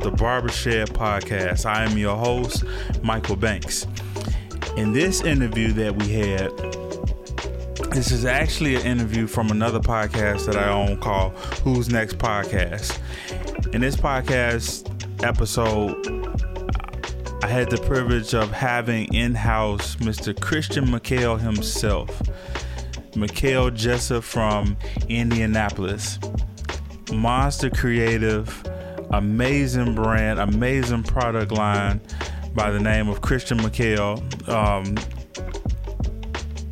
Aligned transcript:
the 0.00 0.10
Barbershed 0.10 0.88
podcast. 0.88 1.66
I 1.66 1.84
am 1.84 1.98
your 1.98 2.16
host, 2.16 2.64
Michael 3.02 3.36
Banks. 3.36 3.86
In 4.76 4.92
this 4.92 5.20
interview 5.20 5.72
that 5.72 5.94
we 5.94 6.12
had, 6.12 6.50
this 7.92 8.10
is 8.10 8.24
actually 8.24 8.76
an 8.76 8.82
interview 8.82 9.26
from 9.26 9.50
another 9.50 9.78
podcast 9.78 10.46
that 10.46 10.56
I 10.56 10.70
own 10.70 10.96
called 10.98 11.32
Who's 11.64 11.90
Next 11.90 12.16
Podcast. 12.16 12.98
In 13.74 13.82
this 13.82 13.96
podcast 13.96 14.88
episode, 15.22 15.94
I 17.44 17.48
had 17.48 17.68
the 17.68 17.78
privilege 17.78 18.32
of 18.34 18.50
having 18.52 19.12
in 19.12 19.34
house 19.34 19.96
Mr. 19.96 20.38
Christian 20.40 20.90
Miquel 20.90 21.36
himself. 21.36 22.22
Miquel 23.16 23.70
Jessup 23.70 24.24
from 24.24 24.78
Indianapolis. 25.08 26.18
Monster 27.12 27.68
Creative, 27.70 28.62
amazing 29.12 29.94
brand, 29.94 30.38
amazing 30.38 31.02
product 31.02 31.52
line 31.52 32.00
by 32.54 32.70
the 32.70 32.80
name 32.80 33.08
of 33.08 33.20
Christian 33.20 33.58
Miquel. 33.58 34.22
Um, 34.48 34.96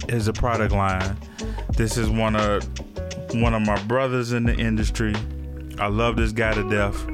is 0.09 0.27
a 0.27 0.33
product 0.33 0.73
line. 0.73 1.17
This 1.77 1.97
is 1.97 2.09
one 2.11 2.35
of 2.35 2.67
one 3.35 3.55
of 3.55 3.63
my 3.63 3.81
brothers 3.85 4.33
in 4.33 4.45
the 4.45 4.55
industry. 4.55 5.15
I 5.79 5.89
love 5.89 6.17
this 6.17 6.33
guy 6.33 6.55
to 6.55 6.69
death. 6.69 7.07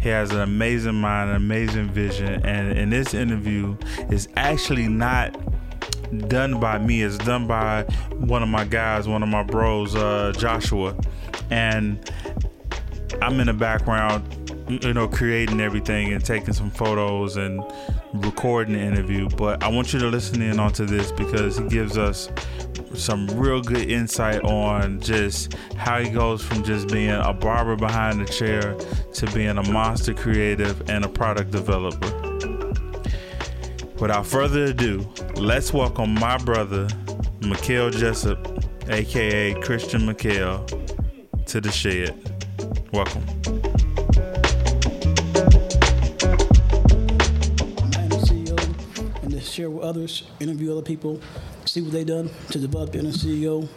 He 0.00 0.08
has 0.08 0.30
an 0.30 0.40
amazing 0.40 0.94
mind, 0.94 1.30
an 1.30 1.36
amazing 1.36 1.90
vision, 1.90 2.44
and 2.44 2.76
in 2.78 2.90
this 2.90 3.14
interview 3.14 3.76
is 4.10 4.28
actually 4.36 4.88
not 4.88 5.36
done 6.28 6.58
by 6.58 6.78
me. 6.78 7.02
It's 7.02 7.18
done 7.18 7.46
by 7.46 7.82
one 8.16 8.42
of 8.42 8.48
my 8.48 8.64
guys, 8.64 9.06
one 9.06 9.22
of 9.22 9.28
my 9.28 9.42
bros, 9.42 9.94
uh, 9.94 10.32
Joshua, 10.36 10.96
and 11.50 12.10
I'm 13.20 13.40
in 13.40 13.48
the 13.48 13.52
background, 13.52 14.47
you 14.68 14.92
know, 14.92 15.08
creating 15.08 15.60
everything 15.60 16.12
and 16.12 16.24
taking 16.24 16.52
some 16.52 16.70
photos 16.70 17.36
and 17.36 17.62
recording 18.12 18.74
the 18.74 18.80
interview. 18.80 19.28
But 19.30 19.62
I 19.62 19.68
want 19.68 19.92
you 19.92 19.98
to 20.00 20.08
listen 20.08 20.42
in 20.42 20.60
onto 20.60 20.84
this 20.84 21.10
because 21.12 21.58
he 21.58 21.66
gives 21.68 21.96
us 21.96 22.28
some 22.94 23.26
real 23.28 23.62
good 23.62 23.90
insight 23.90 24.42
on 24.42 25.00
just 25.00 25.54
how 25.76 26.00
he 26.00 26.10
goes 26.10 26.42
from 26.42 26.62
just 26.62 26.88
being 26.88 27.10
a 27.10 27.32
barber 27.32 27.76
behind 27.76 28.20
the 28.20 28.30
chair 28.30 28.74
to 29.14 29.26
being 29.32 29.56
a 29.56 29.70
monster 29.70 30.14
creative 30.14 30.88
and 30.88 31.04
a 31.04 31.08
product 31.08 31.50
developer. 31.50 32.14
Without 34.00 34.26
further 34.26 34.64
ado, 34.64 35.08
let's 35.36 35.72
welcome 35.72 36.14
my 36.14 36.36
brother, 36.38 36.86
Miquel 37.40 37.90
Jessup, 37.90 38.38
aka 38.88 39.54
Christian 39.60 40.06
Miquel, 40.06 40.64
to 41.46 41.60
the 41.60 41.70
shed. 41.72 42.14
Welcome. 42.92 43.57
Share 49.58 49.70
with 49.70 49.82
others, 49.82 50.22
interview 50.38 50.70
other 50.70 50.82
people, 50.82 51.20
see 51.64 51.82
what 51.82 51.90
they've 51.90 52.06
done 52.06 52.30
to 52.50 52.60
develop 52.60 52.92
being 52.92 53.06
a 53.06 53.08
CEO. 53.08 53.68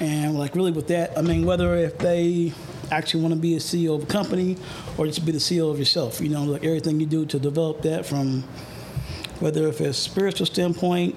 And 0.00 0.38
like 0.38 0.54
really 0.54 0.72
with 0.72 0.88
that, 0.88 1.18
I 1.18 1.20
mean 1.20 1.44
whether 1.44 1.76
if 1.76 1.98
they 1.98 2.54
actually 2.90 3.20
want 3.20 3.34
to 3.34 3.40
be 3.40 3.54
a 3.54 3.58
CEO 3.58 3.94
of 3.96 4.04
a 4.04 4.06
company 4.06 4.56
or 4.96 5.04
just 5.04 5.26
be 5.26 5.32
the 5.32 5.38
CEO 5.38 5.70
of 5.70 5.78
yourself, 5.78 6.22
you 6.22 6.30
know, 6.30 6.42
like 6.44 6.64
everything 6.64 7.00
you 7.00 7.06
do 7.06 7.26
to 7.26 7.38
develop 7.38 7.82
that 7.82 8.06
from 8.06 8.44
whether 9.40 9.68
if 9.68 9.82
it's 9.82 9.98
spiritual 9.98 10.46
standpoint, 10.46 11.14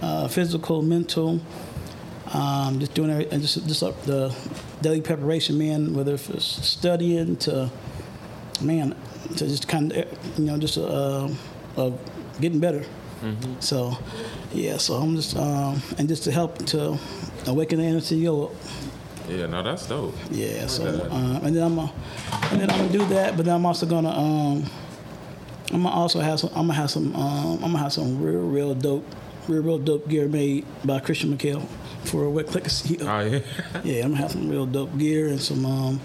uh, 0.00 0.26
physical, 0.26 0.80
mental, 0.80 1.38
um, 2.32 2.80
just 2.80 2.94
doing 2.94 3.10
everything, 3.10 3.42
just 3.42 3.66
just 3.68 3.82
up 3.82 4.02
the 4.04 4.34
daily 4.80 5.02
preparation, 5.02 5.58
man. 5.58 5.92
Whether 5.92 6.14
it's 6.14 6.66
studying 6.66 7.36
to, 7.44 7.70
man, 8.62 8.96
to 9.36 9.46
just 9.46 9.68
kind 9.68 9.92
of 9.92 10.38
you 10.38 10.46
know 10.46 10.56
just 10.56 10.78
uh, 10.78 11.28
uh, 11.76 11.90
getting 12.40 12.58
better. 12.58 12.86
So, 13.60 13.96
yeah. 14.52 14.76
So 14.78 14.94
I'm 14.94 15.16
just 15.16 15.36
um, 15.36 15.80
and 15.98 16.08
just 16.08 16.24
to 16.24 16.32
help 16.32 16.58
to 16.66 16.98
awaken 17.46 17.78
the 17.78 17.84
CEO 18.00 18.46
up. 18.46 18.52
Yeah, 19.28 19.46
no, 19.46 19.62
that's 19.62 19.86
dope. 19.86 20.14
Yeah. 20.30 20.66
So 20.66 20.84
uh, 20.84 21.40
and 21.42 21.54
then 21.54 21.62
I'm 21.62 21.78
a, 21.78 21.92
and 22.50 22.60
then 22.60 22.70
I'm 22.70 22.78
gonna 22.78 22.92
do 22.92 23.04
that, 23.06 23.36
but 23.36 23.44
then 23.46 23.54
I'm 23.54 23.66
also 23.66 23.86
gonna 23.86 24.10
um, 24.10 24.64
I'm 25.72 25.82
gonna 25.82 25.94
also 25.94 26.20
have 26.20 26.40
some 26.40 26.50
I'm 26.50 26.66
gonna 26.66 26.74
have 26.74 26.90
some 26.90 27.14
um, 27.14 27.54
I'm 27.54 27.72
gonna 27.72 27.78
have 27.78 27.92
some 27.92 28.20
real 28.22 28.40
real 28.42 28.74
dope 28.74 29.06
real 29.48 29.62
real 29.62 29.78
dope 29.78 30.08
gear 30.08 30.28
made 30.28 30.66
by 30.84 31.00
Christian 31.00 31.30
Miquel 31.30 31.60
for 32.04 32.24
a 32.24 32.30
wet 32.30 32.48
click 32.48 32.64
CEO. 32.64 33.02
Oh 33.06 33.20
yeah. 33.30 33.80
Yeah, 33.84 34.04
I'm 34.04 34.10
gonna 34.12 34.22
have 34.22 34.32
some 34.32 34.48
real 34.48 34.66
dope 34.66 34.96
gear 34.98 35.28
and 35.28 35.40
some 35.40 35.64
um, 35.64 36.00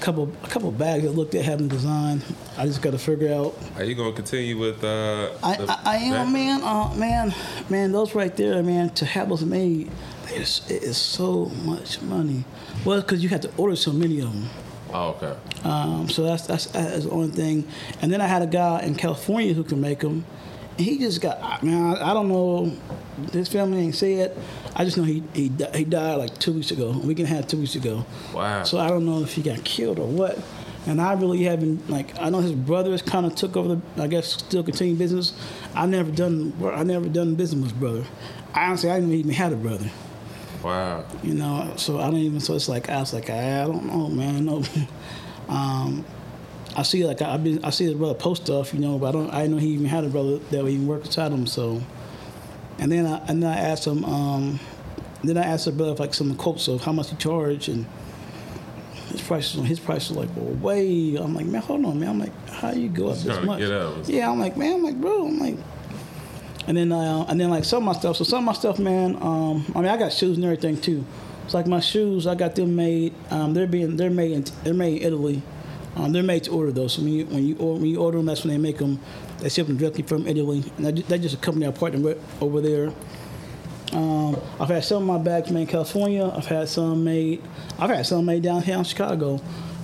couple 0.00 0.32
a 0.42 0.48
couple 0.48 0.70
bags 0.72 1.04
that 1.04 1.12
looked 1.12 1.34
at 1.34 1.44
having 1.44 1.68
designed. 1.68 2.22
I 2.56 2.66
just 2.66 2.82
got 2.82 2.90
to 2.92 2.98
figure 2.98 3.32
out. 3.32 3.56
Are 3.76 3.84
you 3.84 3.94
gonna 3.94 4.12
continue 4.12 4.58
with 4.58 4.82
uh? 4.82 5.30
I, 5.42 5.56
the 5.56 5.70
I, 5.70 5.80
I 5.84 5.96
am 5.96 6.32
man, 6.32 6.62
uh, 6.62 6.92
man, 6.94 7.34
man. 7.68 7.92
Those 7.92 8.14
right 8.14 8.34
there, 8.36 8.62
man. 8.62 8.90
To 8.90 9.04
have 9.04 9.28
those 9.28 9.44
made, 9.44 9.90
it's, 10.28 10.68
it 10.70 10.82
is 10.82 10.96
so 10.96 11.46
much 11.64 12.00
money. 12.02 12.44
Well, 12.84 13.00
because 13.00 13.22
you 13.22 13.28
have 13.28 13.42
to 13.42 13.50
order 13.56 13.76
so 13.76 13.92
many 13.92 14.20
of 14.20 14.32
them. 14.32 14.48
Oh 14.92 15.10
okay. 15.10 15.36
Um, 15.64 16.08
so 16.08 16.24
that's, 16.24 16.46
that's 16.46 16.66
that's 16.66 17.04
the 17.04 17.10
only 17.10 17.30
thing. 17.30 17.68
And 18.02 18.12
then 18.12 18.20
I 18.20 18.26
had 18.26 18.42
a 18.42 18.46
guy 18.46 18.80
in 18.82 18.94
California 18.94 19.54
who 19.54 19.64
can 19.64 19.80
make 19.80 20.00
them. 20.00 20.24
He 20.78 20.98
just 20.98 21.20
got 21.20 21.38
I- 21.42 21.64
man. 21.64 21.96
I, 21.96 22.10
I 22.10 22.14
don't 22.14 22.28
know. 22.28 22.72
His 23.32 23.48
family 23.48 23.80
ain't 23.80 23.94
said. 23.94 24.36
I 24.74 24.84
just 24.84 24.96
know 24.96 25.02
he 25.02 25.22
he, 25.34 25.50
he 25.74 25.84
died 25.84 26.14
like 26.14 26.38
two 26.38 26.52
weeks 26.52 26.70
ago. 26.70 26.98
We 27.04 27.14
can 27.14 27.26
have 27.26 27.46
two 27.48 27.58
weeks 27.58 27.74
ago. 27.74 28.04
Wow. 28.34 28.62
So 28.62 28.78
I 28.78 28.88
don't 28.88 29.04
know 29.04 29.22
if 29.22 29.34
he 29.34 29.42
got 29.42 29.62
killed 29.64 29.98
or 29.98 30.06
what. 30.06 30.38
And 30.86 31.00
I 31.00 31.12
really 31.12 31.42
haven't 31.42 31.90
like 31.90 32.18
I 32.18 32.30
know 32.30 32.40
his 32.40 32.52
brothers 32.52 33.02
kind 33.02 33.26
of 33.26 33.34
took 33.34 33.56
over 33.56 33.74
the 33.74 34.02
I 34.02 34.06
guess 34.06 34.28
still 34.32 34.62
continue 34.62 34.94
business. 34.94 35.34
I 35.74 35.84
never 35.86 36.10
done 36.10 36.54
I 36.72 36.82
never 36.84 37.08
done 37.08 37.34
business 37.34 37.62
with 37.62 37.72
his 37.72 37.78
brother. 37.80 38.04
I 38.54 38.66
honestly 38.66 38.90
I 38.90 38.98
didn't 38.98 39.12
even 39.12 39.32
have 39.32 39.52
a 39.52 39.56
brother. 39.56 39.90
Wow. 40.62 41.04
You 41.22 41.34
know, 41.34 41.72
so 41.76 41.98
I 42.00 42.04
don't 42.04 42.16
even. 42.16 42.40
So 42.40 42.54
it's 42.54 42.68
like 42.68 42.88
I 42.88 43.00
was 43.00 43.12
like 43.12 43.28
I 43.30 43.64
don't 43.64 43.84
know, 43.86 44.08
man. 44.08 44.46
No, 44.46 44.62
um, 45.48 46.04
I 46.76 46.82
see 46.82 47.04
like 47.04 47.20
I've 47.22 47.42
been 47.42 47.64
I 47.64 47.70
see 47.70 47.84
his 47.84 47.94
brother 47.94 48.14
post 48.14 48.44
stuff, 48.44 48.72
you 48.72 48.80
know, 48.80 48.98
but 48.98 49.08
I 49.08 49.12
don't. 49.12 49.30
I 49.30 49.42
didn't 49.42 49.56
know 49.56 49.60
he 49.60 49.68
even 49.68 49.86
had 49.86 50.04
a 50.04 50.08
brother 50.08 50.38
that 50.38 50.62
would 50.62 50.72
even 50.72 50.86
work 50.86 51.02
beside 51.02 51.32
him. 51.32 51.46
So, 51.46 51.82
and 52.78 52.90
then 52.90 53.06
I 53.06 53.18
and 53.26 53.42
then 53.42 53.50
I 53.50 53.60
asked 53.60 53.86
him. 53.86 54.04
Um, 54.04 54.60
then 55.22 55.36
I 55.36 55.42
asked 55.42 55.66
the 55.66 55.72
brother 55.72 55.94
like 55.94 56.14
some 56.14 56.34
quotes 56.36 56.68
of 56.68 56.82
how 56.82 56.92
much 56.92 57.10
he 57.10 57.16
charged 57.16 57.68
and. 57.68 57.86
His 59.10 59.22
price, 59.22 59.54
his 59.54 59.80
price 59.80 60.08
was 60.08 60.18
like, 60.18 60.28
well, 60.36 60.54
way. 60.54 61.16
I'm 61.16 61.34
like, 61.34 61.46
man, 61.46 61.62
hold 61.62 61.84
on, 61.84 61.98
man. 61.98 62.10
I'm 62.10 62.18
like, 62.20 62.48
how 62.48 62.70
you 62.70 62.88
go 62.88 63.08
up 63.08 63.16
He's 63.16 63.24
this 63.24 63.44
much? 63.44 63.60
Yeah, 64.06 64.30
I'm 64.30 64.38
like, 64.38 64.56
man, 64.56 64.74
I'm 64.74 64.82
like, 64.84 65.00
bro, 65.00 65.26
I'm 65.26 65.36
like, 65.40 65.56
and 66.68 66.76
then 66.76 66.92
uh, 66.92 67.24
and 67.28 67.40
then 67.40 67.50
like 67.50 67.64
some 67.64 67.78
of 67.78 67.92
my 67.92 67.98
stuff. 67.98 68.18
So 68.18 68.24
some 68.24 68.38
of 68.40 68.44
my 68.44 68.52
stuff, 68.52 68.78
man. 68.78 69.16
Um, 69.20 69.64
I 69.74 69.80
mean, 69.80 69.88
I 69.88 69.96
got 69.96 70.12
shoes 70.12 70.36
and 70.36 70.44
everything 70.44 70.80
too. 70.80 71.04
It's 71.44 71.54
like 71.54 71.66
my 71.66 71.80
shoes. 71.80 72.28
I 72.28 72.36
got 72.36 72.54
them 72.54 72.76
made. 72.76 73.12
Um, 73.30 73.52
they're 73.52 73.66
being 73.66 73.96
they're 73.96 74.10
made 74.10 74.30
in 74.30 74.44
they're 74.62 74.74
made 74.74 75.02
in 75.02 75.08
Italy. 75.08 75.42
Um, 75.96 76.12
they're 76.12 76.22
made 76.22 76.44
to 76.44 76.52
order 76.52 76.72
though. 76.72 76.88
So 76.88 77.02
when 77.02 77.12
you 77.12 77.26
when 77.26 77.44
you 77.46 77.56
order, 77.56 77.80
when 77.80 77.90
you 77.90 78.00
order 78.00 78.18
them, 78.18 78.26
that's 78.26 78.44
when 78.44 78.52
they 78.52 78.58
make 78.58 78.78
them. 78.78 79.00
They 79.38 79.48
ship 79.48 79.66
them 79.66 79.76
directly 79.76 80.02
from 80.02 80.26
Italy, 80.26 80.64
and 80.76 80.86
they, 80.86 81.02
they 81.02 81.18
just 81.18 81.34
a 81.34 81.38
company 81.38 81.66
I 81.66 81.70
partner 81.70 82.00
with 82.00 82.18
over 82.42 82.60
there. 82.60 82.92
Um, 83.92 84.40
I've 84.60 84.68
had 84.68 84.84
some 84.84 85.02
of 85.02 85.08
my 85.08 85.18
bags 85.18 85.50
made 85.50 85.62
in 85.62 85.66
California. 85.66 86.32
I've 86.34 86.46
had 86.46 86.68
some 86.68 87.02
made. 87.02 87.42
I've 87.78 87.90
had 87.90 88.06
some 88.06 88.24
made 88.24 88.42
down 88.42 88.62
here 88.62 88.76
in 88.76 88.84
Chicago, 88.84 89.40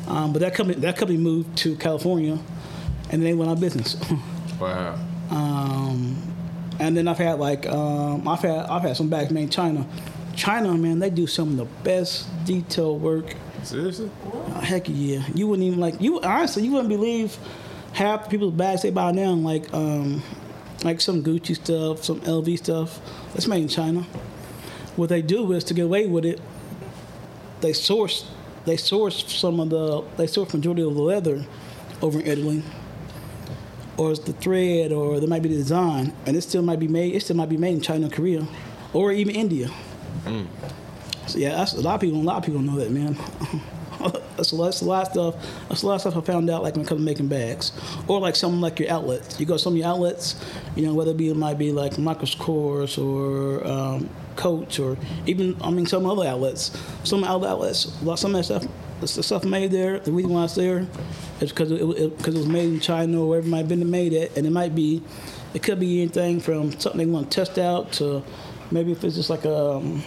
um, 0.06 0.32
but 0.32 0.40
that 0.40 0.54
company 0.54 0.78
that 0.80 0.96
company 0.96 1.18
moved 1.18 1.56
to 1.58 1.76
California, 1.76 2.38
and 3.10 3.10
then 3.10 3.20
they 3.20 3.34
went 3.34 3.50
out 3.50 3.54
of 3.54 3.60
business. 3.60 3.96
Wow. 4.60 4.98
Um, 5.30 6.16
and 6.78 6.96
then 6.96 7.08
I've 7.08 7.18
had 7.18 7.38
like 7.38 7.66
um, 7.66 8.26
I've 8.26 8.40
had 8.40 8.66
I've 8.66 8.82
had 8.82 8.96
some 8.96 9.08
bags 9.08 9.30
made 9.30 9.44
in 9.44 9.50
China. 9.50 9.86
China, 10.34 10.74
man, 10.76 10.98
they 10.98 11.10
do 11.10 11.26
some 11.26 11.50
of 11.50 11.56
the 11.56 11.64
best 11.82 12.26
detail 12.44 12.98
work. 12.98 13.34
Seriously? 13.66 14.10
Uh, 14.32 14.60
heck 14.60 14.88
yeah, 14.88 15.24
you 15.34 15.48
wouldn't 15.48 15.66
even 15.66 15.80
like 15.80 16.00
you 16.00 16.20
honestly 16.20 16.62
you 16.62 16.70
wouldn't 16.70 16.88
believe 16.88 17.36
half 17.92 18.24
the 18.24 18.30
people's 18.30 18.54
bags 18.54 18.82
they 18.82 18.90
buy 18.90 19.10
now 19.10 19.32
like 19.32 19.72
um, 19.74 20.22
like 20.84 21.00
some 21.00 21.22
Gucci 21.22 21.56
stuff, 21.56 22.04
some 22.04 22.20
LV 22.20 22.58
stuff. 22.58 23.00
That's 23.32 23.48
made 23.48 23.62
in 23.62 23.68
China. 23.68 24.02
What 24.94 25.08
they 25.08 25.20
do 25.20 25.52
is 25.52 25.64
to 25.64 25.74
get 25.74 25.86
away 25.86 26.06
with 26.06 26.24
it, 26.24 26.40
they 27.60 27.72
source 27.72 28.30
they 28.66 28.76
source 28.76 29.32
some 29.32 29.58
of 29.58 29.70
the 29.70 30.04
they 30.16 30.28
source 30.28 30.54
majority 30.54 30.82
of 30.82 30.94
the 30.94 31.02
leather 31.02 31.44
over 32.00 32.20
in 32.20 32.26
Italy 32.26 32.62
or 33.96 34.10
it's 34.10 34.20
the 34.20 34.32
thread, 34.34 34.92
or 34.92 35.18
there 35.20 35.28
might 35.28 35.42
be 35.42 35.48
the 35.48 35.56
design, 35.56 36.12
and 36.26 36.36
it 36.36 36.42
still 36.42 36.62
might 36.62 36.78
be 36.78 36.88
made. 36.88 37.14
It 37.14 37.22
still 37.22 37.36
might 37.36 37.48
be 37.48 37.56
made 37.56 37.74
in 37.74 37.80
China, 37.80 38.10
Korea, 38.10 38.46
or 38.92 39.10
even 39.12 39.34
India. 39.34 39.70
So 41.26 41.38
yeah, 41.38 41.50
that's 41.50 41.74
a 41.74 41.80
lot 41.80 41.96
of 41.96 42.00
people. 42.00 42.20
A 42.20 42.22
lot 42.22 42.38
of 42.38 42.44
people 42.44 42.60
know 42.60 42.76
that, 42.76 42.90
man. 42.90 43.16
that's, 44.36 44.52
a 44.52 44.56
lot, 44.56 44.66
that's 44.66 44.80
a 44.82 44.84
lot 44.84 45.06
of 45.06 45.12
stuff. 45.12 45.34
That's 45.68 45.82
a 45.82 45.86
lot 45.86 45.94
of 45.94 46.00
stuff 46.02 46.16
I 46.16 46.20
found 46.20 46.50
out, 46.50 46.62
like 46.62 46.74
when 46.74 46.84
it 46.84 46.88
comes 46.88 47.00
to 47.00 47.04
making 47.04 47.28
bags, 47.28 47.72
or 48.06 48.20
like 48.20 48.36
something 48.36 48.60
like 48.60 48.78
your 48.78 48.90
outlets. 48.90 49.38
You 49.40 49.46
go 49.46 49.54
to 49.54 49.58
some 49.58 49.74
of 49.74 49.78
your 49.78 49.88
outlets, 49.88 50.42
you 50.74 50.86
know, 50.86 50.94
whether 50.94 51.10
it 51.12 51.16
be 51.16 51.28
it 51.28 51.36
might 51.36 51.58
be 51.58 51.72
like 51.72 51.98
Michael's 51.98 52.34
Kors 52.34 53.02
or 53.02 53.66
um, 53.66 54.08
Coach, 54.36 54.78
or 54.78 54.96
even 55.26 55.56
I 55.62 55.70
mean 55.70 55.86
some 55.86 56.06
other 56.06 56.26
outlets. 56.26 56.76
Some 57.04 57.24
other 57.24 57.48
outlets, 57.48 57.92
some 58.16 58.34
of 58.34 58.38
that 58.38 58.44
stuff 58.44 58.66
the 59.00 59.06
stuff 59.06 59.44
made 59.44 59.70
there. 59.70 59.98
The 59.98 60.12
reason 60.12 60.32
why 60.32 60.44
it's 60.44 60.54
there 60.54 60.86
is 61.40 61.50
because 61.50 61.70
it, 61.70 61.82
it, 61.82 62.18
cause 62.22 62.34
it 62.34 62.38
was 62.38 62.46
made 62.46 62.72
in 62.72 62.80
China 62.80 63.22
or 63.22 63.28
wherever 63.28 63.46
it 63.46 63.50
might 63.50 63.58
have 63.58 63.68
been 63.68 63.90
made 63.90 64.14
at, 64.14 64.36
and 64.36 64.46
it 64.46 64.50
might 64.50 64.74
be, 64.74 65.02
it 65.54 65.62
could 65.62 65.78
be 65.78 66.02
anything 66.02 66.40
from 66.40 66.72
something 66.78 66.98
they 66.98 67.06
want 67.06 67.30
to 67.30 67.44
test 67.44 67.58
out 67.58 67.92
to 67.92 68.22
maybe 68.70 68.92
if 68.92 69.04
it's 69.04 69.16
just 69.16 69.30
like 69.30 69.44
a, 69.44 69.54
um, 69.54 70.02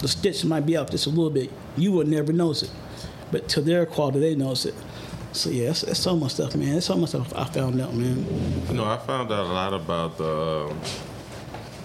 the 0.00 0.08
stitch 0.08 0.44
might 0.44 0.66
be 0.66 0.76
up 0.76 0.90
just 0.90 1.06
a 1.06 1.10
little 1.10 1.30
bit. 1.30 1.50
You 1.76 1.92
would 1.92 2.08
never 2.08 2.32
notice 2.32 2.64
it, 2.64 2.70
but 3.30 3.48
to 3.50 3.60
their 3.60 3.86
quality, 3.86 4.20
they 4.20 4.34
notice 4.34 4.66
it. 4.66 4.74
So 5.32 5.50
yeah, 5.50 5.70
it's, 5.70 5.82
it's 5.84 6.00
so 6.00 6.16
much 6.16 6.32
stuff, 6.32 6.56
man. 6.56 6.76
It's 6.76 6.86
so 6.86 6.96
much 6.96 7.10
stuff 7.10 7.32
I 7.36 7.44
found 7.44 7.80
out, 7.80 7.94
man. 7.94 8.26
You 8.68 8.74
know, 8.74 8.84
I 8.84 8.96
found 8.98 9.30
out 9.30 9.46
a 9.46 9.52
lot 9.52 9.72
about 9.72 10.18
the 10.18 10.68
um, 10.70 10.80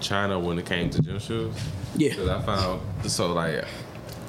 China 0.02 0.40
when 0.40 0.58
it 0.60 0.66
came 0.66 0.90
to 0.90 1.02
gym 1.02 1.20
shoes. 1.20 1.54
Yeah. 1.96 2.14
'Cause 2.16 2.28
I 2.28 2.42
found 2.42 2.82
so 3.10 3.32
like 3.34 3.64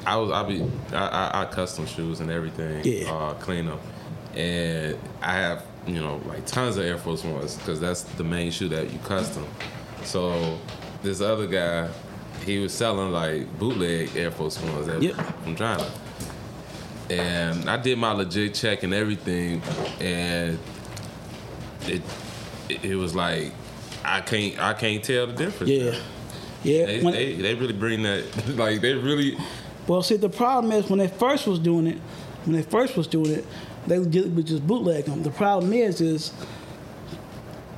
I 0.07 0.17
was 0.17 0.31
I 0.31 0.43
be 0.45 0.63
I, 0.93 1.07
I, 1.09 1.43
I 1.43 1.45
custom 1.47 1.87
shoes 1.87 2.21
and 2.21 2.31
everything. 2.31 2.83
Yeah. 2.85 3.11
Uh, 3.11 3.35
clean 3.35 3.67
them, 3.67 3.79
and 4.35 4.99
I 5.23 5.33
have 5.35 5.65
you 5.87 6.01
know 6.01 6.21
like 6.27 6.45
tons 6.47 6.77
of 6.77 6.85
Air 6.85 6.99
Force 6.99 7.25
Ones 7.25 7.57
because 7.57 7.81
that's 7.81 8.03
the 8.03 8.25
main 8.25 8.51
shoe 8.51 8.69
that 8.69 8.93
you 8.93 8.99
custom. 9.01 9.47
So 10.05 10.59
this 11.03 11.21
other 11.21 11.47
guy, 11.47 11.89
he 12.45 12.59
was 12.59 12.73
selling 12.73 13.13
like 13.13 13.59
bootleg 13.59 14.15
Air 14.17 14.31
Force 14.31 14.61
Ones 14.63 14.87
that, 14.87 15.03
Yep. 15.03 15.15
from 15.43 15.57
China. 15.57 15.91
And 17.09 17.71
I 17.71 17.77
did 17.77 17.99
my 17.99 18.13
legit 18.13 18.55
check 18.55 18.83
and 18.83 18.93
everything, 18.93 19.63
and 20.01 20.59
it 21.83 22.03
it, 22.69 22.85
it 22.85 22.97
was 22.97 23.15
like 23.15 23.53
I 24.05 24.21
can't 24.21 24.59
I 24.61 24.75
can't 24.75 25.03
tell 25.05 25.27
the 25.29 25.33
difference. 25.33 25.71
Yeah, 25.71 25.95
yeah. 26.65 26.87
They, 26.87 27.01
they, 27.01 27.35
they 27.35 27.55
really 27.55 27.73
bring 27.75 28.03
that 28.03 28.25
like 28.57 28.81
they 28.81 28.95
really 28.95 29.37
Well, 29.87 30.03
see, 30.03 30.17
the 30.17 30.29
problem 30.29 30.73
is 30.73 30.91
when 30.91 30.99
they 30.99 31.07
first 31.09 31.47
was 31.47 31.61
doing 31.61 31.87
it, 31.87 31.99
when 32.45 32.57
they 32.57 32.63
first 32.63 32.97
was 32.97 33.07
doing 33.07 33.31
it, 33.31 33.45
they 33.87 34.01
would 34.01 34.11
just 34.47 34.67
bootleg 34.67 35.05
them. 35.05 35.23
The 35.23 35.31
problem 35.31 35.73
is, 35.73 36.01
is 36.01 36.33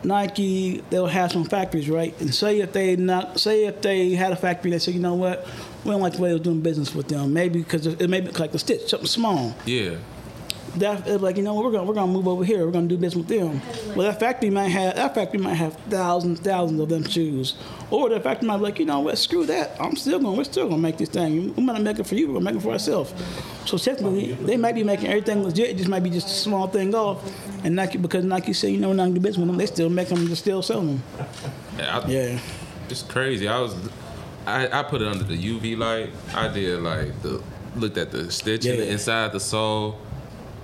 Nike 0.04 0.82
they'll 0.90 1.06
have 1.06 1.32
some 1.32 1.44
factories, 1.44 1.88
right? 1.88 2.18
And 2.20 2.34
say 2.34 2.60
if 2.60 2.72
they 2.72 2.96
not 2.96 3.40
say 3.40 3.66
if 3.66 3.82
they 3.82 4.10
had 4.10 4.32
a 4.32 4.36
factory 4.36 4.70
they 4.70 4.78
said, 4.78 4.94
you 4.94 5.00
know 5.00 5.14
what, 5.14 5.46
we 5.84 5.90
don't 5.90 6.00
like 6.00 6.14
the 6.14 6.22
way 6.22 6.30
they're 6.30 6.38
doing 6.38 6.60
business 6.60 6.94
with 6.94 7.08
them, 7.08 7.32
maybe 7.32 7.60
because 7.60 7.86
it 7.86 8.08
may 8.08 8.20
be 8.20 8.30
like 8.32 8.52
the 8.52 8.58
stitch, 8.58 8.88
something 8.90 9.06
small. 9.06 9.54
yeah 9.66 9.96
That 10.76 11.06
it's 11.08 11.22
like 11.22 11.36
you 11.36 11.42
know 11.42 11.54
what, 11.54 11.64
we're 11.64 11.72
gonna 11.72 11.84
we're 11.84 11.94
gonna 11.94 12.12
move 12.12 12.28
over 12.28 12.44
here, 12.44 12.64
we're 12.66 12.72
gonna 12.72 12.86
do 12.86 12.96
business 12.96 13.26
with 13.26 13.28
them. 13.28 13.60
Well, 13.96 14.06
that 14.10 14.20
factory 14.20 14.50
might 14.50 14.68
have 14.68 14.96
that 14.96 15.14
factory 15.14 15.40
might 15.40 15.54
have 15.54 15.74
thousands, 15.88 16.40
thousands 16.40 16.80
of 16.80 16.88
them 16.88 17.04
shoes, 17.08 17.54
or 17.90 18.08
that 18.10 18.22
factory 18.22 18.46
might 18.46 18.58
be 18.58 18.62
like, 18.64 18.78
you 18.78 18.84
know 18.84 19.00
what, 19.00 19.18
screw 19.18 19.46
that, 19.46 19.76
I'm 19.80 19.96
still 19.96 20.18
gonna 20.20 20.36
we're 20.36 20.44
still 20.44 20.68
gonna 20.68 20.80
make 20.82 20.98
this 20.98 21.08
thing. 21.08 21.54
We're 21.56 21.66
gonna 21.66 21.80
make 21.80 21.98
it 21.98 22.06
for 22.06 22.14
you, 22.14 22.28
we're 22.28 22.34
gonna 22.34 22.44
make 22.44 22.56
it 22.56 22.62
for 22.62 22.72
ourselves. 22.72 23.12
So 23.66 23.78
technically, 23.78 24.32
they 24.34 24.56
might 24.56 24.74
be 24.74 24.84
making 24.84 25.08
everything 25.08 25.42
legit. 25.42 25.70
It 25.70 25.76
just 25.78 25.88
might 25.88 26.02
be 26.02 26.10
just 26.10 26.26
a 26.28 26.30
small 26.30 26.68
thing 26.68 26.94
off, 26.94 27.22
and 27.64 27.74
Nike 27.74 27.98
because 27.98 28.24
Nike 28.24 28.52
said, 28.52 28.68
you 28.70 28.78
know 28.78 28.88
we're 28.88 28.94
not 28.94 29.04
gonna 29.04 29.14
do 29.14 29.20
business 29.20 29.38
with 29.38 29.48
them, 29.48 29.56
they 29.56 29.66
still 29.66 29.88
make 29.90 30.08
them, 30.08 30.28
they 30.28 30.34
still 30.34 30.62
sell 30.62 30.82
them. 30.82 31.02
I, 31.78 32.04
Yeah, 32.08 32.38
it's 32.88 33.02
crazy. 33.02 33.48
I 33.48 33.58
was 33.60 33.74
I, 34.46 34.80
I 34.80 34.82
put 34.82 35.02
it 35.02 35.08
under 35.08 35.24
the 35.24 35.36
UV 35.36 35.76
light. 35.76 36.10
I 36.34 36.48
did 36.48 36.80
like 36.80 37.20
the 37.22 37.42
looked 37.76 37.98
at 37.98 38.10
the 38.10 38.30
stitching 38.32 38.76
Yeah. 38.78 38.84
inside 38.86 39.32
the 39.32 39.40
sole. 39.40 39.98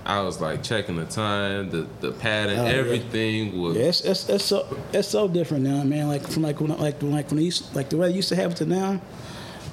I 0.05 0.21
was 0.21 0.39
like 0.39 0.61
checking 0.63 0.97
the 0.97 1.05
time, 1.05 1.69
the 1.71 1.87
the 1.99 2.11
pattern, 2.11 2.59
Oh, 2.59 2.65
yeah. 2.65 2.71
everything 2.73 3.59
was 3.59 3.75
yeah, 3.75 3.85
it's, 3.85 4.01
it's, 4.01 4.29
it's 4.29 4.45
so 4.45 4.77
it's 4.93 5.07
so 5.07 5.27
different 5.27 5.63
now, 5.63 5.83
man. 5.83 6.07
Like 6.07 6.27
from 6.27 6.43
like 6.43 6.59
when 6.61 6.77
like 6.77 7.01
when 7.01 7.11
like 7.11 7.29
when 7.29 7.37
they 7.37 7.43
used, 7.43 7.75
like 7.75 7.89
the 7.89 7.97
way 7.97 8.07
I 8.07 8.11
used 8.11 8.29
to 8.29 8.35
have 8.35 8.51
it 8.51 8.57
to 8.57 8.65
now. 8.65 9.01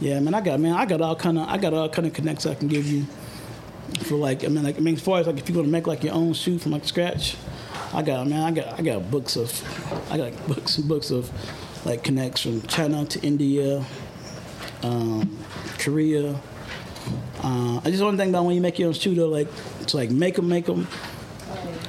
Yeah, 0.01 0.19
man, 0.21 0.35
I 0.35 0.41
got 0.41 0.59
man, 0.59 0.73
I 0.73 0.87
got 0.87 1.01
all 1.01 1.15
kind 1.15 1.39
of 1.39 1.49
I 1.49 1.59
got 1.59 1.75
all 1.75 1.89
kind 1.89 2.07
of 2.07 2.15
connects 2.15 2.47
I 2.47 2.55
can 2.55 2.69
give 2.69 2.87
you 2.87 3.05
for 4.05 4.15
like 4.17 4.43
I 4.43 4.49
mean 4.49 4.65
like 4.65 4.77
I 4.77 4.81
mean 4.81 4.95
as 4.95 5.03
far 5.03 5.21
as 5.21 5.27
like 5.27 5.39
if 5.39 5.49
you're 5.49 5.57
gonna 5.57 5.69
make 5.69 5.87
like 5.87 6.03
your 6.03 6.15
own 6.15 6.33
shoe 6.33 6.59
from 6.59 6.73
like 6.73 6.87
scratch, 6.87 7.37
I 7.93 8.01
got 8.03 8.27
man, 8.27 8.41
I 8.43 8.51
got 8.53 8.79
I 8.79 8.83
got 8.83 9.11
books 9.11 9.37
of 9.37 9.53
I 10.11 10.17
got 10.17 10.47
books 10.49 10.79
and 10.79 10.89
books 10.89 11.11
of 11.11 11.31
like 11.85 12.03
connects 12.05 12.41
from 12.41 12.63
China 12.63 13.05
to 13.05 13.21
India, 13.21 13.85
um, 14.83 15.37
Korea. 15.79 16.41
Uh, 17.43 17.81
I 17.85 17.91
just 17.91 18.03
one 18.03 18.17
thing 18.17 18.31
about 18.31 18.45
when 18.45 18.55
you 18.55 18.61
make 18.61 18.79
your 18.79 18.89
own 18.89 18.95
shoe 18.95 19.15
though, 19.15 19.29
like 19.29 19.49
it's 19.81 19.95
like 19.95 20.11
make 20.11 20.37
them, 20.37 20.49
make 20.49 20.67
them. 20.67 20.87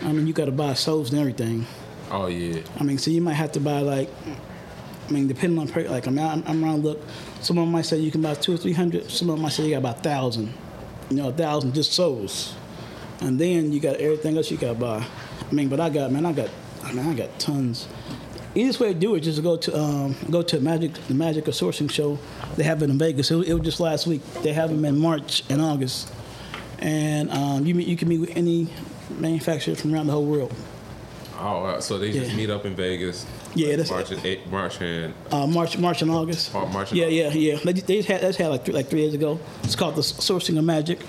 I 0.01 0.12
mean, 0.12 0.27
you 0.27 0.33
got 0.33 0.45
to 0.45 0.51
buy 0.51 0.74
soles 0.74 1.12
and 1.12 1.19
everything. 1.19 1.65
oh 2.12 2.27
yeah. 2.27 2.62
I 2.80 2.83
mean, 2.83 2.98
so 2.98 3.12
you 3.12 3.21
might 3.21 3.33
have 3.33 3.51
to 3.54 3.60
buy 3.60 3.80
like, 3.81 4.10
I 5.07 5.12
mean, 5.12 5.27
depending 5.27 5.60
on 5.60 5.68
per- 5.68 5.88
like 5.88 6.07
I'm, 6.07 6.18
I'm, 6.19 6.44
I'm 6.45 6.63
around. 6.63 6.83
Look, 6.83 7.01
someone 7.42 7.69
might 7.71 7.86
say 7.86 7.98
you 7.98 8.12
can 8.12 8.21
buy 8.21 8.33
two 8.33 8.54
or 8.54 8.57
three 8.57 8.74
hundred. 8.74 9.10
Someone 9.10 9.39
might 9.42 9.51
say 9.54 9.63
you 9.63 9.71
got 9.71 9.77
about 9.77 10.00
a 10.00 10.01
thousand. 10.01 10.54
You 11.10 11.18
know, 11.18 11.30
a 11.30 11.33
thousand 11.33 11.74
just 11.75 11.94
soles, 11.94 12.56
and 13.21 13.39
then 13.39 13.71
you 13.71 13.80
got 13.80 13.98
everything 13.98 14.38
else 14.38 14.50
you 14.50 14.57
got 14.57 14.74
to 14.74 14.80
buy. 14.80 15.06
I 15.50 15.54
mean, 15.54 15.69
but 15.69 15.80
I 15.80 15.89
got 15.89 16.12
man, 16.12 16.25
I 16.25 16.33
got, 16.33 16.50
I 16.83 16.92
mean, 16.94 17.07
I 17.07 17.13
got 17.13 17.38
tons. 17.39 17.88
Easiest 18.55 18.79
way 18.79 18.94
to 18.94 19.00
do 19.00 19.15
it 19.15 19.25
is 19.25 19.35
just 19.35 19.44
go 19.44 19.57
to 19.57 19.75
um, 19.79 20.15
go 20.29 20.44
to 20.44 20.59
Magic 20.59 20.94
the 21.07 21.15
Magic 21.15 21.47
of 21.47 21.55
Sourcing 21.55 21.89
show. 21.89 22.19
They 22.55 22.63
have 22.63 22.83
it 22.83 22.89
in 22.89 23.00
Vegas. 23.00 23.31
It, 23.31 23.35
was- 23.35 23.47
it 23.50 23.53
was 23.53 23.63
just 23.63 23.79
last 23.79 24.05
week. 24.05 24.21
They 24.44 24.53
have 24.53 24.69
them 24.69 24.85
in 24.85 25.00
March 25.00 25.44
and 25.50 25.59
August, 25.59 26.13
and 26.77 27.31
um, 27.31 27.65
you 27.65 27.73
meet, 27.73 27.88
you 27.88 27.97
can 27.97 28.07
meet 28.09 28.19
with 28.19 28.38
any 28.38 28.67
manufacturer 29.17 29.73
from 29.75 29.94
around 29.94 30.05
the 30.07 30.13
whole 30.13 30.25
world. 30.25 30.53
Oh, 31.39 31.63
wow. 31.63 31.79
so 31.79 31.97
they 31.97 32.11
just 32.11 32.35
meet 32.35 32.50
up 32.51 32.63
in 32.65 32.75
Vegas. 32.75 33.25
Yeah, 33.55 33.69
that's- 33.75 33.89
March 33.89 34.11
and 34.11 34.23
eight, 34.25 34.47
March 34.51 34.79
and 34.81 35.13
Uh, 35.31 35.47
March, 35.47 35.77
March 35.79 36.01
and 36.03 36.11
August. 36.11 36.51
Oh, 36.53 36.67
March 36.67 36.91
and 36.91 37.00
yeah, 37.00 37.07
yeah, 37.07 37.29
yeah. 37.33 37.55
They, 37.63 37.73
they 37.73 37.95
just 37.97 38.07
had 38.07 38.21
that's 38.21 38.38
had 38.38 38.50
like 38.50 38.65
three, 38.65 38.73
like 38.75 38.88
three 38.88 39.01
years 39.01 39.15
ago. 39.15 39.39
It's 39.63 39.75
called 39.75 39.95
the 39.95 40.01
Sourcing 40.01 40.59
of 40.59 40.63
Magic, 40.63 41.00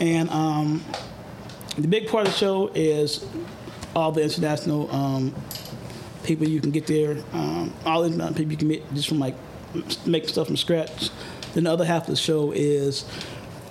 and 0.00 0.30
um, 0.30 0.84
the 1.76 1.88
big 1.88 2.06
part 2.08 2.28
of 2.28 2.32
the 2.32 2.38
show 2.38 2.68
is 2.76 3.26
all 3.96 4.12
the 4.12 4.22
international 4.22 4.88
um, 4.94 5.34
people 6.26 6.46
you 6.46 6.60
can 6.60 6.70
get 6.70 6.86
there. 6.86 7.16
Um, 7.32 7.72
all 7.84 8.02
the 8.02 8.08
international 8.08 8.34
people 8.34 8.52
you 8.52 8.58
can 8.58 8.68
meet 8.68 8.94
just 8.94 9.08
from 9.08 9.18
like 9.18 9.34
making 10.06 10.28
stuff 10.28 10.48
from 10.48 10.56
scratch. 10.56 11.10
Then 11.54 11.64
the 11.64 11.72
other 11.72 11.84
half 11.84 12.02
of 12.02 12.08
the 12.08 12.16
show 12.16 12.52
is 12.52 13.04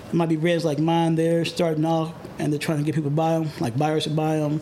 it 0.07 0.13
might 0.13 0.29
be 0.29 0.37
brands 0.37 0.65
like 0.65 0.79
mine 0.79 1.15
there 1.15 1.45
starting 1.45 1.85
off, 1.85 2.13
and 2.39 2.51
they're 2.51 2.59
trying 2.59 2.79
to 2.79 2.83
get 2.83 2.95
people 2.95 3.11
to 3.11 3.15
buy 3.15 3.33
them, 3.37 3.49
like 3.59 3.77
buyers 3.77 4.05
to 4.05 4.09
buy 4.09 4.37
them. 4.37 4.61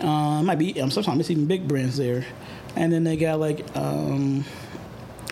Uh, 0.00 0.42
might 0.42 0.58
be 0.58 0.80
um, 0.80 0.90
sometimes 0.90 1.20
it's 1.20 1.30
even 1.30 1.46
big 1.46 1.68
brands 1.68 1.96
there, 1.96 2.24
and 2.76 2.92
then 2.92 3.04
they 3.04 3.16
got 3.16 3.38
like 3.38 3.64
um, 3.76 4.44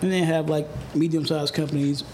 and 0.02 0.12
they 0.12 0.20
have 0.20 0.49
like 0.49 0.69
medium-sized 0.94 1.54
companies, 1.54 2.04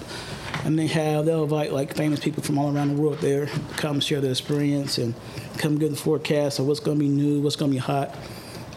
and 0.65 0.79
they 0.79 0.87
have 0.87 1.25
they'll 1.25 1.45
invite 1.45 1.73
like 1.73 1.95
famous 1.95 2.21
people 2.21 2.43
from 2.43 2.59
all 2.59 2.75
around 2.75 2.89
the 2.89 3.01
world 3.01 3.19
there 3.19 3.47
to 3.47 3.61
come 3.77 4.01
share 4.01 4.21
their 4.21 4.31
experience 4.31 4.99
and 4.99 5.15
come 5.57 5.79
give 5.79 5.91
the 5.91 5.97
forecast 5.97 6.59
of 6.59 6.67
what's 6.67 6.81
going 6.81 6.99
to 6.99 7.05
be 7.05 7.09
new, 7.09 7.41
what's 7.41 7.57
going 7.57 7.71
to 7.71 7.75
be 7.75 7.81
hot. 7.81 8.15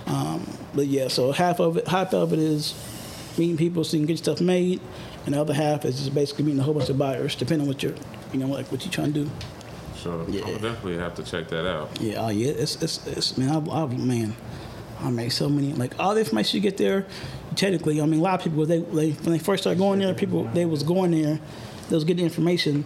Um, 0.08 0.48
but 0.74 0.88
yeah, 0.88 1.08
so 1.08 1.32
half 1.32 1.60
of 1.60 1.78
it, 1.78 1.88
half 1.88 2.14
of 2.14 2.34
it 2.34 2.40
is 2.40 2.74
meeting 3.38 3.58
people 3.58 3.84
so 3.84 3.98
you 3.98 4.02
can 4.02 4.08
get 4.08 4.18
stuff 4.18 4.42
made, 4.42 4.82
and 5.26 5.36
the 5.36 5.42
other 5.42 5.54
half 5.54 5.86
is 5.86 5.98
just 6.00 6.14
basically 6.14 6.46
meeting 6.46 6.60
a 6.60 6.64
whole 6.64 6.74
bunch 6.74 6.90
of 6.90 6.98
buyers, 6.98 7.36
depending 7.36 7.62
on 7.62 7.68
what 7.68 7.82
you're, 7.84 7.94
you 8.34 8.40
know, 8.40 8.48
like 8.48 8.72
what 8.72 8.84
you're 8.84 8.92
trying 8.92 9.14
to 9.14 9.24
do. 9.26 9.32
So 9.96 10.26
Yeah. 10.30 10.42
I'll 10.46 10.54
definitely 10.54 10.98
have 10.98 11.16
to 11.16 11.24
check 11.24 11.48
that 11.50 11.68
out. 11.68 12.02
Yeah, 12.02 12.26
oh 12.26 12.30
yeah, 12.30 12.52
it's 12.52 12.82
it's, 12.82 13.06
it's 13.06 13.38
man, 13.38 13.50
I, 13.50 13.84
I 13.84 13.86
man, 13.88 14.36
I 15.00 15.10
make 15.12 15.32
so 15.32 15.48
many 15.48 15.74
like 15.74 16.00
all 16.00 16.14
the 16.14 16.22
information 16.22 16.58
you 16.58 16.62
get 16.62 16.78
there. 16.78 17.06
Technically, 17.56 18.02
I 18.02 18.06
mean, 18.06 18.20
a 18.20 18.24
lot 18.24 18.40
of 18.40 18.44
people 18.44 18.66
they, 18.66 18.80
they 18.80 19.12
when 19.12 19.34
they 19.34 19.40
first 19.40 19.64
started 19.64 19.78
going 19.78 20.00
there, 20.00 20.14
people 20.14 20.46
they 20.46 20.66
was 20.66 20.84
going 20.84 21.12
there, 21.12 21.40
they 21.90 21.96
was 21.96 22.04
getting 22.04 22.24
information, 22.26 22.86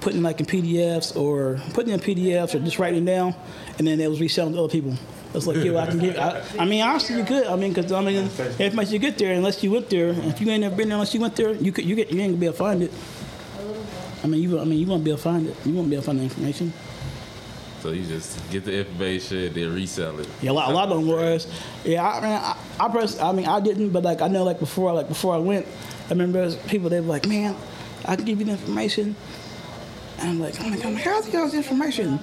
putting 0.00 0.22
like 0.22 0.38
in 0.38 0.46
PDFs 0.46 1.16
or 1.16 1.60
putting 1.74 1.92
in 1.92 1.98
PDFs 2.00 2.54
or 2.54 2.60
just 2.60 2.78
writing 2.78 3.04
down, 3.04 3.34
and 3.78 3.86
then 3.86 3.98
they 3.98 4.06
was 4.06 4.20
reselling 4.20 4.52
to 4.54 4.60
other 4.60 4.68
people. 4.68 4.94
It's 5.34 5.46
like, 5.46 5.64
yo, 5.64 5.76
I 5.78 5.86
can 5.86 5.98
give. 5.98 6.16
I, 6.18 6.42
I 6.58 6.64
mean, 6.66 6.82
honestly, 6.82 7.16
you 7.16 7.24
could. 7.24 7.46
I 7.46 7.56
mean, 7.56 7.72
because 7.72 7.90
I 7.90 8.00
mean, 8.02 8.28
information 8.58 8.92
you 8.92 8.98
get 8.98 9.16
there, 9.18 9.32
unless 9.32 9.62
you 9.62 9.70
went 9.70 9.88
there, 9.88 10.08
if 10.08 10.40
you 10.40 10.50
ain't 10.50 10.60
never 10.60 10.76
been 10.76 10.88
there, 10.88 10.96
unless 10.96 11.14
you 11.14 11.20
went 11.20 11.36
there, 11.36 11.52
you 11.52 11.72
could, 11.72 11.84
you 11.84 11.94
get, 11.96 12.10
you 12.12 12.20
ain't 12.20 12.32
gonna 12.32 12.40
be 12.40 12.46
able 12.46 12.52
to 12.54 12.58
find 12.58 12.82
it. 12.82 12.92
I 14.22 14.26
mean, 14.26 14.42
you, 14.42 14.60
I 14.60 14.64
mean, 14.64 14.78
you 14.78 14.86
won't 14.86 15.02
be 15.04 15.10
able 15.10 15.18
to 15.18 15.22
find 15.24 15.46
it. 15.46 15.56
You 15.64 15.72
won't 15.74 15.88
be 15.88 15.96
able 15.96 16.02
to 16.02 16.06
find 16.06 16.18
the 16.20 16.24
information. 16.24 16.72
So 17.80 17.90
you 17.90 18.04
just 18.06 18.38
get 18.50 18.64
the 18.64 18.78
information, 18.78 19.52
then 19.54 19.74
resell 19.74 20.20
it. 20.20 20.28
Yeah, 20.40 20.50
a 20.50 20.52
lot, 20.52 20.70
a 20.70 20.72
lot 20.74 20.88
of 20.90 20.98
them 20.98 21.08
was. 21.08 21.48
Yeah, 21.84 22.06
I 22.06 22.20
mean, 22.20 22.30
I, 22.30 22.56
I, 22.78 22.88
pers- 22.88 23.18
I 23.18 23.32
mean, 23.32 23.46
I 23.46 23.58
didn't, 23.58 23.90
but 23.90 24.04
like 24.04 24.22
I 24.22 24.28
know, 24.28 24.44
like 24.44 24.60
before, 24.60 24.92
like 24.92 25.08
before 25.08 25.34
I 25.34 25.38
went, 25.38 25.66
I 26.06 26.10
remember 26.10 26.38
there 26.38 26.44
was 26.46 26.56
people 26.56 26.90
they 26.90 27.00
were 27.00 27.08
like, 27.08 27.26
"Man, 27.26 27.56
I 28.04 28.14
can 28.14 28.24
give 28.24 28.38
you 28.38 28.44
the 28.44 28.52
information," 28.52 29.16
and 30.18 30.28
I'm 30.30 30.40
like, 30.40 30.60
"I'm 30.60 30.70
like, 30.70 30.84
I'm 30.84 30.94
like 30.94 31.02
how's 31.02 31.28
got 31.28 31.46
this 31.46 31.54
information?" 31.54 32.18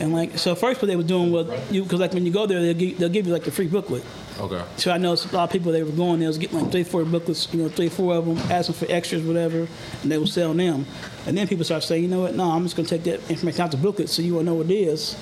And 0.00 0.12
like, 0.12 0.38
so 0.38 0.54
first, 0.54 0.80
what 0.80 0.86
they 0.88 0.96
were 0.96 1.02
doing 1.02 1.32
was 1.32 1.46
you, 1.70 1.82
because 1.82 2.00
like 2.00 2.12
when 2.12 2.24
you 2.26 2.32
go 2.32 2.46
there, 2.46 2.60
they'll 2.60 2.74
give, 2.74 2.98
they'll 2.98 3.08
give 3.08 3.26
you 3.26 3.32
like 3.32 3.44
the 3.44 3.50
free 3.50 3.66
booklet. 3.66 4.04
Okay. 4.38 4.62
So 4.76 4.90
I 4.90 4.98
know 4.98 5.12
a 5.12 5.20
lot 5.34 5.44
of 5.44 5.50
people 5.50 5.72
they 5.72 5.82
were 5.82 5.90
going 5.90 6.20
there 6.20 6.28
was 6.28 6.38
getting 6.38 6.60
like 6.60 6.70
three, 6.72 6.84
four 6.84 7.04
booklets, 7.04 7.52
you 7.52 7.62
know, 7.62 7.68
three, 7.68 7.88
four 7.88 8.14
of 8.14 8.24
them, 8.26 8.38
asking 8.50 8.74
for 8.76 8.86
extras, 8.90 9.22
whatever, 9.22 9.68
and 10.02 10.10
they 10.10 10.16
were 10.18 10.26
selling 10.26 10.56
them. 10.58 10.86
And 11.26 11.36
then 11.36 11.46
people 11.46 11.64
start 11.64 11.82
saying, 11.82 12.02
you 12.02 12.08
know 12.08 12.20
what? 12.20 12.34
No, 12.34 12.50
I'm 12.50 12.62
just 12.62 12.76
gonna 12.76 12.88
take 12.88 13.04
that 13.04 13.28
information 13.30 13.60
out 13.60 13.70
the 13.70 13.76
booklet 13.76 14.08
so 14.08 14.22
you 14.22 14.34
will 14.34 14.42
know 14.42 14.54
what 14.54 14.70
it 14.70 14.74
is, 14.74 15.16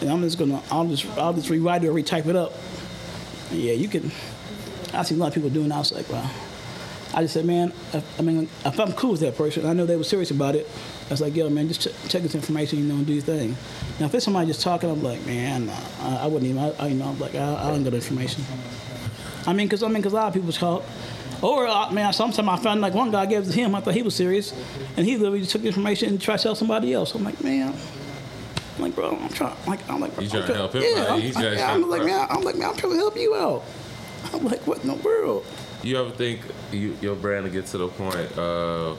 and 0.00 0.10
I'm 0.10 0.22
just 0.22 0.38
gonna, 0.38 0.62
I'll 0.70 0.86
just, 0.86 1.06
I'll 1.18 1.32
just 1.32 1.50
rewrite 1.50 1.82
it 1.84 1.88
or 1.88 1.92
retype 1.92 2.26
it 2.26 2.36
up. 2.36 2.52
And 3.50 3.60
yeah, 3.60 3.72
you 3.72 3.88
can. 3.88 4.10
I 4.92 5.02
see 5.02 5.14
a 5.14 5.18
lot 5.18 5.28
of 5.28 5.34
people 5.34 5.50
doing. 5.50 5.68
that. 5.68 5.76
I 5.76 5.78
was 5.78 5.92
like, 5.92 6.08
wow. 6.10 6.28
I 7.12 7.22
just 7.22 7.34
said, 7.34 7.44
man, 7.44 7.72
if, 7.92 8.20
I 8.20 8.22
mean, 8.22 8.48
if 8.64 8.78
I'm 8.78 8.92
cool 8.92 9.12
with 9.12 9.20
that 9.20 9.36
person, 9.36 9.66
I 9.66 9.72
know 9.72 9.84
they 9.84 9.96
were 9.96 10.04
serious 10.04 10.30
about 10.30 10.54
it. 10.54 10.68
I 11.08 11.10
was 11.10 11.20
like, 11.20 11.34
yo, 11.34 11.48
man, 11.50 11.66
just 11.66 11.80
ch- 11.82 12.08
check 12.08 12.22
this 12.22 12.36
information, 12.36 12.78
you 12.78 12.84
know, 12.84 12.94
and 12.94 13.06
do 13.06 13.12
your 13.12 13.22
thing. 13.22 13.56
Now, 13.98 14.06
if 14.06 14.14
it's 14.14 14.24
somebody 14.24 14.46
just 14.46 14.60
talking, 14.62 14.88
I'm 14.88 15.02
like, 15.02 15.24
man, 15.26 15.68
I, 16.00 16.18
I 16.18 16.26
wouldn't 16.26 16.48
even, 16.48 16.62
I, 16.62 16.70
I, 16.78 16.86
you 16.86 16.94
know, 16.94 17.06
I'm 17.08 17.18
like, 17.18 17.34
I, 17.34 17.64
I 17.66 17.70
don't 17.70 17.82
get 17.82 17.94
information. 17.94 18.44
I 19.46 19.52
mean, 19.52 19.66
because 19.66 19.82
I 19.82 19.88
mean, 19.88 19.96
because 19.96 20.12
a 20.12 20.16
lot 20.16 20.28
of 20.28 20.34
people 20.34 20.52
talk. 20.52 20.84
Or, 21.42 21.66
uh, 21.66 21.90
man, 21.90 22.12
sometimes 22.12 22.46
I 22.48 22.56
found 22.62 22.80
like 22.82 22.92
one 22.94 23.10
guy 23.10 23.24
gave 23.26 23.42
it 23.42 23.50
to 23.50 23.52
him. 23.52 23.74
I 23.74 23.80
thought 23.80 23.94
he 23.94 24.02
was 24.02 24.14
serious, 24.14 24.52
and 24.96 25.06
he 25.06 25.16
literally 25.16 25.46
took 25.46 25.62
the 25.62 25.68
information 25.68 26.10
and 26.10 26.20
tried 26.20 26.36
to 26.36 26.42
sell 26.42 26.54
somebody 26.54 26.92
else. 26.92 27.14
I'm 27.14 27.24
like, 27.24 27.42
man, 27.42 27.74
I'm 28.76 28.82
like, 28.82 28.94
bro, 28.94 29.16
I'm 29.16 29.30
trying. 29.30 29.56
Like, 29.66 29.88
I'm 29.90 30.00
like, 30.00 30.16
I'm 30.18 30.28
trying 30.28 30.46
to 30.46 30.54
help 30.54 30.74
him 30.74 30.82
Yeah, 30.84 31.02
out. 31.02 31.10
I'm, 31.12 31.20
He's 31.22 31.36
I, 31.36 31.40
trying 31.40 31.56
to 31.56 31.64
I'm 31.64 31.90
like, 31.90 32.04
man, 32.04 32.26
I'm 32.30 32.42
like, 32.42 32.56
man, 32.56 32.68
I'm 32.68 32.76
trying 32.76 32.92
to 32.92 32.98
help 32.98 33.16
you 33.16 33.34
out. 33.34 33.64
I'm 34.34 34.44
like, 34.44 34.64
what 34.66 34.82
in 34.82 34.88
the 34.88 34.94
world? 34.94 35.46
You 35.82 35.96
ever 35.98 36.10
think 36.10 36.40
you, 36.72 36.96
your 37.00 37.14
brand 37.16 37.44
will 37.44 37.52
get 37.52 37.66
to 37.66 37.78
the 37.78 37.88
point 37.88 38.36
of 38.38 38.98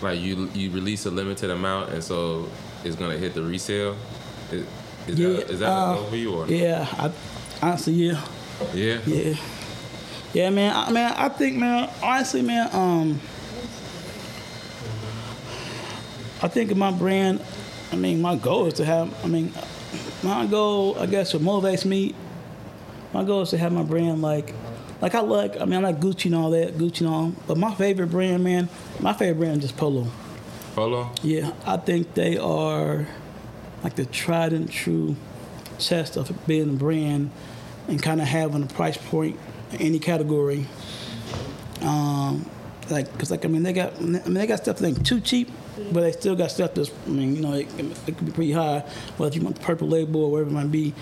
like 0.00 0.20
you 0.20 0.48
you 0.54 0.70
release 0.70 1.06
a 1.06 1.10
limited 1.10 1.50
amount 1.50 1.90
and 1.90 2.02
so 2.04 2.48
it's 2.84 2.94
gonna 2.94 3.16
hit 3.16 3.34
the 3.34 3.42
resale? 3.42 3.96
Is, 4.52 4.64
is 5.08 5.18
Yeah, 5.18 5.28
that, 5.28 5.50
is 5.50 5.58
that 5.60 5.68
uh, 5.68 6.04
for 6.04 6.16
you 6.16 6.34
or 6.34 6.46
Yeah, 6.46 6.86
I, 6.92 7.10
honestly, 7.60 7.94
yeah, 7.94 8.24
yeah? 8.74 9.00
yeah, 9.06 9.34
yeah, 10.32 10.50
man. 10.50 10.74
I, 10.76 10.90
man, 10.92 11.14
I 11.16 11.28
think, 11.28 11.56
man, 11.56 11.90
honestly, 12.02 12.42
man, 12.42 12.68
um, 12.72 13.20
I 16.42 16.48
think 16.48 16.74
my 16.76 16.92
brand. 16.92 17.40
I 17.90 17.96
mean, 17.96 18.20
my 18.20 18.36
goal 18.36 18.66
is 18.66 18.74
to 18.74 18.84
have. 18.84 19.12
I 19.24 19.28
mean, 19.28 19.52
my 20.22 20.46
goal, 20.46 20.96
I 20.98 21.06
guess, 21.06 21.34
what 21.34 21.42
motivates 21.42 21.84
me. 21.84 22.14
My 23.12 23.24
goal 23.24 23.42
is 23.42 23.50
to 23.50 23.58
have 23.58 23.72
my 23.72 23.82
brand 23.82 24.20
like, 24.22 24.54
like 25.00 25.14
I 25.14 25.20
like. 25.20 25.60
I 25.60 25.64
mean, 25.64 25.84
I 25.84 25.88
like 25.90 26.00
Gucci 26.00 26.26
and 26.26 26.34
all 26.34 26.50
that, 26.50 26.76
Gucci 26.76 27.00
and 27.00 27.08
all. 27.08 27.32
But 27.46 27.56
my 27.56 27.74
favorite 27.74 28.08
brand, 28.08 28.42
man, 28.42 28.68
my 29.00 29.12
favorite 29.12 29.38
brand 29.38 29.58
is 29.58 29.70
just 29.70 29.76
Polo. 29.76 30.08
Polo? 30.74 31.10
Yeah, 31.22 31.52
I 31.64 31.76
think 31.76 32.14
they 32.14 32.36
are 32.38 33.06
like 33.82 33.94
the 33.94 34.06
tried 34.06 34.52
and 34.52 34.70
true 34.70 35.16
test 35.78 36.16
of 36.16 36.46
being 36.46 36.70
a 36.70 36.72
brand 36.72 37.30
and 37.86 38.02
kind 38.02 38.20
of 38.20 38.26
having 38.26 38.62
a 38.62 38.66
price 38.66 38.96
point 38.96 39.38
in 39.72 39.80
any 39.80 39.98
category. 39.98 40.66
Um, 41.80 42.48
like, 42.90 43.16
cause 43.18 43.30
like 43.30 43.44
I 43.44 43.48
mean 43.48 43.62
they 43.62 43.72
got 43.72 43.96
I 43.96 44.00
mean 44.00 44.34
they 44.34 44.46
got 44.46 44.60
stuff 44.60 44.78
that 44.78 44.86
ain't 44.86 45.06
too 45.06 45.20
cheap, 45.20 45.50
but 45.92 46.00
they 46.00 46.12
still 46.12 46.34
got 46.34 46.50
stuff 46.50 46.74
that's 46.74 46.90
I 47.06 47.10
mean 47.10 47.36
you 47.36 47.42
know 47.42 47.52
it, 47.52 47.68
it 47.78 48.16
could 48.16 48.26
be 48.26 48.32
pretty 48.32 48.52
high. 48.52 48.80
Whether 49.16 49.36
you 49.36 49.42
want 49.42 49.56
the 49.56 49.62
purple 49.62 49.88
label 49.88 50.24
or 50.24 50.30
whatever 50.30 50.50
it 50.50 50.54
might 50.54 50.72
be, 50.72 50.94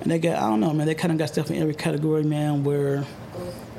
and 0.00 0.10
they 0.10 0.18
got 0.18 0.36
I 0.36 0.48
don't 0.48 0.60
know 0.60 0.72
man 0.72 0.86
they 0.86 0.94
kind 0.94 1.12
of 1.12 1.18
got 1.18 1.28
stuff 1.28 1.50
in 1.50 1.60
every 1.60 1.74
category 1.74 2.24
man 2.24 2.64
where 2.64 3.04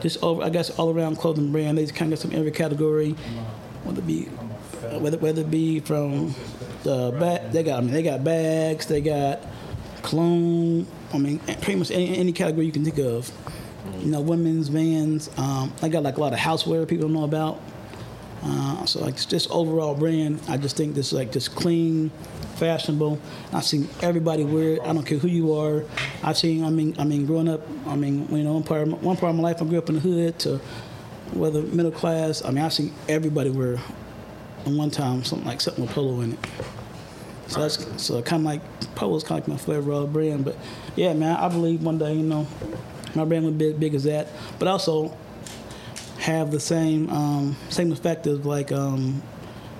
just 0.02 0.22
over 0.24 0.44
I 0.44 0.50
guess 0.50 0.70
all 0.72 0.96
around 0.96 1.18
clothing 1.18 1.52
brand 1.52 1.78
they 1.78 1.84
just 1.84 1.96
kind 1.96 2.12
of 2.12 2.20
got 2.20 2.22
some 2.22 2.38
every 2.38 2.52
category, 2.52 3.12
whether 3.84 4.00
it 4.00 4.08
be 4.08 4.24
whether 5.00 5.18
whether 5.18 5.42
it 5.42 5.52
be 5.52 5.80
from 5.80 6.34
the 6.84 7.12
bag, 7.20 7.52
they 7.52 7.64
got 7.64 7.80
I 7.80 7.82
mean 7.82 7.94
they 7.94 8.04
got 8.04 8.24
bags, 8.24 8.86
they 8.88 9.02
got 9.02 9.40
cologne. 10.04 10.88
I 11.14 11.18
mean 11.18 11.40
pretty 11.40 11.76
much 11.76 11.92
any, 11.92 12.18
any 12.18 12.32
category 12.32 12.66
you 12.66 12.72
can 12.72 12.84
think 12.84 13.00
of. 13.00 13.32
You 14.00 14.12
know, 14.12 14.22
women's 14.22 14.68
vans. 14.68 15.30
Um, 15.38 15.74
I 15.82 15.88
got 15.88 16.04
like 16.04 16.18
a 16.18 16.22
lot 16.22 16.34
of 16.34 16.40
houseware 16.40 16.88
people 16.88 17.08
don't 17.08 17.14
know 17.14 17.24
about. 17.24 17.62
Uh, 18.48 18.86
so 18.86 19.02
like 19.02 19.16
just 19.28 19.50
overall 19.52 19.94
brand. 19.94 20.40
I 20.48 20.58
just 20.58 20.78
think 20.78 20.96
this 20.96 21.08
is 21.08 21.14
like 21.14 21.32
just 21.32 21.54
clean, 21.54 22.10
fashionable. 22.56 23.20
I've 23.52 23.66
seen 23.66 23.90
everybody 24.02 24.46
wear 24.46 24.74
it. 24.76 24.82
I 24.82 24.94
don't 24.94 25.06
care 25.06 25.18
who 25.18 25.28
you 25.28 25.54
are. 25.54 25.84
I've 26.24 26.38
seen. 26.38 26.64
I 26.64 26.70
mean, 26.70 26.96
I 26.98 27.04
mean, 27.04 27.26
growing 27.26 27.50
up. 27.50 27.62
I 27.86 27.96
mean, 27.96 28.28
you 28.32 28.44
know, 28.44 28.54
one 28.54 28.64
part 28.64 28.84
of 28.84 28.88
my, 28.90 28.98
one 28.98 29.18
part 29.18 29.32
of 29.32 29.36
my 29.36 29.44
life 29.44 29.62
I 29.62 29.66
grew 29.66 29.78
up 29.78 29.90
in 29.90 29.96
the 29.96 30.02
hood 30.02 30.40
to 30.40 30.62
whether 31.34 31.62
middle 31.62 31.92
class. 31.92 32.44
I 32.44 32.52
mean, 32.52 32.64
I've 32.64 32.74
seen 32.74 32.94
everybody 33.10 33.50
wear 33.50 33.76
at 34.66 34.72
one 34.72 34.92
time 34.92 35.24
something 35.24 35.48
like 35.48 35.60
something 35.60 35.86
with 35.86 35.94
polo 35.94 36.22
in 36.22 36.34
it. 36.34 36.40
So 37.48 37.62
that's 37.62 38.02
so 38.02 38.22
kind 38.22 38.42
of 38.42 38.46
like 38.46 38.96
polo's 38.96 39.24
kind 39.24 39.42
of 39.42 39.48
like 39.48 39.58
my 39.58 39.64
flavor 39.64 39.92
of 39.92 40.14
brand. 40.14 40.46
But 40.46 40.58
yeah, 40.96 41.14
man, 41.14 41.36
I 41.36 41.50
believe 41.50 41.84
one 41.84 41.98
day 41.98 42.14
you 42.14 42.24
know 42.24 42.48
my 43.16 43.26
brand 43.26 43.46
will 43.46 43.52
be 43.52 43.70
as 43.70 43.74
big 43.74 43.94
as 43.94 44.04
that, 44.06 44.30
but 44.60 44.68
also 44.68 45.16
have 46.28 46.52
the 46.52 46.60
same 46.60 47.10
um, 47.10 47.56
same 47.70 47.92
effect 47.92 48.28
as 48.28 48.46
like 48.46 48.72
um, 48.72 49.24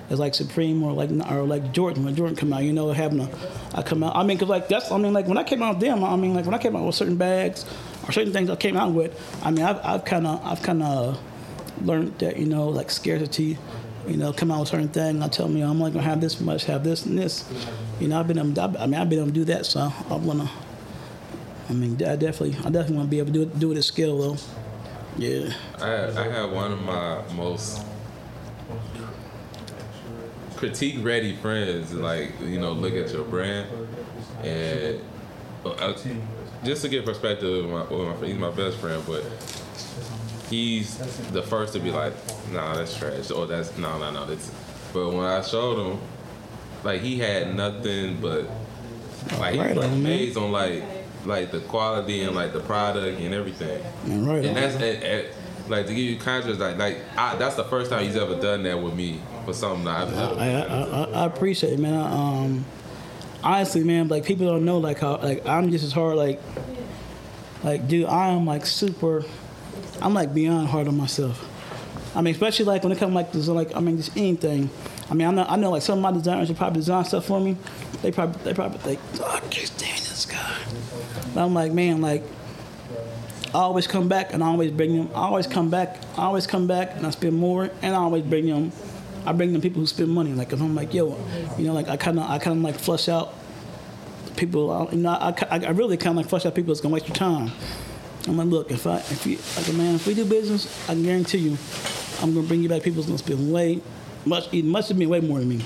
as 0.08 0.18
like 0.18 0.34
Supreme 0.34 0.82
or 0.82 0.92
like 0.92 1.10
or 1.30 1.42
like 1.42 1.72
Jordan 1.72 2.04
when 2.04 2.16
Jordan 2.16 2.36
come 2.36 2.52
out. 2.52 2.62
You 2.62 2.72
know, 2.72 2.90
having 2.90 3.20
a 3.20 3.28
I 3.74 3.82
come 3.82 4.02
out. 4.02 4.16
I 4.16 4.22
mean, 4.22 4.38
cause 4.38 4.48
like 4.48 4.68
that's 4.68 4.90
I 4.90 4.96
mean 4.96 5.12
like 5.12 5.26
when 5.26 5.36
I 5.36 5.44
came 5.44 5.62
out 5.62 5.74
with 5.76 5.84
them. 5.84 6.02
I 6.02 6.16
mean 6.16 6.34
like 6.34 6.46
when 6.46 6.54
I 6.54 6.58
came 6.58 6.74
out 6.74 6.84
with 6.86 6.94
certain 6.94 7.16
bags 7.16 7.66
or 8.06 8.12
certain 8.12 8.32
things 8.32 8.48
I 8.48 8.56
came 8.56 8.76
out 8.76 8.92
with. 8.92 9.12
I 9.44 9.50
mean 9.50 9.64
I've 9.64 10.04
kind 10.06 10.26
of 10.26 10.44
I've 10.44 10.62
kind 10.62 10.82
of 10.82 11.20
learned 11.82 12.18
that 12.18 12.38
you 12.38 12.46
know 12.46 12.68
like 12.68 12.90
scarcity. 12.90 13.58
You 14.06 14.16
know, 14.16 14.32
come 14.32 14.50
out 14.50 14.60
with 14.60 14.70
certain 14.70 14.88
thing. 14.88 15.22
I 15.22 15.28
tell 15.28 15.48
me 15.48 15.60
I'm 15.60 15.82
only 15.82 15.90
gonna 15.90 16.04
have 16.04 16.22
this 16.22 16.40
much, 16.40 16.64
have 16.64 16.82
this 16.82 17.04
and 17.04 17.18
this. 17.18 17.44
You 18.00 18.08
know, 18.08 18.18
I've 18.18 18.26
been 18.26 18.38
able, 18.38 18.58
I 18.78 18.86
mean 18.86 18.94
I've 18.94 19.10
been 19.10 19.18
able 19.18 19.28
to 19.28 19.34
do 19.34 19.44
that, 19.44 19.66
so 19.66 19.92
I 20.08 20.14
wanna. 20.14 20.48
I 21.68 21.74
mean, 21.74 22.02
I 22.02 22.16
definitely, 22.16 22.56
I 22.60 22.70
definitely 22.70 22.96
want 22.96 23.08
to 23.08 23.10
be 23.10 23.18
able 23.18 23.26
to 23.26 23.32
do 23.32 23.42
it, 23.42 23.58
do 23.58 23.72
it 23.72 23.76
at 23.76 23.84
scale, 23.84 24.16
though. 24.16 24.36
Yeah. 25.18 25.52
I 25.80 26.06
I 26.06 26.28
had 26.28 26.52
one 26.52 26.72
of 26.72 26.82
my 26.82 27.22
most 27.34 27.82
critique 30.56 30.96
ready 31.04 31.36
friends 31.36 31.92
like 31.92 32.32
you 32.40 32.58
know 32.58 32.72
look 32.72 32.92
at 32.94 33.12
your 33.12 33.24
brand 33.24 33.68
and 34.42 35.00
uh, 35.64 35.92
just 36.64 36.82
to 36.82 36.88
get 36.88 37.04
perspective 37.04 37.68
my, 37.68 37.82
with 37.84 38.20
my 38.20 38.26
he's 38.26 38.36
my 38.36 38.50
best 38.50 38.76
friend 38.78 39.00
but 39.06 39.24
he's 40.50 40.96
the 41.30 41.42
first 41.42 41.74
to 41.74 41.78
be 41.78 41.92
like 41.92 42.12
nah 42.50 42.74
that's 42.74 42.96
trash 42.96 43.30
or 43.30 43.46
that's 43.46 43.76
no 43.78 43.98
no 43.98 44.10
no 44.10 44.26
that's 44.26 44.50
but 44.92 45.10
when 45.10 45.24
I 45.24 45.42
showed 45.42 45.92
him 45.92 46.00
like 46.82 47.02
he 47.02 47.18
had 47.18 47.54
nothing 47.54 48.20
but 48.20 48.48
like 49.38 49.54
he 49.54 49.60
Right 49.60 49.76
on, 50.36 50.44
on 50.44 50.52
like 50.52 50.82
like 51.24 51.50
the 51.50 51.60
quality 51.60 52.22
and 52.22 52.34
like 52.34 52.52
the 52.52 52.60
product 52.60 53.20
and 53.20 53.34
everything 53.34 53.82
right 54.24 54.44
and 54.44 54.56
that's 54.56 54.74
and, 54.76 55.02
and, 55.02 55.26
like 55.70 55.86
to 55.86 55.94
give 55.94 56.04
you 56.04 56.16
contrast, 56.16 56.60
like 56.60 56.78
like 56.78 56.98
I, 57.16 57.36
that's 57.36 57.56
the 57.56 57.64
first 57.64 57.90
time 57.90 58.04
he's 58.04 58.16
ever 58.16 58.40
done 58.40 58.62
that 58.62 58.80
with 58.80 58.94
me 58.94 59.20
for 59.44 59.52
something 59.52 59.84
that 59.84 60.08
I've 60.08 60.12
ever. 60.12 60.40
I, 60.40 60.46
I, 60.46 60.82
I, 60.82 61.22
I 61.22 61.26
appreciate 61.26 61.74
it, 61.74 61.78
man. 61.78 61.94
I, 61.94 62.12
um, 62.12 62.64
honestly, 63.42 63.84
man, 63.84 64.08
like 64.08 64.24
people 64.24 64.46
don't 64.46 64.64
know 64.64 64.78
like 64.78 64.98
how 64.98 65.16
like 65.18 65.46
I'm 65.46 65.70
just 65.70 65.84
as 65.84 65.92
hard 65.92 66.16
like 66.16 66.40
like 67.62 67.88
dude, 67.88 68.06
I 68.06 68.28
am 68.28 68.46
like 68.46 68.66
super. 68.66 69.24
I'm 70.00 70.14
like 70.14 70.32
beyond 70.32 70.68
hard 70.68 70.86
on 70.88 70.96
myself. 70.96 71.44
I 72.14 72.22
mean, 72.22 72.34
especially 72.34 72.64
like 72.64 72.82
when 72.82 72.92
it 72.92 72.98
comes 72.98 73.14
like 73.14 73.32
this, 73.32 73.48
like 73.48 73.74
I 73.76 73.80
mean, 73.80 73.96
just 73.96 74.16
anything. 74.16 74.70
I 75.10 75.14
mean, 75.14 75.26
I 75.26 75.30
know 75.30 75.46
I 75.48 75.56
know 75.56 75.70
like 75.70 75.82
some 75.82 75.98
of 75.98 76.02
my 76.02 76.12
designers 76.12 76.48
who 76.48 76.54
probably 76.54 76.80
design 76.80 77.04
stuff 77.04 77.26
for 77.26 77.40
me. 77.40 77.56
They 78.02 78.12
probably 78.12 78.40
they 78.42 78.54
probably 78.54 78.78
think, 78.78 79.00
oh, 79.20 79.34
I 79.36 79.40
can't 79.40 79.66
stand 79.66 79.98
this 79.98 80.26
guy. 80.26 80.56
I'm 81.38 81.54
like, 81.54 81.72
man, 81.72 82.00
like 82.00 82.22
I 83.54 83.58
always 83.60 83.86
come 83.86 84.08
back 84.08 84.34
and 84.34 84.42
I 84.42 84.48
always 84.48 84.70
bring 84.70 84.96
them. 84.96 85.10
I 85.14 85.20
always 85.20 85.46
come 85.46 85.70
back. 85.70 85.96
I 86.16 86.24
always 86.24 86.46
come 86.46 86.66
back 86.66 86.96
and 86.96 87.06
I 87.06 87.10
spend 87.10 87.36
more 87.36 87.70
and 87.82 87.94
I 87.94 87.98
always 87.98 88.22
bring 88.22 88.46
them. 88.46 88.72
I 89.24 89.32
bring 89.32 89.52
them 89.52 89.62
people 89.62 89.80
who 89.80 89.86
spend 89.86 90.10
money. 90.10 90.32
Like 90.32 90.52
if 90.52 90.60
I'm 90.60 90.74
like, 90.74 90.92
yo, 90.92 91.16
you 91.56 91.66
know, 91.66 91.72
like 91.72 91.88
I 91.88 91.96
kind 91.96 92.18
of 92.18 92.28
I 92.28 92.38
kind 92.38 92.58
of 92.58 92.62
like 92.62 92.78
flush 92.78 93.08
out 93.08 93.34
people. 94.36 94.88
You 94.92 94.98
know, 94.98 95.10
I, 95.10 95.34
I, 95.50 95.66
I 95.66 95.70
really 95.70 95.96
kind 95.96 96.10
of 96.10 96.16
like 96.16 96.28
flush 96.28 96.44
out 96.44 96.54
people 96.54 96.74
that's 96.74 96.80
gonna 96.80 96.94
waste 96.94 97.08
your 97.08 97.16
time. 97.16 97.52
I'm 98.26 98.36
like, 98.36 98.48
look, 98.48 98.70
if 98.70 98.86
I 98.86 98.96
if 98.96 99.26
you 99.26 99.38
like 99.56 99.72
man, 99.74 99.94
if 99.94 100.06
we 100.06 100.14
do 100.14 100.24
business, 100.24 100.88
I 100.88 100.94
guarantee 100.94 101.38
you, 101.38 101.58
I'm 102.20 102.34
gonna 102.34 102.46
bring 102.46 102.62
you 102.62 102.68
back 102.68 102.82
people 102.82 103.02
who's 103.02 103.06
gonna 103.06 103.18
spend 103.18 103.52
way 103.52 103.80
much 104.26 104.52
much 104.52 104.90
of 104.90 104.98
me 104.98 105.06
way 105.06 105.20
more 105.20 105.38
than 105.38 105.48
me. 105.48 105.64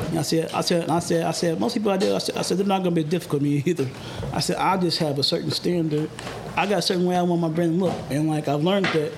And 0.00 0.18
I 0.18 0.22
said, 0.22 0.52
I 0.52 0.60
said, 0.60 0.90
I 0.90 0.98
said, 0.98 1.24
I 1.24 1.30
said, 1.30 1.60
most 1.60 1.74
people 1.74 1.90
I 1.90 1.94
I 1.94 2.18
said, 2.18 2.36
I 2.36 2.42
said, 2.42 2.58
they're 2.58 2.66
not 2.66 2.82
gonna 2.82 2.94
be 2.94 3.04
difficult 3.04 3.40
to 3.42 3.44
me 3.48 3.62
either. 3.64 3.88
I 4.32 4.40
said, 4.40 4.56
I 4.56 4.76
just 4.76 4.98
have 4.98 5.18
a 5.18 5.22
certain 5.22 5.50
standard. 5.50 6.10
I 6.56 6.66
got 6.66 6.78
a 6.78 6.82
certain 6.82 7.04
way 7.04 7.16
I 7.16 7.22
want 7.22 7.40
my 7.40 7.48
brand 7.48 7.78
to 7.78 7.84
look, 7.84 7.94
and 8.10 8.28
like 8.28 8.48
I've 8.48 8.62
learned 8.62 8.86
that, 8.86 9.12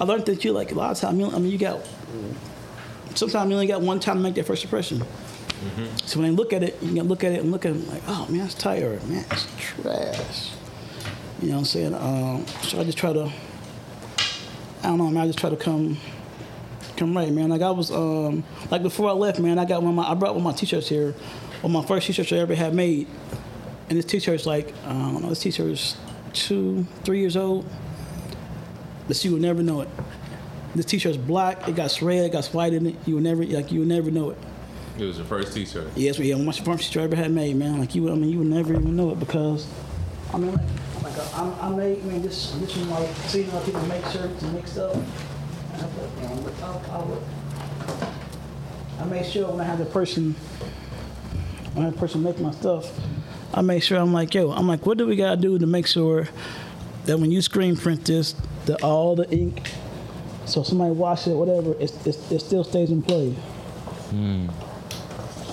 I 0.00 0.04
learned 0.04 0.26
that 0.26 0.44
you 0.44 0.52
like 0.52 0.72
a 0.72 0.74
lot 0.74 0.90
of 0.90 0.98
times. 0.98 1.18
You, 1.18 1.30
I 1.30 1.38
mean, 1.38 1.50
you 1.50 1.58
got 1.58 1.80
sometimes 3.14 3.48
you 3.48 3.54
only 3.54 3.66
got 3.66 3.80
one 3.82 4.00
time 4.00 4.16
to 4.16 4.22
make 4.22 4.34
that 4.36 4.46
first 4.46 4.64
impression. 4.64 5.02
So 6.06 6.20
when 6.20 6.30
they 6.30 6.36
look 6.36 6.52
at 6.52 6.62
it, 6.62 6.80
you 6.82 6.94
can 6.94 7.08
look 7.08 7.24
at 7.24 7.32
it 7.32 7.40
and 7.40 7.50
look 7.50 7.66
at 7.66 7.72
it 7.72 7.88
like, 7.88 8.02
oh 8.06 8.26
man, 8.30 8.46
it's 8.46 8.54
tired, 8.54 9.06
man, 9.08 9.24
it's 9.30 9.46
trash. 9.58 10.50
You 11.42 11.48
know 11.48 11.54
what 11.54 11.58
I'm 11.60 11.64
saying? 11.64 11.94
Um, 11.94 12.46
so 12.62 12.80
I 12.80 12.84
just 12.84 12.96
try 12.96 13.12
to, 13.12 13.30
I 14.82 14.86
don't 14.86 14.98
know, 14.98 15.10
man, 15.10 15.24
I 15.24 15.26
just 15.26 15.38
try 15.38 15.50
to 15.50 15.56
come 15.56 15.98
come 16.98 17.16
right, 17.16 17.32
man. 17.32 17.48
Like 17.48 17.62
I 17.62 17.70
was, 17.70 17.90
um, 17.90 18.44
like 18.70 18.82
before 18.82 19.08
I 19.08 19.12
left, 19.12 19.38
man, 19.38 19.58
I 19.58 19.64
got 19.64 19.82
one 19.82 19.90
of 19.90 19.96
my, 19.96 20.10
I 20.10 20.14
brought 20.14 20.34
one 20.34 20.44
of 20.44 20.44
my 20.44 20.52
t-shirts 20.52 20.88
here, 20.88 21.12
one 21.62 21.74
of 21.74 21.82
my 21.82 21.86
first 21.86 22.06
t-shirts 22.06 22.32
I 22.32 22.36
ever 22.36 22.54
had 22.54 22.74
made, 22.74 23.06
and 23.88 23.96
this 23.96 24.04
t-shirt's 24.04 24.44
like, 24.44 24.74
I 24.84 24.92
don't 24.92 25.22
know, 25.22 25.28
this 25.30 25.40
t-shirt's 25.40 25.96
two, 26.32 26.86
three 27.04 27.20
years 27.20 27.36
old, 27.36 27.64
but 29.06 29.24
you 29.24 29.32
will 29.32 29.38
never 29.38 29.62
know 29.62 29.80
it. 29.80 29.88
This 30.74 30.86
t-shirt's 30.86 31.16
black, 31.16 31.66
it 31.68 31.76
got 31.76 32.02
red, 32.02 32.26
it 32.26 32.32
got 32.32 32.44
white 32.46 32.74
in 32.74 32.86
it. 32.86 32.96
You 33.06 33.14
will 33.14 33.22
never, 33.22 33.44
like, 33.44 33.72
you 33.72 33.80
will 33.80 33.86
never 33.86 34.10
know 34.10 34.30
it. 34.30 34.38
It 34.98 35.04
was 35.04 35.16
your 35.16 35.26
first 35.26 35.54
T-shirt. 35.54 35.86
Yes, 35.94 36.18
yeah, 36.18 36.34
one 36.34 36.46
of 36.48 36.58
my 36.58 36.64
first 36.64 36.88
t-shirts 36.88 36.96
I 36.96 37.02
ever 37.04 37.16
had 37.16 37.30
made, 37.30 37.56
man. 37.56 37.78
Like 37.78 37.94
you, 37.94 38.10
I 38.10 38.16
mean, 38.16 38.30
you 38.30 38.38
would 38.38 38.48
never 38.48 38.74
even 38.74 38.96
know 38.96 39.10
it 39.12 39.20
because, 39.20 39.66
I 40.34 40.38
mean, 40.38 40.52
like, 40.52 40.60
like 41.02 41.34
I, 41.34 41.56
I 41.62 41.68
make, 41.70 42.02
man, 42.04 42.20
this, 42.20 42.50
this 42.56 42.76
is 42.76 42.86
like 42.88 43.08
seeing 43.26 43.48
how 43.50 43.60
people 43.60 43.82
make 43.86 44.04
shirts 44.06 44.42
and 44.42 44.52
make 44.54 44.66
stuff. 44.66 44.96
I 45.78 45.82
thought, 45.82 46.16
man, 46.16 46.52
I'll, 46.62 46.82
I'll. 46.90 47.22
I 49.00 49.04
make 49.04 49.24
sure 49.24 49.48
when 49.50 49.60
I 49.60 49.64
have 49.64 49.78
the 49.78 49.84
person, 49.86 50.32
when 51.74 51.82
I 51.82 51.86
have 51.86 51.94
the 51.94 52.00
person 52.00 52.22
make 52.22 52.38
my 52.40 52.50
stuff, 52.50 52.90
I 53.54 53.62
make 53.62 53.82
sure 53.82 53.98
I'm 53.98 54.12
like, 54.12 54.34
yo, 54.34 54.50
I'm 54.50 54.66
like, 54.66 54.84
what 54.86 54.98
do 54.98 55.06
we 55.06 55.16
gotta 55.16 55.40
do 55.40 55.58
to 55.58 55.66
make 55.66 55.86
sure 55.86 56.28
that 57.04 57.18
when 57.18 57.30
you 57.30 57.40
screen 57.40 57.76
print 57.76 58.04
this, 58.04 58.34
that 58.66 58.82
all 58.82 59.14
the 59.16 59.30
ink, 59.30 59.62
so 60.46 60.62
somebody 60.62 60.92
wash 60.92 61.26
it, 61.26 61.34
whatever, 61.34 61.72
it, 61.74 61.90
it, 62.06 62.18
it 62.32 62.40
still 62.40 62.64
stays 62.64 62.90
in 62.90 63.02
play. 63.02 63.30
Hmm. 64.10 64.48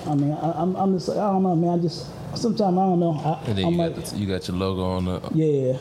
I 0.09 0.15
mean, 0.15 0.31
I, 0.33 0.51
I'm, 0.61 0.75
I'm 0.75 0.97
just, 0.97 1.09
I 1.09 1.15
don't 1.15 1.43
know, 1.43 1.55
man. 1.55 1.79
I 1.79 1.81
just 1.81 2.07
sometimes 2.35 2.61
I 2.61 2.81
don't 2.81 2.99
know. 2.99 3.13
I, 3.23 3.49
And 3.49 3.57
then 3.57 3.65
I'm 3.65 3.71
you 3.73 3.77
like, 3.77 3.95
got, 3.95 4.05
the, 4.05 4.17
you 4.17 4.27
got 4.27 4.47
your 4.47 4.57
logo 4.57 4.83
on 4.83 5.05
the. 5.05 5.21
yeah. 5.33 5.77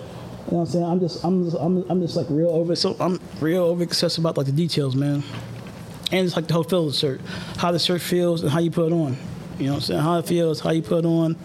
You 0.46 0.52
know 0.52 0.58
what 0.58 0.60
I'm 0.60 0.66
saying? 0.66 0.84
I'm 0.84 1.00
just, 1.00 1.24
I'm 1.24 1.44
just, 1.44 1.56
I'm, 1.58 1.90
I'm 1.90 2.00
just 2.00 2.16
like 2.16 2.26
real 2.28 2.50
over. 2.50 2.76
So 2.76 2.96
I'm 3.00 3.18
real 3.40 3.64
over 3.64 3.82
obsessed 3.82 4.18
about 4.18 4.36
like 4.36 4.46
the 4.46 4.52
details, 4.52 4.94
man. 4.94 5.22
And 6.12 6.26
it's 6.26 6.36
like 6.36 6.46
the 6.46 6.54
whole 6.54 6.64
feel 6.64 6.86
of 6.86 6.92
the 6.92 6.98
shirt, 6.98 7.20
how 7.56 7.72
the 7.72 7.78
shirt 7.78 8.00
feels 8.02 8.42
and 8.42 8.50
how 8.50 8.60
you 8.60 8.70
put 8.70 8.92
it 8.92 8.94
on. 8.94 9.16
You 9.58 9.66
know 9.66 9.72
what 9.72 9.76
I'm 9.76 9.80
saying? 9.82 10.00
How 10.00 10.18
it 10.18 10.26
feels, 10.26 10.60
how 10.60 10.70
you 10.70 10.82
put 10.82 11.04
it 11.04 11.08
on. 11.08 11.36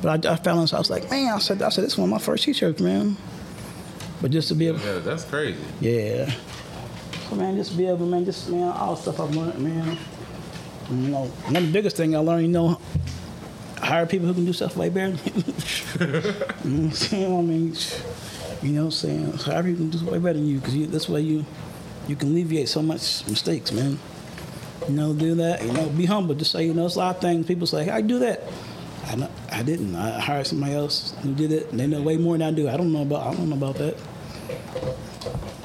But 0.00 0.24
I, 0.26 0.32
I 0.32 0.36
found 0.36 0.62
this, 0.62 0.72
I 0.72 0.78
was 0.78 0.90
like, 0.90 1.10
man, 1.10 1.34
I 1.34 1.38
said, 1.38 1.60
I 1.60 1.68
said, 1.70 1.84
this 1.84 1.92
is 1.94 1.98
one 1.98 2.08
of 2.08 2.10
my 2.12 2.18
first 2.18 2.44
t-shirts, 2.44 2.80
man. 2.80 3.16
But 4.22 4.30
just 4.30 4.48
to 4.48 4.54
be 4.54 4.68
able, 4.68 4.78
Yeah, 4.80 4.98
that's 5.00 5.24
crazy. 5.24 5.58
yeah. 5.80 6.32
So 7.28 7.36
man, 7.36 7.56
just 7.56 7.76
be 7.76 7.86
able, 7.86 8.06
man, 8.06 8.24
just 8.24 8.48
man, 8.48 8.68
all 8.72 8.94
the 8.94 9.02
stuff 9.02 9.20
I've 9.20 9.34
learned, 9.34 9.58
man. 9.58 9.98
You 10.90 10.96
know, 11.08 11.22
of 11.46 11.52
the 11.52 11.70
biggest 11.72 11.96
thing 11.96 12.14
I 12.16 12.18
learned, 12.20 12.42
you 12.42 12.52
know, 12.52 12.80
hire 13.80 14.06
people 14.06 14.28
who 14.28 14.34
can 14.34 14.44
do 14.44 14.52
stuff 14.52 14.76
way 14.76 14.88
better. 14.88 15.12
than 15.12 15.44
you. 16.64 17.18
know 17.18 17.30
what? 17.30 17.38
I 17.38 17.42
mean, 17.42 17.74
you 18.62 18.72
know 18.72 18.80
what 18.80 18.84
I'm 18.86 18.90
saying? 18.90 19.32
Hire 19.32 19.62
people 19.62 19.84
who 19.84 19.90
can 19.90 19.98
do 19.98 20.10
way 20.10 20.18
better 20.18 20.34
than 20.34 20.46
you, 20.46 20.58
because 20.58 20.74
this 20.90 21.08
way 21.08 21.20
you 21.22 21.44
you 22.08 22.16
can 22.16 22.30
alleviate 22.30 22.68
so 22.68 22.82
much 22.82 23.26
mistakes, 23.28 23.72
man. 23.72 23.98
You 24.88 24.94
know, 24.94 25.12
do 25.12 25.34
that. 25.36 25.62
You 25.62 25.72
know, 25.72 25.88
be 25.90 26.06
humble. 26.06 26.34
Just 26.34 26.52
say, 26.52 26.64
you 26.64 26.74
know, 26.74 26.86
it's 26.86 26.96
a 26.96 26.98
lot 26.98 27.16
of 27.16 27.22
things. 27.22 27.46
People 27.46 27.66
say, 27.66 27.88
I 27.90 28.00
do 28.00 28.18
that. 28.20 28.42
I, 29.04 29.28
I 29.52 29.62
didn't. 29.62 29.94
I 29.94 30.18
hired 30.18 30.46
somebody 30.46 30.74
else 30.74 31.14
who 31.22 31.34
did 31.34 31.52
it. 31.52 31.70
And 31.70 31.80
they 31.80 31.86
know 31.86 32.02
way 32.02 32.16
more 32.16 32.36
than 32.36 32.48
I 32.48 32.56
do. 32.56 32.68
I 32.68 32.76
don't 32.76 32.92
know 32.92 33.02
about. 33.02 33.26
I 33.26 33.34
don't 33.34 33.48
know 33.48 33.56
about 33.56 33.76
that. 33.76 33.96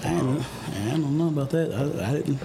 I 0.04 0.10
don't, 0.10 0.42
I 0.42 0.90
don't 0.92 1.18
know 1.18 1.28
about 1.30 1.50
that. 1.52 1.74
I, 1.74 2.10
I 2.10 2.14
didn't. 2.14 2.40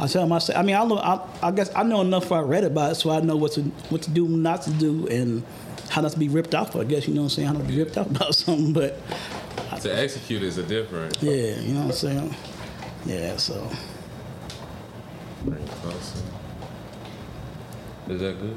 I 0.00 0.06
tell 0.08 0.26
myself. 0.26 0.58
I 0.58 0.62
mean, 0.62 0.74
I, 0.74 0.84
know, 0.84 0.98
I, 0.98 1.20
I 1.42 1.50
guess 1.52 1.70
I 1.74 1.82
know 1.84 2.00
enough. 2.00 2.32
I 2.32 2.40
read 2.40 2.64
about 2.64 2.92
it, 2.92 2.94
so 2.96 3.10
I 3.10 3.20
know 3.20 3.36
what 3.36 3.52
to 3.52 3.62
what 3.90 4.02
to 4.02 4.10
do, 4.10 4.26
not 4.28 4.62
to 4.62 4.70
do, 4.70 5.06
and 5.08 5.44
how 5.90 6.00
not 6.00 6.12
to 6.12 6.18
be 6.18 6.28
ripped 6.28 6.54
off. 6.54 6.74
I 6.74 6.84
guess 6.84 7.06
you 7.06 7.14
know 7.14 7.22
what 7.22 7.26
I'm 7.26 7.30
saying. 7.30 7.46
How 7.48 7.54
not 7.54 7.62
to 7.62 7.68
be 7.68 7.78
ripped 7.78 7.96
off 7.96 8.10
about 8.10 8.34
something, 8.34 8.72
but 8.72 8.98
To 9.82 9.96
execute 9.96 10.42
is 10.42 10.58
a 10.58 10.62
different. 10.64 11.22
yeah, 11.22 11.60
you 11.60 11.74
know 11.74 11.80
what 11.80 11.86
I'm 11.86 11.92
saying. 11.92 12.34
Yeah, 13.06 13.36
so 13.36 13.70
Bring 15.44 15.62
it 15.62 15.68
closer. 15.70 16.24
Is 18.08 18.20
that 18.20 18.40
good? 18.40 18.56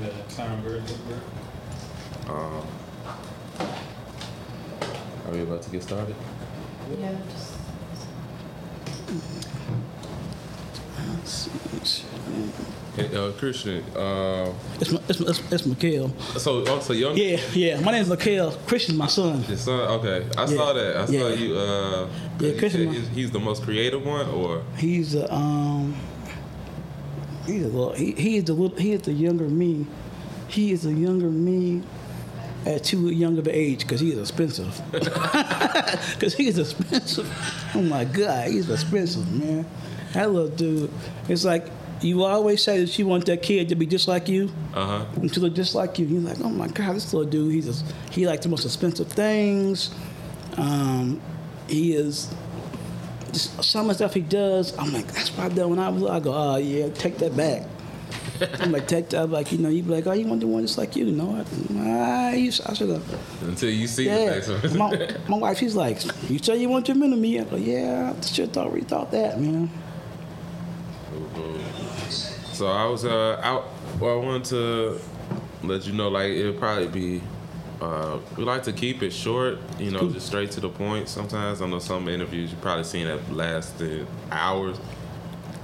Yeah, 0.00 0.08
sound 0.28 0.62
very 0.62 0.80
good, 0.80 0.98
bro. 2.26 2.34
Um, 2.34 2.66
are 5.26 5.32
we 5.32 5.42
about 5.42 5.62
to 5.62 5.70
get 5.70 5.82
started? 5.82 6.14
Yeah, 6.98 7.12
just. 7.32 7.57
It's, 11.22 11.48
it's, 11.76 12.04
Hey, 12.96 13.14
uh, 13.16 13.30
Christian. 13.32 13.84
Uh, 13.96 14.52
it's, 14.80 14.90
it's, 14.90 15.20
it's, 15.20 15.52
it's 15.52 15.66
Miquel. 15.66 16.10
so, 16.36 16.64
oh, 16.66 16.80
so 16.80 16.92
young. 16.92 17.16
Yeah, 17.16 17.38
yeah. 17.52 17.78
My 17.80 17.92
name's 17.92 18.08
Miquel. 18.08 18.50
Christian's 18.66 18.98
my 18.98 19.06
son. 19.06 19.44
Your 19.46 19.56
son. 19.56 19.80
Okay, 20.00 20.26
I 20.36 20.46
saw 20.46 20.72
that. 20.72 20.96
I 20.96 21.06
saw 21.06 21.28
you. 21.28 21.56
Uh, 21.56 22.08
Yeah, 22.40 22.48
you 22.48 22.58
Christian- 22.58 22.92
he's, 22.92 23.08
he's 23.08 23.30
the 23.30 23.38
most 23.38 23.62
creative 23.62 24.04
one, 24.04 24.28
or 24.30 24.64
He's 24.76 25.14
a 25.14 25.32
um. 25.32 25.94
He's 27.46 27.62
a 27.62 27.68
little. 27.68 27.92
He, 27.92 28.12
he 28.12 28.36
is 28.38 28.44
the 28.44 28.52
little. 28.54 28.76
He 28.76 28.92
is 28.92 29.02
the 29.02 29.12
younger 29.12 29.44
me. 29.48 29.86
He 30.48 30.72
is 30.72 30.82
the 30.82 30.92
younger 30.92 31.30
me. 31.30 31.82
At 32.66 32.82
too 32.82 33.08
young 33.10 33.38
of 33.38 33.46
an 33.46 33.54
age, 33.54 33.80
because 33.82 34.00
he 34.00 34.10
is 34.10 34.18
expensive. 34.18 34.74
Because 34.92 36.34
he 36.34 36.48
is 36.48 36.58
expensive. 36.58 37.30
Oh 37.76 37.82
my 37.82 38.04
God, 38.04 38.48
he's 38.50 38.68
expensive, 38.68 39.30
man. 39.32 39.64
That 40.14 40.30
little 40.30 40.48
dude. 40.48 40.90
It's 41.28 41.44
like 41.44 41.66
you 42.00 42.22
always 42.24 42.62
say 42.62 42.80
that 42.84 42.98
you 42.98 43.06
want 43.06 43.26
that 43.26 43.42
kid 43.42 43.68
to 43.70 43.74
be 43.74 43.84
just 43.86 44.06
like 44.08 44.28
you. 44.28 44.50
uh 44.74 45.00
huh. 45.00 45.04
and 45.16 45.32
to 45.34 45.40
look 45.40 45.54
just 45.54 45.74
like 45.74 45.98
you. 45.98 46.06
You're 46.06 46.20
like, 46.22 46.40
oh 46.40 46.48
my 46.50 46.68
God, 46.68 46.94
this 46.96 47.12
little 47.12 47.28
dude, 47.28 47.52
he's 47.52 47.66
just, 47.66 47.84
he 48.12 48.26
likes 48.26 48.44
the 48.44 48.48
most 48.48 48.64
expensive 48.64 49.08
things. 49.08 49.90
Um, 50.56 51.20
he 51.68 51.94
is 51.94 52.32
just 53.32 53.62
some 53.64 53.82
of 53.82 53.88
the 53.88 53.94
stuff 53.94 54.14
he 54.14 54.20
does. 54.20 54.76
I'm 54.78 54.92
like, 54.92 55.06
that's 55.12 55.30
what 55.36 55.50
I 55.50 55.54
done 55.54 55.70
when 55.70 55.78
I 55.78 55.88
was. 55.88 56.04
I 56.04 56.20
go, 56.20 56.32
oh 56.32 56.56
yeah, 56.56 56.88
take 56.90 57.18
that 57.18 57.36
back. 57.36 57.62
I'm 58.60 58.70
like, 58.72 58.86
take 58.86 59.08
that. 59.10 59.22
I'm 59.24 59.32
like, 59.32 59.50
you 59.52 59.58
know, 59.58 59.68
you 59.68 59.82
be 59.82 59.90
like, 59.90 60.06
oh, 60.06 60.12
you 60.12 60.24
want 60.26 60.40
to 60.40 60.46
do 60.46 60.52
one 60.52 60.62
just 60.62 60.78
like 60.78 60.94
you? 60.96 61.06
No, 61.06 61.44
I, 61.76 62.30
I, 62.30 62.34
used- 62.34 62.62
I 62.64 62.72
should 62.74 62.90
have. 62.90 63.42
Until 63.42 63.70
you 63.70 63.86
see 63.88 64.06
Yeah. 64.06 64.38
the 64.38 64.58
next 64.58 64.76
one. 64.76 64.78
my, 64.78 65.16
my 65.28 65.36
wife, 65.38 65.58
she's 65.58 65.74
like, 65.74 66.00
you 66.30 66.38
say 66.38 66.56
you 66.58 66.68
want 66.68 66.86
your 66.86 66.96
minute 66.96 67.18
me? 67.18 67.40
I 67.40 67.44
go, 67.44 67.56
yeah, 67.56 68.14
I 68.16 68.20
should 68.24 68.54
have 68.54 68.86
thought 68.86 69.10
that, 69.10 69.40
man. 69.40 69.68
So 72.58 72.66
I 72.66 72.86
was 72.86 73.04
uh 73.04 73.40
out. 73.40 73.68
Well, 74.00 74.20
I 74.20 74.24
wanted 74.24 74.44
to 74.46 75.00
let 75.62 75.86
you 75.86 75.92
know, 75.92 76.08
like 76.08 76.32
it'll 76.32 76.54
probably 76.54 76.88
be. 76.88 77.22
Uh, 77.80 78.18
we 78.36 78.42
like 78.42 78.64
to 78.64 78.72
keep 78.72 79.04
it 79.04 79.12
short, 79.12 79.60
you 79.78 79.92
know, 79.92 80.10
just 80.10 80.26
straight 80.26 80.50
to 80.50 80.58
the 80.60 80.68
point. 80.68 81.08
Sometimes 81.08 81.62
I 81.62 81.68
know 81.68 81.78
some 81.78 82.08
interviews 82.08 82.50
you've 82.50 82.60
probably 82.60 82.82
seen 82.82 83.06
that 83.06 83.32
lasted 83.32 84.04
hours. 84.32 84.80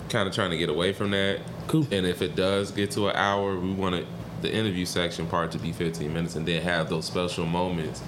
Kind 0.08 0.28
of 0.28 0.32
trying 0.36 0.50
to 0.50 0.56
get 0.56 0.68
away 0.68 0.92
from 0.92 1.10
that. 1.10 1.40
Cool. 1.66 1.84
And 1.90 2.06
if 2.06 2.22
it 2.22 2.36
does 2.36 2.70
get 2.70 2.92
to 2.92 3.08
an 3.08 3.16
hour, 3.16 3.58
we 3.58 3.72
want 3.72 3.96
it, 3.96 4.06
the 4.42 4.54
interview 4.54 4.86
section 4.86 5.26
part 5.26 5.50
to 5.50 5.58
be 5.58 5.72
15 5.72 6.12
minutes, 6.14 6.36
and 6.36 6.46
then 6.46 6.62
have 6.62 6.88
those 6.88 7.06
special 7.06 7.44
moments 7.44 7.98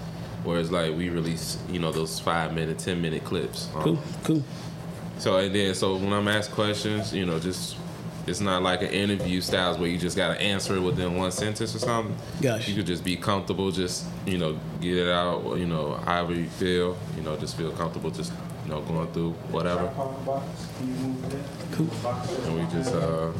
where 0.45 0.61
it's 0.61 0.71
like 0.71 0.95
we 0.97 1.09
release, 1.09 1.59
you 1.69 1.81
know, 1.81 1.91
those 1.91 2.21
five 2.21 2.55
minute, 2.55 2.79
10 2.79 3.03
minute 3.03 3.25
clips. 3.25 3.69
Um, 3.75 3.83
Cool, 3.83 3.99
cool. 4.23 4.45
so 5.19 5.37
and 5.39 5.53
then 5.53 5.75
so 5.75 5.97
when 5.97 6.13
I'm 6.13 6.29
asked 6.29 6.53
questions, 6.53 7.13
you 7.13 7.27
know, 7.27 7.41
just 7.41 7.77
it's 8.27 8.41
not 8.41 8.63
like 8.63 8.83
an 8.83 8.89
interview 8.91 9.41
styles 9.41 9.79
where 9.79 9.89
you 9.89 9.99
just 9.99 10.17
gotta 10.17 10.41
answer 10.41 10.75
it 10.77 10.81
within 10.81 11.17
one 11.17 11.31
sentence 11.31 11.75
or 11.75 11.79
something. 11.79 12.17
Gotcha. 12.43 12.69
You 12.71 12.77
could 12.77 12.87
just 12.87 13.05
be 13.05 13.17
comfortable, 13.17 13.71
just 13.71 14.05
you 14.27 14.39
know, 14.39 14.59
get 14.81 14.97
it 14.97 15.09
out, 15.11 15.57
you 15.57 15.67
know, 15.67 15.95
however 16.05 16.33
you 16.35 16.47
feel, 16.49 16.97
you 17.17 17.23
know, 17.23 17.37
just 17.37 17.57
feel 17.57 17.71
comfortable, 17.73 18.11
just 18.11 18.33
you 18.65 18.71
know, 18.73 18.81
going 18.83 19.07
through 19.13 19.31
whatever, 19.53 19.91
Cool. 21.73 21.89
and 22.45 22.55
we 22.59 22.67
just 22.77 22.95
uh. 22.95 23.31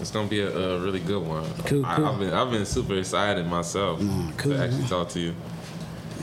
It's 0.00 0.10
gonna 0.10 0.26
be 0.28 0.40
a, 0.40 0.50
a 0.58 0.80
really 0.80 0.98
good 1.00 1.24
one. 1.24 1.44
Cool, 1.66 1.86
I, 1.86 1.96
cool. 1.96 2.06
I've 2.06 2.18
been 2.18 2.32
I've 2.34 2.50
been 2.50 2.66
super 2.66 2.94
excited 2.98 3.46
myself 3.46 4.00
Mm, 4.00 4.36
cool, 4.36 4.52
to 4.52 4.58
actually 4.58 4.80
man. 4.80 4.88
talk 4.88 5.08
to 5.10 5.20
you. 5.20 5.34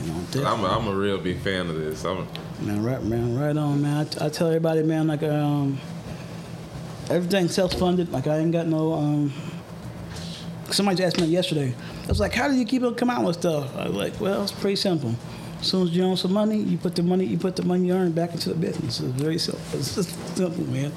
You 0.04 0.40
know, 0.42 0.46
I'm 0.46 0.62
a, 0.64 0.68
I'm 0.68 0.86
a 0.88 0.94
real 0.94 1.18
big 1.18 1.38
fan 1.40 1.68
of 1.68 1.76
this. 1.76 2.04
I'm, 2.04 2.26
Man, 2.60 2.82
right, 2.84 3.02
man, 3.02 3.36
right 3.38 3.56
on, 3.56 3.82
man. 3.82 4.06
I, 4.20 4.26
I 4.26 4.28
tell 4.28 4.46
everybody, 4.48 4.82
man, 4.82 5.06
like 5.08 5.22
um, 5.24 5.80
everything's 7.12 7.54
self-funded. 7.54 8.10
Like 8.12 8.26
I 8.26 8.38
ain't 8.38 8.52
got 8.52 8.66
no. 8.66 8.94
Um, 8.94 9.32
somebody 10.70 11.04
asked 11.04 11.20
me 11.20 11.26
yesterday. 11.26 11.74
I 12.04 12.06
was 12.06 12.20
like, 12.20 12.32
"How 12.34 12.48
do 12.48 12.54
you 12.54 12.64
keep 12.64 12.82
on 12.82 12.94
coming 12.94 13.16
out 13.16 13.24
with 13.24 13.36
stuff?" 13.36 13.76
I 13.76 13.88
was 13.88 13.96
like, 13.96 14.20
"Well, 14.20 14.42
it's 14.42 14.52
pretty 14.52 14.76
simple. 14.76 15.14
As 15.60 15.66
soon 15.66 15.86
as 15.86 15.96
you 15.96 16.02
own 16.02 16.16
some 16.16 16.32
money, 16.32 16.58
you 16.58 16.76
put 16.76 16.96
the 16.96 17.02
money, 17.02 17.24
you 17.24 17.38
put 17.38 17.54
the 17.54 17.62
money 17.62 17.86
you 17.86 17.94
earn 17.94 18.10
back 18.12 18.32
into 18.32 18.48
the 18.48 18.56
business. 18.56 19.00
It's 19.00 19.12
very 19.12 19.38
simple. 19.38 19.62
It's 19.74 19.90
simple, 20.34 20.64
man. 20.64 20.92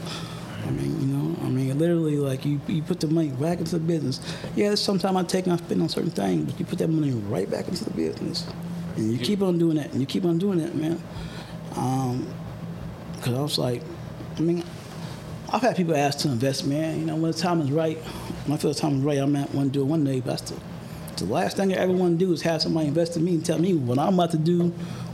I 0.65 0.71
mean, 0.71 0.99
you 0.99 1.05
know, 1.05 1.35
I 1.43 1.49
mean, 1.49 1.77
literally, 1.77 2.17
like 2.17 2.43
you, 2.43 2.59
you 2.67 2.81
put 2.81 2.99
the 2.99 3.05
money 3.07 3.29
back 3.29 3.59
into 3.59 3.77
the 3.77 3.85
business. 3.85 4.19
Yeah, 4.55 4.73
sometimes 4.73 5.15
I 5.15 5.23
take 5.23 5.45
and 5.45 5.53
I 5.53 5.57
spend 5.57 5.83
on 5.83 5.89
certain 5.89 6.09
things, 6.09 6.51
but 6.51 6.59
you 6.59 6.65
put 6.65 6.79
that 6.79 6.87
money 6.87 7.11
right 7.11 7.49
back 7.49 7.67
into 7.67 7.83
the 7.83 7.91
business, 7.91 8.47
and 8.95 9.11
you 9.11 9.19
keep 9.19 9.43
on 9.43 9.59
doing 9.59 9.77
that, 9.77 9.91
and 9.91 10.01
you 10.01 10.07
keep 10.07 10.25
on 10.25 10.39
doing 10.39 10.57
that, 10.57 10.73
man. 10.73 10.99
Um, 11.75 12.27
Cause 13.21 13.33
I 13.33 13.41
was 13.41 13.57
like, 13.57 13.81
I 14.37 14.41
mean, 14.41 14.63
I've 15.55 15.61
had 15.61 15.77
people 15.77 15.95
ask 15.95 16.19
to 16.19 16.27
invest, 16.27 16.67
man. 16.67 16.99
You 16.99 17.05
know, 17.05 17.15
when 17.15 17.31
the 17.31 17.37
time 17.37 17.61
is 17.61 17.71
right, 17.71 17.97
when 18.45 18.57
I 18.57 18.59
feel 18.59 18.73
the 18.73 18.77
time 18.77 18.97
is 18.97 19.03
right, 19.03 19.19
I 19.19 19.25
might 19.25 19.55
want 19.55 19.71
to 19.71 19.79
do 19.79 19.83
it 19.83 19.85
one 19.85 20.03
day. 20.03 20.19
But 20.19 20.31
that's 20.37 20.51
the, 20.51 20.59
the 21.25 21.31
last 21.31 21.55
thing 21.55 21.71
I 21.71 21.77
ever 21.77 21.93
want 21.93 22.19
to 22.19 22.25
do 22.25 22.33
is 22.33 22.41
have 22.41 22.61
somebody 22.61 22.89
invest 22.89 23.15
in 23.15 23.23
me 23.23 23.35
and 23.35 23.45
tell 23.45 23.57
me 23.57 23.73
what 23.73 23.97
I'm 23.97 24.15
about 24.15 24.31
to 24.31 24.37
do, 24.37 24.63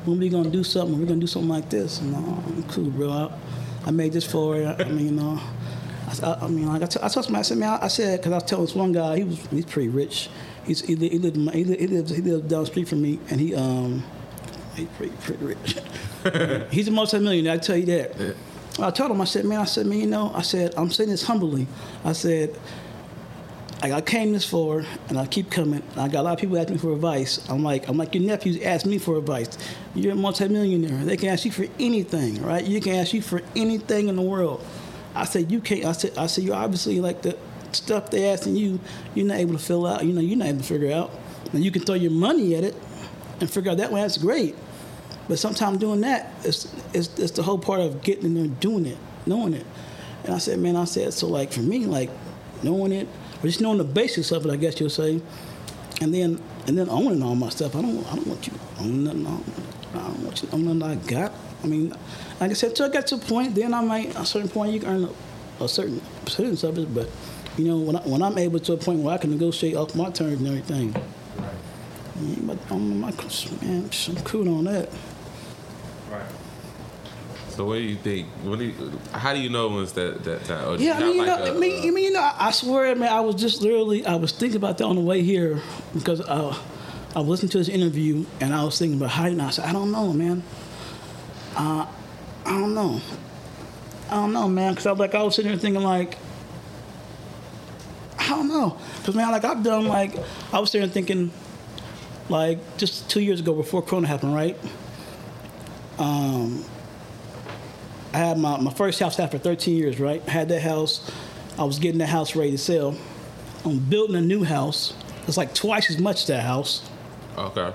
when 0.06 0.18
we're 0.18 0.32
gonna 0.32 0.50
do 0.50 0.64
something, 0.64 1.00
we're 1.00 1.06
gonna 1.06 1.20
do 1.20 1.28
something 1.28 1.48
like 1.48 1.70
this. 1.70 2.02
No, 2.02 2.18
I'm 2.18 2.64
cool, 2.64 2.90
bro. 2.90 3.12
I, 3.12 3.32
I 3.86 3.92
made 3.92 4.14
this 4.14 4.26
for 4.26 4.58
you. 4.58 4.66
I 4.66 4.84
mean, 4.86 5.06
you 5.06 5.12
know, 5.12 5.40
I, 6.08 6.26
I, 6.26 6.46
I 6.46 6.48
mean, 6.48 6.66
like 6.70 6.82
I, 6.82 6.88
t- 6.88 7.00
I 7.04 7.08
told 7.08 7.26
somebody, 7.26 7.42
I 7.42 7.44
said, 7.44 7.58
man, 7.60 7.70
I, 7.80 7.86
I 7.86 7.88
said, 7.88 8.20
because 8.20 8.32
I 8.32 8.36
was 8.38 8.44
telling 8.46 8.66
this 8.66 8.74
one 8.74 8.94
guy, 8.94 9.18
he 9.18 9.24
was 9.26 9.46
he's 9.52 9.66
pretty 9.66 9.90
rich. 9.90 10.32
He's 10.66 10.82
he, 10.82 10.96
li- 10.96 11.10
he 11.10 11.20
lived 11.20 11.38
he, 11.54 11.64
li- 11.66 11.78
he 11.78 11.86
lives 11.86 12.16
he 12.16 12.22
lives 12.24 12.50
down 12.50 12.62
the 12.62 12.66
street 12.66 12.88
from 12.88 13.04
me, 13.04 13.20
and 13.30 13.40
he 13.40 13.54
um 13.54 14.04
he's 14.76 14.88
pretty 14.98 15.16
pretty 15.18 15.46
rich. 15.46 15.78
he's 16.72 16.88
a 16.88 16.92
multi-millionaire. 16.92 17.54
I 17.54 17.58
tell 17.58 17.78
you 17.78 17.86
that. 17.86 18.36
I 18.80 18.90
told 18.92 19.12
him, 19.12 19.22
I 19.22 19.26
said, 19.26 19.46
man, 19.46 19.60
I 19.60 19.66
said, 19.66 19.86
man, 19.86 20.00
you 20.00 20.08
know, 20.08 20.32
I 20.34 20.42
said, 20.42 20.74
I'm 20.78 20.92
saying 20.92 21.10
this 21.10 21.24
humbly. 21.24 21.68
I 22.06 22.14
said, 22.14 22.58
I, 23.84 24.00
came 24.02 24.32
this 24.32 24.46
far, 24.46 24.86
and 25.10 25.18
I 25.18 25.26
keep 25.26 25.50
coming. 25.50 25.82
I 25.98 26.08
got 26.08 26.22
a 26.22 26.24
lot 26.24 26.34
of 26.34 26.40
people 26.40 26.58
asking 26.58 26.76
me 26.76 26.80
for 26.80 26.94
advice. 26.94 27.50
I'm 27.50 27.64
like, 27.64 27.88
I'm 27.88 27.98
like 27.98 28.14
your 28.14 28.24
nephews 28.24 28.62
ask 28.62 28.86
me 28.86 29.00
for 29.00 29.18
advice. 29.18 29.58
You're 29.96 30.14
a 30.14 30.16
multimillionaire. 30.16 31.04
They 31.04 31.18
can 31.18 31.30
ask 31.30 31.46
you 31.46 31.52
for 31.52 31.66
anything, 31.80 32.42
right? 32.44 32.64
You 32.64 32.80
can 32.80 32.94
ask 32.94 33.14
you 33.14 33.24
for 33.24 33.42
anything 33.56 34.08
in 34.08 34.16
the 34.16 34.22
world. 34.22 34.64
I 35.16 35.26
said 35.26 35.52
you 35.52 35.62
can't. 35.62 35.86
I 35.86 35.94
said 35.94 36.18
I 36.18 36.28
said 36.28 36.44
you 36.44 36.54
obviously 36.54 37.02
like 37.02 37.24
the 37.24 37.38
stuff 37.72 38.12
they 38.12 38.30
asking 38.30 38.56
you, 38.56 38.80
you're 39.16 39.26
not 39.26 39.38
able 39.38 39.54
to 39.54 39.60
fill 39.60 39.88
out. 39.88 40.06
You 40.06 40.14
know, 40.14 40.22
you're 40.22 40.38
not 40.38 40.50
able 40.50 40.60
to 40.60 40.66
figure 40.66 40.92
out. 40.92 41.12
And 41.52 41.64
you 41.64 41.72
can 41.72 41.82
throw 41.82 41.96
your 41.96 42.12
money 42.12 42.56
at 42.56 42.64
it 42.64 42.76
and 43.40 43.50
figure 43.50 43.72
out 43.72 43.78
that 43.78 43.92
way. 43.92 44.02
That's 44.02 44.18
great. 44.18 44.56
But 45.28 45.40
sometimes 45.40 45.78
doing 45.78 46.02
that 46.02 46.32
is 46.44 46.74
is, 46.94 47.18
is 47.20 47.32
the 47.32 47.44
whole 47.44 47.58
part 47.58 47.80
of 47.80 48.02
getting 48.02 48.26
in 48.26 48.34
there, 48.34 48.44
and 48.44 48.60
doing 48.60 48.86
it, 48.86 48.98
knowing 49.26 49.54
it. 49.54 49.66
And 50.24 50.34
I 50.34 50.38
said, 50.38 50.60
man, 50.60 50.76
I 50.76 50.86
said 50.86 51.14
so. 51.14 51.28
Like 51.28 51.52
for 51.52 51.62
me, 51.62 51.86
like 51.86 52.10
knowing 52.64 52.92
it, 52.92 53.08
or 53.40 53.48
just 53.48 53.62
knowing 53.62 53.78
the 53.78 53.84
basics 53.84 54.32
of 54.32 54.46
it, 54.46 54.52
I 54.52 54.56
guess 54.56 54.80
you'll 54.80 54.90
say. 54.90 55.22
And 56.02 56.14
then 56.14 56.42
and 56.68 56.78
then 56.78 56.90
owning 56.90 57.22
all 57.24 57.36
my 57.36 57.50
stuff. 57.50 57.76
I 57.76 57.82
don't 57.82 58.06
I 58.12 58.16
don't 58.16 58.28
want 58.28 58.48
you 58.48 58.54
owning 58.80 59.04
nothing. 59.04 59.26
I 59.26 59.30
don't, 59.30 59.96
I 59.96 60.08
don't 60.08 60.24
want 60.24 60.44
you 60.44 60.50
owning 60.52 60.80
nothing 60.80 61.00
I 61.00 61.10
got. 61.10 61.34
I 61.64 61.68
mean, 61.68 61.90
like 62.40 62.52
I 62.52 62.54
said, 62.54 62.76
till 62.76 62.88
I 62.88 62.90
got 62.90 63.08
to 63.08 63.16
a 63.16 63.20
point, 63.20 63.54
then 63.54 63.74
I 63.74 63.82
might 63.82 64.16
at 64.16 64.24
a 64.24 64.26
certain 64.26 64.50
point 64.50 64.74
you 64.74 64.80
can 64.80 64.90
earn 64.90 65.10
a, 65.60 65.64
a 65.64 65.70
certain 65.70 66.02
percentage 66.26 66.64
of 66.64 66.78
it. 66.78 66.94
But 66.94 67.10
you 67.58 67.66
know, 67.66 67.78
when 67.78 67.96
I, 67.96 68.00
when 68.00 68.22
I'm 68.22 68.38
able 68.38 68.60
to 68.60 68.74
a 68.74 68.78
point 68.78 69.00
where 69.00 69.14
I 69.14 69.18
can 69.18 69.30
negotiate 69.30 69.76
off 69.76 69.96
my 69.96 70.10
terms 70.10 70.40
and 70.40 70.48
everything. 70.48 70.96
But 72.44 72.58
I'm, 72.70 73.00
my, 73.00 73.12
man, 73.62 73.90
I'm 74.08 74.16
cool 74.24 74.48
on 74.58 74.66
that. 74.66 74.90
Right. 76.12 76.22
So 77.50 77.66
what 77.66 77.76
do 77.76 77.82
you 77.82 77.96
think? 77.98 78.28
What 78.44 78.60
do 78.60 78.66
you, 78.66 79.00
how 79.12 79.34
do 79.34 79.40
you 79.40 79.50
know 79.50 79.68
when 79.70 79.84
it's 79.84 79.92
that 79.94 80.24
that 80.24 80.46
time? 80.46 80.68
Or 80.70 80.76
Yeah, 80.78 80.94
I 80.98 81.00
mean, 81.04 81.14
you 81.16 81.26
like 81.26 81.40
know, 81.40 81.46
a- 81.46 81.56
I 81.56 81.58
mean, 81.60 81.88
I 81.88 81.92
mean, 81.92 82.04
you 82.06 82.12
know, 82.12 82.22
I 82.22 82.36
I 82.48 82.52
swear, 82.52 82.96
man, 82.96 83.12
I 83.12 83.20
was 83.20 83.36
just 83.36 83.62
literally, 83.62 84.06
I 84.06 84.16
was 84.16 84.32
thinking 84.32 84.58
about 84.58 84.78
that 84.80 84.86
on 84.86 84.96
the 84.96 85.02
way 85.02 85.22
here 85.22 85.62
because 85.94 86.22
I, 86.22 86.56
I 87.16 87.20
was 87.20 87.28
listening 87.28 87.50
to 87.50 87.58
this 87.58 87.68
interview 87.70 88.26
and 88.40 88.54
I 88.54 88.64
was 88.64 88.80
thinking 88.80 88.98
about 88.98 89.10
how, 89.12 89.26
and 89.26 89.42
I 89.42 89.50
said, 89.50 89.66
I 89.66 89.74
don't 89.74 89.92
know, 89.92 90.14
man. 90.14 90.44
Uh, 91.56 91.86
I 92.46 92.52
don't 92.52 92.74
know. 92.74 93.02
I 94.10 94.16
don't 94.16 94.32
know, 94.34 94.48
man, 94.48 94.72
because 94.74 94.86
I 94.88 94.92
was 94.92 95.00
like, 95.00 95.14
I 95.16 95.22
was 95.24 95.36
sitting 95.36 95.52
there 95.52 95.60
thinking 95.60 95.84
like, 95.84 96.18
I 98.18 98.30
don't 98.30 98.48
know, 98.48 98.78
because 99.00 99.14
man, 99.16 99.30
like 99.32 99.44
I've 99.44 99.62
done 99.64 99.86
like, 99.86 100.16
I 100.54 100.60
was 100.60 100.72
sitting 100.72 100.88
there 100.88 100.94
thinking, 100.94 101.32
like 102.30 102.78
just 102.78 103.10
two 103.10 103.20
years 103.22 103.40
ago 103.42 103.54
before 103.54 103.82
Corona 103.82 104.08
happened, 104.08 104.34
right? 104.34 104.58
Um, 105.98 106.66
I 108.14 108.18
had 108.18 108.38
my, 108.38 108.58
my 108.60 108.74
first 108.74 109.00
house 109.00 109.20
after 109.20 109.38
13 109.38 109.76
years, 109.76 110.00
right? 110.00 110.22
I 110.28 110.32
had 110.32 110.50
that 110.50 110.62
house. 110.62 111.10
I 111.58 111.64
was 111.64 111.80
getting 111.80 112.00
the 112.00 112.08
house 112.08 112.36
ready 112.36 112.52
to 112.52 112.58
sell. 112.58 112.98
I'm 113.64 113.80
building 113.80 114.16
a 114.16 114.22
new 114.22 114.44
house. 114.44 114.94
It's 115.28 115.38
like 115.38 115.54
twice 115.54 115.90
as 115.90 116.00
much 116.00 116.26
that 116.28 116.44
house. 116.44 116.90
Okay. 117.38 117.74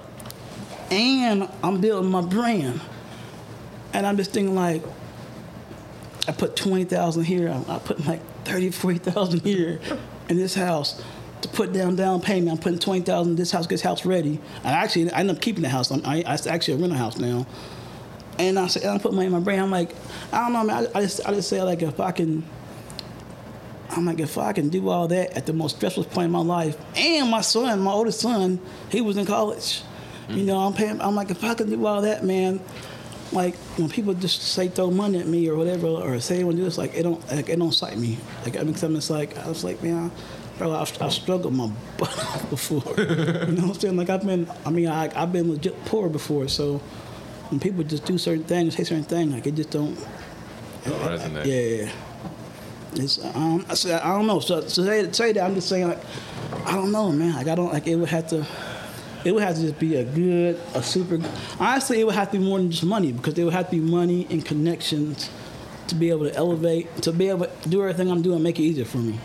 And 0.90 1.48
I'm 1.62 1.80
building 1.80 2.10
my 2.10 2.20
brand. 2.20 2.80
And 3.92 4.06
I'm 4.06 4.16
just 4.16 4.32
thinking 4.32 4.54
like, 4.54 4.82
I 6.28 6.32
put 6.32 6.56
20,000 6.56 7.24
here. 7.24 7.48
I, 7.48 7.76
I 7.76 7.78
put 7.78 8.04
like 8.06 8.20
30, 8.44 8.70
40,000 8.70 9.40
here 9.42 9.80
in 10.28 10.36
this 10.36 10.54
house 10.54 11.02
to 11.42 11.48
put 11.48 11.72
down 11.72 11.96
down 11.96 12.20
payment. 12.20 12.50
I'm 12.50 12.58
putting 12.58 12.78
20,000 12.78 13.32
in 13.32 13.36
this 13.36 13.50
house, 13.50 13.66
gets 13.66 13.82
house 13.82 14.04
ready. 14.04 14.40
And 14.64 14.66
actually, 14.66 15.10
I 15.12 15.20
ended 15.20 15.36
up 15.36 15.42
keeping 15.42 15.62
the 15.62 15.68
house. 15.68 15.90
I'm, 15.90 16.04
I, 16.04 16.24
I 16.26 16.38
actually 16.48 16.80
rent 16.80 16.92
a 16.92 16.96
house 16.96 17.18
now. 17.18 17.46
And 18.38 18.58
I 18.58 18.66
said, 18.66 18.84
I 18.84 18.98
put 18.98 19.12
money 19.12 19.26
in 19.26 19.32
my 19.32 19.40
brain. 19.40 19.60
I'm 19.60 19.70
like, 19.70 19.94
I 20.32 20.40
don't 20.40 20.52
know, 20.52 20.64
man. 20.64 20.88
I, 20.94 20.98
I 20.98 21.02
just, 21.02 21.26
I 21.26 21.32
just 21.32 21.48
say 21.48 21.62
like, 21.62 21.82
if 21.82 21.98
I 22.00 22.12
can, 22.12 22.44
I'm 23.90 24.04
like, 24.04 24.20
if 24.20 24.36
I 24.36 24.52
can 24.52 24.68
do 24.68 24.88
all 24.88 25.08
that 25.08 25.32
at 25.32 25.46
the 25.46 25.52
most 25.52 25.76
stressful 25.76 26.04
point 26.04 26.26
in 26.26 26.32
my 26.32 26.40
life, 26.40 26.76
and 26.96 27.30
my 27.30 27.40
son, 27.40 27.80
my 27.80 27.92
oldest 27.92 28.20
son, 28.20 28.60
he 28.90 29.00
was 29.00 29.16
in 29.16 29.26
college. 29.26 29.82
You 30.28 30.42
mm. 30.42 30.46
know, 30.46 30.58
I'm 30.58 30.74
paying. 30.74 31.00
I'm 31.00 31.14
like, 31.14 31.30
if 31.30 31.42
I 31.44 31.54
can 31.54 31.70
do 31.70 31.84
all 31.86 32.02
that, 32.02 32.24
man. 32.24 32.60
Like 33.32 33.56
when 33.76 33.88
people 33.88 34.14
just 34.14 34.40
say 34.40 34.68
throw 34.68 34.88
money 34.88 35.18
at 35.18 35.26
me 35.26 35.48
or 35.48 35.56
whatever, 35.56 35.88
or 35.88 36.20
say 36.20 36.44
to 36.44 36.52
do 36.52 36.62
this, 36.62 36.78
like 36.78 36.94
it 36.94 37.02
don't, 37.02 37.26
like 37.28 37.48
it 37.48 37.58
don't 37.58 37.68
excite 37.68 37.98
me. 37.98 38.18
Like 38.44 38.56
I 38.56 38.62
mean, 38.62 38.76
something 38.76 38.98
it's 38.98 39.10
like 39.10 39.36
I 39.38 39.48
was 39.48 39.64
like, 39.64 39.82
man, 39.82 40.12
bro, 40.58 40.72
I've, 40.72 41.02
I've 41.02 41.12
struggled 41.12 41.52
my 41.52 41.70
butt 41.98 42.46
before. 42.50 42.82
you 42.96 43.04
know 43.04 43.62
what 43.62 43.62
I'm 43.62 43.74
saying? 43.74 43.96
Like 43.96 44.10
I've 44.10 44.24
been, 44.24 44.48
I 44.64 44.70
mean, 44.70 44.86
I, 44.86 45.10
I've 45.20 45.32
been 45.32 45.50
legit 45.50 45.84
poor 45.86 46.08
before, 46.08 46.46
so 46.46 46.80
when 47.50 47.60
people 47.60 47.84
just 47.84 48.04
do 48.04 48.18
certain 48.18 48.44
things, 48.44 48.76
say 48.76 48.84
certain 48.84 49.04
things, 49.04 49.32
like 49.32 49.46
it 49.46 49.54
just 49.54 49.70
don't. 49.70 49.94
Don't 50.84 51.00
resonate. 51.00 51.46
Yeah. 51.46 51.92
It's 52.94 53.22
um, 53.34 53.64
I, 53.68 53.74
say, 53.74 53.94
I 53.94 54.16
don't 54.16 54.26
know. 54.26 54.40
So, 54.40 54.62
so 54.62 54.84
say, 54.84 55.10
say 55.12 55.32
that 55.32 55.44
I'm 55.44 55.54
just 55.54 55.68
saying 55.68 55.88
like 55.88 55.98
I 56.64 56.72
don't 56.72 56.92
know, 56.92 57.12
man. 57.12 57.34
Like 57.34 57.48
I 57.48 57.54
don't 57.54 57.72
like 57.72 57.86
it 57.86 57.96
would 57.96 58.08
have 58.08 58.28
to. 58.28 58.46
It 59.24 59.32
would 59.32 59.42
have 59.42 59.56
to 59.56 59.62
just 59.62 59.78
be 59.80 59.96
a 59.96 60.04
good, 60.04 60.60
a 60.74 60.82
super. 60.82 61.18
Honestly, 61.58 62.00
it 62.00 62.04
would 62.04 62.14
have 62.14 62.30
to 62.30 62.38
be 62.38 62.44
more 62.44 62.58
than 62.58 62.70
just 62.70 62.84
money 62.84 63.12
because 63.12 63.34
there 63.34 63.44
would 63.44 63.54
have 63.54 63.66
to 63.70 63.72
be 63.72 63.80
money 63.80 64.26
and 64.30 64.44
connections 64.44 65.30
to 65.88 65.94
be 65.94 66.10
able 66.10 66.28
to 66.28 66.34
elevate, 66.34 66.94
to 67.02 67.12
be 67.12 67.28
able 67.28 67.46
to 67.46 67.68
do 67.68 67.80
everything 67.82 68.10
I'm 68.10 68.22
doing, 68.22 68.42
make 68.42 68.58
it 68.58 68.62
easier 68.62 68.84
for 68.84 68.98
me. 68.98 69.18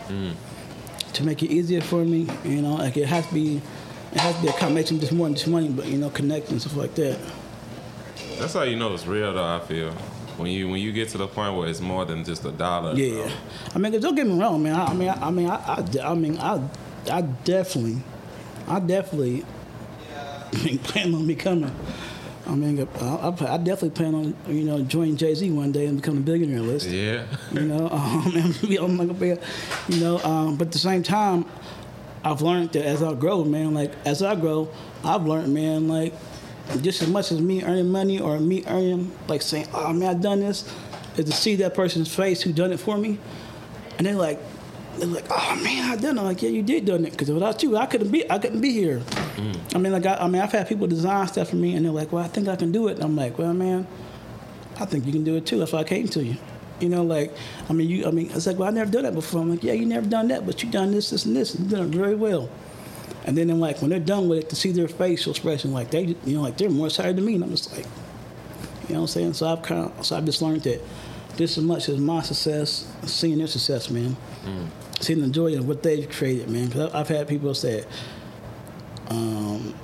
To 1.14 1.24
make 1.24 1.42
it 1.42 1.50
easier 1.50 1.80
for 1.80 2.04
me, 2.04 2.26
you 2.44 2.62
know, 2.62 2.74
like 2.74 2.96
it 2.96 3.06
has 3.06 3.26
to 3.28 3.34
be, 3.34 3.60
it 4.12 4.18
has 4.18 4.34
to 4.36 4.42
be 4.42 4.48
a 4.48 4.52
combination 4.52 4.96
of 4.96 5.02
just 5.02 5.12
more 5.12 5.26
than 5.26 5.36
just 5.36 5.46
money, 5.48 5.68
but 5.68 5.86
you 5.86 5.98
know, 5.98 6.10
connections 6.10 6.50
and 6.52 6.60
stuff 6.62 6.76
like 6.76 6.94
that. 6.96 7.18
That's 8.38 8.54
how 8.54 8.62
you 8.62 8.76
know 8.76 8.94
it's 8.94 9.06
real, 9.06 9.32
though. 9.34 9.56
I 9.56 9.60
feel 9.60 9.92
when 10.36 10.50
you 10.50 10.68
when 10.68 10.80
you 10.80 10.92
get 10.92 11.08
to 11.10 11.18
the 11.18 11.28
point 11.28 11.56
where 11.56 11.68
it's 11.68 11.80
more 11.80 12.04
than 12.04 12.24
just 12.24 12.44
a 12.44 12.52
dollar. 12.52 12.94
Yeah, 12.94 13.30
I 13.74 13.78
mean, 13.78 13.98
don't 14.00 14.14
get 14.14 14.26
me 14.26 14.38
wrong, 14.38 14.62
man. 14.62 14.74
I, 14.74 14.86
I 14.86 14.94
mean, 14.94 15.08
I, 15.08 15.26
I 15.26 15.30
mean, 15.30 15.48
I, 15.48 15.56
I, 15.56 16.10
I 16.10 16.14
mean, 16.14 16.38
I, 16.38 16.68
I 17.10 17.22
definitely, 17.22 18.02
I 18.66 18.80
definitely 18.80 19.44
plan 20.84 21.14
on 21.14 21.26
becoming. 21.26 21.74
I 22.44 22.54
mean, 22.56 22.88
I, 23.00 23.04
I, 23.04 23.28
I 23.28 23.56
definitely 23.56 23.90
plan 23.90 24.14
on, 24.14 24.36
you 24.48 24.64
know, 24.64 24.82
joining 24.82 25.16
Jay 25.16 25.34
Z 25.34 25.48
one 25.52 25.70
day 25.70 25.86
and 25.86 26.00
becoming 26.00 26.22
a 26.22 26.24
billionaire 26.24 26.60
list. 26.60 26.88
Yeah. 26.88 27.24
You 27.52 27.60
know, 27.60 27.88
um, 27.92 28.32
and 28.34 28.60
be 28.62 28.78
on 28.78 28.96
like 28.96 29.10
a 29.20 29.38
you 29.88 30.00
know, 30.00 30.18
um, 30.18 30.56
but 30.56 30.68
at 30.68 30.72
the 30.72 30.78
same 30.78 31.02
time, 31.02 31.44
I've 32.24 32.42
learned 32.42 32.72
that 32.72 32.84
as 32.84 33.02
I 33.02 33.14
grow, 33.14 33.44
man, 33.44 33.74
like 33.74 33.92
as 34.04 34.22
I 34.22 34.34
grow, 34.34 34.68
I've 35.04 35.24
learned, 35.24 35.54
man, 35.54 35.88
like 35.88 36.14
just 36.80 37.02
as 37.02 37.08
much 37.08 37.32
as 37.32 37.40
me 37.40 37.62
earning 37.62 37.90
money 37.90 38.20
or 38.20 38.38
me 38.38 38.64
earning, 38.66 39.12
like 39.28 39.42
saying, 39.42 39.66
oh 39.74 39.92
man, 39.92 40.08
I've 40.08 40.22
done 40.22 40.40
this, 40.40 40.72
is 41.16 41.24
to 41.26 41.32
see 41.32 41.56
that 41.56 41.74
person's 41.74 42.14
face 42.14 42.42
who 42.42 42.52
done 42.52 42.72
it 42.72 42.80
for 42.80 42.96
me, 42.96 43.18
and 43.98 44.06
they're 44.06 44.14
like, 44.14 44.38
they're 44.96 45.06
like, 45.06 45.26
oh 45.30 45.60
man, 45.62 45.90
I 45.90 45.96
done 45.96 46.16
it. 46.16 46.20
I'm 46.20 46.26
like, 46.26 46.42
yeah, 46.42 46.50
you 46.50 46.62
did 46.62 46.84
done 46.84 47.04
it, 47.04 47.12
because 47.12 47.30
without 47.30 47.62
you, 47.62 47.76
I 47.76 47.86
couldn't 47.86 48.10
be, 48.10 48.30
I 48.30 48.38
couldn't 48.38 48.60
be 48.60 48.72
here. 48.72 48.98
Mm. 49.36 49.74
I 49.74 49.78
mean, 49.78 49.92
like, 49.92 50.06
I, 50.06 50.16
I 50.16 50.28
mean, 50.28 50.40
I've 50.42 50.52
had 50.52 50.68
people 50.68 50.86
design 50.86 51.26
stuff 51.28 51.50
for 51.50 51.56
me, 51.56 51.74
and 51.74 51.84
they're 51.84 51.92
like, 51.92 52.12
well, 52.12 52.24
I 52.24 52.28
think 52.28 52.48
I 52.48 52.56
can 52.56 52.72
do 52.72 52.88
it. 52.88 52.96
And 52.96 53.04
I'm 53.04 53.16
like, 53.16 53.38
well, 53.38 53.54
man, 53.54 53.86
I 54.78 54.84
think 54.84 55.06
you 55.06 55.12
can 55.12 55.24
do 55.24 55.36
it 55.36 55.46
too. 55.46 55.58
That's 55.58 55.72
why 55.72 55.80
I 55.80 55.84
came 55.84 56.08
to 56.08 56.22
you. 56.22 56.36
You 56.80 56.88
know, 56.88 57.02
like, 57.04 57.32
I 57.70 57.72
mean, 57.72 57.88
you, 57.88 58.06
I 58.06 58.10
mean, 58.10 58.30
it's 58.32 58.46
like, 58.46 58.58
well, 58.58 58.68
I 58.68 58.72
never 58.72 58.90
done 58.90 59.04
that 59.04 59.14
before. 59.14 59.40
I'm 59.40 59.50
like, 59.50 59.62
yeah, 59.62 59.72
you 59.72 59.86
never 59.86 60.06
done 60.06 60.28
that, 60.28 60.44
but 60.44 60.62
you 60.62 60.70
done 60.70 60.90
this, 60.90 61.10
this, 61.10 61.24
and 61.24 61.36
this, 61.36 61.54
and 61.54 61.70
you 61.70 61.76
done 61.76 61.86
it 61.86 61.94
very 61.94 62.14
well. 62.14 62.50
And 63.24 63.36
then, 63.38 63.50
I'm 63.50 63.60
like, 63.60 63.80
when 63.80 63.90
they're 63.90 64.00
done 64.00 64.28
with 64.28 64.40
it, 64.40 64.48
to 64.50 64.56
see 64.56 64.72
their 64.72 64.88
facial 64.88 65.30
expression, 65.30 65.72
like 65.72 65.90
they, 65.90 66.16
you 66.24 66.34
know, 66.36 66.42
like 66.42 66.56
they're 66.56 66.68
more 66.70 66.86
excited 66.88 67.16
than 67.16 67.24
me, 67.24 67.34
and 67.36 67.44
I'm 67.44 67.50
just 67.50 67.70
like, 67.72 67.86
you 68.88 68.94
know 68.94 69.00
what 69.00 69.00
I'm 69.02 69.06
saying? 69.06 69.32
So 69.34 69.46
I've 69.48 69.62
kind 69.62 69.90
of, 69.96 70.04
so 70.04 70.16
I've 70.16 70.24
just 70.24 70.42
learned 70.42 70.62
that 70.62 70.80
just 71.36 71.56
as 71.56 71.62
much 71.64 71.88
as 71.88 71.98
my 71.98 72.20
success, 72.22 72.86
seeing 73.04 73.38
their 73.38 73.46
success, 73.46 73.88
man, 73.90 74.16
seeing 75.00 75.20
the 75.20 75.28
joy 75.28 75.56
of 75.56 75.66
what 75.68 75.82
they've 75.82 76.08
created, 76.10 76.50
man. 76.50 76.66
Because 76.66 76.92
I've 76.92 77.08
had 77.08 77.28
people 77.28 77.54
say, 77.54 77.84
um, 79.08 79.74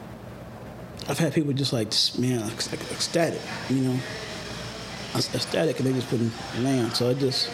I've 1.08 1.18
had 1.18 1.32
people 1.32 1.52
just 1.52 1.72
like, 1.72 1.92
man, 2.18 2.40
ec- 2.50 2.72
ec- 2.72 2.90
ecstatic, 2.92 3.40
you 3.70 3.76
know, 3.76 3.98
ecstatic, 5.14 5.78
and 5.78 5.86
they 5.88 5.92
just 5.92 6.08
couldn't 6.10 6.32
land. 6.60 6.94
So 6.96 7.10
I 7.10 7.14
just, 7.14 7.50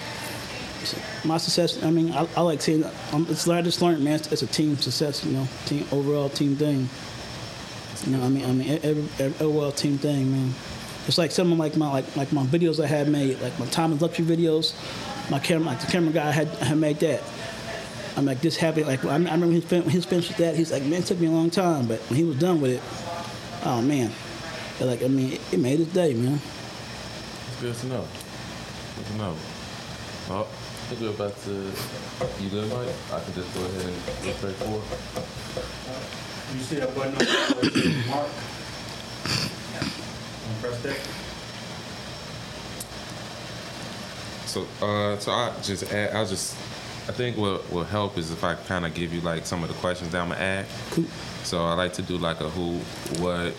my 1.24 1.38
success. 1.38 1.82
I 1.82 1.90
mean, 1.90 2.12
I, 2.12 2.26
I 2.36 2.40
like 2.40 2.60
seeing. 2.60 2.84
Um, 3.12 3.26
it's 3.28 3.48
I 3.48 3.62
just 3.62 3.80
learned, 3.82 4.02
man. 4.02 4.16
It's, 4.16 4.32
it's 4.32 4.42
a 4.42 4.46
team 4.46 4.76
success, 4.76 5.24
you 5.24 5.32
know, 5.32 5.48
team 5.66 5.86
overall 5.92 6.28
team 6.28 6.56
thing. 6.56 6.88
You 8.06 8.16
know, 8.16 8.24
I 8.24 8.28
mean, 8.28 8.44
I 8.44 8.52
mean, 8.52 8.80
every, 8.82 9.08
every 9.18 9.46
overall 9.46 9.72
team 9.72 9.98
thing, 9.98 10.30
man. 10.30 10.54
It's 11.06 11.18
like 11.18 11.30
some 11.30 11.52
of 11.52 11.58
like 11.58 11.76
my 11.76 11.90
like 11.90 12.16
like 12.16 12.32
my 12.32 12.44
videos 12.44 12.82
I 12.82 12.86
had 12.86 13.08
made, 13.08 13.40
like 13.40 13.58
my 13.58 13.66
Thomas 13.66 14.00
luxury 14.00 14.24
videos. 14.24 14.74
My 15.30 15.38
camera, 15.38 15.68
like 15.68 15.80
the 15.80 15.86
camera 15.86 16.12
guy 16.12 16.30
had 16.30 16.48
had 16.48 16.78
made 16.78 17.00
that. 17.00 17.22
I'm 18.16 18.26
like 18.26 18.40
this 18.40 18.56
happy. 18.56 18.84
Like 18.84 19.04
I, 19.04 19.16
remember 19.16 19.46
his 19.46 19.64
fin- 19.64 19.82
when 19.82 19.90
he 19.90 20.00
finished 20.00 20.28
with 20.28 20.38
that. 20.38 20.54
He's 20.54 20.70
like, 20.70 20.82
man, 20.84 21.00
it 21.00 21.06
took 21.06 21.18
me 21.18 21.26
a 21.26 21.30
long 21.30 21.50
time, 21.50 21.86
but 21.86 21.98
when 22.08 22.16
he 22.16 22.24
was 22.24 22.38
done 22.38 22.60
with 22.60 22.72
it, 22.72 22.82
oh 23.66 23.82
man, 23.82 24.12
But, 24.78 24.86
like 24.86 25.02
I 25.02 25.08
mean, 25.08 25.32
it, 25.32 25.40
it 25.52 25.60
made 25.60 25.78
his 25.78 25.88
day, 25.88 26.14
man. 26.14 26.40
It's 27.48 27.60
good 27.60 27.74
to 27.74 27.86
know. 27.86 28.04
Good 28.96 29.06
to 29.06 29.16
know. 29.16 29.36
Oh, 30.30 30.46
I 30.84 30.86
think 30.86 31.00
we're 31.00 31.10
about 31.10 31.34
to. 31.44 31.50
You 32.44 32.50
good, 32.50 32.68
Mike? 32.68 32.94
I 33.10 33.20
can 33.24 33.32
just 33.32 33.54
go 33.54 33.64
ahead 33.64 33.86
and 33.86 33.96
go 34.22 34.32
straight 34.32 34.54
forward. 34.56 34.84
You 36.52 36.60
see 36.60 36.76
that 36.76 36.94
button 36.94 37.14
on 37.14 38.10
Mark? 38.10 38.28
Press 40.60 40.82
that. 40.82 41.00
So, 44.46 44.66
uh, 44.84 45.18
so 45.18 45.32
I 45.32 45.54
just 45.62 45.90
add, 45.90 46.14
I'll 46.14 46.26
just 46.26 46.54
I 47.08 47.12
think 47.12 47.38
what 47.38 47.70
will 47.72 47.84
help 47.84 48.18
is 48.18 48.30
if 48.30 48.44
I 48.44 48.54
kind 48.54 48.84
of 48.84 48.92
give 48.92 49.14
you 49.14 49.22
like 49.22 49.46
some 49.46 49.62
of 49.62 49.70
the 49.70 49.74
questions 49.76 50.10
that 50.12 50.20
I'm 50.20 50.28
gonna 50.28 50.40
ask. 50.40 50.68
Cool. 50.90 51.06
So 51.44 51.64
I 51.64 51.72
like 51.72 51.94
to 51.94 52.02
do 52.02 52.18
like 52.18 52.40
a 52.40 52.50
who, 52.50 52.78
what, 53.22 53.54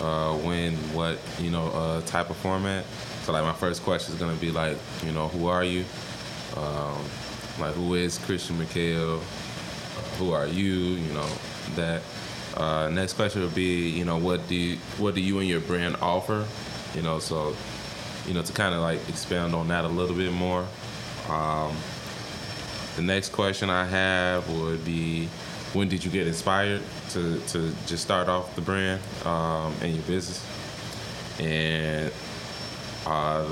uh, 0.00 0.36
when, 0.38 0.74
what, 0.92 1.18
you 1.40 1.50
know, 1.50 1.68
uh, 1.68 2.00
type 2.02 2.30
of 2.30 2.36
format. 2.36 2.84
So 3.22 3.32
like 3.32 3.44
my 3.44 3.52
first 3.52 3.84
question 3.84 4.12
is 4.12 4.20
gonna 4.20 4.34
be 4.34 4.50
like, 4.50 4.76
you 5.04 5.12
know, 5.12 5.28
who 5.28 5.46
are 5.46 5.62
you? 5.62 5.84
Um, 6.56 7.04
like 7.58 7.74
who 7.74 7.94
is 7.94 8.18
Christian 8.18 8.58
Miquel? 8.58 9.20
who 10.18 10.32
are 10.32 10.46
you? 10.46 10.72
You 10.72 11.12
know 11.12 11.28
that. 11.74 12.02
Uh, 12.56 12.88
next 12.88 13.14
question 13.14 13.42
would 13.42 13.54
be, 13.54 13.88
you 13.90 14.04
know, 14.04 14.16
what 14.16 14.46
do 14.46 14.54
you, 14.54 14.76
what 14.98 15.16
do 15.16 15.20
you 15.20 15.40
and 15.40 15.48
your 15.48 15.58
brand 15.60 15.96
offer? 16.00 16.46
You 16.94 17.02
know, 17.02 17.18
so 17.18 17.56
you 18.26 18.34
know 18.34 18.42
to 18.42 18.52
kind 18.52 18.74
of 18.74 18.80
like 18.80 19.00
expand 19.08 19.54
on 19.54 19.68
that 19.68 19.84
a 19.84 19.88
little 19.88 20.14
bit 20.14 20.32
more. 20.32 20.66
Um, 21.28 21.76
the 22.96 23.02
next 23.02 23.32
question 23.32 23.70
I 23.70 23.84
have 23.84 24.48
would 24.50 24.84
be, 24.84 25.26
when 25.72 25.88
did 25.88 26.04
you 26.04 26.10
get 26.10 26.28
inspired 26.28 26.82
to 27.10 27.40
to 27.40 27.72
just 27.86 28.04
start 28.04 28.28
off 28.28 28.54
the 28.54 28.60
brand 28.60 29.00
um, 29.24 29.74
and 29.82 29.94
your 29.94 30.04
business? 30.04 30.46
And 31.40 32.12
uh, 33.04 33.48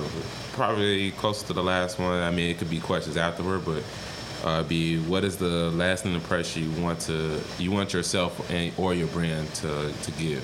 probably 0.52 1.10
close 1.12 1.42
to 1.44 1.52
the 1.52 1.62
last 1.62 1.98
one. 1.98 2.22
I 2.22 2.30
mean, 2.30 2.50
it 2.50 2.58
could 2.58 2.70
be 2.70 2.80
questions 2.80 3.16
afterward, 3.16 3.64
but 3.64 3.82
uh, 4.44 4.62
be 4.64 4.98
what 5.00 5.24
is 5.24 5.36
the 5.36 5.70
lasting 5.70 6.14
impression 6.14 6.72
you 6.72 6.82
want 6.82 7.00
to 7.00 7.40
you 7.58 7.70
want 7.70 7.92
yourself 7.92 8.50
and 8.50 8.72
or 8.76 8.94
your 8.94 9.08
brand 9.08 9.52
to 9.54 9.92
to 10.02 10.10
give. 10.12 10.42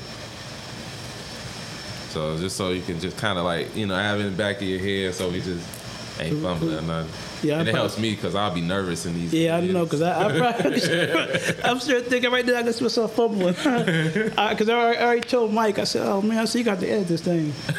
So 2.10 2.38
just 2.38 2.56
so 2.56 2.70
you 2.70 2.82
can 2.82 3.00
just 3.00 3.16
kind 3.18 3.38
of 3.38 3.44
like 3.44 3.74
you 3.76 3.86
know 3.86 3.94
have 3.94 4.20
it 4.20 4.26
in 4.26 4.32
the 4.32 4.38
back 4.38 4.56
of 4.56 4.62
your 4.62 4.80
head, 4.80 5.14
so 5.14 5.28
we 5.28 5.40
just 5.40 5.77
ain't 6.20 6.42
fumbling 6.42 6.78
or 6.78 6.82
nothing. 6.82 7.12
Yeah, 7.48 7.58
and 7.60 7.68
I 7.68 7.70
it 7.70 7.72
prob- 7.72 7.82
helps 7.82 7.98
me 7.98 8.10
because 8.14 8.34
I'll 8.34 8.52
be 8.54 8.60
nervous 8.60 9.06
in 9.06 9.14
these. 9.14 9.32
Yeah, 9.32 9.56
I 9.56 9.60
don't 9.60 9.72
know, 9.72 9.86
cause 9.86 10.02
I, 10.02 10.26
I 10.28 10.38
probably, 10.60 11.62
I'm 11.64 11.78
sure 11.80 12.00
thinking 12.00 12.30
right 12.32 12.44
now 12.44 12.58
I 12.58 12.62
got 12.62 12.80
myself 12.80 13.14
fumbling, 13.14 13.54
because 13.54 14.68
I, 14.68 14.72
already- 14.72 14.98
I 14.98 15.04
already 15.04 15.20
told 15.20 15.52
Mike. 15.52 15.78
I 15.78 15.84
said, 15.84 16.02
"Oh 16.06 16.20
man, 16.22 16.38
I 16.38 16.44
see 16.46 16.58
you 16.60 16.64
got 16.64 16.80
to 16.80 16.88
edit 16.88 17.08
this 17.08 17.20
thing," 17.22 17.52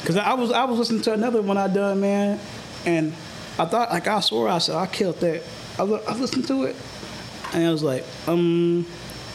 because 0.00 0.16
I 0.16 0.34
was 0.34 0.50
I 0.52 0.64
was 0.64 0.78
listening 0.78 1.02
to 1.02 1.12
another 1.12 1.42
one 1.42 1.56
I 1.56 1.68
done, 1.68 2.00
man, 2.00 2.38
and 2.84 3.12
I 3.58 3.64
thought 3.66 3.90
like 3.90 4.06
I 4.06 4.20
swore 4.20 4.48
I 4.48 4.58
said 4.58 4.76
I 4.76 4.86
killed 4.86 5.20
that. 5.20 5.42
I, 5.78 5.82
I 5.84 6.14
listened 6.16 6.46
to 6.48 6.64
it, 6.64 6.76
and 7.54 7.66
I 7.66 7.70
was 7.70 7.82
like, 7.82 8.04
um, 8.26 8.86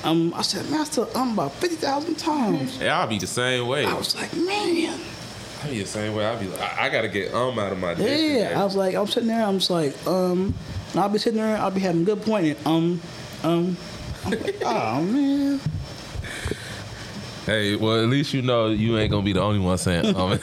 um, 0.04 0.34
I 0.36 0.42
said, 0.44 0.72
I 0.72 0.84
still 0.84 1.10
um 1.16 1.34
about 1.34 1.54
fifty 1.54 1.76
thousand 1.78 2.16
times. 2.16 2.78
Yeah, 2.80 3.00
I'll 3.00 3.08
be 3.08 3.18
the 3.18 3.28
same 3.28 3.68
way. 3.68 3.86
I 3.86 3.94
was 3.94 4.16
like, 4.16 4.34
man. 4.36 5.00
I'll 5.64 5.70
be 5.70 5.80
the 5.80 5.86
same 5.88 6.14
way. 6.14 6.26
I'll 6.26 6.40
be 6.40 6.48
like, 6.48 6.62
I, 6.62 6.86
I 6.86 6.90
gotta 6.90 7.08
get 7.08 7.34
um 7.34 7.58
out 7.58 7.72
of 7.72 7.80
my 7.80 7.94
day. 7.94 8.04
Yeah, 8.04 8.34
dictionary. 8.34 8.56
I 8.56 8.64
was 8.64 8.76
like, 8.76 8.96
I'm 8.96 9.08
sitting 9.08 9.30
there, 9.30 9.44
I'm 9.44 9.60
just 9.60 9.72
like, 9.72 10.08
um, 10.08 10.54
and 10.92 11.00
I'll 11.00 11.10
be 11.10 11.18
sitting 11.18 11.40
there, 11.40 11.58
I'll 11.58 11.72
be 11.72 11.80
having 11.80 12.02
a 12.02 12.06
good 12.06 12.22
point, 12.22 12.58
and 12.66 12.68
um, 12.68 13.02
um, 13.44 13.78
I'm 14.26 14.32
like, 14.32 14.56
oh 14.66 15.02
man, 15.02 15.60
Hey, 17.46 17.76
well, 17.78 18.04
at 18.04 18.10
least 18.10 18.34
you 18.34 18.42
know 18.42 18.68
you 18.68 18.98
ain't 18.98 19.10
gonna 19.10 19.24
be 19.24 19.34
the 19.34 19.42
only 19.42 19.60
one 19.60 19.78
saying 19.78 20.16
um. 20.16 20.32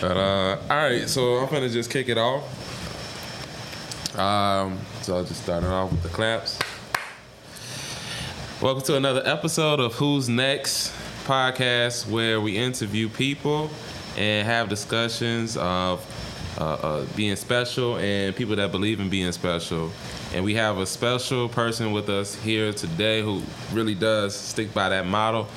but 0.00 0.16
uh, 0.16 0.58
all 0.68 0.76
right, 0.76 1.08
so 1.08 1.36
I'm 1.36 1.48
gonna 1.48 1.68
just 1.68 1.88
kick 1.90 2.08
it 2.08 2.18
off. 2.18 2.42
Um, 4.18 4.78
so 5.02 5.16
I'll 5.16 5.24
just 5.24 5.42
start 5.42 5.62
it 5.62 5.68
off 5.68 5.92
with 5.92 6.02
the 6.02 6.08
claps. 6.08 6.58
Welcome 8.60 8.82
to 8.84 8.96
another 8.96 9.22
episode 9.24 9.78
of 9.78 9.94
Who's 9.94 10.28
Next 10.28 10.92
podcast, 11.30 12.08
where 12.08 12.40
we 12.40 12.56
interview 12.56 13.08
people 13.08 13.68
and 14.16 14.46
have 14.46 14.68
discussions 14.68 15.56
of 15.56 16.00
uh, 16.58 16.64
uh, 16.64 17.06
being 17.16 17.36
special 17.36 17.96
and 17.98 18.34
people 18.34 18.56
that 18.56 18.70
believe 18.72 19.00
in 19.00 19.10
being 19.10 19.30
special. 19.32 19.90
And 20.32 20.44
we 20.44 20.54
have 20.54 20.78
a 20.78 20.86
special 20.86 21.48
person 21.48 21.92
with 21.92 22.08
us 22.08 22.34
here 22.36 22.72
today 22.72 23.20
who 23.22 23.42
really 23.72 23.94
does 23.94 24.34
stick 24.34 24.72
by 24.72 24.88
that 24.90 25.06
model. 25.06 25.48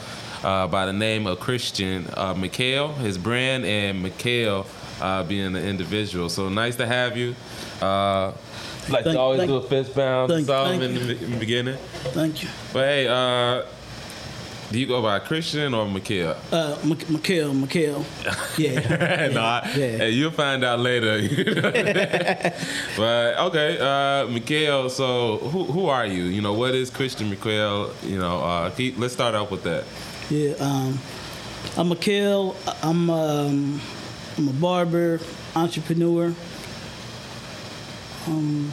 Uh, 0.41 0.65
by 0.67 0.85
the 0.85 0.93
name 0.93 1.27
of 1.27 1.37
Christian 1.37 2.07
uh, 2.15 2.33
Miquel, 2.33 2.93
his 2.93 3.17
brand, 3.17 3.65
and 3.65 4.01
Miquel 4.01 4.65
uh, 5.01 5.21
being 5.23 5.51
the 5.51 5.61
individual. 5.61 6.29
So 6.29 6.47
nice 6.47 6.77
to 6.77 6.85
have 6.87 7.17
you. 7.17 7.35
Uh, 7.81 8.27
like 8.87 9.03
Thank- 9.03 9.15
to 9.15 9.19
always 9.19 9.39
thank- 9.39 9.49
do 9.49 9.57
a 9.57 9.61
fist 9.61 9.93
pound 9.93 10.31
thank- 10.31 10.47
thank 10.47 10.81
in 10.81 10.93
the, 10.95 11.23
in 11.25 11.31
the 11.31 11.37
beginning. 11.37 11.75
thank 12.13 12.41
you. 12.41 12.47
But 12.71 12.85
hey, 12.85 13.07
uh, 13.09 13.63
do 14.71 14.79
you 14.79 14.85
go 14.85 15.01
by 15.01 15.19
Christian 15.19 15.73
or 15.73 15.87
Miquel? 15.87 16.35
Uh, 16.51 16.77
Mik- 16.83 17.09
Miquel, 17.09 17.53
Miquel, 17.53 18.05
yeah, 18.57 19.27
no, 19.33 19.41
I, 19.41 19.63
yeah. 19.75 19.97
hey, 19.97 20.09
you'll 20.11 20.31
find 20.31 20.63
out 20.63 20.79
later. 20.79 21.17
but 22.97 23.37
okay, 23.47 23.77
uh, 23.79 24.27
Miquel. 24.27 24.89
So 24.89 25.37
who 25.37 25.63
who 25.65 25.87
are 25.87 26.05
you? 26.05 26.23
You 26.25 26.41
know, 26.41 26.53
what 26.53 26.75
is 26.75 26.89
Christian 26.89 27.29
Miquel? 27.29 27.91
You 28.03 28.19
know, 28.19 28.39
uh, 28.41 28.69
keep, 28.71 28.97
let's 28.99 29.13
start 29.13 29.35
off 29.35 29.49
with 29.51 29.63
that. 29.63 29.83
yeah. 30.29 30.53
Um, 30.59 30.99
I'm 31.77 31.89
Miquel. 31.89 32.55
I'm 32.83 33.09
um, 33.09 33.81
I'm 34.37 34.47
a 34.47 34.53
barber, 34.53 35.19
entrepreneur. 35.55 36.33
Um, 38.27 38.71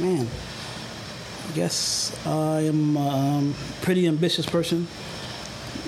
man, 0.00 0.28
guess 1.58 2.14
I 2.24 2.60
am 2.60 2.96
a 2.96 3.08
um, 3.08 3.54
pretty 3.82 4.06
ambitious 4.06 4.46
person. 4.46 4.86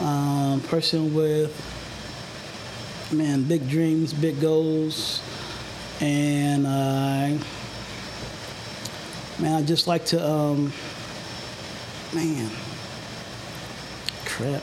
Um, 0.00 0.60
person 0.62 1.14
with 1.14 1.54
man, 3.12 3.44
big 3.44 3.68
dreams, 3.68 4.12
big 4.12 4.40
goals, 4.40 5.22
and 6.00 6.66
I, 6.66 7.38
man, 9.38 9.54
I 9.54 9.62
just 9.62 9.86
like 9.86 10.06
to, 10.06 10.28
um, 10.28 10.72
man, 12.12 12.50
crap. 14.24 14.62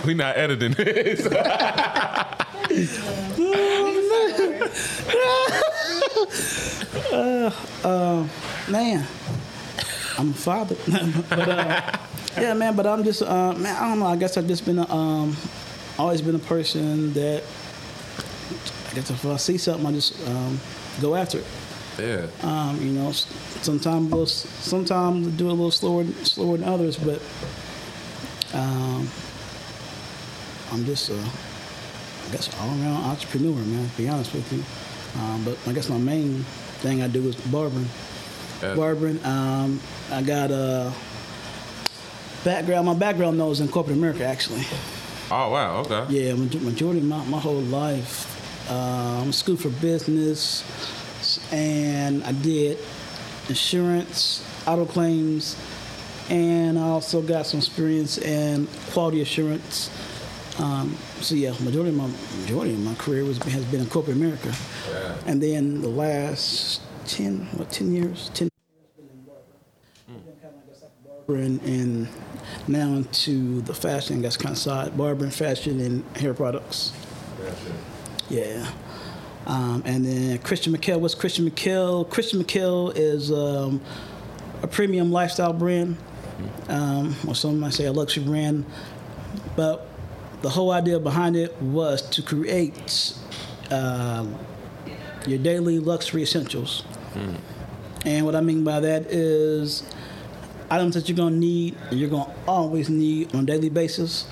We 0.04 0.14
not 0.14 0.38
editing 0.38 0.72
this. 0.72 1.26
man, 8.70 9.06
I'm 10.18 10.30
a 10.30 10.34
father. 10.34 10.76
but 11.28 11.48
uh, 11.48 11.98
yeah, 12.38 12.54
man. 12.54 12.76
But 12.76 12.86
I'm 12.86 13.04
just 13.04 13.22
uh, 13.22 13.52
man. 13.54 13.76
I 13.76 13.88
don't 13.88 13.98
know. 13.98 14.06
I 14.06 14.16
guess 14.16 14.36
I've 14.36 14.46
just 14.46 14.64
been 14.64 14.78
a, 14.78 14.90
um, 14.92 15.36
always 15.98 16.22
been 16.22 16.34
a 16.34 16.38
person 16.40 17.12
that 17.14 17.42
I 18.90 18.94
guess 18.94 19.10
if 19.10 19.24
I 19.24 19.36
see 19.36 19.58
something, 19.58 19.86
I 19.86 19.92
just 19.92 20.28
um, 20.28 20.60
go 21.00 21.14
after 21.14 21.38
it. 21.38 21.46
yeah. 21.98 22.26
Um, 22.42 22.80
you 22.80 22.92
know, 22.92 23.12
sometimes 23.12 24.10
we'll, 24.10 24.26
sometimes 24.26 25.28
do 25.36 25.46
it 25.46 25.52
a 25.52 25.52
little 25.52 25.70
slower, 25.70 26.04
slower 26.24 26.56
than 26.56 26.68
others, 26.68 26.96
but 26.96 27.22
um, 28.52 29.08
I'm 30.72 30.84
just, 30.84 31.10
uh, 31.10 31.14
I 31.14 32.32
guess, 32.32 32.52
all 32.60 32.68
around 32.68 33.04
entrepreneur, 33.04 33.54
man. 33.54 33.88
To 33.90 33.96
be 33.96 34.08
honest 34.08 34.32
with 34.32 34.52
you, 34.52 34.64
um, 35.20 35.44
but 35.44 35.56
I 35.68 35.72
guess 35.72 35.88
my 35.88 35.98
main 35.98 36.42
thing 36.82 37.02
I 37.02 37.08
do 37.08 37.28
is 37.28 37.36
barbering. 37.36 37.88
Yeah. 38.62 38.74
Barbering. 38.74 39.24
Um, 39.24 39.80
I 40.10 40.22
got 40.22 40.50
a 40.50 40.92
background. 42.44 42.86
My 42.86 42.94
background 42.94 43.38
though 43.40 43.50
is 43.50 43.60
in 43.60 43.68
corporate 43.68 43.96
America, 43.96 44.24
actually. 44.24 44.64
Oh 45.30 45.50
wow. 45.50 45.78
Okay. 45.86 46.06
Yeah, 46.12 46.34
majority 46.34 46.98
of 46.98 47.04
my, 47.06 47.24
my 47.26 47.38
whole 47.38 47.60
life. 47.62 48.26
Uh, 48.70 49.22
I'm 49.22 49.32
school 49.32 49.56
for 49.56 49.70
business, 49.70 50.62
and 51.52 52.22
I 52.24 52.32
did 52.32 52.78
insurance, 53.48 54.44
auto 54.66 54.84
claims, 54.86 55.56
and 56.28 56.78
I 56.78 56.82
also 56.82 57.20
got 57.22 57.46
some 57.46 57.58
experience 57.58 58.18
in 58.18 58.66
quality 58.92 59.20
assurance. 59.22 59.90
Um, 60.58 60.96
so 61.20 61.34
yeah, 61.34 61.52
majority 61.60 61.90
of 61.90 61.96
my 61.96 62.10
majority 62.42 62.74
of 62.74 62.80
my 62.80 62.94
career 62.94 63.24
was 63.24 63.38
has 63.38 63.64
been 63.66 63.80
in 63.80 63.86
corporate 63.86 64.16
America, 64.16 64.52
Yeah. 64.92 65.14
and 65.26 65.42
then 65.42 65.80
the 65.80 65.88
last 65.88 66.80
ten 67.06 67.46
what 67.56 67.70
ten 67.70 67.92
years 67.92 68.30
ten. 68.34 68.48
And, 71.28 71.62
and 71.62 72.08
now 72.66 72.88
into 72.94 73.60
the 73.60 73.72
fashion, 73.72 74.20
that's 74.20 74.36
kind 74.36 74.52
of 74.52 74.58
side, 74.58 74.98
barbering, 74.98 75.30
fashion, 75.30 75.78
and 75.80 76.16
hair 76.16 76.34
products. 76.34 76.90
fashion. 77.38 77.72
Yeah. 78.28 78.68
Um, 79.46 79.82
and 79.86 80.04
then 80.04 80.38
Christian 80.38 80.72
Miquel. 80.72 81.00
What's 81.00 81.14
Christian 81.14 81.44
Miquel? 81.44 82.04
Christian 82.06 82.40
Miquel 82.40 82.90
is 82.90 83.30
um, 83.30 83.80
a 84.62 84.66
premium 84.66 85.12
lifestyle 85.12 85.52
brand, 85.52 85.96
um, 86.68 87.14
or 87.28 87.36
some 87.36 87.60
might 87.60 87.74
say 87.74 87.86
a 87.86 87.92
luxury 87.92 88.24
brand. 88.24 88.66
But 89.54 89.86
the 90.42 90.48
whole 90.48 90.72
idea 90.72 90.98
behind 90.98 91.36
it 91.36 91.60
was 91.62 92.02
to 92.10 92.22
create 92.22 93.14
um, 93.70 94.34
your 95.26 95.38
daily 95.38 95.78
luxury 95.78 96.22
essentials. 96.22 96.84
And 98.04 98.24
what 98.24 98.34
I 98.34 98.40
mean 98.40 98.64
by 98.64 98.80
that 98.80 99.06
is 99.06 99.82
items 100.70 100.94
that 100.94 101.08
you're 101.08 101.16
gonna 101.16 101.36
need 101.36 101.76
and 101.90 101.98
you're 102.00 102.08
gonna 102.10 102.32
always 102.48 102.88
need 102.88 103.34
on 103.34 103.42
a 103.42 103.46
daily 103.46 103.68
basis. 103.70 104.26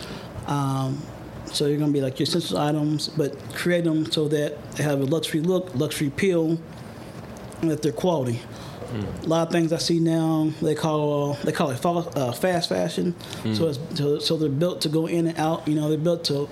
Um, 0.47 1.03
So 1.51 1.65
you're 1.67 1.79
gonna 1.79 1.93
be 1.93 2.03
like 2.03 2.19
your 2.19 2.25
essential 2.29 2.59
items, 2.59 3.09
but 3.09 3.33
create 3.55 3.85
them 3.85 4.11
so 4.13 4.29
that 4.29 4.73
they 4.73 4.83
have 4.85 5.01
a 5.01 5.05
luxury 5.07 5.41
look, 5.41 5.71
luxury 5.75 6.09
appeal, 6.09 6.59
and 7.63 7.71
that 7.71 7.81
they're 7.81 7.91
quality. 7.91 8.41
A 9.23 9.27
lot 9.27 9.47
of 9.47 9.53
things 9.53 9.73
I 9.73 9.79
see 9.79 9.99
now 9.99 10.51
they 10.63 10.75
call 10.75 11.35
they 11.45 11.53
call 11.53 11.71
it 11.71 11.85
uh, 11.87 12.33
fast 12.33 12.69
fashion. 12.69 13.15
So 13.55 13.69
it's 13.69 13.79
so, 13.95 14.19
so 14.19 14.37
they're 14.37 14.49
built 14.51 14.83
to 14.83 14.89
go 14.91 15.07
in 15.07 15.27
and 15.27 15.39
out. 15.39 15.67
You 15.69 15.75
know, 15.75 15.89
they're 15.89 15.99
built 15.99 16.25
to 16.25 16.49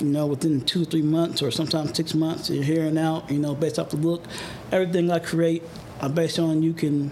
you 0.00 0.06
know 0.06 0.26
within 0.26 0.60
two 0.62 0.84
three 0.84 1.02
months 1.02 1.42
or 1.42 1.50
sometimes 1.50 1.96
six 1.96 2.14
months. 2.14 2.50
You're 2.50 2.64
hearing 2.64 2.98
out. 2.98 3.30
You 3.30 3.38
know, 3.38 3.54
based 3.54 3.78
off 3.78 3.90
the 3.90 3.96
look. 3.96 4.24
Everything 4.72 5.10
I 5.10 5.18
create, 5.18 5.62
I 6.00 6.08
based 6.08 6.38
on 6.38 6.62
you 6.62 6.72
can. 6.72 7.10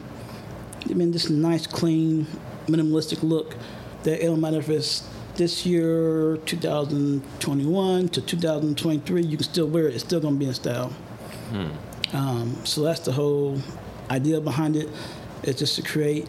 I 0.88 0.94
mean, 0.94 1.14
a 1.14 1.32
nice, 1.32 1.66
clean, 1.66 2.26
minimalistic 2.66 3.22
look. 3.22 3.56
That 4.02 4.22
it 4.22 4.26
don't 4.26 4.40
matter 4.40 4.58
if 4.58 4.68
it's 4.68 5.08
this 5.36 5.64
year, 5.64 6.38
2021 6.44 8.08
to 8.10 8.20
2023, 8.20 9.22
you 9.22 9.36
can 9.36 9.44
still 9.44 9.66
wear 9.66 9.88
it. 9.88 9.94
It's 9.94 10.04
still 10.04 10.20
gonna 10.20 10.36
be 10.36 10.46
in 10.46 10.54
style. 10.54 10.92
Um, 12.12 12.56
so 12.64 12.82
that's 12.82 13.00
the 13.00 13.12
whole 13.12 13.58
idea 14.10 14.40
behind 14.40 14.76
it. 14.76 14.88
It's 15.42 15.58
just 15.58 15.76
to 15.76 15.82
create 15.82 16.28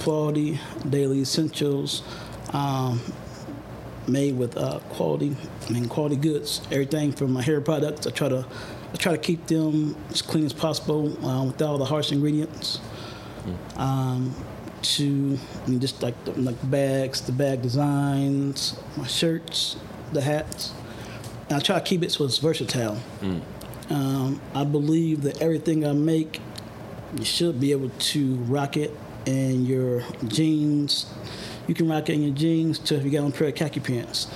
quality 0.00 0.58
daily 0.88 1.20
essentials 1.20 2.02
um, 2.52 3.00
made 4.08 4.36
with 4.36 4.56
uh, 4.56 4.78
quality. 4.90 5.36
I 5.68 5.72
mean, 5.72 5.88
quality 5.88 6.16
goods. 6.16 6.60
Everything 6.70 7.12
from 7.12 7.32
my 7.32 7.42
hair 7.42 7.60
products. 7.60 8.06
I 8.06 8.10
try 8.10 8.28
to 8.28 8.46
I 8.92 8.96
try 8.96 9.12
to 9.12 9.18
keep 9.18 9.46
them 9.46 9.96
as 10.10 10.22
clean 10.22 10.44
as 10.44 10.52
possible 10.52 11.06
uh, 11.26 11.44
without 11.44 11.68
all 11.68 11.78
the 11.78 11.84
harsh 11.84 12.12
ingredients. 12.12 12.80
Um, 13.76 14.34
to 14.82 15.38
I 15.64 15.70
mean, 15.70 15.80
just 15.80 16.02
like 16.02 16.22
the, 16.24 16.32
like 16.32 16.70
bags, 16.70 17.22
the 17.22 17.32
bag 17.32 17.62
designs, 17.62 18.76
my 18.96 19.06
shirts, 19.06 19.76
the 20.12 20.20
hats. 20.20 20.72
And 21.48 21.58
I 21.58 21.60
try 21.60 21.78
to 21.78 21.84
keep 21.84 22.02
it 22.02 22.12
so 22.12 22.24
it's 22.24 22.38
versatile. 22.38 22.98
Um, 23.90 24.40
I 24.54 24.64
believe 24.64 25.22
that 25.22 25.42
everything 25.42 25.86
I 25.86 25.92
make, 25.92 26.40
you 27.16 27.24
should 27.24 27.60
be 27.60 27.72
able 27.72 27.90
to 27.90 28.34
rock 28.36 28.76
it 28.76 28.92
in 29.26 29.66
your 29.66 30.02
jeans. 30.26 31.06
You 31.66 31.74
can 31.74 31.88
rock 31.88 32.08
it 32.08 32.14
in 32.14 32.22
your 32.22 32.34
jeans 32.34 32.78
to 32.80 32.96
if 32.96 33.04
you 33.04 33.10
got 33.10 33.24
on 33.24 33.30
a 33.30 33.34
pair 33.34 33.48
of 33.48 33.54
khaki 33.54 33.80
pants. 33.80 34.28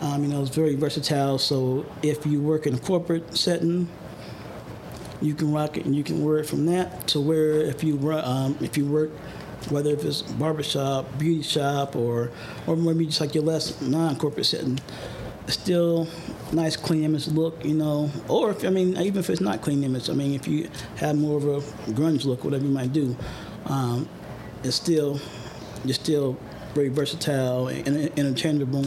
Um, 0.00 0.22
you 0.22 0.28
know, 0.28 0.42
it's 0.42 0.54
very 0.54 0.74
versatile. 0.74 1.38
So 1.38 1.86
if 2.02 2.26
you 2.26 2.40
work 2.40 2.66
in 2.66 2.74
a 2.74 2.78
corporate 2.78 3.36
setting, 3.36 3.88
you 5.20 5.34
can 5.34 5.52
rock 5.52 5.76
it 5.76 5.84
and 5.86 5.94
you 5.94 6.04
can 6.04 6.22
wear 6.24 6.38
it 6.38 6.46
from 6.46 6.66
that 6.66 7.06
to 7.08 7.20
where 7.20 7.60
if 7.62 7.82
you 7.82 7.96
ru- 7.96 8.18
um, 8.18 8.58
if 8.60 8.76
you 8.76 8.86
work 8.86 9.10
whether 9.70 9.90
if 9.90 10.04
it's 10.04 10.22
barbershop, 10.22 11.18
beauty 11.18 11.42
shop, 11.42 11.96
or 11.96 12.30
or 12.66 12.76
maybe 12.76 13.06
just 13.06 13.20
like 13.20 13.34
your 13.34 13.44
less 13.44 13.80
non-corporate 13.80 14.46
setting, 14.46 14.78
still 15.46 16.08
nice 16.52 16.76
clean 16.76 17.04
image 17.04 17.28
look, 17.28 17.64
you 17.64 17.74
know. 17.74 18.10
Or 18.28 18.50
if 18.50 18.64
I 18.64 18.70
mean 18.70 18.96
even 18.98 19.18
if 19.18 19.30
it's 19.30 19.40
not 19.40 19.62
clean 19.62 19.82
image, 19.82 20.10
I 20.10 20.12
mean 20.12 20.34
if 20.34 20.46
you 20.46 20.68
have 20.96 21.16
more 21.16 21.38
of 21.38 21.44
a 21.44 21.60
grunge 21.92 22.24
look, 22.24 22.44
whatever 22.44 22.64
you 22.64 22.70
might 22.70 22.92
do, 22.92 23.16
um, 23.66 24.08
it's 24.62 24.76
still 24.76 25.20
you're 25.84 25.94
still 25.94 26.38
very 26.74 26.88
versatile 26.88 27.68
and 27.68 27.86
interchangeable, 28.18 28.86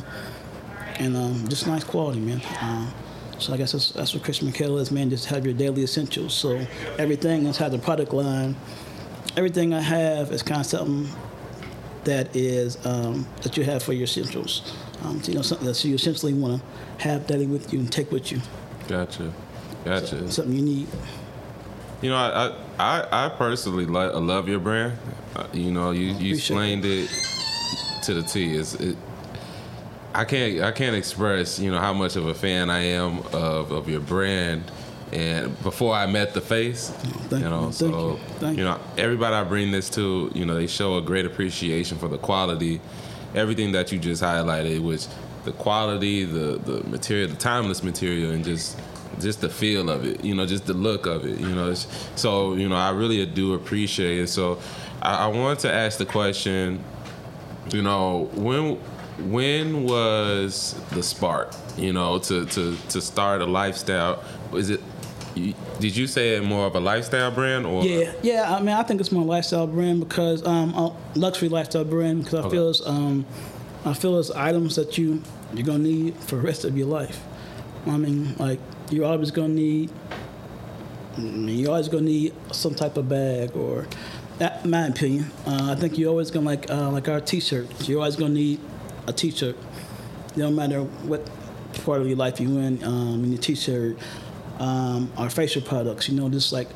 and 1.00 1.16
um, 1.16 1.48
just 1.48 1.68
nice 1.68 1.84
quality, 1.84 2.20
man. 2.20 2.42
Um, 2.62 2.94
so 3.40 3.54
I 3.54 3.58
guess 3.58 3.72
that's, 3.72 3.92
that's 3.92 4.14
what 4.14 4.24
Chris 4.24 4.40
McHale 4.40 4.80
is, 4.80 4.92
man. 4.92 5.10
Just 5.10 5.26
have 5.28 5.46
your 5.46 5.54
daily 5.54 5.84
essentials. 5.84 6.34
So 6.34 6.66
everything 6.98 7.46
inside 7.46 7.70
the 7.70 7.78
product 7.80 8.14
line, 8.14 8.56
everything 9.36 9.74
I 9.74 9.80
have 9.82 10.32
is 10.32 10.42
kind 10.44 10.60
of 10.62 10.66
something 10.68 11.08
that 12.04 12.36
is 12.36 12.84
um, 12.86 13.28
that 13.44 13.56
you 13.58 13.64
have 13.64 13.84
for 13.84 13.94
your 13.94 14.06
essentials. 14.06 14.76
Um, 15.04 15.22
so, 15.22 15.30
you 15.32 15.36
know, 15.36 15.44
something 15.44 15.68
that 15.68 15.84
you 15.86 15.94
essentially 15.94 16.34
want 16.34 16.62
to 16.98 17.04
have 17.08 17.28
daily 17.28 17.46
with 17.46 17.72
you 17.72 17.80
and 17.80 17.92
take 17.92 18.12
with 18.12 18.32
you. 18.32 18.40
Gotcha. 18.88 19.32
Gotcha. 19.86 20.30
Something 20.32 20.56
you 20.56 20.62
need. 20.64 20.88
You 22.02 22.10
know, 22.10 22.16
I 22.18 22.48
I, 22.80 23.02
I- 23.02 23.26
I 23.26 23.30
personally 23.30 23.86
lo- 23.86 24.20
love 24.20 24.50
your 24.50 24.60
brand. 24.60 24.98
Uh, 25.36 25.46
you 25.54 25.72
know, 25.72 25.92
you, 25.92 26.14
you 26.14 26.34
explained 26.36 26.86
it 26.86 27.10
to 28.08 28.14
the 28.16 28.24
T. 28.24 28.56
It's, 28.56 28.74
it, 28.76 28.98
I 30.14 30.26
can't 30.26 30.62
I 30.62 30.72
can't 30.72 30.96
express 30.96 31.60
you 31.60 31.70
know 31.72 31.80
how 31.80 31.94
much 31.94 32.16
of 32.16 32.26
a 32.26 32.34
fan 32.34 32.70
I 32.70 32.80
am 32.80 33.20
of, 33.34 33.72
of 33.72 33.88
your 33.88 34.02
brand. 34.02 34.64
And 35.14 35.62
before 35.64 35.96
I 35.96 36.06
met 36.06 36.34
the 36.34 36.42
face, 36.42 36.92
you 37.32 37.40
know, 37.40 37.68
you, 37.68 37.72
so 37.72 38.20
you, 38.42 38.48
you 38.50 38.64
know, 38.66 38.78
everybody 38.98 39.36
I 39.36 39.46
bring 39.46 39.72
this 39.72 39.90
to, 39.92 40.30
you 40.36 40.46
know, 40.46 40.56
they 40.56 40.68
show 40.68 40.98
a 40.98 41.02
great 41.02 41.26
appreciation 41.26 41.98
for 41.98 42.10
the 42.10 42.18
quality, 42.18 42.82
everything 43.34 43.72
that 43.72 43.94
you 43.94 44.00
just 44.00 44.22
highlighted, 44.22 44.82
which 44.82 45.08
the 45.46 45.54
quality, 45.54 46.26
the 46.26 46.58
the 46.58 46.84
material, 46.90 47.30
the 47.30 47.38
timeless 47.38 47.84
material, 47.84 48.32
and 48.32 48.44
just 48.44 48.78
just 49.22 49.40
the 49.40 49.50
feel 49.50 49.90
of 49.90 50.06
it, 50.06 50.26
you 50.26 50.36
know, 50.36 50.46
just 50.46 50.66
the 50.66 50.74
look 50.74 51.06
of 51.06 51.26
it, 51.26 51.40
you 51.40 51.56
know. 51.56 51.72
It's, 51.72 51.88
so 52.16 52.56
you 52.56 52.68
know, 52.68 52.76
I 52.76 52.90
really 52.90 53.26
do 53.26 53.54
appreciate 53.54 54.20
it. 54.20 54.28
So 54.28 54.60
I, 55.02 55.26
I 55.26 55.28
wanted 55.28 55.60
to 55.60 55.74
ask 55.74 55.98
the 56.00 56.06
question, 56.06 56.84
you 57.72 57.82
know, 57.82 58.30
when 58.36 58.76
when 59.32 59.84
was 59.86 60.76
the 60.92 61.02
spark, 61.04 61.54
you 61.78 61.94
know, 61.94 62.20
to 62.20 62.46
to 62.46 62.76
to 62.90 63.02
start 63.02 63.42
a 63.42 63.46
lifestyle? 63.46 64.24
Was 64.52 64.70
it? 64.70 64.82
Did 65.80 65.96
you 65.96 66.08
say 66.08 66.36
it 66.36 66.44
more 66.44 66.66
of 66.66 66.76
a 66.76 66.80
lifestyle 66.80 67.30
brand 67.30 67.66
or? 67.68 67.84
Yeah, 67.84 68.12
yeah. 68.24 68.56
I 68.56 68.60
mean, 68.60 68.76
I 68.76 68.82
think 68.84 69.00
it's 69.00 69.12
more 69.12 69.24
lifestyle 69.24 69.68
brand 69.68 70.00
because 70.00 70.46
um, 70.48 70.74
uh, 70.76 70.90
luxury 71.16 71.48
lifestyle 71.50 71.84
brand 71.84 72.24
because 72.24 72.40
I 72.40 72.48
Okay. 72.48 72.50
feel 72.50 72.70
it's 72.70 72.82
um, 72.88 73.26
I 73.86 73.94
feel 73.94 74.18
it's 74.20 74.32
items 74.32 74.76
that 74.78 74.98
you 74.98 75.22
you're 75.54 75.66
gonna 75.66 75.80
need 75.80 76.16
for 76.16 76.38
the 76.38 76.42
rest 76.42 76.66
of 76.66 76.76
your 76.78 76.88
life. 76.88 77.20
I 77.86 77.98
mean, 77.98 78.36
like 78.40 78.60
you're 78.90 79.06
always 79.06 79.30
gonna 79.32 79.50
need. 79.50 79.92
I 81.18 81.20
mean, 81.22 81.60
you're 81.60 81.70
always 81.72 81.88
gonna 81.90 82.04
need 82.06 82.34
some 82.52 82.74
type 82.76 82.98
of 82.98 83.08
bag 83.10 83.56
or. 83.56 83.86
That, 84.40 84.66
my 84.66 84.86
opinion, 84.86 85.32
uh, 85.48 85.70
I 85.72 85.76
think 85.76 85.98
you're 85.98 86.10
always 86.10 86.30
gonna 86.30 86.46
like 86.46 86.70
uh, 86.70 86.92
like 86.92 87.10
our 87.10 87.20
T-shirts. 87.20 87.90
You're 87.90 88.00
always 88.00 88.16
gonna 88.16 88.36
need 88.36 88.60
a 89.08 89.14
T-shirt. 89.14 89.58
No 90.36 90.52
matter 90.52 90.84
what 90.84 91.28
part 91.84 92.02
of 92.02 92.08
your 92.08 92.18
life 92.18 92.40
you're 92.40 92.62
in, 92.62 92.84
um, 92.84 93.24
in 93.24 93.32
your 93.32 93.42
T-shirt, 93.42 93.98
um, 94.60 95.12
our 95.18 95.30
facial 95.32 95.64
products. 95.64 96.08
You 96.08 96.16
know, 96.16 96.30
just 96.30 96.54
like 96.54 96.70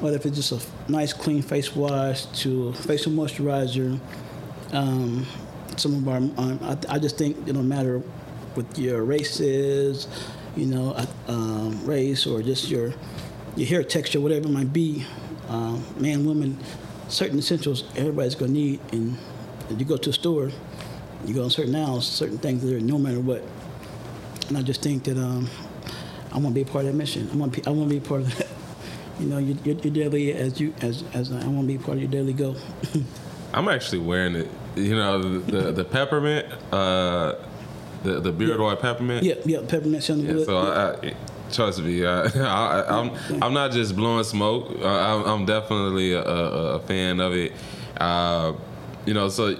whether 0.00 0.16
if 0.16 0.24
it's 0.24 0.36
just 0.36 0.52
a 0.52 0.90
nice 0.90 1.12
clean 1.12 1.42
face 1.42 1.74
wash 1.76 2.24
to 2.42 2.72
facial 2.72 3.12
moisturizer. 3.12 4.00
Um, 4.72 5.26
some 5.76 5.94
of 5.94 6.08
our, 6.08 6.16
um, 6.16 6.58
I, 6.62 6.94
I 6.94 6.98
just 6.98 7.18
think 7.18 7.48
it 7.48 7.52
don't 7.52 7.68
matter 7.68 7.98
what 8.54 8.78
your 8.78 9.04
race 9.04 9.40
is, 9.40 10.06
you 10.56 10.66
know, 10.66 10.92
uh, 10.92 11.06
um, 11.28 11.84
race 11.84 12.26
or 12.26 12.42
just 12.42 12.70
your 12.70 12.94
your 13.56 13.68
hair 13.68 13.82
texture, 13.84 14.20
whatever 14.20 14.46
it 14.46 14.52
might 14.52 14.72
be. 14.72 15.04
Um, 15.48 15.84
man, 15.98 16.24
woman, 16.24 16.58
certain 17.08 17.38
essentials 17.38 17.84
everybody's 17.96 18.34
gonna 18.34 18.52
need, 18.52 18.80
and 18.92 19.16
if 19.70 19.78
you 19.78 19.84
go 19.84 19.96
to 19.96 20.10
a 20.10 20.12
store, 20.12 20.50
you 21.26 21.34
go 21.34 21.44
on 21.44 21.50
certain 21.50 21.74
aisles, 21.74 22.06
certain 22.06 22.38
things 22.38 22.62
there, 22.64 22.80
no 22.80 22.98
matter 22.98 23.20
what. 23.20 23.42
And 24.48 24.58
I 24.58 24.62
just 24.62 24.82
think 24.82 25.04
that 25.04 25.16
um, 25.16 25.48
I 26.32 26.38
want 26.38 26.48
to 26.48 26.52
be 26.54 26.62
a 26.62 26.64
part 26.66 26.84
of 26.84 26.92
that 26.92 26.98
mission. 26.98 27.28
I 27.32 27.36
want 27.36 27.54
to 27.54 27.60
be, 27.60 27.66
I 27.66 27.70
want 27.70 27.88
to 27.88 27.98
be 27.98 28.04
a 28.04 28.08
part 28.08 28.22
of 28.22 28.36
that. 28.38 28.48
You 29.20 29.26
know, 29.26 29.38
your, 29.38 29.56
your, 29.58 29.76
your 29.76 29.94
daily 29.94 30.32
as 30.32 30.60
you 30.60 30.74
as 30.82 31.04
as 31.14 31.30
I 31.30 31.46
want 31.46 31.60
to 31.60 31.66
be 31.68 31.76
a 31.76 31.78
part 31.78 31.98
of 31.98 32.02
your 32.02 32.10
daily 32.10 32.32
go. 32.32 32.56
I'm 33.54 33.68
actually 33.68 34.00
wearing 34.00 34.34
it. 34.34 34.48
You 34.74 34.96
know, 34.96 35.22
the 35.22 35.38
the, 35.38 35.72
the 35.72 35.84
peppermint, 35.84 36.52
uh, 36.72 37.36
the 38.02 38.18
the 38.18 38.32
beard 38.32 38.58
oil 38.58 38.74
peppermint. 38.74 39.22
yeah, 39.22 39.34
yeah, 39.44 39.60
peppermint 39.60 40.08
Yeah, 40.08 40.44
so 40.44 40.58
I, 40.58 41.06
I, 41.06 41.14
trust 41.54 41.82
me, 41.82 42.04
I, 42.04 42.22
I, 42.24 43.00
I'm 43.00 43.10
I'm 43.42 43.54
not 43.54 43.72
just 43.72 43.96
blowing 43.96 44.24
smoke. 44.24 44.76
Uh, 44.80 44.86
I'm, 44.86 45.24
I'm 45.24 45.46
definitely 45.46 46.12
a, 46.12 46.22
a, 46.22 46.74
a 46.74 46.80
fan 46.80 47.20
of 47.20 47.32
it. 47.32 47.52
Uh, 47.96 48.54
you 49.06 49.14
know, 49.14 49.28
so 49.28 49.56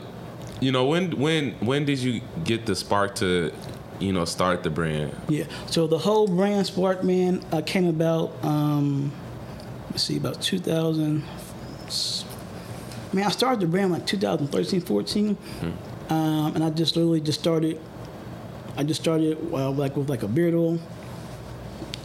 you 0.60 0.72
know 0.72 0.86
when 0.86 1.12
when 1.18 1.52
when 1.60 1.84
did 1.84 1.98
you 1.98 2.20
get 2.44 2.66
the 2.66 2.74
spark 2.74 3.14
to 3.16 3.52
you 4.00 4.12
know 4.12 4.24
start 4.24 4.62
the 4.62 4.70
brand? 4.70 5.14
Yeah. 5.28 5.44
So 5.66 5.86
the 5.86 5.98
whole 5.98 6.26
brand 6.26 6.66
Spark 6.66 7.04
Man 7.04 7.44
uh, 7.52 7.62
came 7.62 7.86
about. 7.86 8.32
Um, 8.42 9.12
let's 9.90 10.02
see, 10.02 10.16
about 10.16 10.42
2000. 10.42 11.22
I 13.12 13.16
mean, 13.16 13.24
I 13.24 13.28
started 13.30 13.60
the 13.60 13.66
brand 13.66 13.92
like 13.92 14.06
2013, 14.06 14.80
14, 14.80 15.36
um, 16.08 16.52
and 16.56 16.64
I 16.64 16.70
just 16.70 16.96
literally 16.96 17.20
just 17.20 17.38
started. 17.38 17.80
I 18.76 18.82
just 18.82 19.00
started 19.00 19.50
well, 19.52 19.72
like 19.72 19.96
with 19.96 20.10
like 20.10 20.24
a 20.24 20.28
beard 20.28 20.54
oil. 20.54 20.80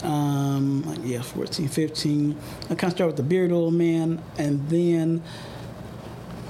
Um, 0.02 0.84
yeah, 1.02 1.22
14, 1.22 1.68
15. 1.68 2.36
I 2.64 2.68
kind 2.68 2.84
of 2.84 2.90
started 2.90 3.06
with 3.06 3.16
the 3.16 3.22
beard 3.22 3.52
oil, 3.52 3.70
man, 3.70 4.22
and 4.38 4.68
then 4.68 5.22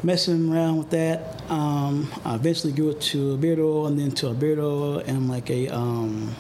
messing 0.02 0.52
around 0.52 0.78
with 0.78 0.90
that. 0.90 1.42
Um, 1.50 2.12
I 2.24 2.36
eventually 2.36 2.72
grew 2.72 2.90
it 2.90 3.00
to 3.02 3.34
a 3.34 3.36
beard 3.36 3.58
oil, 3.58 3.86
and 3.86 3.98
then 3.98 4.12
to 4.12 4.28
a 4.28 4.34
beard 4.34 4.58
oil 4.58 4.98
and 4.98 5.28
like 5.28 5.50
a 5.50 5.68
um, 5.68 6.34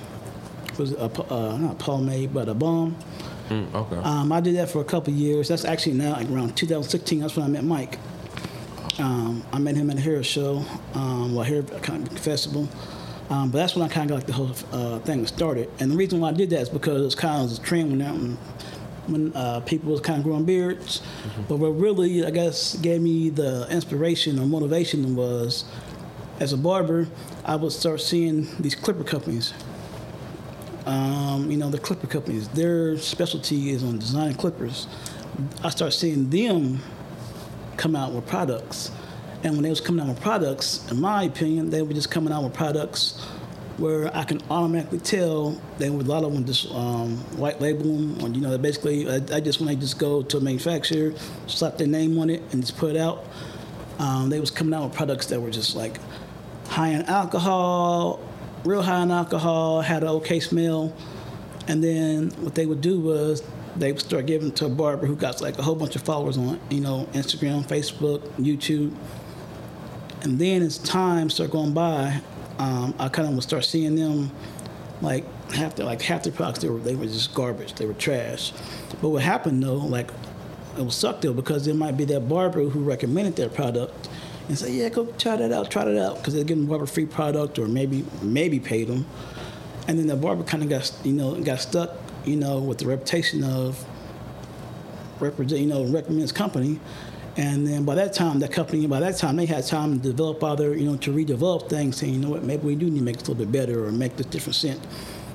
was 0.78 0.92
it 0.92 0.98
a 0.98 1.34
uh, 1.34 1.56
not 1.58 1.78
pomade, 1.78 2.32
but 2.32 2.48
a 2.48 2.54
balm. 2.54 2.96
Mm, 3.48 3.74
okay. 3.74 3.96
Um, 3.96 4.30
I 4.30 4.40
did 4.40 4.54
that 4.56 4.70
for 4.70 4.80
a 4.80 4.84
couple 4.84 5.12
years. 5.12 5.48
That's 5.48 5.64
actually 5.64 5.94
now 5.94 6.12
like 6.12 6.30
around 6.30 6.56
2016. 6.56 7.20
That's 7.20 7.36
when 7.36 7.44
I 7.44 7.48
met 7.48 7.64
Mike. 7.64 7.98
Um, 8.98 9.42
I 9.52 9.58
met 9.58 9.76
him 9.76 9.90
at 9.90 9.96
a 9.96 10.00
hair 10.00 10.22
show, 10.22 10.64
um, 10.94 11.34
well, 11.34 11.44
hair 11.44 11.62
kind 11.62 12.06
of 12.06 12.18
festival. 12.18 12.68
Um, 13.30 13.50
but 13.50 13.58
that's 13.58 13.76
when 13.76 13.88
I 13.88 13.92
kind 13.92 14.10
of 14.10 14.16
got 14.16 14.16
like 14.16 14.26
the 14.26 14.32
whole 14.32 14.50
uh, 14.72 14.98
thing 15.00 15.24
started. 15.24 15.70
And 15.78 15.92
the 15.92 15.96
reason 15.96 16.18
why 16.18 16.30
I 16.30 16.32
did 16.32 16.50
that 16.50 16.62
is 16.62 16.68
because 16.68 17.06
it's 17.06 17.14
kind 17.14 17.44
of 17.44 17.56
a 17.56 17.60
trend 17.62 17.90
when, 17.92 18.00
when, 18.00 18.36
when 19.06 19.36
uh, 19.36 19.60
people 19.60 19.92
was 19.92 20.00
kind 20.00 20.18
of 20.18 20.24
growing 20.24 20.44
beards. 20.44 21.00
Mm-hmm. 21.00 21.42
But 21.42 21.56
what 21.58 21.68
really, 21.68 22.26
I 22.26 22.30
guess, 22.30 22.76
gave 22.78 23.00
me 23.00 23.30
the 23.30 23.68
inspiration 23.70 24.36
or 24.40 24.46
motivation 24.46 25.14
was, 25.14 25.64
as 26.40 26.52
a 26.52 26.56
barber, 26.56 27.06
I 27.44 27.54
would 27.54 27.70
start 27.70 28.00
seeing 28.00 28.48
these 28.58 28.74
clipper 28.74 29.04
companies. 29.04 29.54
Um, 30.86 31.52
you 31.52 31.56
know, 31.56 31.70
the 31.70 31.78
clipper 31.78 32.08
companies, 32.08 32.48
their 32.48 32.98
specialty 32.98 33.70
is 33.70 33.84
on 33.84 34.00
designing 34.00 34.34
clippers. 34.34 34.88
I 35.62 35.68
start 35.68 35.92
seeing 35.92 36.30
them 36.30 36.80
come 37.76 37.94
out 37.94 38.12
with 38.12 38.26
products 38.26 38.90
and 39.42 39.54
when 39.54 39.62
they 39.62 39.70
was 39.70 39.80
coming 39.80 40.02
out 40.04 40.08
with 40.08 40.20
products, 40.20 40.90
in 40.90 41.00
my 41.00 41.24
opinion, 41.24 41.70
they 41.70 41.82
were 41.82 41.94
just 41.94 42.10
coming 42.10 42.32
out 42.32 42.44
with 42.44 42.54
products 42.54 43.18
where 43.78 44.14
I 44.14 44.24
can 44.24 44.42
automatically 44.50 44.98
tell 44.98 45.58
they 45.78 45.88
were 45.88 46.00
a 46.00 46.04
lot 46.04 46.22
of 46.22 46.34
them 46.34 46.44
just 46.44 46.70
um, 46.70 47.16
white 47.38 47.60
label 47.60 47.84
them, 47.84 48.22
or 48.22 48.28
you 48.28 48.42
know, 48.42 48.56
basically 48.58 49.08
I, 49.08 49.16
I, 49.32 49.40
just 49.40 49.58
when 49.58 49.68
they 49.68 49.76
just 49.76 49.98
go 49.98 50.22
to 50.22 50.36
a 50.36 50.40
manufacturer, 50.40 51.14
slap 51.46 51.78
their 51.78 51.86
name 51.86 52.18
on 52.18 52.28
it, 52.28 52.42
and 52.52 52.60
just 52.60 52.76
put 52.76 52.94
it 52.94 52.98
out. 52.98 53.24
Um, 53.98 54.28
they 54.28 54.38
was 54.38 54.50
coming 54.50 54.74
out 54.74 54.84
with 54.84 54.94
products 54.94 55.26
that 55.26 55.40
were 55.40 55.50
just 55.50 55.74
like 55.74 55.96
high 56.68 56.88
in 56.88 57.02
alcohol, 57.06 58.20
real 58.64 58.82
high 58.82 59.02
in 59.02 59.10
alcohol, 59.10 59.80
had 59.80 60.02
an 60.02 60.10
okay 60.10 60.40
smell, 60.40 60.94
and 61.66 61.82
then 61.82 62.30
what 62.42 62.54
they 62.54 62.66
would 62.66 62.82
do 62.82 63.00
was 63.00 63.42
they 63.76 63.92
would 63.92 64.00
start 64.00 64.26
giving 64.26 64.52
to 64.52 64.66
a 64.66 64.68
barber 64.68 65.06
who 65.06 65.16
got 65.16 65.40
like 65.40 65.58
a 65.58 65.62
whole 65.62 65.74
bunch 65.74 65.96
of 65.96 66.02
followers 66.02 66.36
on, 66.36 66.60
you 66.68 66.80
know, 66.80 67.08
Instagram, 67.12 67.64
Facebook, 67.64 68.20
YouTube 68.32 68.94
and 70.22 70.38
then 70.38 70.62
as 70.62 70.78
time 70.78 71.30
started 71.30 71.52
going 71.52 71.72
by, 71.72 72.20
um, 72.58 72.94
I 72.98 73.08
kind 73.08 73.26
of 73.26 73.34
would 73.34 73.42
start 73.42 73.64
seeing 73.64 73.96
them 73.96 74.30
like 75.00 75.24
half 75.52 75.76
the 75.76 75.84
like 75.84 76.02
half 76.02 76.22
the 76.22 76.30
products 76.30 76.60
they 76.60 76.68
were 76.68 76.78
they 76.78 76.94
were 76.94 77.06
just 77.06 77.34
garbage. 77.34 77.74
They 77.74 77.86
were 77.86 77.94
trash. 77.94 78.52
But 79.00 79.08
what 79.08 79.22
happened 79.22 79.62
though, 79.62 79.76
like 79.76 80.10
it 80.76 80.82
was 80.84 80.94
suck 80.94 81.20
though 81.20 81.32
because 81.32 81.64
there 81.64 81.74
might 81.74 81.96
be 81.96 82.04
that 82.06 82.28
barber 82.28 82.64
who 82.64 82.80
recommended 82.80 83.36
their 83.36 83.48
product 83.48 84.08
and 84.48 84.58
say, 84.58 84.72
yeah, 84.72 84.88
go 84.88 85.06
try 85.18 85.36
that 85.36 85.52
out, 85.52 85.70
try 85.70 85.84
that 85.84 85.98
out 85.98 86.18
because 86.18 86.34
they're 86.34 86.44
giving 86.44 86.66
barber 86.66 86.86
free 86.86 87.06
product 87.06 87.58
or 87.58 87.66
maybe 87.66 88.04
maybe 88.22 88.60
paid 88.60 88.88
them. 88.88 89.06
And 89.88 89.98
then 89.98 90.06
the 90.06 90.16
barber 90.16 90.44
kind 90.44 90.62
of 90.62 90.68
got 90.68 90.92
you 91.02 91.12
know 91.12 91.40
got 91.40 91.60
stuck 91.60 91.96
you 92.26 92.36
know 92.36 92.58
with 92.58 92.78
the 92.78 92.86
reputation 92.86 93.42
of 93.42 93.84
represent 95.18 95.60
you 95.60 95.66
know 95.66 95.84
recommends 95.84 96.32
company 96.32 96.78
and 97.36 97.66
then 97.66 97.84
by 97.84 97.94
that 97.94 98.12
time, 98.12 98.40
that 98.40 98.52
company, 98.52 98.86
by 98.86 99.00
that 99.00 99.16
time, 99.16 99.36
they 99.36 99.46
had 99.46 99.66
time 99.66 100.00
to 100.00 100.08
develop 100.08 100.42
other, 100.42 100.76
you 100.76 100.84
know, 100.84 100.96
to 100.98 101.12
redevelop 101.12 101.68
things, 101.68 101.96
saying, 101.96 102.14
you 102.14 102.20
know 102.20 102.30
what, 102.30 102.42
maybe 102.42 102.66
we 102.66 102.74
do 102.74 102.90
need 102.90 102.98
to 102.98 103.04
make 103.04 103.16
it 103.16 103.28
a 103.28 103.30
little 103.30 103.46
bit 103.46 103.52
better 103.52 103.86
or 103.86 103.92
make 103.92 104.16
this 104.16 104.26
different 104.26 104.56
scent. 104.56 104.80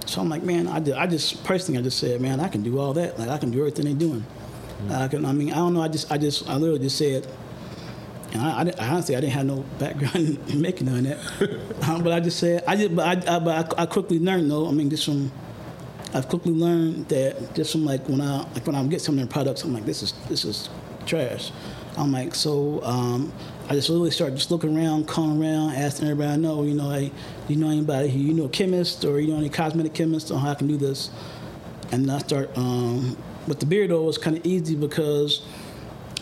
So 0.05 0.21
I'm 0.21 0.29
like, 0.29 0.43
man, 0.43 0.67
I, 0.67 0.79
did, 0.79 0.93
I 0.95 1.07
just 1.07 1.43
personally, 1.43 1.79
I 1.79 1.83
just 1.83 1.97
said, 1.97 2.21
man, 2.21 2.39
I 2.39 2.47
can 2.47 2.63
do 2.63 2.79
all 2.79 2.93
that. 2.93 3.17
Like 3.17 3.29
I 3.29 3.37
can 3.37 3.51
do 3.51 3.59
everything 3.59 3.85
they're 3.85 3.93
doing. 3.93 4.21
Mm-hmm. 4.21 4.91
I 4.91 5.07
can. 5.07 5.25
I 5.25 5.31
mean, 5.31 5.51
I 5.51 5.55
don't 5.55 5.73
know. 5.73 5.81
I 5.81 5.87
just, 5.87 6.11
I 6.11 6.17
just, 6.17 6.47
I 6.49 6.55
literally 6.57 6.79
just 6.79 6.97
said, 6.97 7.25
and 8.33 8.41
I, 8.41 8.73
I, 8.77 8.89
honestly, 8.89 9.15
I 9.15 9.21
didn't 9.21 9.33
have 9.33 9.45
no 9.45 9.65
background 9.79 10.39
in 10.47 10.61
making 10.61 10.87
none 10.87 11.05
of 11.05 11.39
that. 11.39 11.59
um, 11.89 12.03
but 12.03 12.11
I 12.11 12.19
just 12.19 12.37
said, 12.39 12.63
I 12.67 12.75
just, 12.75 12.95
but 12.95 13.27
I, 13.27 13.35
I, 13.35 13.39
but 13.39 13.79
I, 13.79 13.83
I 13.83 13.85
quickly 13.85 14.19
learned 14.19 14.51
though. 14.51 14.67
I 14.67 14.71
mean, 14.71 14.89
just 14.89 15.05
from 15.05 15.31
I've 16.13 16.29
quickly 16.29 16.53
learned 16.53 17.09
that 17.09 17.53
just 17.55 17.71
from 17.71 17.83
like 17.83 18.07
when 18.07 18.21
I 18.21 18.37
like 18.53 18.65
when 18.65 18.75
I 18.75 18.83
get 18.85 19.01
some 19.01 19.15
of 19.15 19.19
their 19.19 19.27
products, 19.27 19.63
I'm 19.63 19.73
like, 19.73 19.85
this 19.85 20.03
is 20.03 20.13
this 20.29 20.45
is 20.45 20.69
trash. 21.05 21.51
I'm 21.97 22.11
like, 22.11 22.35
so 22.35 22.83
um, 22.83 23.31
I 23.69 23.73
just 23.73 23.89
literally 23.89 24.11
started 24.11 24.35
just 24.35 24.51
looking 24.51 24.77
around, 24.77 25.07
calling 25.07 25.41
around, 25.41 25.75
asking 25.75 26.07
everybody 26.07 26.33
I 26.33 26.35
know, 26.35 26.63
you 26.63 26.73
know, 26.73 26.89
hey, 26.91 27.11
do 27.47 27.53
you 27.53 27.59
know 27.59 27.69
anybody 27.69 28.09
you 28.09 28.33
know 28.33 28.45
a 28.45 28.49
chemist 28.49 29.05
or 29.05 29.19
you 29.19 29.31
know 29.31 29.37
any 29.37 29.49
cosmetic 29.49 29.93
chemist 29.93 30.31
on 30.31 30.39
how 30.39 30.51
I 30.51 30.55
can 30.55 30.67
do 30.67 30.77
this? 30.77 31.09
And 31.91 32.07
then 32.07 32.15
I 32.15 32.19
start, 32.19 32.55
um, 32.57 33.17
but 33.47 33.59
the 33.59 33.65
beard 33.65 33.91
oil 33.91 34.05
was 34.05 34.17
kind 34.17 34.37
of 34.37 34.45
easy 34.45 34.75
because 34.75 35.45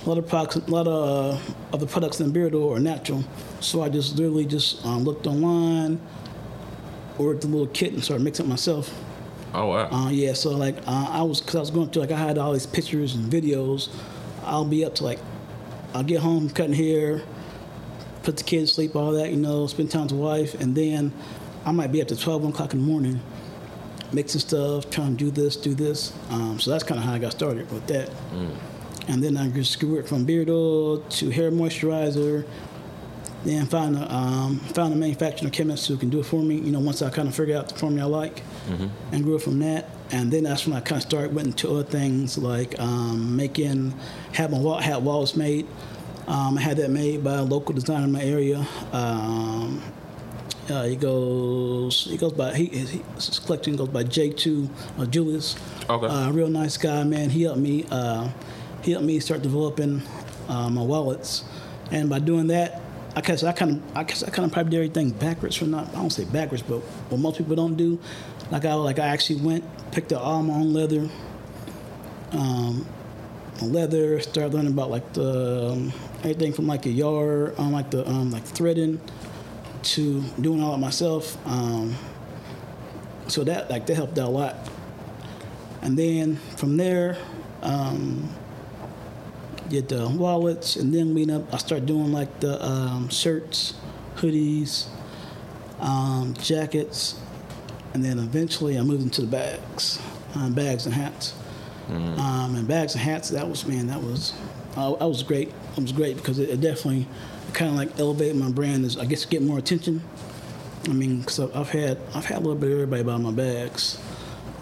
a 0.05 0.09
lot 0.09 0.17
of 0.17 0.27
products, 0.27 0.55
a 0.57 0.59
lot 0.69 0.87
of, 0.87 1.35
uh, 1.35 1.73
of 1.73 1.79
the 1.79 1.87
products 1.87 2.19
in 2.19 2.31
beard 2.31 2.53
oil 2.53 2.75
are 2.75 2.79
natural. 2.79 3.23
So 3.59 3.81
I 3.81 3.89
just 3.89 4.15
literally 4.17 4.45
just 4.45 4.85
um, 4.85 5.03
looked 5.03 5.25
online, 5.25 5.99
ordered 7.17 7.41
the 7.41 7.47
little 7.47 7.67
kit 7.67 7.93
and 7.93 8.03
started 8.03 8.23
mixing 8.23 8.45
it 8.45 8.49
myself. 8.49 8.93
Oh 9.53 9.67
wow! 9.67 9.89
Uh, 9.91 10.09
yeah, 10.09 10.33
so 10.33 10.49
like 10.51 10.77
uh, 10.87 11.07
I 11.11 11.21
was, 11.21 11.39
cause 11.39 11.55
I 11.55 11.59
was 11.59 11.71
going 11.71 11.89
through 11.89 12.03
like 12.03 12.11
I 12.11 12.17
had 12.17 12.37
all 12.37 12.53
these 12.53 12.65
pictures 12.65 13.15
and 13.15 13.31
videos. 13.31 13.89
I'll 14.43 14.65
be 14.65 14.83
up 14.83 14.95
to 14.95 15.03
like 15.03 15.19
I'll 15.93 16.03
get 16.03 16.19
home, 16.19 16.49
cutting 16.49 16.73
hair, 16.73 17.21
put 18.23 18.37
the 18.37 18.43
kids 18.43 18.71
to 18.71 18.75
sleep, 18.75 18.95
all 18.95 19.11
that, 19.13 19.31
you 19.31 19.37
know, 19.37 19.67
spend 19.67 19.91
time 19.91 20.03
with 20.03 20.11
the 20.11 20.15
wife, 20.15 20.53
and 20.55 20.75
then 20.75 21.13
I 21.65 21.71
might 21.71 21.91
be 21.91 22.01
up 22.01 22.07
to 22.09 22.15
12, 22.15 22.43
1 22.43 22.51
o'clock 22.51 22.73
in 22.73 22.81
the 22.81 22.85
morning 22.85 23.21
mixing 24.13 24.39
stuff, 24.39 24.89
trying 24.89 25.17
to 25.17 25.25
do 25.25 25.31
this, 25.31 25.55
do 25.55 25.73
this. 25.73 26.13
Um, 26.29 26.59
so 26.59 26.71
that's 26.71 26.83
kind 26.83 26.99
of 26.99 27.05
how 27.05 27.13
I 27.13 27.19
got 27.19 27.31
started 27.31 27.69
with 27.71 27.85
that. 27.87 28.09
Mm. 28.09 28.55
And 29.07 29.23
then 29.23 29.37
I 29.37 29.49
just 29.49 29.79
grew 29.79 29.97
it 29.97 30.07
from 30.07 30.23
beard 30.23 30.49
oil 30.49 30.99
to 30.99 31.29
hair 31.29 31.51
moisturizer. 31.51 32.45
Then 33.43 33.65
found 33.65 33.97
a, 33.97 34.13
um, 34.13 34.59
found 34.59 34.93
a 34.93 34.95
manufacturer 34.95 35.49
chemist 35.49 35.87
who 35.89 35.97
can 35.97 36.09
do 36.09 36.21
it 36.21 36.25
for 36.25 36.41
me. 36.41 36.55
You 36.55 36.71
know, 36.71 36.79
once 36.79 37.01
I 37.01 37.09
kind 37.09 37.27
of 37.27 37.35
figure 37.35 37.57
out 37.57 37.67
the 37.67 37.75
formula 37.75 38.07
I 38.07 38.21
like, 38.21 38.35
mm-hmm. 38.37 38.87
and 39.11 39.23
grew 39.23 39.35
it 39.35 39.41
from 39.41 39.59
that. 39.59 39.89
And 40.13 40.31
then 40.31 40.43
that's 40.43 40.67
when 40.67 40.77
I 40.77 40.79
kind 40.79 41.01
of 41.01 41.09
started 41.09 41.33
went 41.33 41.47
into 41.47 41.71
other 41.71 41.83
things 41.83 42.37
like 42.37 42.79
um, 42.79 43.35
making, 43.35 43.95
had 44.31 44.51
my 44.51 44.59
wall, 44.59 44.79
had 44.79 45.03
walls 45.03 45.35
made. 45.35 45.65
Um, 46.27 46.55
I 46.55 46.61
had 46.61 46.77
that 46.77 46.91
made 46.91 47.23
by 47.23 47.37
a 47.37 47.41
local 47.41 47.73
designer 47.73 48.05
in 48.05 48.11
my 48.11 48.21
area. 48.21 48.65
Um, 48.91 49.81
uh, 50.69 50.83
he 50.83 50.95
goes, 50.95 52.05
he 52.07 52.15
goes 52.15 52.31
by, 52.31 52.53
he, 52.53 52.65
his 52.67 53.39
collection 53.39 53.75
goes 53.75 53.89
by 53.89 54.03
J2 54.03 54.69
uh, 54.99 55.05
Julius. 55.07 55.55
Okay. 55.89 56.05
Uh, 56.05 56.31
real 56.31 56.47
nice 56.47 56.77
guy, 56.77 57.03
man. 57.03 57.31
He 57.31 57.41
helped 57.41 57.59
me, 57.59 57.87
uh, 57.89 58.29
he 58.83 58.91
helped 58.91 59.07
me 59.07 59.19
start 59.19 59.41
developing 59.41 60.03
uh, 60.47 60.69
my 60.69 60.83
wallets. 60.83 61.43
And 61.89 62.07
by 62.07 62.19
doing 62.19 62.45
that, 62.47 62.83
I 63.15 63.21
guess 63.21 63.43
I 63.43 63.51
kind 63.51 63.71
of, 63.71 63.97
I 63.97 64.03
guess 64.03 64.23
I 64.23 64.29
kind 64.29 64.45
of 64.45 64.51
probably 64.51 64.71
did 64.71 64.77
everything 64.77 65.11
backwards 65.11 65.55
from 65.55 65.71
not, 65.71 65.89
I 65.89 65.93
don't 65.93 66.09
say 66.09 66.25
backwards, 66.25 66.63
but 66.63 66.79
what 67.09 67.19
most 67.19 67.37
people 67.37 67.55
don't 67.55 67.75
do. 67.75 67.99
Like 68.51 68.65
I, 68.65 68.73
like 68.73 68.99
I 68.99 69.07
actually 69.07 69.41
went, 69.41 69.63
picked 69.91 70.13
up 70.13 70.21
all 70.21 70.43
my 70.43 70.53
own 70.53 70.73
leather, 70.73 71.09
um, 72.31 72.85
leather, 73.61 74.19
started 74.19 74.53
learning 74.53 74.73
about 74.73 74.89
like 74.89 75.13
the 75.13 75.71
um, 75.71 75.93
everything 76.19 76.53
from 76.53 76.67
like 76.67 76.85
a 76.85 76.89
yard, 76.89 77.55
um, 77.57 77.71
like 77.71 77.91
the 77.91 78.07
um, 78.07 78.31
like 78.31 78.43
threading, 78.43 78.99
to 79.83 80.21
doing 80.39 80.61
all 80.61 80.75
it 80.75 80.77
myself. 80.77 81.37
Um, 81.47 81.95
so 83.27 83.43
that 83.43 83.69
like 83.69 83.85
that 83.85 83.95
helped 83.95 84.17
out 84.17 84.27
a 84.27 84.31
lot. 84.31 84.55
And 85.81 85.97
then 85.97 86.37
from 86.57 86.77
there, 86.77 87.17
um, 87.61 88.29
did 89.69 89.89
the 89.89 90.07
wallets, 90.07 90.75
and 90.75 90.93
then 90.93 91.13
we 91.13 91.29
up. 91.29 91.53
I 91.53 91.57
start 91.57 91.85
doing 91.85 92.11
like 92.11 92.39
the 92.39 92.63
um, 92.63 93.09
shirts, 93.09 93.73
hoodies, 94.15 94.87
jackets, 96.33 97.19
and 97.93 98.03
then 98.03 98.19
eventually 98.19 98.77
I 98.77 98.81
moved 98.81 99.03
into 99.03 99.21
the 99.21 99.27
bags, 99.27 99.99
um, 100.35 100.53
bags 100.53 100.85
and 100.85 100.95
hats. 100.95 101.33
Mm. 101.87 102.17
Um, 102.17 102.55
and 102.55 102.67
bags 102.67 102.93
and 102.93 103.01
hats, 103.01 103.29
that 103.29 103.47
was 103.47 103.65
man, 103.65 103.87
that 103.87 104.01
was, 104.01 104.33
uh, 104.75 104.95
that 104.95 105.05
was 105.05 105.23
great. 105.23 105.49
It 105.77 105.81
was 105.81 105.91
great 105.91 106.17
because 106.17 106.39
it, 106.39 106.49
it 106.49 106.61
definitely 106.61 107.07
kind 107.53 107.71
of 107.71 107.77
like 107.77 107.99
elevated 107.99 108.35
my 108.35 108.49
brand. 108.49 108.85
Is 108.85 108.97
I 108.97 109.05
guess 109.05 109.21
to 109.21 109.27
get 109.27 109.41
more 109.41 109.57
attention. 109.57 110.01
I 110.85 110.93
mean, 110.93 111.19
because 111.19 111.39
I've 111.39 111.69
had 111.69 111.97
I've 112.13 112.25
had 112.25 112.37
a 112.37 112.41
little 112.41 112.55
bit 112.55 112.71
of 112.71 112.73
everybody 112.73 113.03
buy 113.03 113.17
my 113.17 113.31
bags, 113.31 113.99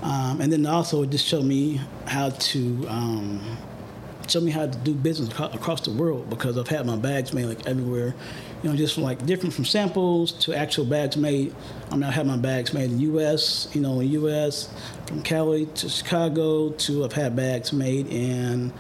um, 0.02 0.42
and 0.42 0.52
then 0.52 0.66
also 0.66 1.04
it 1.04 1.10
just 1.10 1.26
showed 1.26 1.46
me 1.46 1.82
how 2.06 2.30
to 2.30 2.88
um, 2.88 3.58
show 4.28 4.42
me 4.42 4.52
how 4.52 4.68
to 4.68 4.78
do 4.80 4.94
business 4.94 5.30
across 5.30 5.82
the 5.82 5.92
world 5.92 6.30
because 6.30 6.58
I've 6.58 6.68
had 6.68 6.86
my 6.86 6.96
bags 6.96 7.34
made 7.34 7.46
like 7.46 7.66
everywhere. 7.68 8.14
You 8.64 8.70
know, 8.70 8.76
just 8.76 8.98
like 8.98 9.26
different 9.26 9.56
from 9.56 9.66
samples 9.66 10.32
to 10.34 10.54
actual 10.54 10.86
bags 10.86 11.18
made. 11.18 11.56
I 11.90 11.96
mean, 11.96 12.04
I 12.04 12.12
have 12.12 12.28
my 12.28 12.38
bags 12.38 12.74
made 12.74 12.92
in 12.92 12.98
the 12.98 13.04
U.S. 13.04 13.68
You 13.74 13.82
know, 13.82 13.94
in 13.94 14.00
the 14.00 14.14
U.S. 14.14 14.72
from 15.08 15.24
Cali 15.24 15.66
to 15.66 15.90
Chicago 15.90 16.70
to 16.70 17.04
I've 17.04 17.14
had 17.14 17.36
bags 17.36 17.74
made 17.74 18.08
in 18.08 18.72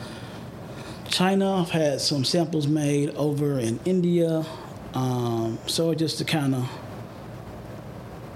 China. 1.10 1.62
I've 1.62 1.72
had 1.72 2.00
some 2.00 2.24
samples 2.24 2.68
made 2.68 3.10
over 3.16 3.60
in 3.60 3.80
India. 3.86 4.46
Um, 4.94 5.58
so 5.68 5.94
just 5.94 6.18
to 6.20 6.26
kind 6.26 6.56
of, 6.56 6.70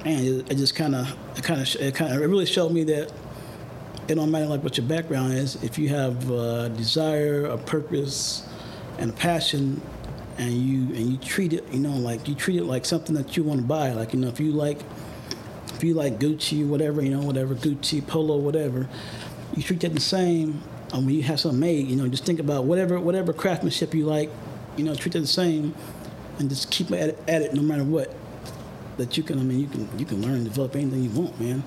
man, 0.04 0.24
it, 0.24 0.52
it 0.52 0.56
just 0.56 0.76
kind 0.76 0.96
of, 0.96 1.16
it 1.38 1.44
kind 1.44 1.62
of, 1.62 1.76
it 1.76 1.96
kind 1.96 2.14
of, 2.14 2.22
it 2.22 2.26
really 2.26 2.46
showed 2.46 2.72
me 2.72 2.84
that 2.86 3.12
it 4.08 4.16
don't 4.16 4.32
matter 4.32 4.46
like 4.46 4.64
what 4.64 4.78
your 4.78 4.88
background 4.88 5.34
is. 5.34 5.62
If 5.64 5.78
you 5.78 5.90
have 5.90 6.30
a 6.30 6.70
desire, 6.70 7.46
a 7.46 7.58
purpose, 7.58 8.48
and 8.98 9.10
a 9.10 9.14
passion, 9.14 9.82
and 10.38 10.52
you 10.54 10.96
and 10.96 11.12
you 11.12 11.18
treat 11.18 11.54
it, 11.54 11.66
you 11.72 11.80
know, 11.80 11.92
like 11.98 12.28
you 12.28 12.36
treat 12.36 12.58
it 12.58 12.66
like 12.66 12.86
something 12.86 13.16
that 13.16 13.38
you 13.38 13.44
want 13.44 13.62
to 13.62 13.66
buy. 13.68 13.92
Like 13.92 14.14
you 14.14 14.20
know, 14.20 14.28
if 14.28 14.40
you 14.40 14.52
like, 14.52 14.80
if 15.74 15.84
you 15.84 15.94
like 15.94 16.20
Gucci, 16.20 16.68
whatever, 16.68 17.02
you 17.02 17.12
know, 17.12 17.22
whatever 17.24 17.56
Gucci, 17.56 18.06
Polo, 18.06 18.38
whatever, 18.38 18.88
you 19.56 19.64
treat 19.64 19.82
that 19.82 19.94
the 19.94 20.00
same. 20.00 20.62
And 20.94 21.06
when 21.06 21.16
you 21.16 21.24
have 21.24 21.40
something 21.40 21.60
made, 21.60 21.88
you 21.88 21.96
know, 21.96 22.08
just 22.08 22.26
think 22.26 22.40
about 22.40 22.66
whatever 22.66 23.00
whatever 23.00 23.34
craftsmanship 23.34 23.94
you 23.94 24.06
like, 24.06 24.30
you 24.78 24.84
know, 24.84 24.96
treat 24.96 25.16
it 25.16 25.20
the 25.20 25.28
same, 25.28 25.74
and 26.40 26.50
just 26.50 26.72
keep 26.72 26.92
at 26.92 27.10
it, 27.10 27.20
at 27.28 27.42
it 27.42 27.54
no 27.54 27.62
matter 27.62 27.84
what. 27.84 28.14
that 28.98 29.18
you 29.18 29.24
can. 29.24 29.40
I 29.40 29.44
mean, 29.44 29.60
you 29.60 29.68
can 29.68 30.00
you 30.00 30.06
can 30.06 30.22
learn 30.22 30.36
and 30.36 30.46
develop 30.46 30.76
anything 30.76 31.04
you 31.04 31.10
want, 31.10 31.40
man. 31.40 31.64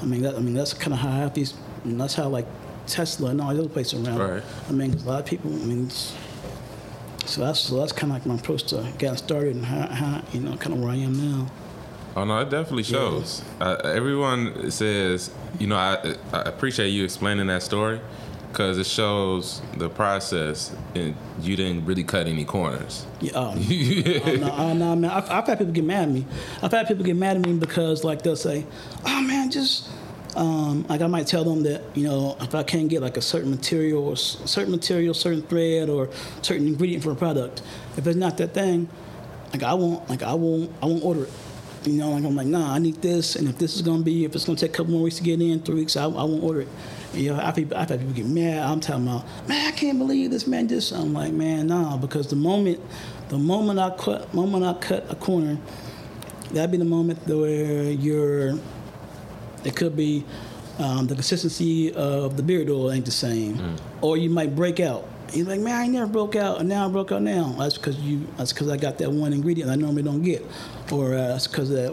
I 0.00 0.04
mean, 0.04 0.22
that, 0.22 0.34
I 0.34 0.40
mean 0.40 0.54
that's 0.54 0.74
kind 0.74 0.92
of 0.92 1.00
how 1.00 1.10
I 1.10 1.16
have 1.16 1.34
these. 1.34 1.54
And 1.84 2.00
that's 2.00 2.14
how 2.14 2.28
like 2.28 2.46
Tesla 2.86 3.30
and 3.30 3.40
all 3.40 3.50
these 3.50 3.60
other 3.60 3.68
places 3.68 4.06
around. 4.06 4.18
Right. 4.18 4.42
I 4.68 4.72
mean, 4.72 4.94
a 4.94 4.96
lot 5.02 5.20
of 5.20 5.26
people. 5.26 5.52
I 5.52 5.64
mean, 5.64 5.86
it's, 5.86 6.14
so 7.26 7.40
that's 7.42 7.60
so 7.60 7.78
that's 7.78 7.92
kind 7.92 8.12
of 8.12 8.18
like 8.18 8.26
my 8.26 8.34
approach 8.34 8.64
to 8.64 8.92
getting 8.98 9.16
started 9.16 9.56
and 9.56 9.64
how, 9.64 9.86
how 9.86 10.22
you 10.32 10.40
know 10.40 10.56
kind 10.56 10.74
of 10.74 10.80
where 10.80 10.90
I 10.90 10.96
am 10.96 11.16
now. 11.16 11.50
Oh 12.14 12.24
no, 12.24 12.40
it 12.40 12.50
definitely 12.50 12.82
shows. 12.82 13.42
Uh, 13.60 13.76
everyone 13.84 14.70
says, 14.70 15.30
you 15.58 15.66
know, 15.66 15.76
I, 15.76 16.14
I 16.32 16.42
appreciate 16.42 16.88
you 16.88 17.04
explaining 17.04 17.46
that 17.46 17.62
story 17.62 18.00
because 18.52 18.76
it 18.76 18.86
shows 18.86 19.62
the 19.78 19.88
process, 19.88 20.76
and 20.94 21.16
you 21.40 21.56
didn't 21.56 21.86
really 21.86 22.04
cut 22.04 22.26
any 22.26 22.44
corners. 22.44 23.06
Yeah, 23.20 23.32
oh, 23.34 23.54
oh, 23.56 24.36
no, 24.36 24.54
oh, 24.58 24.72
no, 24.74 24.94
man. 24.94 25.10
I've, 25.10 25.30
I've 25.30 25.46
had 25.46 25.58
people 25.58 25.72
get 25.72 25.84
mad 25.84 26.08
at 26.08 26.10
me. 26.10 26.26
I've 26.62 26.70
had 26.70 26.86
people 26.86 27.02
get 27.02 27.16
mad 27.16 27.36
at 27.38 27.46
me 27.46 27.54
because, 27.54 28.04
like, 28.04 28.20
they'll 28.20 28.36
say, 28.36 28.66
"Oh, 29.06 29.22
man, 29.22 29.50
just." 29.50 29.88
Um, 30.34 30.86
like 30.88 31.02
I 31.02 31.08
might 31.08 31.26
tell 31.26 31.44
them 31.44 31.62
that 31.64 31.82
you 31.94 32.04
know 32.04 32.36
if 32.40 32.54
I 32.54 32.62
can't 32.62 32.88
get 32.88 33.02
like 33.02 33.16
a 33.18 33.22
certain 33.22 33.50
material 33.50 34.06
or 34.08 34.16
certain 34.16 34.70
material, 34.70 35.12
certain 35.12 35.42
thread 35.42 35.90
or 35.90 36.08
certain 36.40 36.66
ingredient 36.66 37.04
for 37.04 37.12
a 37.12 37.14
product, 37.16 37.62
if 37.98 38.06
it's 38.06 38.16
not 38.16 38.38
that 38.38 38.54
thing, 38.54 38.88
like 39.52 39.62
I 39.62 39.74
won't, 39.74 40.08
like 40.08 40.22
I 40.22 40.32
won't, 40.32 40.70
I 40.82 40.86
won't 40.86 41.04
order 41.04 41.24
it. 41.24 41.32
You 41.84 41.94
know, 41.94 42.12
like 42.12 42.24
I'm 42.24 42.34
like, 42.36 42.46
nah, 42.46 42.72
I 42.72 42.78
need 42.78 43.02
this, 43.02 43.36
and 43.36 43.46
if 43.48 43.58
this 43.58 43.74
is 43.76 43.82
gonna 43.82 44.02
be, 44.02 44.24
if 44.24 44.34
it's 44.34 44.46
gonna 44.46 44.56
take 44.56 44.70
a 44.70 44.74
couple 44.74 44.92
more 44.92 45.02
weeks 45.02 45.16
to 45.16 45.22
get 45.22 45.40
in, 45.42 45.60
three 45.60 45.74
weeks, 45.74 45.96
I, 45.96 46.04
I 46.04 46.06
won't 46.06 46.42
order 46.42 46.62
it. 46.62 46.68
You 47.12 47.34
know, 47.34 47.40
I've, 47.40 47.56
had- 47.56 47.72
I've 47.74 47.88
people 47.88 48.14
get 48.14 48.24
mad. 48.24 48.62
I'm 48.62 48.80
talking 48.80 49.06
about, 49.06 49.26
man, 49.46 49.66
I 49.66 49.76
can't 49.76 49.98
believe 49.98 50.30
this 50.30 50.46
man 50.46 50.66
just. 50.68 50.92
I'm 50.92 51.12
like, 51.12 51.32
man, 51.32 51.66
nah, 51.66 51.98
because 51.98 52.28
the 52.28 52.36
moment, 52.36 52.80
the 53.28 53.36
moment 53.36 53.78
I 53.78 53.90
cut, 53.90 54.32
moment 54.32 54.64
I 54.64 54.74
cut 54.74 55.10
a 55.10 55.14
corner, 55.16 55.58
that'd 56.52 56.70
be 56.70 56.78
the 56.78 56.86
moment 56.86 57.26
where 57.26 57.90
you're. 57.90 58.58
It 59.64 59.76
could 59.76 59.96
be 59.96 60.24
um, 60.78 61.06
the 61.06 61.14
consistency 61.14 61.92
of 61.94 62.36
the 62.36 62.42
beard 62.42 62.68
oil 62.70 62.90
ain't 62.90 63.04
the 63.04 63.10
same, 63.12 63.76
or 64.00 64.16
you 64.16 64.30
might 64.30 64.56
break 64.56 64.80
out. 64.80 65.08
He's 65.30 65.46
like, 65.46 65.60
man, 65.60 65.80
I 65.80 65.86
never 65.86 66.06
broke 66.06 66.36
out, 66.36 66.60
and 66.60 66.68
now 66.68 66.86
I 66.86 66.90
broke 66.90 67.10
out 67.12 67.22
now. 67.22 67.54
That's 67.58 67.76
because 67.76 67.98
you. 68.00 68.26
That's 68.36 68.52
because 68.52 68.68
I 68.68 68.76
got 68.76 68.98
that 68.98 69.10
one 69.10 69.32
ingredient 69.32 69.70
I 69.70 69.76
normally 69.76 70.02
don't 70.02 70.22
get, 70.22 70.44
or 70.90 71.14
uh, 71.14 71.28
that's 71.28 71.46
because 71.46 71.70
that 71.70 71.92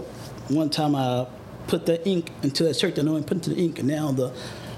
one 0.49 0.70
time 0.70 0.95
I 0.95 1.28
put 1.67 1.86
that 1.86 2.07
ink 2.07 2.32
into 2.43 2.63
that 2.63 2.76
shirt 2.76 2.95
that 2.95 3.01
I 3.01 3.05
normally 3.05 3.24
put 3.24 3.34
into 3.34 3.51
the 3.51 3.61
ink, 3.61 3.80
and 3.80 3.88
now 3.88 4.11
the. 4.11 4.34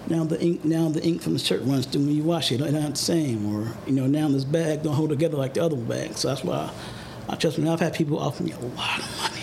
Now 0.07 0.23
the 0.23 0.41
ink, 0.41 0.65
now 0.65 0.89
the 0.89 1.01
ink 1.03 1.21
from 1.21 1.33
the 1.33 1.39
shirt 1.39 1.61
runs 1.61 1.85
through 1.85 2.01
when 2.01 2.15
you 2.15 2.23
wash 2.23 2.51
it. 2.51 2.59
It's 2.59 2.71
not 2.73 2.89
the 2.89 2.97
same, 2.97 3.45
or 3.55 3.71
you 3.85 3.93
know, 3.93 4.07
now 4.07 4.27
this 4.29 4.43
bag 4.43 4.81
don't 4.81 4.95
hold 4.95 5.11
together 5.11 5.37
like 5.37 5.53
the 5.53 5.63
other 5.63 5.77
bag. 5.77 6.17
So 6.17 6.27
that's 6.27 6.43
why 6.43 6.71
I 7.29 7.35
trust 7.35 7.59
me. 7.59 7.69
I've 7.69 7.79
had 7.79 7.93
people 7.93 8.17
offer 8.19 8.41
me 8.41 8.51
a 8.51 8.59
lot 8.59 8.99
of 8.99 9.17
money 9.21 9.40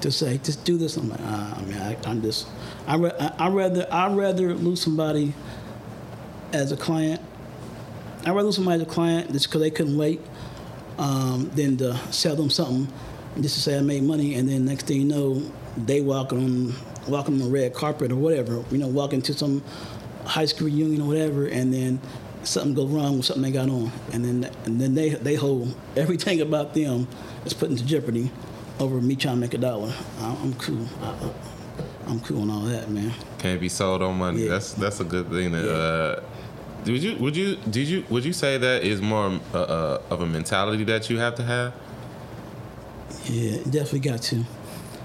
to 0.00 0.10
say, 0.10 0.38
just 0.38 0.64
do 0.64 0.76
this. 0.76 0.96
I'm 0.96 1.08
like, 1.08 1.20
ah, 1.22 1.58
I 1.58 1.62
mean, 1.62 1.78
I, 1.78 1.96
I'm 2.06 2.22
just, 2.22 2.48
I, 2.86 2.96
I, 2.96 3.34
I 3.38 3.48
rather, 3.48 3.86
I 3.90 4.12
rather 4.12 4.54
lose 4.54 4.80
somebody 4.80 5.34
as 6.52 6.72
a 6.72 6.76
client. 6.76 7.20
I 8.24 8.30
rather 8.30 8.44
lose 8.44 8.56
somebody 8.56 8.82
as 8.82 8.88
a 8.88 8.90
client 8.90 9.32
just 9.32 9.46
because 9.46 9.60
they 9.60 9.70
couldn't 9.70 9.96
wait, 9.96 10.20
um, 10.98 11.50
than 11.54 11.76
to 11.78 11.96
sell 12.12 12.36
them 12.36 12.50
something 12.50 12.92
just 13.40 13.54
to 13.54 13.60
say 13.62 13.78
I 13.78 13.80
made 13.80 14.02
money, 14.02 14.34
and 14.34 14.48
then 14.48 14.66
next 14.66 14.86
thing 14.86 14.98
you 14.98 15.04
know, 15.04 15.42
they 15.76 16.00
walking 16.00 16.38
on, 16.38 16.74
walking 17.08 17.34
on 17.34 17.40
the 17.40 17.50
red 17.50 17.72
carpet 17.72 18.12
or 18.12 18.16
whatever, 18.16 18.62
you 18.70 18.78
know, 18.78 18.88
walking 18.88 19.22
to 19.22 19.32
some 19.32 19.62
high 20.26 20.44
school 20.44 20.66
reunion 20.66 21.00
or 21.02 21.08
whatever, 21.08 21.46
and 21.46 21.72
then 21.72 22.00
something 22.42 22.74
go 22.74 22.86
wrong 22.86 23.16
with 23.16 23.26
something 23.26 23.42
they 23.42 23.50
got 23.50 23.70
on, 23.70 23.90
and 24.12 24.24
then 24.24 24.50
and 24.64 24.80
then 24.80 24.94
they 24.94 25.10
they 25.10 25.34
hold 25.34 25.74
everything 25.96 26.40
about 26.40 26.74
them 26.74 27.08
is 27.46 27.54
put 27.54 27.70
into 27.70 27.84
jeopardy 27.84 28.30
over 28.80 29.00
me 29.00 29.16
trying 29.16 29.36
to 29.36 29.40
make 29.40 29.54
a 29.54 29.58
dollar. 29.58 29.92
I- 30.20 30.36
I'm 30.42 30.54
cool. 30.54 30.86
I, 31.02 31.14
I'm 32.06 32.20
cool 32.20 32.42
on 32.42 32.50
all 32.50 32.62
that, 32.62 32.90
man. 32.90 33.12
Can't 33.38 33.60
be 33.60 33.68
sold 33.68 34.02
on 34.02 34.18
money. 34.18 34.42
Yeah. 34.42 34.50
That's 34.50 34.72
that's 34.74 35.00
a 35.00 35.04
good 35.04 35.30
thing. 35.30 35.52
To, 35.52 35.58
Yeah. 35.58 35.72
uh, 35.72 36.22
would 36.86 37.02
you 37.02 37.16
would 37.18 37.36
you 37.36 37.56
did 37.70 37.86
you 37.88 38.04
would 38.10 38.24
you 38.24 38.32
say 38.32 38.58
that 38.58 38.82
is 38.82 39.00
more 39.00 39.38
uh, 39.54 39.58
uh, 39.58 40.02
of 40.10 40.20
a 40.20 40.26
mentality 40.26 40.84
that 40.84 41.08
you 41.08 41.18
have 41.18 41.34
to 41.36 41.42
have? 41.44 41.72
Yeah, 43.26 43.58
definitely 43.70 44.00
got 44.00 44.22
to. 44.22 44.44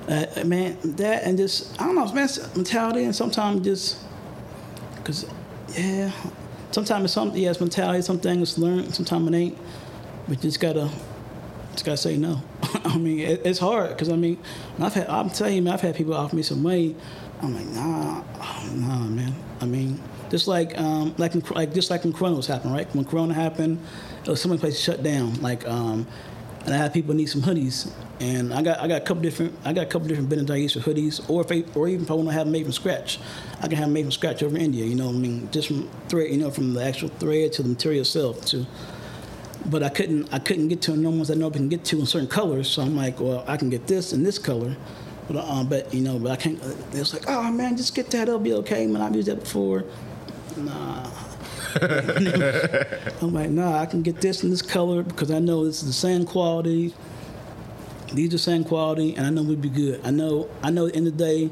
Uh, 0.09 0.25
man, 0.45 0.77
that 0.95 1.23
and 1.23 1.37
just 1.37 1.79
I 1.79 1.85
don't 1.85 1.95
know, 1.95 2.11
man, 2.13 2.27
mentality 2.55 3.03
and 3.03 3.15
sometimes 3.15 3.61
just 3.63 3.97
because 4.95 5.25
yeah, 5.77 6.11
sometimes 6.71 7.05
it's 7.05 7.13
something 7.13 7.39
yeah, 7.41 7.51
it's 7.51 7.59
mentality. 7.59 8.01
Some 8.01 8.19
things 8.19 8.57
learned, 8.57 8.95
sometimes 8.95 9.27
it 9.29 9.35
ain't. 9.35 9.57
But 10.27 10.41
just 10.41 10.59
gotta 10.59 10.89
just 11.77 11.85
gotta 11.85 11.97
say 11.97 12.17
no. 12.17 12.41
I 12.85 12.97
mean, 12.97 13.19
it, 13.19 13.41
it's 13.45 13.59
hard 13.59 13.89
because 13.89 14.09
I 14.09 14.15
mean, 14.15 14.39
I've 14.79 14.93
had 14.93 15.07
I'm 15.07 15.29
telling 15.29 15.55
you, 15.55 15.61
man, 15.61 15.73
I've 15.73 15.81
had 15.81 15.95
people 15.95 16.15
offer 16.15 16.35
me 16.35 16.41
some 16.41 16.63
money. 16.63 16.95
I'm 17.39 17.53
like, 17.53 17.67
nah, 17.67 18.23
oh, 18.41 18.71
nah, 18.73 18.97
man. 19.03 19.35
I 19.61 19.65
mean, 19.65 20.01
just 20.31 20.47
like 20.47 20.75
um, 20.79 21.13
like 21.19 21.35
in, 21.35 21.43
like 21.51 21.75
just 21.75 21.91
like 21.91 22.03
when 22.03 22.13
Corona 22.13 22.35
was 22.35 22.47
happening, 22.47 22.73
right? 22.73 22.93
When 22.95 23.05
Corona 23.05 23.35
happened, 23.35 23.79
it 24.23 24.27
was 24.27 24.41
so 24.41 24.49
many 24.49 24.59
places 24.59 24.81
shut 24.81 25.03
down. 25.03 25.39
Like, 25.39 25.67
um, 25.67 26.07
and 26.65 26.73
I 26.73 26.77
had 26.77 26.93
people 26.93 27.13
need 27.13 27.27
some 27.27 27.43
hoodies, 27.43 27.91
and 28.19 28.51
I 28.51 28.63
got 28.63 28.79
I 28.79 28.87
got 28.87 29.03
a 29.03 29.05
couple 29.05 29.21
different 29.21 29.53
I 29.63 29.71
got 29.71 29.83
a 29.83 29.89
couple 29.89 30.07
different 30.07 30.29
Ben 30.29 30.39
and 30.39 30.47
for 30.47 30.79
hoodies, 30.79 31.29
or 31.29 31.41
if 31.41 31.51
I, 31.51 31.63
or 31.77 31.87
even 31.87 32.05
if 32.05 32.11
I 32.11 32.15
want 32.15 32.29
to 32.29 32.33
have 32.33 32.47
them 32.47 32.53
made 32.53 32.63
from 32.63 32.73
scratch, 32.73 33.19
I 33.59 33.67
can 33.67 33.77
have 33.77 33.85
them 33.85 33.93
made 33.93 34.03
from 34.03 34.11
scratch 34.11 34.41
over 34.41 34.55
in 34.55 34.63
India. 34.63 34.83
You 34.83 34.95
know, 34.95 35.05
what 35.05 35.15
I 35.15 35.19
mean, 35.19 35.47
just 35.51 35.67
from 35.67 35.87
thread, 36.09 36.31
you 36.31 36.37
know, 36.37 36.49
from 36.49 36.73
the 36.73 36.83
actual 36.83 37.09
thread 37.09 37.53
to 37.53 37.61
the 37.61 37.69
material 37.69 38.01
itself 38.01 38.43
to 38.47 38.65
but 39.65 39.83
I 39.83 39.89
couldn't 39.89 40.33
I 40.33 40.39
couldn't 40.39 40.67
get 40.67 40.81
to 40.83 40.95
no 40.95 41.09
ones 41.09 41.31
I 41.31 41.33
know 41.33 41.49
can 41.49 41.69
get 41.69 41.83
to 41.85 41.99
in 41.99 42.05
certain 42.05 42.27
colors. 42.27 42.69
So 42.69 42.81
I'm 42.81 42.95
like, 42.95 43.19
well, 43.19 43.43
I 43.47 43.57
can 43.57 43.69
get 43.69 43.87
this 43.87 44.13
in 44.13 44.23
this 44.23 44.39
color, 44.39 44.75
but 45.27 45.37
uh, 45.37 45.63
but 45.63 45.93
you 45.93 46.01
know, 46.01 46.19
but 46.19 46.31
I 46.31 46.35
can't. 46.35 46.61
It 46.61 46.99
was 46.99 47.13
like, 47.13 47.23
oh 47.27 47.51
man, 47.51 47.77
just 47.77 47.95
get 47.95 48.09
that. 48.11 48.27
It'll 48.27 48.39
be 48.39 48.53
okay, 48.53 48.87
man. 48.87 49.01
I've 49.01 49.15
used 49.15 49.27
that 49.27 49.41
before. 49.41 49.83
Nah. 50.55 51.09
I'm 53.21 53.33
like, 53.33 53.49
nah, 53.49 53.79
I 53.79 53.85
can 53.85 54.01
get 54.01 54.21
this 54.21 54.43
in 54.43 54.49
this 54.49 54.61
color 54.61 55.03
because 55.03 55.29
I 55.29 55.39
know 55.39 55.65
this 55.65 55.81
is 55.81 55.87
the 55.87 55.93
same 55.93 56.25
quality. 56.25 56.93
These 58.13 58.29
are 58.29 58.31
the 58.31 58.37
same 58.37 58.63
quality, 58.63 59.15
and 59.15 59.25
I 59.25 59.29
know 59.29 59.43
we'd 59.43 59.61
be 59.61 59.69
good. 59.69 60.01
I 60.03 60.11
know, 60.11 60.49
I 60.63 60.71
know. 60.71 60.87
At 60.87 60.93
the 60.93 60.97
end 60.97 61.07
of 61.07 61.17
the 61.17 61.23
day, 61.23 61.49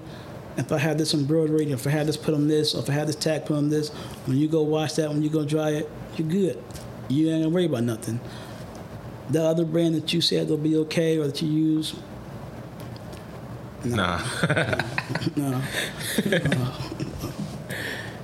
if 0.58 0.72
I 0.72 0.78
have 0.78 0.97
this 0.97 1.14
embroidery, 1.14 1.72
if 1.72 1.86
I 1.86 1.89
have 1.91 2.08
this 2.08 2.18
put 2.18 2.34
on 2.34 2.47
this, 2.47 2.74
or 2.74 2.82
if 2.82 2.89
I 2.89 2.93
have 2.93 3.08
this 3.08 3.18
tag 3.18 3.45
put 3.45 3.58
on 3.58 3.70
this, 3.70 3.89
when 4.26 4.38
you 4.38 4.47
go 4.47 4.64
wash 4.64 4.93
that, 4.93 5.10
when 5.10 5.22
you 5.22 5.30
go 5.30 5.43
dry 5.43 5.72
it, 5.72 5.91
you're 6.16 6.28
good. 6.28 6.64
You 7.08 7.30
ain't 7.30 7.43
gonna 7.43 7.53
worry 7.53 7.66
about 7.66 7.84
nothing. 7.84 8.20
The 9.30 9.43
other 9.43 9.66
brand 9.66 9.95
that 9.95 10.14
you 10.14 10.22
said 10.22 10.49
will 10.49 10.58
be 10.58 10.76
okay, 10.78 11.18
or 11.18 11.28
that 11.28 11.41
you 11.41 11.49
use, 11.49 11.95
Nah. 13.86 14.20
no. 15.36 15.62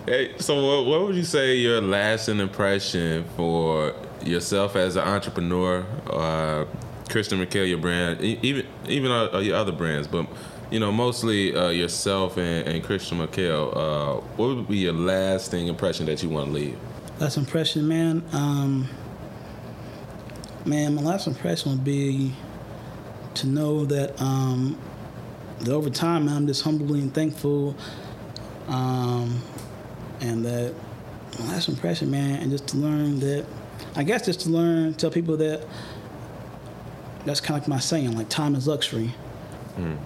Hey, 0.07 0.33
so 0.39 0.65
what, 0.65 0.87
what 0.87 1.03
would 1.03 1.15
you 1.15 1.23
say 1.23 1.55
your 1.57 1.79
lasting 1.79 2.39
impression 2.39 3.23
for 3.37 3.93
yourself 4.23 4.75
as 4.75 4.95
an 4.95 5.07
entrepreneur, 5.07 5.85
uh, 6.09 6.65
Christian 7.07 7.39
Miquel, 7.39 7.65
your 7.65 7.77
brand, 7.77 8.19
even 8.19 8.65
even 8.89 9.11
uh, 9.11 9.37
your 9.37 9.55
other 9.55 9.71
brands, 9.71 10.07
but 10.07 10.25
you 10.71 10.79
know 10.79 10.91
mostly 10.91 11.55
uh, 11.55 11.69
yourself 11.69 12.37
and, 12.37 12.67
and 12.67 12.83
Christian 12.83 13.19
Miquel. 13.19 13.71
Uh, 13.77 14.13
what 14.37 14.55
would 14.55 14.67
be 14.67 14.79
your 14.79 14.93
lasting 14.93 15.67
impression 15.67 16.07
that 16.07 16.23
you 16.23 16.29
want 16.29 16.47
to 16.47 16.51
leave? 16.51 16.77
Last 17.21 17.37
impression, 17.37 17.87
man. 17.87 18.23
Um, 18.31 18.89
man, 20.65 20.95
my 20.95 21.03
last 21.03 21.27
impression 21.27 21.69
would 21.69 21.83
be 21.83 22.33
to 23.35 23.45
know 23.45 23.85
that 23.85 24.19
um, 24.19 24.75
that 25.59 25.71
over 25.71 25.91
time, 25.91 26.25
man, 26.25 26.35
I'm 26.35 26.47
just 26.47 26.63
humbly 26.63 26.99
and 26.99 27.13
thankful, 27.13 27.75
um, 28.67 29.39
and 30.19 30.43
that 30.43 30.73
my 31.37 31.49
last 31.49 31.69
impression, 31.69 32.09
man, 32.09 32.41
and 32.41 32.49
just 32.49 32.67
to 32.69 32.77
learn 32.77 33.19
that, 33.19 33.45
I 33.95 34.01
guess, 34.01 34.25
just 34.25 34.39
to 34.41 34.49
learn, 34.49 34.95
tell 34.95 35.11
people 35.11 35.37
that 35.37 35.63
that's 37.25 37.39
kind 37.39 37.55
of 37.55 37.61
like 37.61 37.67
my 37.67 37.79
saying, 37.79 38.17
like 38.17 38.29
time 38.29 38.55
is 38.55 38.67
luxury. 38.67 39.13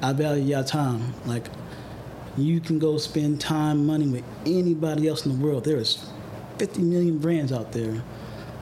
I 0.02 0.12
value 0.12 0.44
your 0.44 0.64
time. 0.64 1.14
Like 1.26 1.46
you 2.36 2.60
can 2.60 2.78
go 2.78 2.98
spend 2.98 3.40
time, 3.40 3.86
money 3.86 4.06
with 4.06 4.26
anybody 4.46 5.08
else 5.08 5.26
in 5.26 5.40
the 5.40 5.46
world. 5.46 5.64
There 5.64 5.78
is 5.78 6.10
50 6.58 6.82
million 6.82 7.18
brands 7.18 7.52
out 7.52 7.72
there. 7.72 8.04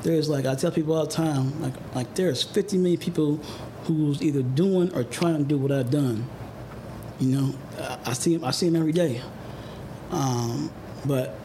There's 0.01 0.27
like 0.29 0.45
I 0.45 0.55
tell 0.55 0.71
people 0.71 0.95
all 0.95 1.05
the 1.05 1.11
time, 1.11 1.61
like 1.61 1.73
like 1.95 2.13
there's 2.15 2.43
50 2.43 2.77
million 2.77 2.99
people 2.99 3.37
who's 3.85 4.21
either 4.21 4.41
doing 4.41 4.93
or 4.93 5.03
trying 5.03 5.37
to 5.37 5.43
do 5.43 5.57
what 5.57 5.71
I've 5.71 5.91
done. 5.91 6.27
You 7.19 7.27
know, 7.27 7.55
I, 7.79 7.97
I 8.07 8.13
see 8.13 8.35
'em- 8.35 8.43
I 8.43 8.51
see 8.51 8.67
them 8.67 8.75
every 8.75 8.91
day. 8.91 9.21
Um, 10.11 10.71
but 11.05 11.39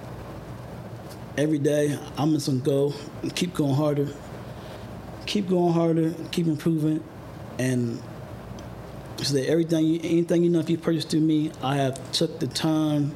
every 1.36 1.58
day 1.58 1.98
I'm 2.16 2.32
just 2.32 2.46
gonna 2.46 2.58
go 2.60 2.94
and 3.22 3.34
keep 3.34 3.54
going 3.54 3.74
harder, 3.74 4.08
keep 5.26 5.48
going 5.48 5.72
harder, 5.72 6.14
keep 6.32 6.46
improving, 6.46 7.02
and 7.58 8.02
so 9.22 9.34
that 9.34 9.48
everything, 9.48 10.00
anything 10.00 10.42
you 10.44 10.50
know, 10.50 10.60
if 10.60 10.70
you 10.70 10.78
purchase 10.78 11.04
through 11.04 11.20
me, 11.20 11.50
I 11.62 11.76
have 11.76 12.12
took 12.12 12.38
the 12.40 12.46
time 12.46 13.12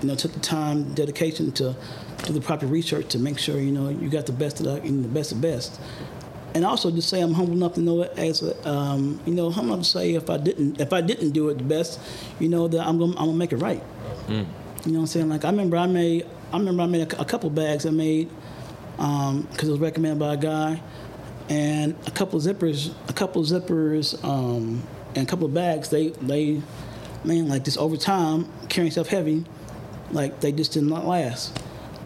you 0.00 0.08
know, 0.08 0.14
took 0.14 0.32
the 0.32 0.40
time, 0.40 0.94
dedication 0.94 1.50
to 1.52 1.74
do 2.24 2.32
the 2.32 2.40
proper 2.40 2.66
research 2.66 3.08
to 3.08 3.18
make 3.18 3.38
sure 3.38 3.58
you 3.60 3.70
know 3.72 3.88
you 3.88 4.08
got 4.08 4.26
the 4.26 4.32
best 4.32 4.60
of 4.60 4.66
the, 4.66 4.80
you 4.86 4.90
know, 4.92 5.02
the 5.02 5.08
best 5.08 5.32
of 5.32 5.40
best. 5.40 5.80
and 6.54 6.64
also 6.64 6.90
just 6.90 7.08
say 7.08 7.20
I'm 7.20 7.34
humble 7.34 7.52
enough 7.52 7.74
to 7.74 7.80
know 7.80 8.02
it 8.02 8.12
as 8.18 8.42
a, 8.42 8.68
um, 8.68 9.20
you 9.26 9.34
know, 9.34 9.50
humble 9.50 9.74
enough 9.74 9.84
to 9.86 9.90
say 9.90 10.14
if 10.14 10.28
I 10.30 10.38
didn't 10.38 10.80
if 10.80 10.92
I 10.92 11.00
didn't 11.00 11.30
do 11.30 11.48
it 11.50 11.58
the 11.58 11.64
best, 11.64 12.00
you 12.40 12.48
know 12.48 12.68
that 12.68 12.86
I'm 12.86 12.98
gonna 12.98 13.12
I'm 13.12 13.26
gonna 13.26 13.34
make 13.34 13.52
it 13.52 13.56
right. 13.58 13.82
You 14.84 14.92
know 14.92 15.00
what 15.00 15.00
I'm 15.00 15.06
saying? 15.06 15.28
Like 15.28 15.44
I 15.44 15.50
remember 15.50 15.76
I 15.76 15.86
made 15.86 16.26
I 16.52 16.58
remember 16.58 16.82
I 16.82 16.86
made 16.86 17.12
a, 17.12 17.20
a 17.20 17.24
couple 17.24 17.50
bags 17.50 17.84
I 17.86 17.90
made 17.90 18.28
because 18.96 19.68
it 19.68 19.70
was 19.70 19.80
recommended 19.80 20.18
by 20.18 20.34
a 20.34 20.36
guy, 20.36 20.80
and 21.48 21.94
a 22.06 22.10
couple 22.10 22.38
zippers, 22.40 22.92
a 23.08 23.12
couple 23.12 23.42
zippers, 23.44 24.22
um, 24.24 24.82
and 25.14 25.26
a 25.26 25.30
couple 25.30 25.46
of 25.46 25.54
bags. 25.54 25.90
They 25.90 26.08
they, 26.08 26.60
man, 27.24 27.48
like 27.48 27.64
this 27.64 27.76
over 27.76 27.96
time 27.96 28.50
carrying 28.68 28.90
stuff 28.90 29.08
heavy, 29.08 29.44
like 30.10 30.40
they 30.40 30.50
just 30.52 30.72
did 30.72 30.82
not 30.84 31.06
last. 31.06 31.56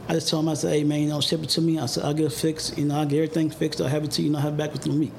I 0.09 0.15
just 0.15 0.29
told 0.29 0.45
him 0.45 0.51
I 0.51 0.55
said, 0.55 0.73
hey 0.73 0.85
man, 0.85 1.01
you 1.01 1.09
know, 1.09 1.21
ship 1.21 1.43
it 1.43 1.49
to 1.51 1.61
me. 1.61 1.79
I 1.79 1.87
said 1.87 2.05
I'll 2.05 2.15
get 2.15 2.27
it 2.27 2.33
fixed. 2.33 2.77
You 2.77 2.87
know, 2.87 2.97
I'll 2.97 3.07
get 3.07 3.17
everything 3.17 3.51
fixed. 3.51 3.81
I'll 3.81 3.89
have 3.89 4.05
it 4.05 4.11
to 4.13 4.23
you. 4.23 4.29
And 4.29 4.37
I'll 4.37 4.43
have 4.43 4.55
it 4.55 4.57
back 4.57 4.73
within 4.73 4.93
a 4.93 4.97
week. 4.97 5.13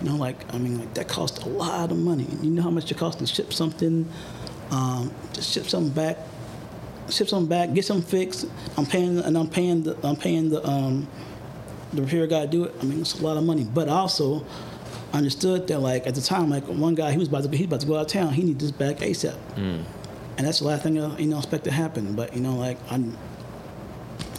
You 0.00 0.10
know, 0.10 0.16
like 0.16 0.52
I 0.54 0.58
mean, 0.58 0.78
like 0.78 0.94
that 0.94 1.08
cost 1.08 1.44
a 1.44 1.48
lot 1.48 1.90
of 1.90 1.98
money. 1.98 2.26
You 2.42 2.50
know 2.50 2.62
how 2.62 2.70
much 2.70 2.90
it 2.90 2.98
costs 2.98 3.18
to 3.20 3.26
ship 3.26 3.52
something, 3.52 4.08
um, 4.70 5.12
to 5.32 5.42
ship 5.42 5.66
something 5.66 5.92
back 5.92 6.18
ship 7.10 7.28
something 7.28 7.48
back, 7.48 7.72
get 7.72 7.84
something 7.84 8.06
fixed. 8.06 8.46
I'm 8.76 8.86
paying 8.86 9.18
and 9.18 9.36
I'm 9.36 9.48
paying 9.48 9.82
the 9.82 9.96
I'm 10.06 10.16
paying 10.16 10.50
the 10.50 10.66
um, 10.66 11.08
the 11.92 12.02
repair 12.02 12.26
guy 12.26 12.42
to 12.42 12.46
do 12.46 12.64
it. 12.64 12.74
I 12.80 12.84
mean, 12.84 13.00
it's 13.00 13.18
a 13.18 13.22
lot 13.22 13.36
of 13.36 13.44
money. 13.44 13.64
But 13.64 13.88
I 13.88 13.92
also 13.92 14.44
understood 15.12 15.66
that 15.68 15.80
like 15.80 16.06
at 16.06 16.14
the 16.14 16.20
time, 16.20 16.50
like 16.50 16.64
one 16.64 16.94
guy 16.94 17.12
he 17.12 17.18
was 17.18 17.28
about 17.28 17.44
to 17.44 17.56
he 17.56 17.64
was 17.64 17.66
about 17.66 17.80
to 17.80 17.86
go 17.86 17.96
out 17.96 18.02
of 18.02 18.08
town. 18.08 18.32
He 18.32 18.42
needed 18.42 18.60
this 18.60 18.70
back 18.70 18.96
ASAP, 18.96 19.36
and 20.38 20.46
that's 20.46 20.58
the 20.58 20.66
last 20.66 20.82
thing 20.82 21.00
I, 21.00 21.18
you 21.18 21.26
know 21.26 21.38
expect 21.38 21.64
to 21.64 21.70
happen. 21.70 22.14
But 22.14 22.34
you 22.34 22.40
know, 22.40 22.56
like 22.56 22.78
I, 22.90 23.02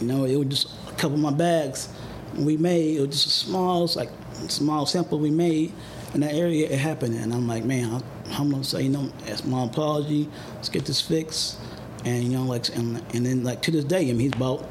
you 0.00 0.06
know, 0.06 0.24
it 0.24 0.36
was 0.36 0.48
just 0.48 0.68
a 0.88 0.92
couple 0.92 1.14
of 1.14 1.20
my 1.20 1.32
bags 1.32 1.88
we 2.36 2.56
made. 2.56 2.96
It 2.96 3.00
was 3.00 3.10
just 3.10 3.26
a 3.26 3.30
small, 3.30 3.90
like 3.96 4.10
small 4.48 4.86
sample 4.86 5.18
we 5.18 5.30
made 5.30 5.72
in 6.14 6.20
that 6.20 6.34
area. 6.34 6.68
It 6.68 6.78
happened, 6.78 7.14
and 7.14 7.32
I'm 7.32 7.46
like, 7.48 7.64
man, 7.64 8.02
I'm 8.32 8.50
gonna 8.50 8.64
say, 8.64 8.82
you 8.82 8.90
know, 8.90 9.10
that's 9.26 9.44
my 9.44 9.64
apology. 9.64 10.28
Let's 10.54 10.68
get 10.68 10.84
this 10.84 11.00
fixed. 11.00 11.58
And 12.04 12.22
you 12.22 12.30
know, 12.30 12.44
like, 12.44 12.68
and, 12.76 13.02
and 13.14 13.26
then 13.26 13.42
like 13.42 13.62
to 13.62 13.70
this 13.70 13.84
day, 13.84 14.02
I 14.02 14.12
mean, 14.12 14.20
he's 14.20 14.32
bought 14.32 14.64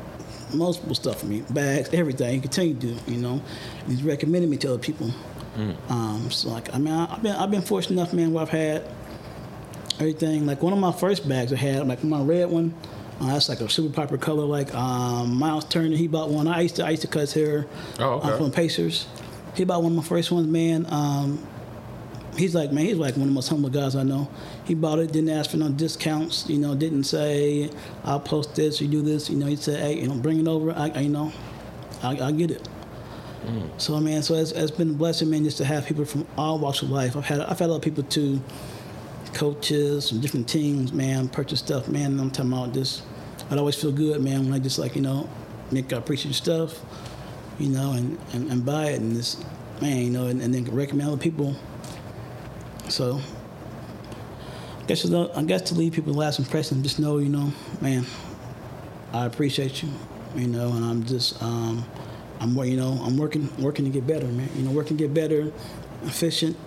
multiple 0.54 0.96
stuff 0.96 1.20
for 1.20 1.26
me, 1.26 1.42
bags, 1.50 1.90
everything. 1.94 2.36
He 2.36 2.40
continued 2.40 2.82
to, 2.82 3.12
you 3.12 3.18
know. 3.18 3.42
He's 3.88 4.02
recommended 4.02 4.50
me 4.50 4.58
to 4.58 4.70
other 4.70 4.80
people. 4.80 5.12
Um, 5.90 6.30
so 6.32 6.50
like, 6.50 6.74
I 6.74 6.78
mean, 6.78 6.94
I, 6.94 7.14
I've 7.14 7.24
been 7.24 7.36
I've 7.36 7.52
been 7.52 7.62
fortunate 7.64 8.00
enough, 8.00 8.14
man, 8.14 8.32
where 8.32 8.44
I've 8.44 8.50
had 8.50 8.84
everything. 10.00 10.46
Like 10.46 10.62
one 10.62 10.72
of 10.72 10.80
my 10.80 10.92
first 10.92 11.28
bags 11.28 11.52
I 11.52 11.58
had, 11.58 11.88
like 11.88 12.04
my 12.04 12.22
red 12.22 12.50
one. 12.50 12.74
Uh, 13.20 13.28
that's 13.34 13.50
like 13.50 13.62
a 13.62 13.70
super 13.70 13.94
popular 13.94 14.18
color. 14.20 14.46
Like 14.46 14.74
um, 14.76 15.36
Miles 15.38 15.66
Turner, 15.66 15.96
he 15.96 16.08
bought 16.08 16.30
one. 16.30 16.48
I 16.48 16.62
used 16.62 16.76
to 16.78 16.86
I 16.86 16.92
used 16.92 17.02
to 17.02 17.08
cut 17.08 17.22
his 17.22 17.34
hair 17.34 17.66
Oh, 18.00 18.14
okay. 18.20 18.30
uh, 18.30 18.38
from 18.38 18.52
Pacers. 18.52 19.08
He 19.56 19.66
bought 19.66 19.82
one 19.82 19.94
of 19.94 19.98
my 19.98 20.04
first 20.04 20.32
ones, 20.32 20.46
man. 20.48 20.86
Um, 20.90 21.46
he's 22.38 22.54
like, 22.54 22.72
man, 22.72 22.86
he's 22.86 22.98
like 22.98 23.14
one 23.16 23.24
of 23.24 23.28
the 23.30 23.34
most 23.34 23.50
humble 23.50 23.70
guys 23.70 23.96
I 23.96 24.04
know. 24.04 24.30
He 24.66 24.76
bought 24.76 25.00
it, 25.00 25.12
didn't 25.12 25.30
ask 25.32 25.50
for 25.50 25.58
no 25.58 25.70
discounts, 25.70 26.48
you 26.48 26.60
know, 26.60 26.76
didn't 26.76 27.06
say, 27.06 27.72
I'll 28.04 28.20
post 28.20 28.54
this 28.56 28.80
you 28.80 28.88
do 28.88 29.02
this. 29.02 29.30
You 29.32 29.38
know, 29.38 29.48
he 29.48 29.56
said, 29.56 29.80
hey, 29.80 30.00
you 30.00 30.08
know, 30.08 30.14
bring 30.16 30.40
it 30.40 30.48
over. 30.48 30.72
I, 30.74 30.90
I 30.90 31.00
you 31.00 31.10
know, 31.10 31.34
I, 32.04 32.20
I 32.20 32.32
get 32.32 32.52
it. 32.52 32.68
So, 33.78 33.98
man, 34.02 34.22
so 34.24 34.34
it's, 34.36 34.52
it's 34.52 34.72
been 34.72 34.90
a 34.90 34.94
blessing, 34.94 35.30
man, 35.30 35.44
just 35.46 35.58
to 35.60 35.66
have 35.66 35.86
people 35.86 36.04
from 36.04 36.28
all 36.38 36.60
walks 36.60 36.82
of 36.82 36.90
life. 36.92 37.16
I've 37.16 37.24
had 37.24 37.40
I've 37.40 37.58
had 37.58 37.70
other 37.70 37.80
people 37.80 38.04
too, 38.04 38.42
coaches 39.38 40.10
from 40.10 40.20
different 40.20 40.50
teams, 40.50 40.92
man, 40.92 41.30
purchase 41.30 41.60
stuff, 41.60 41.88
man. 41.88 42.20
I'm 42.20 42.32
talking 42.32 42.52
about 42.52 42.74
this. 42.74 43.04
I'd 43.52 43.60
always 43.60 43.76
feel 43.76 43.92
good, 43.92 44.20
man, 44.20 44.46
when 44.46 44.54
I 44.54 44.60
just 44.60 44.80
like, 44.80 44.96
you 44.96 45.02
know, 45.02 45.30
Nick, 45.72 45.94
I 45.94 45.98
appreciate 45.98 46.32
your 46.32 46.34
stuff, 46.34 46.80
you 47.60 47.70
know, 47.70 47.92
and, 47.92 48.18
and, 48.34 48.52
and 48.52 48.66
buy 48.66 48.88
it 48.88 49.00
and 49.00 49.16
this, 49.16 49.38
man, 49.80 49.98
you 49.98 50.10
know, 50.10 50.26
and, 50.26 50.42
and 50.42 50.54
then 50.54 50.66
recommend 50.66 51.10
other 51.10 51.22
people. 51.22 51.56
So, 52.90 53.22
I 54.82 54.86
guess, 54.86 55.06
you 55.06 55.12
know, 55.12 55.32
I 55.36 55.44
guess 55.44 55.62
to 55.70 55.76
leave 55.76 55.94
people 55.94 56.14
last 56.14 56.40
impression, 56.40 56.82
just 56.82 56.98
know, 56.98 57.20
you 57.20 57.30
know, 57.30 57.54
man, 57.80 58.08
I 59.14 59.26
appreciate 59.26 59.84
you, 59.84 59.90
you 60.36 60.48
know, 60.48 60.72
and 60.72 60.84
I'm 60.84 61.06
just, 61.06 61.42
um, 61.44 61.86
I'm, 62.40 62.58
you 62.58 62.76
know, 62.76 63.00
I'm 63.04 63.18
working, 63.18 63.50
working 63.62 63.86
to 63.86 63.92
get 63.92 64.08
better, 64.08 64.26
man. 64.26 64.50
You 64.56 64.64
know, 64.64 64.72
working 64.72 64.98
to 64.98 65.04
get 65.04 65.14
better, 65.14 65.52
efficient, 66.04 66.58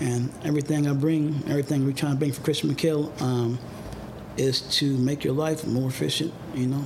and 0.00 0.32
everything 0.44 0.86
I 0.88 0.92
bring, 0.94 1.42
everything 1.48 1.84
we're 1.84 1.92
trying 1.92 2.12
to 2.14 2.18
bring 2.18 2.32
for 2.32 2.40
Christian 2.42 2.68
Miquel, 2.70 3.12
um, 3.20 3.58
is 4.36 4.60
to 4.78 4.96
make 4.96 5.24
your 5.24 5.34
life 5.34 5.66
more 5.66 5.88
efficient. 5.88 6.32
You 6.54 6.66
know, 6.68 6.84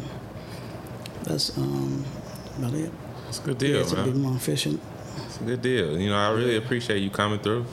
that's 1.23 1.57
um, 1.57 2.05
about 2.59 2.75
it. 2.75 2.91
It's 3.29 3.39
a 3.39 3.43
good 3.43 3.63
Yeah, 3.63 3.69
deal, 3.69 3.81
it's 3.81 3.93
a 3.93 3.97
man. 3.97 4.05
bit 4.07 4.17
more 4.17 4.35
efficient. 4.37 4.81
It's 5.27 5.41
a 5.41 5.45
good 5.45 5.63
deal. 5.63 5.99
You 5.99 6.11
know, 6.11 6.17
I 6.17 6.31
really 6.33 6.57
appreciate 6.57 6.99
you 6.99 7.11
coming 7.11 7.39
through. 7.39 7.67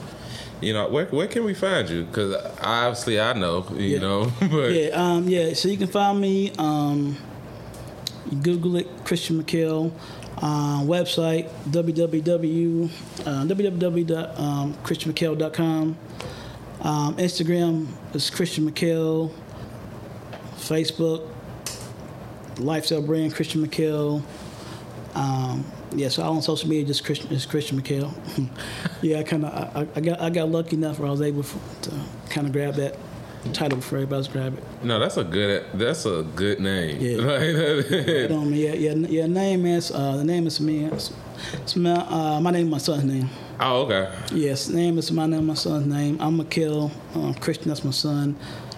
You 0.60 0.72
know, 0.74 0.88
where 0.88 1.06
where 1.06 1.26
can 1.26 1.42
we 1.44 1.54
find 1.54 1.88
you? 1.90 2.04
Because 2.04 2.34
obviously 2.60 3.20
I 3.20 3.32
know, 3.32 3.66
you 3.72 3.94
Yeah. 3.94 3.98
know, 3.98 4.32
but 4.40 4.72
Yeah, 4.72 4.88
um, 4.90 5.28
yeah. 5.28 5.54
So 5.54 5.68
you 5.68 5.76
can 5.76 5.88
find 5.88 6.20
me. 6.20 6.52
Um, 6.58 7.16
Google 8.42 8.76
it, 8.76 8.86
Christian 9.04 9.36
Miquel. 9.38 9.92
Uh, 10.38 10.80
website 10.82 11.48
www 11.70 12.90
uh. 13.26 13.44
Um, 16.84 17.16
Instagram 17.16 17.86
is 18.14 18.28
Christian 18.30 18.64
Miquel. 18.64 19.32
Facebook, 20.56 21.28
Lifestyle 22.58 23.02
Brand 23.02 23.34
Christian 23.34 23.62
Miquel. 23.62 24.22
Um, 25.14 25.64
yeah, 25.94 26.08
so 26.08 26.22
all 26.22 26.36
on 26.36 26.42
social 26.42 26.68
media 26.68 26.86
just 26.86 27.04
Christian 27.04 27.30
is 27.30 27.46
Christian 27.46 27.76
Miquel. 27.76 28.12
yeah, 29.02 29.18
I 29.18 29.22
kind 29.22 29.44
of 29.44 29.76
I, 29.76 29.86
I 29.94 30.00
got 30.00 30.20
I 30.20 30.30
got 30.30 30.48
lucky 30.48 30.76
enough 30.76 30.98
where 30.98 31.08
I 31.08 31.10
was 31.10 31.22
able 31.22 31.42
to 31.42 31.90
kind 32.30 32.46
of 32.46 32.52
grab 32.52 32.74
that 32.74 32.96
title 33.50 33.78
before 33.78 33.98
everybody 33.98 34.18
else 34.18 34.28
grab 34.28 34.56
it. 34.56 34.64
no, 34.84 34.98
that's 34.98 35.16
a 35.16 35.24
good 35.24 35.64
that's 35.74 36.06
a 36.06 36.22
good 36.36 36.60
name. 36.60 37.00
Yeah. 37.00 37.16
Hold 38.28 38.42
on, 38.42 38.50
man. 38.50 38.58
Yeah, 38.58 38.74
yeah, 38.74 38.92
yeah. 38.94 39.26
Name 39.26 39.66
is 39.66 39.90
uh, 39.90 40.16
the 40.16 40.24
name 40.24 40.46
is 40.46 40.60
me. 40.60 40.84
It's, 40.84 41.12
it's 41.54 41.76
my 41.76 41.94
uh, 41.94 42.40
my 42.40 42.50
name, 42.50 42.70
my 42.70 42.78
son's 42.78 43.04
name. 43.04 43.28
oh, 43.60 43.82
okay. 43.82 44.12
Yes, 44.32 44.68
name 44.68 44.98
is 44.98 45.10
my 45.10 45.26
name, 45.26 45.46
my 45.46 45.54
son's 45.54 45.86
name. 45.86 46.18
I'm 46.20 46.36
Miquel. 46.36 46.90
Um, 47.14 47.34
Christian, 47.34 47.68
that's 47.68 47.84
my 47.84 47.90
son. 47.90 48.36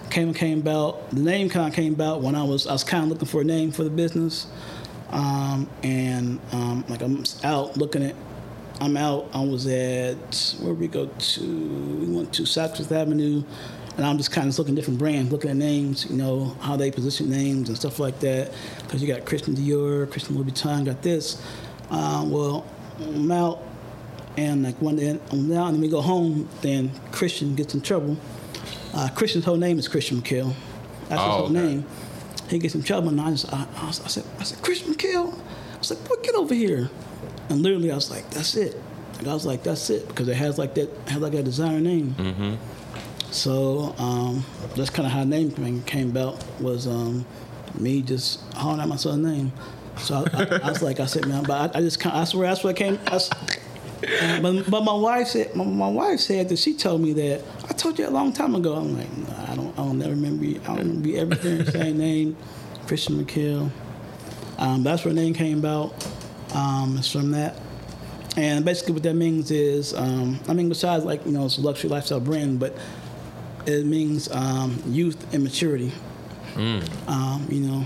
Came 0.09 0.33
came 0.33 0.59
about. 0.59 1.09
The 1.11 1.21
name 1.21 1.49
kind 1.49 1.67
of 1.67 1.73
came 1.73 1.93
about 1.93 2.21
when 2.21 2.35
I 2.35 2.43
was 2.43 2.67
I 2.67 2.73
was 2.73 2.83
kind 2.83 3.03
of 3.03 3.09
looking 3.09 3.27
for 3.27 3.41
a 3.41 3.43
name 3.43 3.71
for 3.71 3.83
the 3.83 3.89
business, 3.89 4.47
um, 5.11 5.69
and 5.83 6.39
um, 6.51 6.85
like 6.89 7.01
I'm 7.01 7.23
out 7.43 7.77
looking 7.77 8.03
at. 8.03 8.15
I'm 8.81 8.97
out. 8.97 9.29
I 9.33 9.41
was 9.41 9.67
at 9.67 10.55
where 10.59 10.73
we 10.73 10.89
go 10.89 11.07
to. 11.07 11.41
We 11.41 12.13
went 12.13 12.33
to 12.33 12.45
Fifth 12.45 12.91
Avenue, 12.91 13.43
and 13.97 14.05
I'm 14.05 14.17
just 14.17 14.31
kind 14.31 14.47
of 14.47 14.57
looking 14.59 14.73
at 14.73 14.77
different 14.77 14.99
brands, 14.99 15.31
looking 15.31 15.49
at 15.49 15.55
names. 15.55 16.05
You 16.09 16.17
know 16.17 16.55
how 16.61 16.75
they 16.75 16.91
position 16.91 17.29
names 17.29 17.69
and 17.69 17.77
stuff 17.77 17.99
like 17.99 18.19
that. 18.19 18.51
Because 18.83 19.01
you 19.01 19.07
got 19.07 19.25
Christian 19.25 19.55
Dior, 19.55 20.09
Christian 20.11 20.35
Louis 20.35 20.51
Vuitton, 20.51 20.85
got 20.85 21.01
this. 21.01 21.41
Uh, 21.89 22.23
well, 22.27 22.65
I'm 22.99 23.31
out 23.31 23.61
and 24.37 24.63
like 24.63 24.81
one 24.81 24.95
day 24.97 25.17
I'm 25.31 25.49
down 25.49 25.69
and 25.75 25.81
we 25.81 25.87
go 25.87 26.01
home, 26.01 26.49
then 26.61 26.91
Christian 27.11 27.55
gets 27.55 27.73
in 27.73 27.81
trouble. 27.81 28.17
Uh, 28.93 29.07
Christian's 29.15 29.45
whole 29.45 29.55
name 29.57 29.79
is 29.79 29.87
Christian 29.87 30.17
Miquel. 30.17 30.53
That's 31.09 31.21
his 31.21 31.29
Oh, 31.29 31.31
whole 31.31 31.43
okay. 31.45 31.53
name. 31.53 31.85
He 32.49 32.59
gets 32.59 32.75
in 32.75 32.83
trouble, 32.83 33.09
and 33.09 33.19
I 33.21 33.31
just 33.31 33.51
I, 33.53 33.65
I, 33.77 33.87
was- 33.87 34.01
I 34.03 34.07
said 34.07 34.23
I 34.39 34.43
said 34.43 34.61
Christian 34.61 34.89
Miquel. 34.91 35.33
I 35.73 35.77
was 35.77 35.89
like, 35.89 36.07
boy, 36.07 36.15
get 36.23 36.35
over 36.35 36.53
here. 36.53 36.89
And 37.49 37.61
literally, 37.61 37.91
I 37.91 37.95
was 37.95 38.09
like, 38.11 38.29
that's 38.31 38.55
it. 38.55 38.75
Like, 39.17 39.27
I 39.27 39.33
was 39.33 39.45
like, 39.45 39.63
that's 39.63 39.89
it 39.89 40.07
because 40.07 40.27
it 40.27 40.35
has 40.35 40.57
like 40.57 40.75
that 40.75 40.89
has 41.07 41.21
like 41.21 41.33
a 41.33 41.43
designer 41.43 41.79
name. 41.79 42.15
Mm-hmm. 42.17 42.55
So 43.31 43.93
um, 43.97 44.43
that's 44.75 44.89
kind 44.89 45.05
of 45.05 45.11
how 45.11 45.23
name 45.23 45.51
came, 45.51 45.81
came 45.83 46.09
about 46.09 46.43
was 46.61 46.87
um, 46.87 47.25
me 47.77 48.01
just 48.01 48.41
hollering 48.53 48.81
out 48.81 48.87
my 48.89 48.95
son's 48.95 49.25
name. 49.25 49.51
So 49.97 50.25
I, 50.33 50.43
I, 50.43 50.59
I 50.63 50.69
was 50.69 50.81
like, 50.81 50.99
I 50.99 51.05
said, 51.05 51.27
man, 51.27 51.43
but 51.43 51.75
I, 51.75 51.79
I 51.79 51.81
just 51.81 51.99
kind 51.99 52.15
I 52.15 52.23
swear 52.25 52.47
that's 52.49 52.63
what 52.63 52.75
came. 52.75 52.99
I 53.07 53.19
but, 54.41 54.69
but 54.69 54.83
my 54.83 54.93
wife 54.93 55.27
said 55.29 55.55
my, 55.55 55.63
my 55.63 55.87
wife 55.87 56.19
said 56.19 56.49
that 56.49 56.59
she 56.59 56.75
told 56.75 57.01
me 57.01 57.13
that 57.13 57.41
I 57.69 57.73
told 57.73 57.97
you 57.97 58.07
a 58.07 58.09
long 58.11 58.33
time 58.33 58.53
ago. 58.55 58.75
I'm 58.75 58.97
like, 58.97 59.49
I 59.49 59.55
don't 59.55 59.71
I 59.79 59.83
don't 59.83 59.97
never 59.97 60.11
remember 60.11 60.45
you- 60.45 60.61
I 60.63 60.67
don't 60.67 60.77
remember 60.79 61.07
you 61.09 61.17
ever 61.17 61.35
hearing 61.35 61.63
the 61.63 61.71
same 61.71 61.97
name, 61.97 62.37
Christian 62.87 63.17
Miquel. 63.17 63.71
Um, 64.57 64.83
that's 64.83 65.03
where 65.05 65.13
name 65.13 65.33
came 65.33 65.59
about. 65.59 65.93
Um, 66.53 66.97
it's 66.97 67.11
from 67.11 67.31
that. 67.31 67.57
And 68.37 68.63
basically, 68.65 68.93
what 68.93 69.03
that 69.03 69.15
means 69.15 69.49
is, 69.49 69.93
um, 69.93 70.39
I 70.47 70.53
mean, 70.53 70.67
besides 70.69 71.05
like 71.05 71.25
you 71.25 71.31
know, 71.31 71.45
it's 71.45 71.57
a 71.57 71.61
luxury 71.61 71.89
lifestyle 71.89 72.19
brand, 72.19 72.59
but 72.59 72.75
it 73.65 73.85
means 73.85 74.29
um, 74.31 74.81
youth 74.87 75.33
and 75.33 75.43
maturity. 75.43 75.91
Um, 77.07 77.47
you 77.49 77.59
know, 77.61 77.85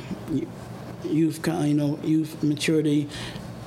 youth, 1.03 1.41
kind 1.41 1.59
of, 1.61 1.65
you 1.67 1.73
know, 1.73 1.99
youth 2.03 2.41
maturity, 2.43 3.09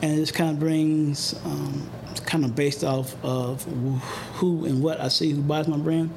and 0.01 0.19
it 0.21 0.33
kind 0.33 0.51
of 0.51 0.61
brings, 0.61 1.35
um, 1.45 1.91
it's 2.11 2.21
kind 2.21 2.45
of 2.45 2.55
based 2.55 2.85
off 2.85 3.17
of 3.25 3.65
who 4.35 4.65
and 4.65 4.83
what 4.83 5.01
I 5.01 5.09
see 5.09 5.33
who 5.33 5.43
buys 5.43 5.67
my 5.67 5.77
brand. 5.79 6.11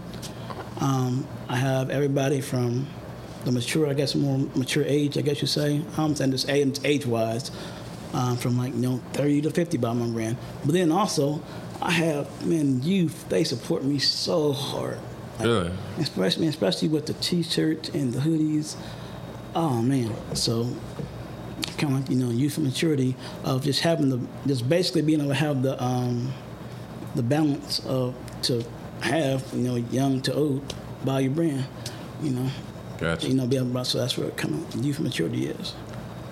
Um, 0.81 1.25
I 1.49 1.55
have 1.55 1.89
everybody 1.89 2.41
from 2.41 2.85
the 3.45 3.51
mature, 3.51 3.87
I 3.87 3.93
guess, 3.93 4.13
more 4.15 4.37
mature 4.55 4.83
age, 4.85 5.17
I 5.17 5.21
guess 5.21 5.41
you 5.41 5.47
say. 5.47 5.81
I'm 5.97 6.15
saying 6.15 6.31
this 6.31 6.47
age, 6.49 6.79
age-wise. 6.83 7.51
um, 8.13 8.37
from 8.37 8.57
like 8.57 8.73
you 8.73 8.79
know 8.81 9.01
30 9.13 9.41
to 9.41 9.51
50 9.51 9.77
by 9.77 9.93
my 9.93 10.07
brand. 10.07 10.37
But 10.63 10.73
then 10.73 10.91
also, 10.91 11.41
I 11.81 11.91
have 11.91 12.45
man, 12.45 12.81
youth. 12.83 13.27
They 13.29 13.43
support 13.43 13.83
me 13.83 13.99
so 13.99 14.53
hard. 14.53 14.99
Really? 15.39 15.71
Especially, 15.97 16.47
especially 16.47 16.87
with 16.87 17.05
the 17.05 17.13
t-shirts 17.13 17.89
and 17.89 18.13
the 18.13 18.19
hoodies. 18.19 18.75
Oh 19.53 19.81
man, 19.81 20.13
so 20.35 20.69
kind 21.77 21.93
of 21.93 21.99
like 22.01 22.09
you 22.09 22.17
know 22.17 22.29
youth 22.29 22.57
maturity 22.57 23.15
of 23.43 23.63
just 23.63 23.81
having 23.81 24.09
the 24.09 24.19
just 24.47 24.67
basically 24.67 25.01
being 25.01 25.19
able 25.19 25.29
to 25.29 25.35
have 25.35 25.61
the 25.61 25.81
um, 25.83 26.33
the 27.15 27.23
balance 27.23 27.79
of 27.85 28.15
to 28.43 28.63
have 29.01 29.43
you 29.53 29.61
know 29.61 29.75
young 29.75 30.21
to 30.21 30.33
old 30.33 30.73
buy 31.03 31.19
your 31.21 31.31
brand, 31.31 31.65
you 32.21 32.31
know, 32.31 32.49
Gotcha. 32.97 33.27
you 33.27 33.33
know 33.33 33.47
be 33.47 33.57
able 33.57 33.71
to, 33.71 33.85
so 33.85 33.99
that's 33.99 34.17
where 34.17 34.29
kind 34.31 34.55
of 34.55 34.83
youth 34.83 34.99
maturity 34.99 35.47
is. 35.47 35.73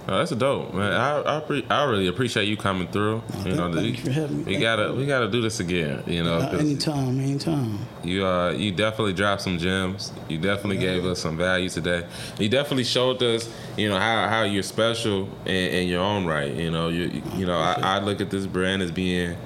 Oh, 0.06 0.18
that's 0.18 0.32
dope, 0.32 0.74
man. 0.74 0.92
I 0.92 1.20
I, 1.22 1.40
appre- 1.40 1.66
I 1.72 1.86
really 1.86 2.08
appreciate 2.08 2.46
you 2.50 2.58
coming 2.58 2.90
through. 2.90 3.16
you 3.16 3.22
thank- 3.44 3.56
know, 3.56 3.72
thank 3.72 3.76
we, 3.76 3.88
you 3.92 3.98
for 3.98 4.12
having 4.12 4.44
me. 4.44 4.56
we 4.56 4.60
gotta 4.60 4.92
we 4.94 5.06
gotta 5.06 5.30
do 5.30 5.42
this 5.42 5.62
again. 5.62 6.04
You 6.06 6.24
know, 6.24 6.40
Uh, 6.40 6.58
anytime, 6.60 7.20
anytime. 7.22 7.80
you 8.04 8.26
uh 8.26 8.52
you 8.52 8.74
definitely 8.74 9.14
dropped 9.14 9.44
some 9.44 9.58
gems. 9.58 10.12
You 10.28 10.40
definitely 10.40 10.78
gave 10.78 11.06
us 11.06 11.22
some 11.22 11.38
value 11.38 11.70
today. 11.70 12.06
You 12.38 12.50
definitely 12.50 12.84
showed 12.84 13.24
us, 13.24 13.50
you 13.78 13.88
know, 13.88 13.98
how, 13.98 14.28
how 14.28 14.44
you're 14.44 14.62
special 14.64 15.30
in, 15.46 15.54
in 15.56 15.88
your 15.88 16.02
own 16.02 16.26
right. 16.26 16.54
You 16.54 16.70
know, 16.70 16.90
you 16.90 17.22
you 17.36 17.46
know, 17.46 17.58
I, 17.58 17.76
I 17.82 18.00
look 18.00 18.20
at 18.20 18.30
this 18.30 18.46
brand 18.46 18.82
as 18.82 18.92
being, 18.92 19.38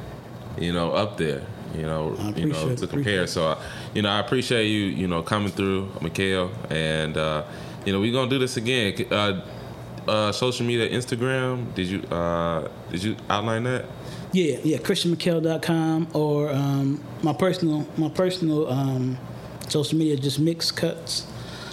you 0.57 0.73
know, 0.73 0.91
up 0.93 1.17
there. 1.17 1.43
You 1.75 1.83
know, 1.83 2.15
you 2.35 2.47
know, 2.47 2.73
to 2.75 2.87
compare. 2.87 3.27
So, 3.27 3.49
uh, 3.49 3.61
you 3.93 4.01
know, 4.01 4.09
I 4.09 4.19
appreciate 4.19 4.65
you, 4.69 4.85
you 4.85 5.07
know, 5.07 5.21
coming 5.21 5.51
through, 5.51 5.91
Miquel, 6.01 6.49
and 6.71 7.15
uh, 7.15 7.43
you 7.85 7.93
know, 7.93 7.99
we're 7.99 8.11
gonna 8.13 8.29
do 8.31 8.39
this 8.39 8.57
again. 8.57 8.95
Uh, 9.11 9.41
uh, 10.07 10.31
social 10.31 10.65
media, 10.65 10.89
Instagram. 10.89 11.73
Did 11.75 11.87
you 11.87 12.01
uh, 12.03 12.67
did 12.91 13.03
you 13.03 13.15
outline 13.29 13.63
that? 13.63 13.85
Yeah, 14.33 14.57
yeah, 14.63 14.77
christianmiquel.com 14.77 16.09
or 16.13 16.49
um, 16.51 17.03
my 17.23 17.33
personal 17.33 17.87
my 17.97 18.09
personal 18.09 18.69
um, 18.69 19.17
social 19.69 19.97
media 19.97 20.15
just 20.17 20.39
mix 20.39 20.71
cuts. 20.71 21.25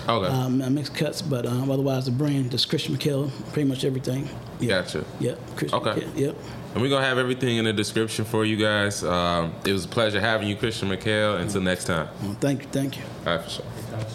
Okay, 0.09 0.27
Um, 0.29 0.61
I 0.61 0.69
mix 0.69 0.91
cuts, 0.91 1.23
but 1.23 1.47
um, 1.47 1.71
otherwise 1.71 2.05
the 2.05 2.11
brand 2.11 2.51
just 2.51 2.69
Christian 2.69 2.93
Miquel, 2.93 3.31
pretty 3.55 3.67
much 3.69 3.85
everything. 3.87 4.29
Yeah. 4.61 4.83
gotcha. 4.83 5.03
Yep. 5.19 5.39
Christian 5.57 5.79
Okay. 5.81 5.95
Miquel, 6.07 6.21
Yep. 6.21 6.37
And 6.75 6.83
we're 6.83 6.91
gonna 6.91 7.07
have 7.07 7.19
everything 7.19 7.57
in 7.57 7.65
the 7.65 7.73
description 7.73 8.25
for 8.27 8.45
you 8.45 8.57
guys. 8.57 9.03
Um, 9.03 9.55
it 9.65 9.73
was 9.73 9.85
a 9.87 9.89
pleasure 9.89 10.21
having 10.21 10.47
you, 10.49 10.57
Christian 10.57 10.89
Miquel. 10.91 11.37
Until 11.37 11.63
next 11.63 11.85
time. 11.87 12.09
Well, 12.23 12.37
thank 12.41 12.63
you. 12.63 12.69
Thank 12.69 12.99
you. 12.99 13.03
All 13.27 13.37
right, 13.37 13.45
for 13.45 13.51
sure. 13.51 13.65
That's 13.93 14.15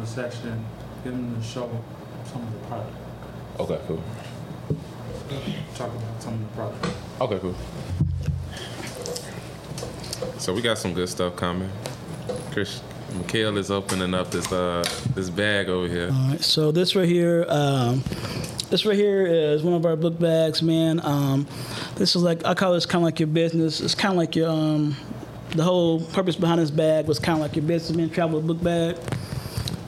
the 0.00 0.06
section. 0.06 0.64
Get 1.04 1.12
them 1.12 1.36
to 1.36 1.42
show 1.46 1.70
some 2.32 2.42
of 2.42 2.52
the 2.52 2.58
product. 2.66 2.96
Okay, 3.60 3.78
cool. 3.86 4.02
Talk 5.74 5.90
about 5.94 6.22
some 6.22 6.32
of 6.32 6.40
the 6.40 6.46
product. 6.56 6.86
Okay, 7.20 7.38
cool. 7.40 7.54
So 10.38 10.54
we 10.54 10.62
got 10.62 10.78
some 10.78 10.94
good 10.94 11.10
stuff 11.10 11.36
coming. 11.36 11.70
Chris 12.52 12.80
McHale 13.10 13.58
is 13.58 13.70
opening 13.70 14.14
up 14.14 14.30
this 14.30 14.50
uh 14.50 14.82
this 15.14 15.28
bag 15.28 15.68
over 15.68 15.86
here. 15.86 16.10
All 16.10 16.30
right. 16.30 16.40
So 16.40 16.72
this 16.72 16.96
right 16.96 17.06
here, 17.06 17.44
um, 17.50 18.02
this 18.70 18.86
right 18.86 18.96
here 18.96 19.26
is 19.26 19.62
one 19.62 19.74
of 19.74 19.84
our 19.84 19.94
book 19.94 20.18
bags, 20.18 20.62
man. 20.62 20.98
Um, 21.04 21.46
this 21.96 22.16
is 22.16 22.22
like 22.22 22.46
I 22.46 22.54
call 22.54 22.72
this 22.72 22.86
kind 22.86 23.02
of 23.02 23.04
like 23.04 23.20
your 23.20 23.26
business. 23.26 23.82
It's 23.82 23.94
kind 23.94 24.12
of 24.12 24.16
like 24.16 24.34
your 24.36 24.48
um, 24.48 24.96
the 25.50 25.64
whole 25.64 26.00
purpose 26.00 26.34
behind 26.34 26.60
this 26.62 26.70
bag 26.70 27.06
was 27.06 27.18
kind 27.18 27.36
of 27.36 27.42
like 27.42 27.56
your 27.56 27.64
businessman 27.66 28.08
travel 28.08 28.40
book 28.40 28.62
bag. 28.62 28.96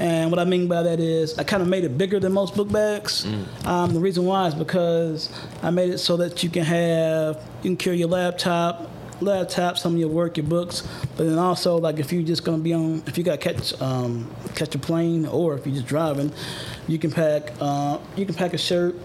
And 0.01 0.31
what 0.31 0.41
I 0.41 0.45
mean 0.45 0.67
by 0.69 0.83
that 0.83 0.99
is 1.01 1.39
I 1.39 1.45
kind 1.45 1.63
of 1.63 1.69
made 1.69 1.85
it 1.85 1.97
bigger 1.97 2.19
than 2.19 2.33
most 2.33 2.57
book 2.57 2.71
bags. 2.73 3.25
Um, 3.65 3.95
the 3.95 4.01
reason 4.01 4.25
why 4.25 4.47
is 4.49 4.55
because 4.55 5.29
I 5.63 5.71
made 5.71 5.91
it 5.91 5.99
so 5.99 6.17
that 6.17 6.43
you 6.43 6.51
can 6.51 6.65
have 6.65 7.37
you 7.63 7.71
can 7.71 7.77
carry 7.77 7.99
your 7.99 8.09
laptop, 8.09 8.91
laptop, 9.21 9.79
some 9.79 9.95
of 9.95 10.01
your 10.01 10.09
work, 10.09 10.37
your 10.37 10.47
books, 10.47 10.83
but 11.17 11.25
then 11.25 11.39
also 11.39 11.77
like 11.79 11.99
if 11.99 12.13
you're 12.13 12.23
just 12.25 12.45
gonna 12.45 12.59
be 12.59 12.73
on, 12.73 13.03
if 13.07 13.17
you 13.17 13.23
got 13.25 13.41
to 13.41 13.53
catch 13.53 13.81
um, 13.81 14.29
catch 14.55 14.75
a 14.75 14.79
plane 14.79 15.27
or 15.27 15.55
if 15.57 15.67
you're 15.67 15.77
just 15.77 15.87
driving, 15.87 16.33
you 16.89 16.99
can 16.99 17.11
pack 17.11 17.53
uh, 17.61 17.99
you 18.17 18.27
can 18.27 18.35
pack 18.35 18.55
a 18.55 18.59
shirt, 18.59 18.97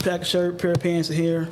pack 0.00 0.22
a 0.22 0.24
shirt, 0.24 0.58
pair 0.58 0.72
of 0.72 0.80
pants 0.80 1.08
in 1.10 1.16
here. 1.16 1.48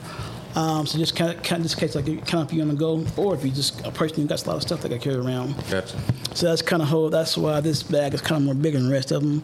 Um, 0.56 0.86
so 0.86 0.98
just 0.98 1.14
kind 1.14 1.30
of, 1.30 1.42
kind 1.42 1.60
of 1.60 1.68
just 1.68 1.74
in 1.74 1.86
case 1.86 1.94
like 1.94 2.06
kind 2.26 2.42
of 2.42 2.48
if 2.48 2.54
you're 2.54 2.62
on 2.62 2.68
the 2.68 2.74
go, 2.74 3.04
or 3.16 3.34
if 3.34 3.44
you 3.44 3.50
just 3.50 3.86
a 3.86 3.90
person 3.90 4.22
who 4.22 4.26
got 4.26 4.42
a 4.42 4.48
lot 4.48 4.56
of 4.56 4.62
stuff 4.62 4.80
that 4.82 4.92
I 4.92 4.98
carry 4.98 5.16
around. 5.16 5.54
Gotcha. 5.70 5.98
So 6.34 6.46
that's 6.46 6.62
kind 6.62 6.80
of 6.80 6.88
how 6.88 7.10
that's 7.10 7.36
why 7.36 7.60
this 7.60 7.82
bag 7.82 8.14
is 8.14 8.22
kind 8.22 8.38
of 8.40 8.42
more 8.42 8.54
bigger 8.54 8.78
than 8.78 8.88
the 8.88 8.92
rest 8.92 9.12
of 9.12 9.22
them. 9.22 9.42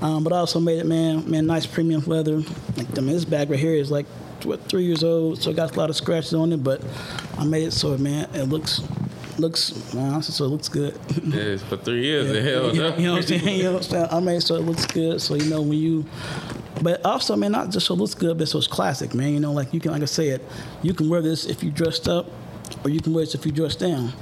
Um, 0.00 0.24
but 0.24 0.32
I 0.32 0.38
also 0.38 0.60
made 0.60 0.78
it, 0.78 0.86
man, 0.86 1.30
man, 1.30 1.46
nice 1.46 1.66
premium 1.66 2.02
leather. 2.06 2.38
Like, 2.76 2.98
I 2.98 3.02
mean, 3.02 3.14
this 3.14 3.26
bag 3.26 3.50
right 3.50 3.58
here 3.58 3.74
is 3.74 3.90
like 3.90 4.06
what 4.42 4.62
three 4.68 4.84
years 4.84 5.04
old, 5.04 5.42
so 5.42 5.50
it 5.50 5.56
got 5.56 5.74
a 5.74 5.78
lot 5.78 5.90
of 5.90 5.96
scratches 5.96 6.32
on 6.32 6.52
it. 6.52 6.64
But 6.64 6.82
I 7.38 7.44
made 7.44 7.64
it 7.64 7.72
so, 7.72 7.96
man, 7.98 8.28
it 8.34 8.44
looks 8.44 8.80
looks, 9.38 9.92
man, 9.94 10.22
so 10.22 10.44
it 10.44 10.48
looks 10.48 10.68
good. 10.68 10.98
Yeah, 11.24 11.56
for 11.56 11.76
three 11.76 12.04
years, 12.04 12.28
the 12.32 12.40
hell 12.40 12.72
no. 12.72 12.96
you 12.96 13.06
know 13.06 13.12
what 13.14 13.22
I'm 13.22 13.22
saying? 13.22 13.48
You 13.56 13.62
know 13.64 13.72
what 13.74 13.84
I'm 13.84 13.90
saying? 13.90 14.08
I 14.10 14.20
made 14.20 14.36
it 14.36 14.40
so 14.42 14.54
it 14.56 14.62
looks 14.62 14.86
good, 14.86 15.20
so 15.20 15.34
you 15.34 15.50
know 15.50 15.60
when 15.60 15.78
you. 15.78 16.04
But 16.82 17.04
also, 17.04 17.36
man, 17.36 17.52
not 17.52 17.70
just 17.70 17.86
so 17.86 17.94
it 17.94 17.98
looks 17.98 18.14
good, 18.14 18.36
but 18.38 18.48
so 18.48 18.58
it's 18.58 18.66
classic, 18.66 19.14
man. 19.14 19.32
You 19.32 19.40
know, 19.40 19.52
like 19.52 19.72
you 19.72 19.80
can, 19.80 19.92
like 19.92 20.02
I 20.02 20.06
said, 20.06 20.40
you 20.82 20.92
can 20.92 21.08
wear 21.08 21.22
this 21.22 21.46
if 21.46 21.62
you 21.62 21.70
dressed 21.70 22.08
up, 22.08 22.26
or 22.82 22.90
you 22.90 23.00
can 23.00 23.14
wear 23.14 23.24
this 23.24 23.34
if 23.34 23.46
you 23.46 23.52
dressed 23.52 23.78
down. 23.78 24.12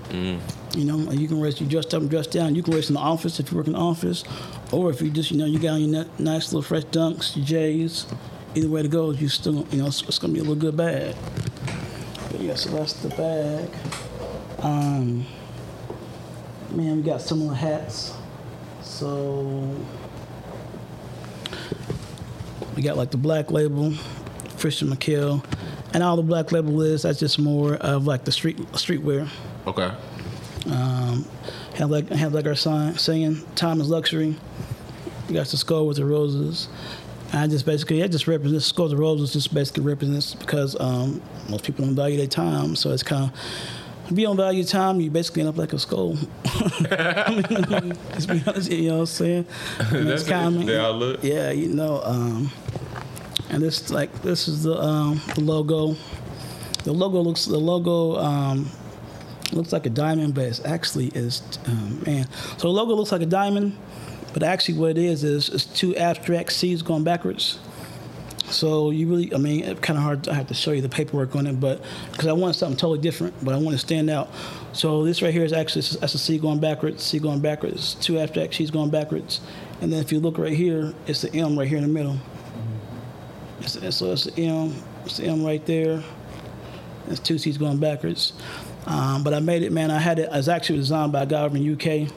You 0.77 0.85
know, 0.85 1.11
you 1.13 1.27
can 1.29 1.41
wear 1.41 1.49
this 1.51 1.57
if 1.57 1.63
you 1.63 1.69
dressed 1.69 1.95
up 1.95 2.03
and 2.03 2.11
dressed 2.11 2.31
down. 2.31 2.55
You 2.55 2.63
can 2.63 2.73
wear 2.73 2.81
this 2.81 2.91
in 2.91 2.95
the 2.95 3.01
office 3.01 3.41
if 3.41 3.51
you 3.51 3.57
work 3.57 3.67
in 3.67 3.73
the 3.73 3.79
office, 3.79 4.23
or 4.71 4.91
if 4.91 5.01
you 5.01 5.11
just, 5.11 5.31
you 5.31 5.39
know, 5.39 5.47
you 5.47 5.59
got 5.59 5.73
on 5.75 5.81
your 5.81 6.05
ni- 6.05 6.11
nice 6.19 6.53
little 6.53 6.63
fresh 6.63 6.85
dunks, 6.85 7.37
your 7.37 7.45
J's. 7.47 8.07
Either 8.55 8.69
way 8.69 8.83
to 8.83 8.89
go, 8.89 9.11
you 9.13 9.29
still, 9.29 9.67
you 9.71 9.79
know, 9.79 9.87
it's, 9.87 10.03
it's 10.03 10.19
gonna 10.19 10.33
be 10.35 10.39
a 10.41 10.43
little 10.43 10.55
good 10.55 10.77
bag. 10.77 11.17
But 12.31 12.41
yeah, 12.41 12.55
so 12.55 12.69
that's 12.71 12.93
the 12.95 13.09
bag. 13.09 13.71
Um, 14.59 15.25
man, 16.71 16.97
we 16.97 17.03
got 17.03 17.23
similar 17.23 17.55
hats. 17.55 18.13
So 18.83 19.75
we 22.77 22.83
got 22.83 22.97
like 22.97 23.11
the 23.11 23.17
black 23.17 23.51
label, 23.51 23.93
Christian 24.59 24.89
Miquel, 24.89 25.43
and 25.93 26.03
all 26.03 26.17
the 26.17 26.23
black 26.23 26.53
label 26.53 26.81
is 26.83 27.03
that's 27.03 27.19
just 27.19 27.39
more 27.39 27.75
of 27.77 28.07
like 28.07 28.25
the 28.25 28.33
street 28.33 28.59
streetwear. 28.73 29.29
Okay. 29.67 29.91
Um, 30.71 31.27
have 31.75 31.91
like 31.91 32.09
have 32.11 32.35
like 32.35 32.47
our 32.47 32.55
sign 32.55 32.97
saying 32.97 33.43
"Time 33.55 33.81
is 33.81 33.89
luxury." 33.89 34.37
We 35.29 35.35
got 35.35 35.47
the 35.47 35.57
skull 35.57 35.87
with 35.87 35.97
the 35.97 36.05
roses. 36.05 36.69
I 37.33 37.47
just 37.47 37.65
basically 37.65 38.01
that 38.03 38.11
just 38.11 38.27
represents 38.27 38.67
skull 38.67 38.85
with 38.87 38.93
the 38.93 38.99
roses. 38.99 39.33
Just 39.33 39.53
basically 39.55 39.83
represents 39.85 40.35
because 40.35 40.79
um, 40.79 41.23
most 41.49 41.65
people 41.65 41.85
don't 41.85 41.95
value 41.95 42.17
their 42.19 42.27
time, 42.27 42.77
so 42.77 42.91
it's 42.91 43.03
kind 43.03 43.31
of. 43.33 43.41
If 44.11 44.19
you 44.19 44.27
don't 44.27 44.37
value 44.37 44.63
time, 44.65 45.01
you 45.01 45.11
basically 45.11 45.41
end 45.41 45.49
up 45.49 45.57
like 45.57 45.73
a 45.73 45.79
skull. 45.79 46.19
I 46.45 47.31
mean, 47.31 47.95
be 48.27 48.43
honest, 48.47 48.71
you 48.71 48.89
know 48.89 48.95
what 48.95 49.01
I'm 49.01 49.07
saying? 49.07 49.47
And 49.79 50.09
That's 50.09 50.25
kinda- 50.25 50.67
they 50.67 50.77
all 50.77 51.17
yeah, 51.25 51.51
you 51.51 51.69
know, 51.69 52.03
um, 52.05 52.51
and 53.53 53.63
this 53.63 53.91
like 53.91 54.11
this 54.23 54.49
is 54.49 54.65
the 54.65 54.81
um, 54.81 55.21
logo. 55.37 55.95
The 56.85 56.93
logo 56.93 57.21
looks 57.21 57.45
the 57.45 57.59
logo 57.59 58.17
um, 58.17 58.69
looks 59.53 59.73
like 59.73 59.87
a 59.87 59.91
diamond, 59.91 60.35
but 60.35 60.45
it's 60.45 60.65
actually 60.65 61.09
is 61.09 61.43
um, 61.67 62.03
man. 62.05 62.27
So 62.57 62.69
the 62.69 62.69
logo 62.69 62.95
looks 62.95 63.13
like 63.13 63.23
a 63.23 63.27
diamond, 63.27 63.77
but 64.33 64.43
actually 64.43 64.79
what 64.79 64.93
it 64.93 64.99
is 64.99 65.23
is 65.23 65.49
is 65.51 65.67
two 65.67 65.95
abstract 65.97 66.53
C's 66.53 66.83
going 66.83 67.05
backwards. 67.05 67.61
So 68.47 68.91
you 68.91 69.09
really, 69.09 69.33
I 69.33 69.39
mean, 69.39 69.65
it's 69.65 69.81
kind 69.81 69.99
of 69.99 70.03
hard. 70.03 70.29
I 70.29 70.35
have 70.35 70.49
to 70.49 70.55
show 70.55 70.73
you 70.73 70.83
the 70.83 70.89
paperwork 70.89 71.35
on 71.37 71.47
it, 71.47 71.59
but 71.59 71.83
because 72.11 72.27
I 72.27 72.33
wanted 72.33 72.55
something 72.55 72.77
totally 72.77 72.99
different, 72.99 73.33
but 73.43 73.55
I 73.55 73.59
want 73.59 73.71
to 73.71 73.79
stand 73.79 74.11
out. 74.11 74.29
So 74.73 75.05
this 75.05 75.23
right 75.23 75.33
here 75.33 75.45
is 75.45 75.53
actually 75.53 75.83
that's 75.83 76.15
a 76.15 76.19
C 76.19 76.39
going 76.39 76.59
backwards, 76.59 77.03
C 77.03 77.19
going 77.19 77.41
backwards, 77.41 77.95
two 77.95 78.19
abstract 78.19 78.55
C's 78.55 78.71
going 78.71 78.91
backwards, 78.91 79.41
and 79.81 79.93
then 79.93 80.01
if 80.01 80.11
you 80.11 80.21
look 80.21 80.39
right 80.39 80.53
here, 80.53 80.95
it's 81.07 81.23
the 81.23 81.35
M 81.35 81.59
right 81.59 81.69
here 81.69 81.79
in 81.79 81.85
the 81.85 81.89
middle. 81.89 82.19
It's, 83.63 83.77
it's- 83.77 83.97
so 83.97 84.13
it's 84.13 84.25
the 84.25 84.43
M, 84.43 84.75
it's 85.05 85.17
the 85.19 85.25
M 85.27 85.45
right 85.45 85.65
there. 85.67 86.03
It's 87.09 87.21
two 87.21 87.39
C's 87.39 87.59
going 87.59 87.79
backwards. 87.79 88.33
Um, 88.87 89.23
but 89.23 89.35
I 89.35 89.41
made 89.41 89.63
it, 89.63 89.73
man. 89.73 89.91
I 89.91 89.99
had 89.99 90.19
it. 90.19 90.23
It 90.25 90.33
was 90.33 90.49
actually 90.49 90.79
designed 90.79 91.13
by 91.13 91.23
a 91.23 91.27
guy 91.27 91.49
from 91.49 91.59
UK 91.59 92.09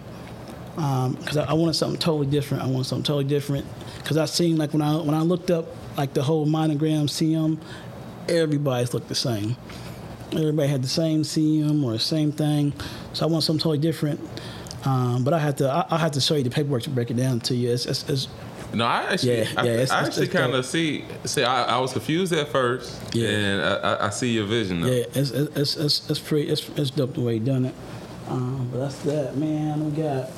because 0.75 1.37
I, 1.37 1.45
I 1.45 1.53
wanted 1.53 1.73
something 1.75 1.99
totally 1.99 2.27
different. 2.27 2.63
I 2.63 2.67
wanted 2.67 2.85
something 2.85 3.03
totally 3.03 3.23
different 3.25 3.65
because 3.97 4.17
I 4.17 4.25
seen 4.25 4.57
like 4.57 4.73
when 4.73 4.81
I 4.81 4.95
when 4.97 5.13
I 5.15 5.21
looked 5.21 5.51
up 5.51 5.67
like 5.97 6.13
the 6.13 6.23
whole 6.23 6.45
monogram 6.45 7.07
CM, 7.07 7.59
everybody's 8.27 8.93
looked 8.93 9.07
the 9.07 9.15
same. 9.15 9.55
Everybody 10.31 10.67
had 10.67 10.81
the 10.83 10.87
same 10.89 11.21
CM 11.21 11.83
or 11.83 11.93
the 11.93 11.99
same 11.99 12.31
thing. 12.31 12.73
So 13.13 13.25
I 13.25 13.29
want 13.29 13.43
something 13.43 13.61
totally 13.61 13.77
different. 13.77 14.19
Um, 14.85 15.23
but 15.23 15.33
I 15.33 15.39
had 15.39 15.57
to 15.59 15.69
I, 15.69 15.85
I 15.91 15.97
had 15.97 16.13
to 16.13 16.21
show 16.21 16.35
you 16.35 16.43
the 16.43 16.49
paperwork 16.49 16.83
to 16.83 16.89
break 16.89 17.09
it 17.11 17.17
down 17.17 17.39
to 17.41 17.55
you. 17.55 17.71
It's, 17.71 17.85
it's, 17.85 18.07
it's 18.09 18.27
No, 18.73 18.85
I 18.85 19.03
actually, 19.13 19.37
Yeah, 19.39 19.47
I, 19.57 19.63
yeah, 19.63 19.71
it's- 19.71 19.91
I 19.91 19.99
it's- 19.99 20.07
actually 20.07 20.27
kind 20.27 20.53
of 20.53 20.65
see. 20.65 21.05
See, 21.23 21.43
I, 21.43 21.63
I 21.75 21.79
was 21.79 21.93
confused 21.93 22.33
at 22.33 22.49
first, 22.49 22.99
Yeah. 23.15 23.29
and 23.29 23.61
I, 23.61 23.73
I, 23.75 24.07
I 24.07 24.09
see 24.09 24.31
your 24.33 24.45
vision. 24.45 24.81
Now. 24.81 24.87
yeah, 24.87 25.03
it's 25.13 25.31
it's, 25.31 25.77
it's, 25.77 26.09
it's 26.09 26.19
pretty 26.19 26.49
it's, 26.49 26.67
it's 26.75 26.89
dope 26.89 27.13
the 27.13 27.21
way 27.21 27.35
you 27.35 27.39
done 27.39 27.65
it. 27.65 27.75
Um, 28.27 28.67
but 28.71 28.79
that's 28.79 28.97
that, 29.03 29.37
man. 29.37 29.85
We 29.85 29.91
got 30.01 30.29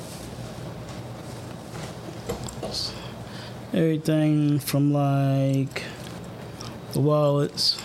everything 3.72 4.58
from 4.58 4.92
like 4.92 5.82
the 6.92 7.00
wallets, 7.00 7.80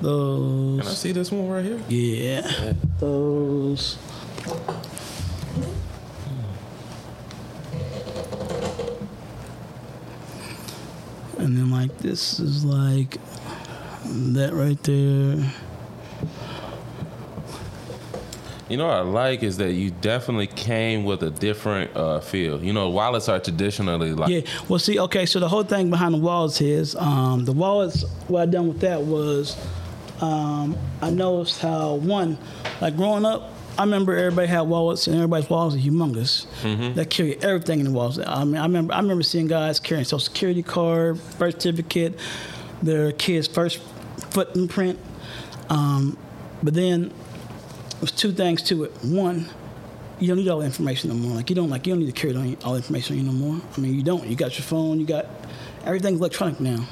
those. 0.00 0.80
Can 0.80 0.88
I 0.88 0.92
see 0.94 1.12
this 1.12 1.30
one 1.30 1.48
right 1.48 1.64
here? 1.64 1.80
Yeah, 1.88 2.72
those. 2.98 3.98
And 11.38 11.56
then 11.56 11.70
like 11.70 11.96
this 11.98 12.40
is 12.40 12.64
like 12.64 13.18
that 14.04 14.52
right 14.52 14.82
there. 14.82 15.52
You 18.68 18.76
know 18.76 18.88
what 18.88 18.96
I 18.96 19.00
like 19.00 19.44
is 19.44 19.58
that 19.58 19.74
you 19.74 19.92
definitely 19.92 20.48
came 20.48 21.04
with 21.04 21.22
a 21.22 21.30
different 21.30 21.96
uh, 21.96 22.18
feel. 22.18 22.62
You 22.62 22.72
know, 22.72 22.88
wallets 22.90 23.28
are 23.28 23.38
traditionally 23.38 24.12
like 24.12 24.30
Yeah. 24.30 24.40
Well, 24.68 24.80
see, 24.80 24.98
okay. 24.98 25.24
So 25.24 25.38
the 25.38 25.48
whole 25.48 25.62
thing 25.62 25.88
behind 25.88 26.14
the 26.14 26.18
wallets 26.18 26.60
is 26.60 26.96
um, 26.96 27.44
the 27.44 27.52
wallets. 27.52 28.02
What 28.26 28.42
I 28.42 28.46
done 28.46 28.66
with 28.68 28.80
that 28.80 29.02
was 29.02 29.56
um, 30.20 30.76
I 31.00 31.10
noticed 31.10 31.60
how 31.60 31.94
one, 31.94 32.38
like 32.80 32.96
growing 32.96 33.24
up, 33.24 33.52
I 33.78 33.84
remember 33.84 34.16
everybody 34.16 34.48
had 34.48 34.62
wallets 34.62 35.06
and 35.06 35.16
everybody's 35.16 35.50
wallets 35.50 35.76
are 35.76 35.78
humongous. 35.78 36.46
They 36.94 37.04
carry 37.04 37.36
everything 37.42 37.80
in 37.80 37.86
the 37.86 37.92
wallets. 37.92 38.18
I 38.18 38.44
mean, 38.44 38.56
I 38.56 38.62
remember 38.62 38.94
I 38.94 39.00
remember 39.00 39.22
seeing 39.22 39.46
guys 39.46 39.80
carrying 39.80 40.04
social 40.04 40.18
security 40.18 40.62
card, 40.62 41.20
birth 41.38 41.60
certificate, 41.60 42.18
their 42.82 43.12
kid's 43.12 43.46
first 43.46 43.78
footprint. 44.30 44.98
Um, 45.68 46.16
but 46.62 46.74
then 46.74 47.12
there's 48.00 48.12
two 48.12 48.32
things 48.32 48.62
to 48.64 48.84
it. 48.84 48.92
One, 49.02 49.46
you 50.18 50.28
don't 50.28 50.38
need 50.38 50.48
all 50.48 50.60
the 50.60 50.66
information 50.66 51.10
no 51.10 51.16
more. 51.16 51.36
Like 51.36 51.50
you 51.50 51.56
don't 51.56 51.68
like 51.68 51.86
you 51.86 51.92
don't 51.92 52.00
need 52.00 52.14
to 52.14 52.20
carry 52.20 52.34
all 52.34 52.56
all 52.64 52.72
the 52.72 52.78
information 52.78 53.18
on 53.18 53.24
you 53.24 53.30
no 53.30 53.36
more. 53.36 53.60
I 53.76 53.80
mean, 53.80 53.94
you 53.94 54.02
don't. 54.02 54.26
You 54.26 54.36
got 54.36 54.56
your 54.58 54.64
phone. 54.64 55.00
You 55.00 55.06
got 55.06 55.26
everything's 55.84 56.18
electronic 56.18 56.60
now. 56.60 56.86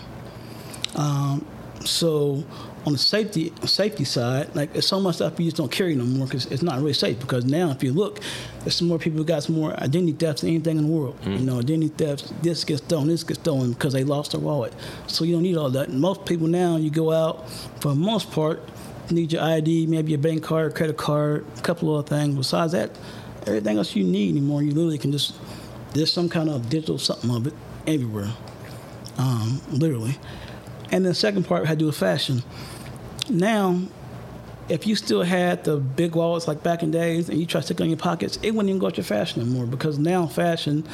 Um, 0.97 1.47
so 1.85 2.45
on 2.87 2.93
the 2.93 2.99
safety 2.99 3.53
safety 3.65 4.05
side, 4.05 4.55
like 4.55 4.73
there's 4.73 4.87
so 4.87 5.01
much 5.01 5.17
stuff 5.17 5.39
you 5.39 5.47
just 5.47 5.57
don't 5.57 5.73
carry 5.73 5.95
no 5.95 6.05
more 6.05 6.27
because 6.27 6.47
it's 6.47 6.63
not 6.63 6.77
really 6.77 6.93
safe. 6.93 7.19
Because 7.19 7.45
now, 7.45 7.71
if 7.71 7.83
you 7.83 7.93
look, 7.93 8.21
there's 8.61 8.75
some 8.75 8.89
more 8.89 8.99
people 8.99 9.19
who 9.19 9.25
got 9.25 9.43
some 9.43 9.55
more 9.55 9.73
identity 9.81 10.13
thefts 10.13 10.43
than 10.43 10.51
anything 10.51 10.77
in 10.77 10.85
the 10.85 10.93
world. 10.93 11.19
You 11.25 11.47
know, 11.47 11.59
identity 11.61 11.89
thefts. 11.89 12.33
This 12.43 12.65
gets 12.65 12.83
stolen. 12.83 13.09
This 13.09 13.25
gets 13.25 13.41
stolen 13.41 13.73
because 13.73 13.93
they 13.95 14.05
lost 14.05 14.33
their 14.33 14.41
wallet. 14.41 14.75
So 15.07 15.25
you 15.25 15.35
don't 15.35 15.43
need 15.43 15.57
all 15.57 15.71
that. 15.71 15.89
And 15.89 16.01
most 16.01 16.27
people 16.27 16.47
now, 16.47 16.77
you 16.77 16.91
go 16.91 17.13
out 17.13 17.49
for 17.81 17.89
the 17.89 17.95
most 17.95 18.31
part, 18.31 18.61
you 19.09 19.17
need 19.17 19.33
your 19.33 19.43
ID, 19.43 19.87
maybe 19.87 20.13
your 20.13 20.21
bank 20.21 20.43
card, 20.43 20.75
credit 20.75 20.97
card, 20.97 21.47
a 21.57 21.61
couple 21.63 21.91
of 21.91 22.07
other 22.07 22.17
things. 22.17 22.35
Besides 22.35 22.73
that, 22.73 22.91
everything 23.47 23.79
else 23.79 23.97
you 23.97 24.05
need 24.05 24.31
anymore, 24.31 24.63
you 24.63 24.73
literally 24.73 24.99
can 24.99 25.13
just 25.13 25.35
there's 25.95 26.13
some 26.13 26.29
kind 26.29 26.51
of 26.51 26.69
digital 26.69 26.99
something 26.99 27.31
of 27.31 27.47
it 27.47 27.55
everywhere, 27.87 28.33
um, 29.17 29.61
literally. 29.71 30.19
And 30.91 31.05
then 31.05 31.11
the 31.11 31.15
second 31.15 31.45
part 31.45 31.67
had 31.67 31.79
to 31.79 31.83
do 31.85 31.87
with 31.87 31.97
fashion. 31.97 32.43
Now, 33.29 33.81
if 34.69 34.87
you 34.87 34.97
still 34.97 35.23
had 35.23 35.65
the 35.65 35.77
big 35.77 36.15
wallets 36.15 36.49
like 36.49 36.63
back 36.63 36.83
in 36.83 36.91
days 36.91 37.29
and 37.29 37.39
you 37.39 37.47
try 37.47 37.61
to 37.61 37.65
stick 37.65 37.81
it 37.81 37.83
in 37.85 37.91
your 37.91 37.99
pockets, 37.99 38.39
it 38.43 38.53
wouldn't 38.53 38.69
even 38.69 38.79
go 38.79 38.87
with 38.87 38.97
your 38.97 39.05
fashion 39.05 39.43
anymore 39.43 39.67
because 39.67 39.99
now 39.99 40.27
fashion, 40.27 40.87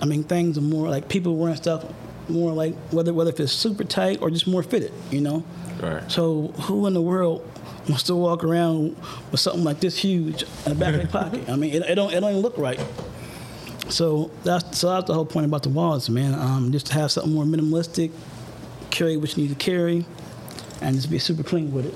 I 0.00 0.06
mean, 0.06 0.24
things 0.24 0.58
are 0.58 0.62
more 0.62 0.88
like 0.88 1.08
people 1.08 1.36
wearing 1.36 1.56
stuff 1.56 1.84
more 2.28 2.52
like 2.52 2.74
whether 2.90 3.12
whether 3.12 3.30
if 3.30 3.40
it's 3.40 3.52
super 3.52 3.84
tight 3.84 4.22
or 4.22 4.30
just 4.30 4.46
more 4.46 4.62
fitted, 4.62 4.92
you 5.10 5.20
know. 5.20 5.44
Right. 5.80 6.10
So 6.10 6.48
who 6.62 6.86
in 6.86 6.94
the 6.94 7.02
world 7.02 7.46
wants 7.88 8.04
to 8.04 8.14
walk 8.14 8.44
around 8.44 8.96
with 9.30 9.40
something 9.40 9.64
like 9.64 9.80
this 9.80 9.98
huge 9.98 10.42
in 10.42 10.48
the 10.66 10.74
back 10.74 10.94
of 10.94 11.00
their 11.00 11.06
pocket? 11.22 11.48
I 11.48 11.56
mean, 11.56 11.74
it, 11.74 11.82
it 11.82 11.94
don't 11.94 12.12
it 12.12 12.20
don't 12.20 12.30
even 12.30 12.42
look 12.42 12.56
right. 12.56 12.80
So 13.88 14.30
that's 14.44 14.78
so 14.78 14.90
that's 14.90 15.06
the 15.06 15.14
whole 15.14 15.26
point 15.26 15.46
about 15.46 15.62
the 15.62 15.68
wallets, 15.68 16.08
man. 16.08 16.34
Um, 16.34 16.70
just 16.72 16.86
to 16.86 16.94
have 16.94 17.10
something 17.10 17.32
more 17.32 17.44
minimalistic, 17.44 18.12
carry 18.90 19.16
what 19.16 19.36
you 19.36 19.42
need 19.42 19.48
to 19.50 19.56
carry, 19.56 20.06
and 20.80 20.96
just 20.96 21.10
be 21.10 21.18
super 21.18 21.42
clean 21.42 21.72
with 21.72 21.86
it. 21.86 21.94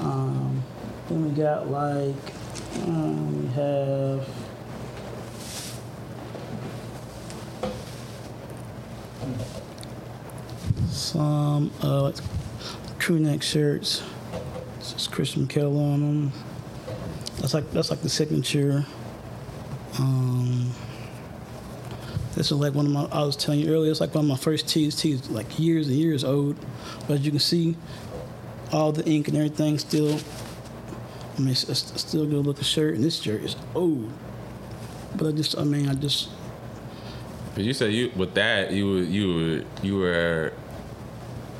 Um, 0.00 0.62
then 1.08 1.24
we 1.24 1.30
got 1.30 1.70
like 1.70 2.14
um, 2.86 3.42
we 3.42 3.48
have. 3.54 4.28
Some 10.90 11.70
uh, 11.82 12.02
like 12.02 12.16
crew 12.98 13.18
neck 13.18 13.42
shirts. 13.42 14.02
It's 14.78 14.94
is 14.94 15.08
Christian 15.08 15.42
Miquel 15.42 15.78
on 15.78 16.00
them. 16.00 16.32
That's 17.40 17.54
like 17.54 17.70
that's 17.72 17.90
like 17.90 18.02
the 18.02 18.08
signature. 18.08 18.84
Um, 19.98 20.72
this 22.38 22.52
is 22.52 22.58
like 22.58 22.72
one 22.72 22.86
of 22.86 22.92
my. 22.92 23.04
I 23.06 23.24
was 23.24 23.34
telling 23.34 23.60
you 23.60 23.72
earlier. 23.74 23.90
It's 23.90 24.00
like 24.00 24.14
one 24.14 24.24
of 24.24 24.28
my 24.28 24.36
first 24.36 24.68
tees. 24.68 24.94
Tees 24.94 25.28
like 25.28 25.58
years 25.58 25.88
and 25.88 25.96
years 25.96 26.22
old, 26.22 26.56
but 27.08 27.14
as 27.14 27.24
you 27.24 27.32
can 27.32 27.40
see, 27.40 27.76
all 28.72 28.92
the 28.92 29.04
ink 29.10 29.26
and 29.26 29.36
everything 29.36 29.76
still. 29.78 30.20
I 31.36 31.40
mean, 31.40 31.50
it's, 31.50 31.68
it's 31.68 32.00
still 32.00 32.22
a 32.22 32.26
good 32.26 32.46
looking 32.46 32.62
shirt, 32.62 32.94
and 32.94 33.02
this 33.02 33.20
shirt 33.20 33.42
is 33.42 33.56
old. 33.74 34.10
But 35.16 35.26
I 35.26 35.32
just, 35.32 35.58
I 35.58 35.64
mean, 35.64 35.88
I 35.88 35.94
just, 35.94 36.28
But 37.54 37.64
you 37.64 37.74
said 37.74 37.92
you 37.92 38.12
with 38.14 38.34
that 38.34 38.70
you 38.70 38.88
were 38.88 39.02
you 39.02 39.34
were 39.34 39.64
you 39.82 39.96
were 39.98 40.52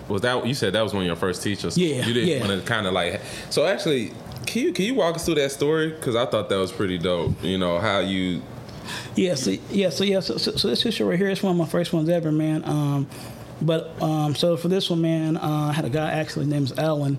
was 0.08 0.22
that 0.22 0.46
you 0.46 0.54
said 0.54 0.74
that 0.74 0.82
was 0.82 0.94
one 0.94 1.02
of 1.02 1.06
your 1.08 1.16
first 1.16 1.42
teachers? 1.42 1.76
Yeah, 1.76 2.06
You 2.06 2.14
didn't 2.14 2.28
yeah. 2.28 2.40
want 2.46 2.60
to 2.60 2.66
kind 2.66 2.86
of 2.86 2.92
like 2.92 3.20
so 3.50 3.66
actually. 3.66 4.12
Can 4.46 4.62
you 4.62 4.72
can 4.72 4.84
you 4.86 4.94
walk 4.94 5.16
us 5.16 5.26
through 5.26 5.34
that 5.34 5.50
story? 5.52 5.90
Because 5.90 6.16
I 6.16 6.24
thought 6.24 6.48
that 6.48 6.56
was 6.56 6.72
pretty 6.72 6.96
dope. 6.96 7.42
You 7.42 7.58
know 7.58 7.78
how 7.80 7.98
you 7.98 8.40
yeah, 9.16 9.34
so 9.34 9.50
yeah, 9.70 9.90
so 9.90 10.04
yeah, 10.04 10.20
so, 10.20 10.36
so, 10.36 10.56
so 10.56 10.68
this 10.68 10.80
shirt 10.80 11.00
right 11.00 11.18
here 11.18 11.28
is 11.28 11.42
one 11.42 11.52
of 11.52 11.56
my 11.56 11.66
first 11.66 11.92
ones 11.92 12.08
ever, 12.08 12.32
man. 12.32 12.64
Um, 12.64 13.08
but 13.60 14.00
um, 14.00 14.34
so 14.34 14.56
for 14.56 14.68
this 14.68 14.88
one, 14.90 15.00
man, 15.00 15.36
uh, 15.36 15.68
I 15.70 15.72
had 15.72 15.84
a 15.84 15.90
guy 15.90 16.10
actually 16.10 16.46
named 16.46 16.72
Alan. 16.78 17.18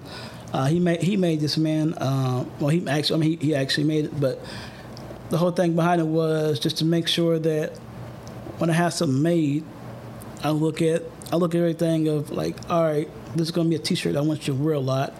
Uh, 0.53 0.65
he 0.65 0.79
made 0.79 1.01
he 1.01 1.17
made 1.17 1.39
this 1.39 1.57
man. 1.57 1.93
Uh, 1.95 2.45
well, 2.59 2.69
he 2.69 2.87
actually, 2.87 3.15
I 3.15 3.19
mean, 3.19 3.39
he, 3.39 3.47
he 3.47 3.55
actually 3.55 3.83
made 3.83 4.05
it, 4.05 4.19
but 4.19 4.39
the 5.29 5.37
whole 5.37 5.51
thing 5.51 5.75
behind 5.75 6.01
it 6.01 6.07
was 6.07 6.59
just 6.59 6.77
to 6.77 6.85
make 6.85 7.07
sure 7.07 7.37
that 7.39 7.77
when 8.57 8.69
I 8.69 8.73
have 8.73 8.93
something 8.93 9.21
made, 9.21 9.63
I 10.43 10.51
look 10.51 10.81
at 10.81 11.03
I 11.31 11.35
look 11.35 11.53
at 11.53 11.59
everything 11.59 12.07
of 12.07 12.31
like, 12.31 12.55
all 12.69 12.83
right, 12.83 13.09
this 13.35 13.47
is 13.47 13.51
gonna 13.51 13.69
be 13.69 13.75
a 13.75 13.79
T-shirt 13.79 14.15
I 14.15 14.21
want 14.21 14.47
you 14.47 14.55
to 14.55 14.59
wear 14.59 14.73
a 14.73 14.79
lot. 14.79 15.13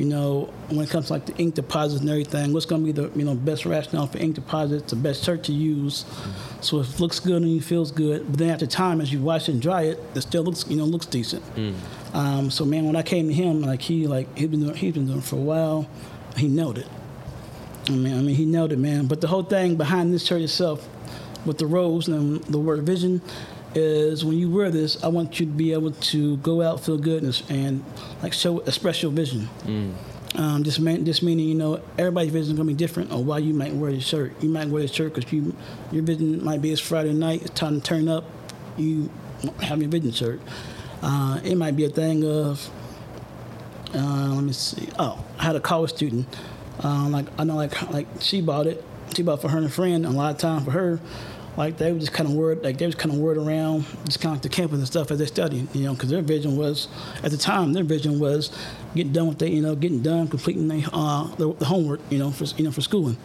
You 0.00 0.06
know, 0.06 0.48
when 0.70 0.80
it 0.80 0.88
comes 0.88 1.08
to 1.08 1.12
like 1.12 1.26
the 1.26 1.36
ink 1.36 1.56
deposits 1.56 2.00
and 2.00 2.08
everything, 2.08 2.54
what's 2.54 2.64
gonna 2.64 2.82
be 2.82 2.90
the 2.90 3.10
you 3.14 3.22
know 3.22 3.34
best 3.34 3.66
rationale 3.66 4.06
for 4.06 4.16
ink 4.16 4.34
deposits, 4.34 4.88
the 4.88 4.96
best 4.96 5.22
shirt 5.22 5.44
to 5.44 5.52
use, 5.52 6.06
so 6.62 6.80
it 6.80 6.98
looks 6.98 7.20
good 7.20 7.42
and 7.42 7.52
you 7.52 7.60
feels 7.60 7.92
good. 7.92 8.26
But 8.26 8.38
then 8.38 8.48
after 8.48 8.66
time, 8.66 9.02
as 9.02 9.12
you 9.12 9.20
wash 9.20 9.50
it 9.50 9.52
and 9.52 9.60
dry 9.60 9.82
it, 9.82 10.00
it 10.14 10.22
still 10.22 10.42
looks 10.42 10.64
you 10.68 10.76
know 10.76 10.86
looks 10.86 11.04
decent. 11.04 11.42
Um, 12.14 12.50
so 12.50 12.64
man, 12.64 12.86
when 12.86 12.96
I 12.96 13.02
came 13.02 13.28
to 13.28 13.34
him, 13.34 13.60
like 13.60 13.82
he 13.82 14.06
like 14.06 14.26
he's 14.38 14.48
been 14.48 14.60
doing, 14.60 14.74
he's 14.74 14.94
been 14.94 15.04
doing 15.04 15.18
it 15.18 15.24
for 15.24 15.36
a 15.36 15.40
while, 15.40 15.86
he 16.34 16.48
nailed 16.48 16.78
it. 16.78 16.88
I 17.88 17.92
mean, 17.92 18.18
I 18.18 18.22
mean, 18.22 18.36
he 18.36 18.46
nailed 18.46 18.72
it, 18.72 18.78
man. 18.78 19.06
But 19.06 19.20
the 19.20 19.26
whole 19.26 19.42
thing 19.42 19.76
behind 19.76 20.14
this 20.14 20.24
shirt 20.24 20.40
itself, 20.40 20.88
with 21.44 21.58
the 21.58 21.66
rose 21.66 22.08
and 22.08 22.42
the 22.44 22.58
word 22.58 22.84
vision, 22.84 23.20
is 23.74 24.24
when 24.24 24.36
you 24.36 24.50
wear 24.50 24.70
this, 24.70 25.02
I 25.02 25.08
want 25.08 25.38
you 25.40 25.46
to 25.46 25.52
be 25.52 25.72
able 25.72 25.92
to 25.92 26.36
go 26.38 26.62
out, 26.62 26.84
feel 26.84 26.98
good, 26.98 27.22
and, 27.22 27.42
and 27.48 27.84
like 28.22 28.32
show 28.32 28.58
express 28.60 29.02
your 29.02 29.12
vision. 29.12 29.48
Um, 30.36 30.62
just, 30.62 30.78
mean, 30.78 31.04
just 31.04 31.22
meaning, 31.24 31.48
you 31.48 31.56
know, 31.56 31.80
everybody's 31.98 32.30
vision 32.32 32.52
is 32.52 32.56
gonna 32.56 32.68
be 32.68 32.74
different 32.74 33.10
on 33.10 33.26
why 33.26 33.38
you 33.38 33.52
might 33.52 33.74
wear 33.74 33.92
this 33.92 34.06
shirt. 34.06 34.32
You 34.42 34.48
might 34.48 34.68
wear 34.68 34.82
this 34.82 34.92
shirt 34.92 35.14
because 35.14 35.32
you, 35.32 35.54
your 35.90 36.02
vision 36.04 36.42
might 36.44 36.62
be 36.62 36.70
it's 36.70 36.80
Friday 36.80 37.12
night, 37.12 37.42
it's 37.42 37.50
time 37.50 37.80
to 37.80 37.86
turn 37.86 38.08
up. 38.08 38.24
You 38.76 39.10
have 39.60 39.80
your 39.80 39.90
vision 39.90 40.12
shirt. 40.12 40.40
Uh, 41.02 41.40
it 41.42 41.56
might 41.56 41.76
be 41.76 41.84
a 41.84 41.88
thing 41.88 42.24
of 42.24 42.70
uh, 43.94 44.32
let 44.34 44.44
me 44.44 44.52
see. 44.52 44.88
Oh, 44.98 45.24
I 45.38 45.44
had 45.44 45.56
a 45.56 45.60
college 45.60 45.90
student. 45.90 46.26
Um, 46.80 47.12
like 47.12 47.26
I 47.38 47.44
know, 47.44 47.56
like 47.56 47.90
like 47.90 48.06
she 48.20 48.40
bought 48.40 48.66
it. 48.66 48.84
She 49.14 49.22
bought 49.22 49.38
it 49.38 49.42
for 49.42 49.48
her 49.48 49.58
and 49.58 49.66
a 49.66 49.70
friend. 49.70 50.06
And 50.06 50.14
a 50.14 50.16
lot 50.16 50.32
of 50.32 50.38
time 50.38 50.64
for 50.64 50.70
her, 50.70 51.00
like 51.56 51.76
they 51.76 51.92
were 51.92 51.98
just 51.98 52.12
kind 52.12 52.28
of 52.28 52.34
word, 52.34 52.62
like 52.62 52.78
they 52.78 52.86
was 52.86 52.94
kind 52.94 53.14
of 53.14 53.20
word 53.20 53.36
around, 53.36 53.84
just 54.04 54.20
kind 54.20 54.32
of 54.32 54.36
like 54.36 54.42
the 54.42 54.48
campus 54.48 54.78
and 54.78 54.86
stuff 54.86 55.10
as 55.10 55.18
they 55.18 55.26
studied. 55.26 55.74
You 55.74 55.84
know, 55.84 55.94
because 55.94 56.10
their 56.10 56.22
vision 56.22 56.56
was 56.56 56.88
at 57.22 57.30
the 57.30 57.36
time 57.36 57.72
their 57.72 57.84
vision 57.84 58.18
was 58.18 58.56
getting 58.94 59.12
done 59.12 59.28
with 59.28 59.38
they, 59.38 59.50
you 59.50 59.62
know, 59.62 59.74
getting 59.74 60.02
done, 60.02 60.28
completing 60.28 60.68
the, 60.68 60.88
uh, 60.92 61.26
the, 61.36 61.52
the 61.54 61.64
homework. 61.64 62.00
You 62.10 62.18
know, 62.18 62.30
for 62.30 62.44
you 62.56 62.64
know 62.64 62.70
for 62.70 62.80
schooling. 62.80 63.16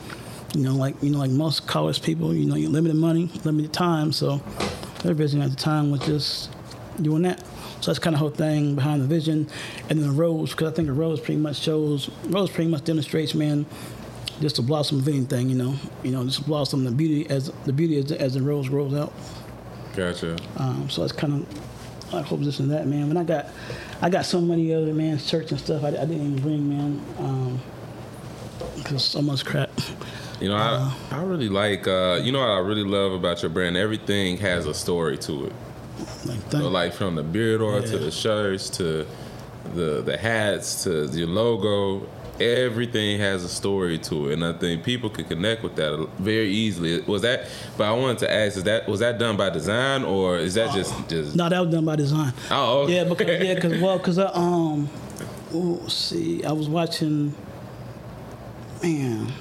You 0.54 0.64
know, 0.64 0.76
like 0.76 1.02
you 1.04 1.10
know, 1.10 1.20
like 1.20 1.32
most 1.32 1.68
college 1.68 2.02
people, 2.02 2.34
you 2.34 2.46
know, 2.46 2.56
you 2.56 2.70
limited 2.70 2.96
money, 2.96 3.30
limited 3.44 3.74
time, 3.74 4.12
so 4.12 4.42
their 5.04 5.14
vision 5.14 5.42
at 5.42 5.50
the 5.50 5.56
time 5.56 5.92
was 5.92 6.02
just 6.02 6.50
doing 7.02 7.24
that. 7.24 7.44
So 7.82 7.92
that's 7.92 8.00
kind 8.00 8.16
of 8.16 8.20
whole 8.20 8.30
thing 8.30 8.76
behind 8.76 9.02
the 9.02 9.08
vision, 9.08 9.48
and 9.90 10.00
then 10.00 10.08
the 10.08 10.14
rose, 10.14 10.52
because 10.52 10.72
I 10.72 10.76
think 10.76 10.88
the 10.88 10.94
rose 10.94 11.20
pretty 11.20 11.40
much 11.40 11.58
shows, 11.58 12.10
rose 12.26 12.50
pretty 12.50 12.70
much 12.70 12.84
demonstrates, 12.86 13.36
man, 13.36 13.66
just 14.42 14.58
the 14.58 14.62
blossom 14.62 15.00
of 15.00 15.08
anything, 15.08 15.50
you 15.50 15.56
know, 15.56 15.76
you 16.04 16.12
know, 16.12 16.24
just 16.26 16.46
blossom 16.46 16.84
the 16.84 16.92
beauty 16.92 17.30
as 17.30 17.52
the 17.66 17.74
beauty 17.74 17.98
as, 17.98 18.12
as 18.12 18.34
the 18.34 18.42
rose 18.42 18.70
grows 18.70 18.94
out. 18.94 19.14
gotcha. 19.96 20.38
Um, 20.58 20.90
so 20.90 21.02
that's 21.02 21.14
kind 21.14 21.34
of 21.34 22.14
I 22.14 22.22
hope 22.22 22.42
this 22.42 22.60
and 22.60 22.72
that, 22.72 22.88
man. 22.88 23.08
When 23.08 23.18
I 23.18 23.24
got, 23.24 23.48
I 24.02 24.10
got 24.10 24.26
so 24.26 24.40
many 24.40 24.74
other 24.74 24.94
man 24.94 25.18
shirts 25.18 25.52
and 25.52 25.60
stuff 25.60 25.84
I, 25.84 25.88
I 25.88 25.92
didn't 25.92 26.14
even 26.22 26.42
bring, 26.42 26.70
man, 26.70 27.60
because 28.78 29.04
so 29.04 29.22
much 29.22 29.46
crap. 29.46 29.70
You 30.40 30.50
know, 30.50 30.56
Uh, 30.56 30.92
I, 31.12 31.20
I 31.20 31.24
really 31.24 31.50
like, 31.50 31.88
uh, 31.88 32.20
you 32.22 32.32
know 32.32 32.40
what 32.40 32.50
I 32.50 32.60
really 32.60 32.84
love 32.84 33.14
about 33.14 33.42
your 33.42 33.50
brand? 33.50 33.76
Everything 33.78 34.38
has 34.38 34.66
a 34.66 34.74
story 34.74 35.18
to 35.20 35.46
it. 35.46 35.54
Like, 36.26 36.52
So 36.52 36.70
like 36.70 36.94
from 36.94 37.16
the 37.16 37.24
beard 37.24 37.62
oil 37.62 37.82
to 37.82 37.98
the 37.98 38.12
shirts 38.12 38.70
to 38.72 39.08
the 39.74 40.02
the 40.06 40.18
hats 40.18 40.84
to 40.84 41.06
your 41.08 41.28
logo. 41.28 42.06
Everything 42.40 43.18
has 43.20 43.44
a 43.46 43.50
story 43.50 43.98
to 44.00 44.30
it, 44.30 44.34
and 44.34 44.44
I 44.46 44.52
think 44.54 44.84
people 44.84 45.10
could 45.10 45.30
connect 45.30 45.64
with 45.64 45.76
that 45.78 46.10
very 46.20 46.50
easily. 46.50 47.00
Was 47.02 47.22
that? 47.22 47.48
But 47.78 47.86
I 47.86 47.92
wanted 47.94 48.18
to 48.20 48.32
ask: 48.34 48.58
Is 48.58 48.64
that 48.64 48.88
was 48.90 49.00
that 49.00 49.18
done 49.20 49.38
by 49.38 49.50
design, 49.50 50.04
or 50.04 50.38
is 50.38 50.54
that 50.56 50.74
just 50.74 50.94
just? 51.08 51.36
No, 51.36 51.48
that 51.48 51.60
was 51.62 51.72
done 51.74 51.86
by 51.86 51.96
design. 51.96 52.34
Oh, 52.52 52.82
okay. 52.82 52.96
Yeah, 52.96 53.04
because 53.06 53.42
yeah, 53.42 53.54
because 53.56 53.82
well, 53.82 53.98
because 53.98 54.20
I 54.20 54.26
um, 54.34 54.90
oh, 55.54 55.88
see, 55.88 56.44
I 56.44 56.52
was 56.52 56.68
watching. 56.68 57.34
Man, 58.84 59.32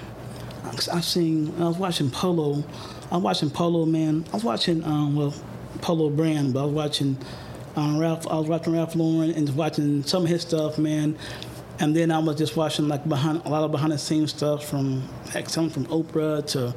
I- 0.63 0.69
I've 0.93 1.05
seen. 1.05 1.53
I 1.61 1.65
was 1.67 1.77
watching 1.79 2.11
Polo. 2.11 2.63
I 3.11 3.17
was 3.17 3.23
watching 3.25 3.51
Polo, 3.51 3.87
man. 3.87 4.25
I 4.33 4.37
was 4.37 4.45
watching 4.45 4.85
um, 4.85 5.17
well, 5.17 5.35
Polo 5.81 6.11
brand, 6.11 6.55
but 6.55 6.63
I 6.63 6.67
was 6.67 6.75
watching 6.75 7.19
um, 7.77 7.99
Ralph. 7.99 8.27
I 8.29 8.37
was 8.39 8.47
watching 8.47 8.73
Ralph 8.73 8.95
Lauren 8.95 9.31
and 9.33 9.49
watching 9.57 10.05
some 10.05 10.23
of 10.23 10.29
his 10.29 10.43
stuff, 10.43 10.79
man. 10.79 11.19
And 11.81 11.95
then 11.95 12.11
I 12.11 12.19
was 12.19 12.37
just 12.37 12.57
watching 12.57 12.89
like 12.89 13.09
behind 13.09 13.43
a 13.45 13.49
lot 13.49 13.65
of 13.65 13.73
behind 13.73 13.93
the 13.93 13.99
scenes 13.99 14.31
stuff 14.31 14.65
from 14.65 15.09
heck, 15.31 15.49
some 15.49 15.71
from 15.71 15.87
Oprah 15.87 16.47
to 16.49 16.75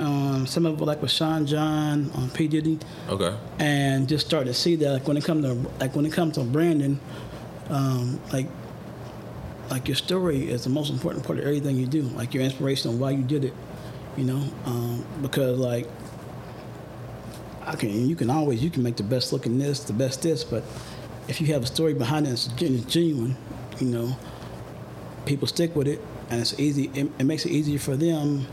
um, 0.00 0.46
some 0.46 0.66
of 0.66 0.80
it 0.80 0.84
like 0.84 1.00
with 1.00 1.10
Sean 1.10 1.46
John 1.46 2.10
on 2.14 2.30
P. 2.30 2.48
Diddy. 2.48 2.78
Okay. 3.08 3.34
and 3.58 4.08
just 4.08 4.26
started 4.26 4.46
to 4.46 4.54
see 4.54 4.76
that 4.76 4.92
like 4.92 5.08
when 5.08 5.16
it 5.16 5.24
comes 5.24 5.44
to 5.44 5.54
like 5.78 5.94
when 5.94 6.06
it 6.06 6.12
comes 6.12 6.34
to 6.34 6.44
branding 6.44 6.98
um, 7.68 8.20
like 8.32 8.46
like 9.70 9.86
your 9.86 9.96
story 9.96 10.50
is 10.50 10.64
the 10.64 10.70
most 10.70 10.90
important 10.90 11.24
part 11.24 11.38
of 11.38 11.44
everything 11.44 11.76
you 11.76 11.86
do 11.86 12.02
like 12.02 12.34
your 12.34 12.42
inspiration 12.42 12.90
on 12.90 12.98
why 12.98 13.10
you 13.10 13.22
did 13.22 13.44
it 13.44 13.54
you 14.16 14.24
know? 14.24 14.42
Um, 14.64 15.04
because 15.22 15.58
like 15.58 15.86
I 17.62 17.76
can 17.76 18.08
you 18.08 18.16
can 18.16 18.30
always 18.30 18.62
you 18.62 18.70
can 18.70 18.82
make 18.82 18.96
the 18.96 19.02
best 19.02 19.32
looking 19.32 19.58
this 19.58 19.80
the 19.80 19.92
best 19.92 20.22
this 20.22 20.44
but 20.44 20.64
if 21.28 21.40
you 21.40 21.46
have 21.48 21.62
a 21.62 21.66
story 21.66 21.94
behind 21.94 22.26
it 22.26 22.30
that's 22.30 22.48
gen- 22.48 22.86
genuine 22.88 23.36
you 23.80 23.88
know 23.88 24.16
people 25.26 25.46
stick 25.46 25.74
with 25.74 25.86
it 25.86 26.00
and 26.30 26.40
it's 26.40 26.58
easy 26.58 26.90
it, 26.94 27.10
it 27.18 27.24
makes 27.24 27.44
it 27.44 27.50
easier 27.50 27.78
for 27.78 27.96
them 27.96 28.46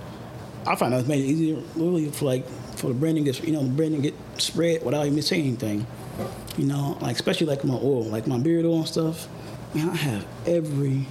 I 0.68 0.76
find 0.76 0.94
out 0.94 1.00
it's 1.00 1.08
made 1.08 1.24
it 1.24 1.28
easier 1.28 1.62
really 1.76 2.12
for 2.12 2.26
like 2.26 2.46
for 2.76 2.88
the 2.88 2.94
branding 2.94 3.24
get 3.24 3.42
you 3.44 3.54
know 3.54 3.64
the 3.64 3.70
branding 3.70 4.02
get 4.02 4.14
spread 4.38 4.84
without 4.84 5.06
even 5.06 5.22
saying 5.22 5.46
anything. 5.46 5.88
You 6.58 6.66
know, 6.66 6.98
like 7.00 7.16
especially 7.16 7.48
like 7.48 7.64
my 7.64 7.76
oil, 7.76 8.04
like 8.04 8.28
my 8.28 8.38
beard 8.38 8.66
oil 8.66 8.80
and 8.80 8.88
stuff. 8.88 9.28
Man, 9.74 9.90
I 9.90 9.96
have 9.96 10.26
every 10.46 11.08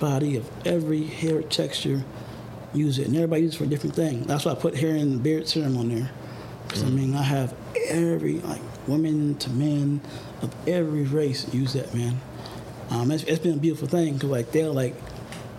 body 0.00 0.36
of 0.36 0.50
every 0.66 1.04
hair 1.04 1.42
texture 1.42 2.04
use 2.74 2.98
it, 2.98 3.06
and 3.06 3.14
everybody 3.14 3.42
uses 3.42 3.56
it 3.56 3.58
for 3.58 3.64
a 3.64 3.68
different 3.68 3.94
thing. 3.94 4.24
That's 4.24 4.44
why 4.44 4.52
I 4.52 4.54
put 4.54 4.74
hair 4.74 4.96
and 4.96 5.22
beard 5.22 5.48
serum 5.48 5.76
on 5.76 5.88
there. 5.88 6.10
Because 6.66 6.82
I 6.82 6.86
mm. 6.86 6.94
mean, 6.94 7.14
I 7.14 7.22
have 7.22 7.54
every 7.88 8.40
like 8.40 8.62
women 8.88 9.36
to 9.36 9.50
men 9.50 10.00
of 10.42 10.52
every 10.66 11.04
race 11.04 11.52
use 11.54 11.74
that 11.74 11.94
man. 11.94 12.20
Um, 12.90 13.10
it's, 13.10 13.24
it's 13.24 13.38
been 13.38 13.54
a 13.54 13.58
beautiful 13.58 13.88
thing 13.88 14.14
because 14.14 14.30
like 14.30 14.52
they're 14.52 14.68
like 14.68 14.94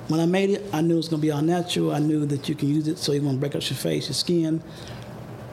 when 0.08 0.20
I 0.22 0.26
made 0.26 0.52
it, 0.52 0.64
I 0.72 0.82
knew 0.82 0.94
it 0.94 0.98
was 0.98 1.10
gonna 1.10 1.22
be 1.22 1.32
all 1.32 1.42
natural. 1.42 1.94
I 1.94 2.00
knew 2.00 2.26
that 2.26 2.48
you 2.48 2.56
can 2.56 2.70
use 2.70 2.88
it 2.88 2.98
so 2.98 3.12
you 3.12 3.22
won't 3.22 3.40
break 3.40 3.56
up 3.56 3.62
your 3.70 3.78
face, 3.78 4.08
your 4.08 4.14
skin. 4.14 4.62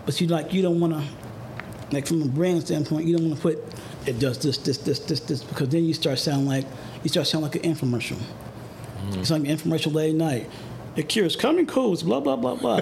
But 0.07 0.21
you 0.21 0.29
like 0.29 0.53
you 0.53 0.63
don't 0.63 0.81
wanna 0.81 1.05
like 1.91 2.07
from 2.07 2.23
a 2.23 2.27
brand 2.27 2.63
standpoint, 2.63 3.07
you 3.07 3.17
don't 3.17 3.29
wanna 3.29 3.41
put 3.41 3.59
it 4.07 4.19
does 4.19 4.39
this, 4.39 4.59
this, 4.59 4.79
this, 4.79 4.99
this, 5.01 5.21
this 5.21 5.43
because 5.43 5.71
then 5.71 5.85
you 5.85 5.95
start 5.95 6.19
sounding 6.19 6.47
like 6.47 6.67
you 7.03 7.09
start 7.09 7.27
sounding 7.27 7.51
like 7.51 7.65
an 7.65 7.75
infomercial. 7.75 8.21
It's 9.13 9.31
like 9.31 9.41
an 9.43 9.47
infomercial 9.47 9.93
late 9.93 10.11
at 10.11 10.17
night. 10.17 10.51
It 10.97 11.09
cures 11.09 11.37
coming 11.37 11.67
colds, 11.67 12.03
blah 12.03 12.21
blah 12.21 12.37
blah 12.37 12.55
blah. 12.55 12.81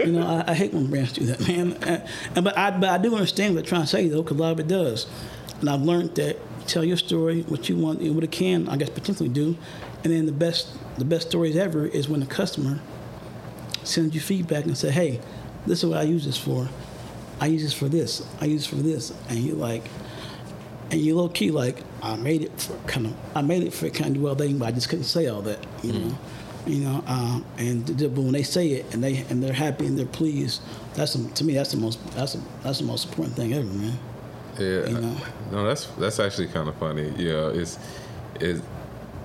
you 0.00 0.12
know, 0.12 0.26
I, 0.26 0.50
I 0.50 0.54
hate 0.54 0.74
when 0.74 0.88
brands 0.88 1.12
do 1.12 1.24
that, 1.26 1.40
man. 1.48 1.72
And, 1.82 2.02
and 2.34 2.44
but 2.44 2.56
I 2.58 2.70
but 2.70 2.90
I 2.90 2.98
do 2.98 3.14
understand 3.14 3.54
what 3.54 3.64
they're 3.64 3.68
trying 3.68 3.82
to 3.82 3.86
say 3.86 4.08
though, 4.08 4.22
because 4.22 4.36
a 4.36 4.40
lot 4.40 4.52
of 4.52 4.60
it 4.60 4.68
does. 4.68 5.06
And 5.60 5.70
I've 5.70 5.82
learned 5.82 6.14
that 6.16 6.38
tell 6.66 6.84
your 6.84 6.96
story, 6.96 7.42
what 7.42 7.68
you 7.68 7.76
want, 7.76 8.00
what 8.02 8.24
it 8.24 8.30
can, 8.30 8.68
I 8.68 8.76
guess, 8.76 8.90
potentially 8.90 9.28
do, 9.28 9.56
and 10.02 10.12
then 10.12 10.26
the 10.26 10.32
best 10.32 10.68
the 10.98 11.04
best 11.04 11.28
stories 11.28 11.56
ever 11.56 11.86
is 11.86 12.08
when 12.08 12.20
the 12.20 12.26
customer 12.26 12.78
sends 13.82 14.14
you 14.14 14.20
feedback 14.20 14.64
and 14.64 14.76
say, 14.76 14.90
hey, 14.90 15.20
this 15.66 15.82
is 15.82 15.90
what 15.90 15.98
I 15.98 16.02
use 16.02 16.24
this 16.24 16.38
for. 16.38 16.68
I 17.40 17.46
use 17.46 17.62
this 17.62 17.72
for 17.72 17.88
this. 17.88 18.26
I 18.40 18.44
use 18.46 18.68
this 18.68 18.78
for 18.78 18.82
this, 18.82 19.12
and 19.28 19.38
you 19.38 19.54
like, 19.54 19.84
and 20.90 21.00
you 21.00 21.16
low 21.16 21.28
key 21.28 21.50
like, 21.50 21.82
I 22.02 22.16
made 22.16 22.42
it 22.42 22.60
for 22.60 22.76
kind 22.86 23.06
of, 23.06 23.14
I 23.34 23.42
made 23.42 23.62
it 23.62 23.72
for 23.72 23.90
kind 23.90 24.16
of 24.16 24.22
well 24.22 24.34
thing, 24.34 24.58
but 24.58 24.66
I 24.66 24.72
just 24.72 24.88
couldn't 24.88 25.04
say 25.04 25.26
all 25.26 25.42
that, 25.42 25.58
you 25.82 25.92
know, 25.92 26.18
you 26.66 26.76
know. 26.84 27.02
Um, 27.06 27.44
and 27.58 27.86
th- 27.86 28.14
but 28.14 28.22
when 28.22 28.32
they 28.32 28.42
say 28.42 28.68
it 28.68 28.94
and 28.94 29.02
they 29.02 29.18
and 29.30 29.42
they're 29.42 29.52
happy 29.52 29.86
and 29.86 29.98
they're 29.98 30.06
pleased, 30.06 30.62
that's 30.94 31.14
the, 31.14 31.28
to 31.34 31.44
me 31.44 31.54
that's 31.54 31.72
the 31.72 31.78
most 31.78 31.98
that's 32.14 32.34
the, 32.34 32.42
that's 32.62 32.78
the 32.78 32.84
most 32.84 33.08
important 33.08 33.36
thing 33.36 33.52
ever, 33.52 33.64
man. 33.64 33.98
Yeah. 34.58 34.86
You 34.86 34.98
know? 35.00 35.16
No, 35.52 35.64
that's 35.66 35.86
that's 35.98 36.20
actually 36.20 36.48
kind 36.48 36.68
of 36.68 36.76
funny. 36.76 37.12
Yeah, 37.16 37.48
it's 37.48 37.78
it's 38.40 38.60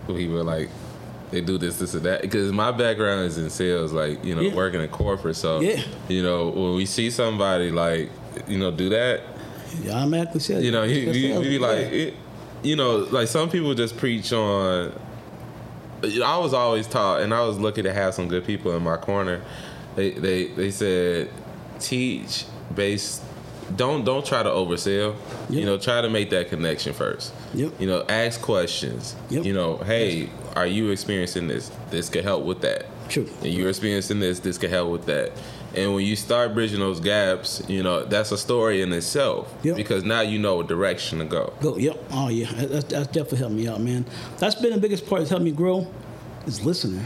people 0.07 0.43
like 0.43 0.69
they 1.31 1.41
do 1.41 1.57
this, 1.59 1.77
this, 1.77 1.93
and 1.93 2.03
that. 2.03 2.21
Because 2.21 2.51
my 2.51 2.71
background 2.71 3.25
is 3.27 3.37
in 3.37 3.49
sales, 3.49 3.91
like 3.93 4.23
you 4.25 4.33
know, 4.35 4.41
Yeah. 4.41 4.55
working 4.55 4.81
in 4.81 4.89
corporate. 4.89 5.35
So 5.35 5.59
Yeah. 5.61 5.81
you 6.07 6.23
know, 6.23 6.49
when 6.49 6.75
we 6.75 6.85
see 6.85 7.09
somebody 7.11 7.69
like 7.71 8.09
you 8.47 8.57
know 8.57 8.71
do 8.71 8.89
that, 8.89 9.21
Yeah, 9.83 9.93
I 9.93 10.01
automatically 10.01 10.39
said, 10.39 10.63
you 10.63 10.71
know, 10.71 10.83
you, 10.83 11.05
That's 11.05 11.17
you, 11.17 11.33
you 11.41 11.49
be 11.49 11.59
like, 11.59 11.77
it, 11.91 12.13
you 12.63 12.75
know, 12.75 12.97
like 13.11 13.27
some 13.27 13.49
people 13.49 13.73
just 13.75 13.97
preach 13.97 14.33
on. 14.33 14.91
I 16.01 16.37
was 16.37 16.53
always 16.53 16.87
taught, 16.87 17.21
and 17.21 17.33
I 17.33 17.41
was 17.45 17.59
lucky 17.59 17.81
to 17.83 17.93
have 17.93 18.13
some 18.13 18.27
good 18.29 18.45
people 18.45 18.75
in 18.75 18.81
my 18.83 18.97
corner. 18.97 19.41
They 19.95 20.11
they 20.11 20.47
they 20.47 20.71
said, 20.71 21.29
teach 21.79 22.45
based. 22.73 23.21
Don't 23.75 24.03
don't 24.05 24.25
try 24.25 24.43
to 24.43 24.49
oversell. 24.49 25.15
You 25.49 25.65
know, 25.65 25.77
try 25.77 26.01
to 26.01 26.09
make 26.09 26.29
that 26.31 26.49
connection 26.49 26.93
first. 26.93 27.33
Yep. 27.53 27.79
You 27.79 27.87
know, 27.87 28.05
ask 28.09 28.41
questions. 28.41 29.15
Yep. 29.29 29.45
You 29.45 29.53
know, 29.53 29.77
hey, 29.77 30.29
are 30.55 30.67
you 30.67 30.89
experiencing 30.91 31.47
this? 31.47 31.71
This 31.89 32.09
could 32.09 32.23
help 32.23 32.43
with 32.43 32.61
that. 32.61 32.85
True. 33.09 33.27
And 33.43 33.53
you're 33.53 33.69
experiencing 33.69 34.19
this. 34.19 34.39
This 34.39 34.57
could 34.57 34.69
help 34.69 34.91
with 34.91 35.05
that. 35.05 35.31
And 35.75 35.93
when 35.93 36.03
you 36.05 36.15
start 36.15 36.53
bridging 36.55 36.79
those 36.79 36.99
gaps, 36.99 37.61
you 37.67 37.83
know 37.83 38.03
that's 38.03 38.31
a 38.31 38.37
story 38.37 38.81
in 38.81 38.91
itself. 38.91 39.53
Yep. 39.63 39.75
Because 39.77 40.03
now 40.03 40.21
you 40.21 40.39
know 40.39 40.55
what 40.57 40.67
direction 40.67 41.19
to 41.19 41.25
go. 41.25 41.53
Go, 41.61 41.77
yep. 41.77 42.03
Oh, 42.11 42.27
yeah. 42.29 42.51
That- 42.53 42.69
That's, 42.71 42.85
that's 42.85 43.07
definitely 43.07 43.37
helped 43.39 43.53
me 43.55 43.67
out, 43.67 43.79
man. 43.81 44.05
That's 44.39 44.55
been 44.55 44.71
the 44.73 44.79
biggest 44.79 45.07
part 45.07 45.21
that's 45.21 45.29
helped 45.29 45.45
me 45.45 45.51
grow 45.51 45.87
is 46.47 46.65
listening. 46.65 47.05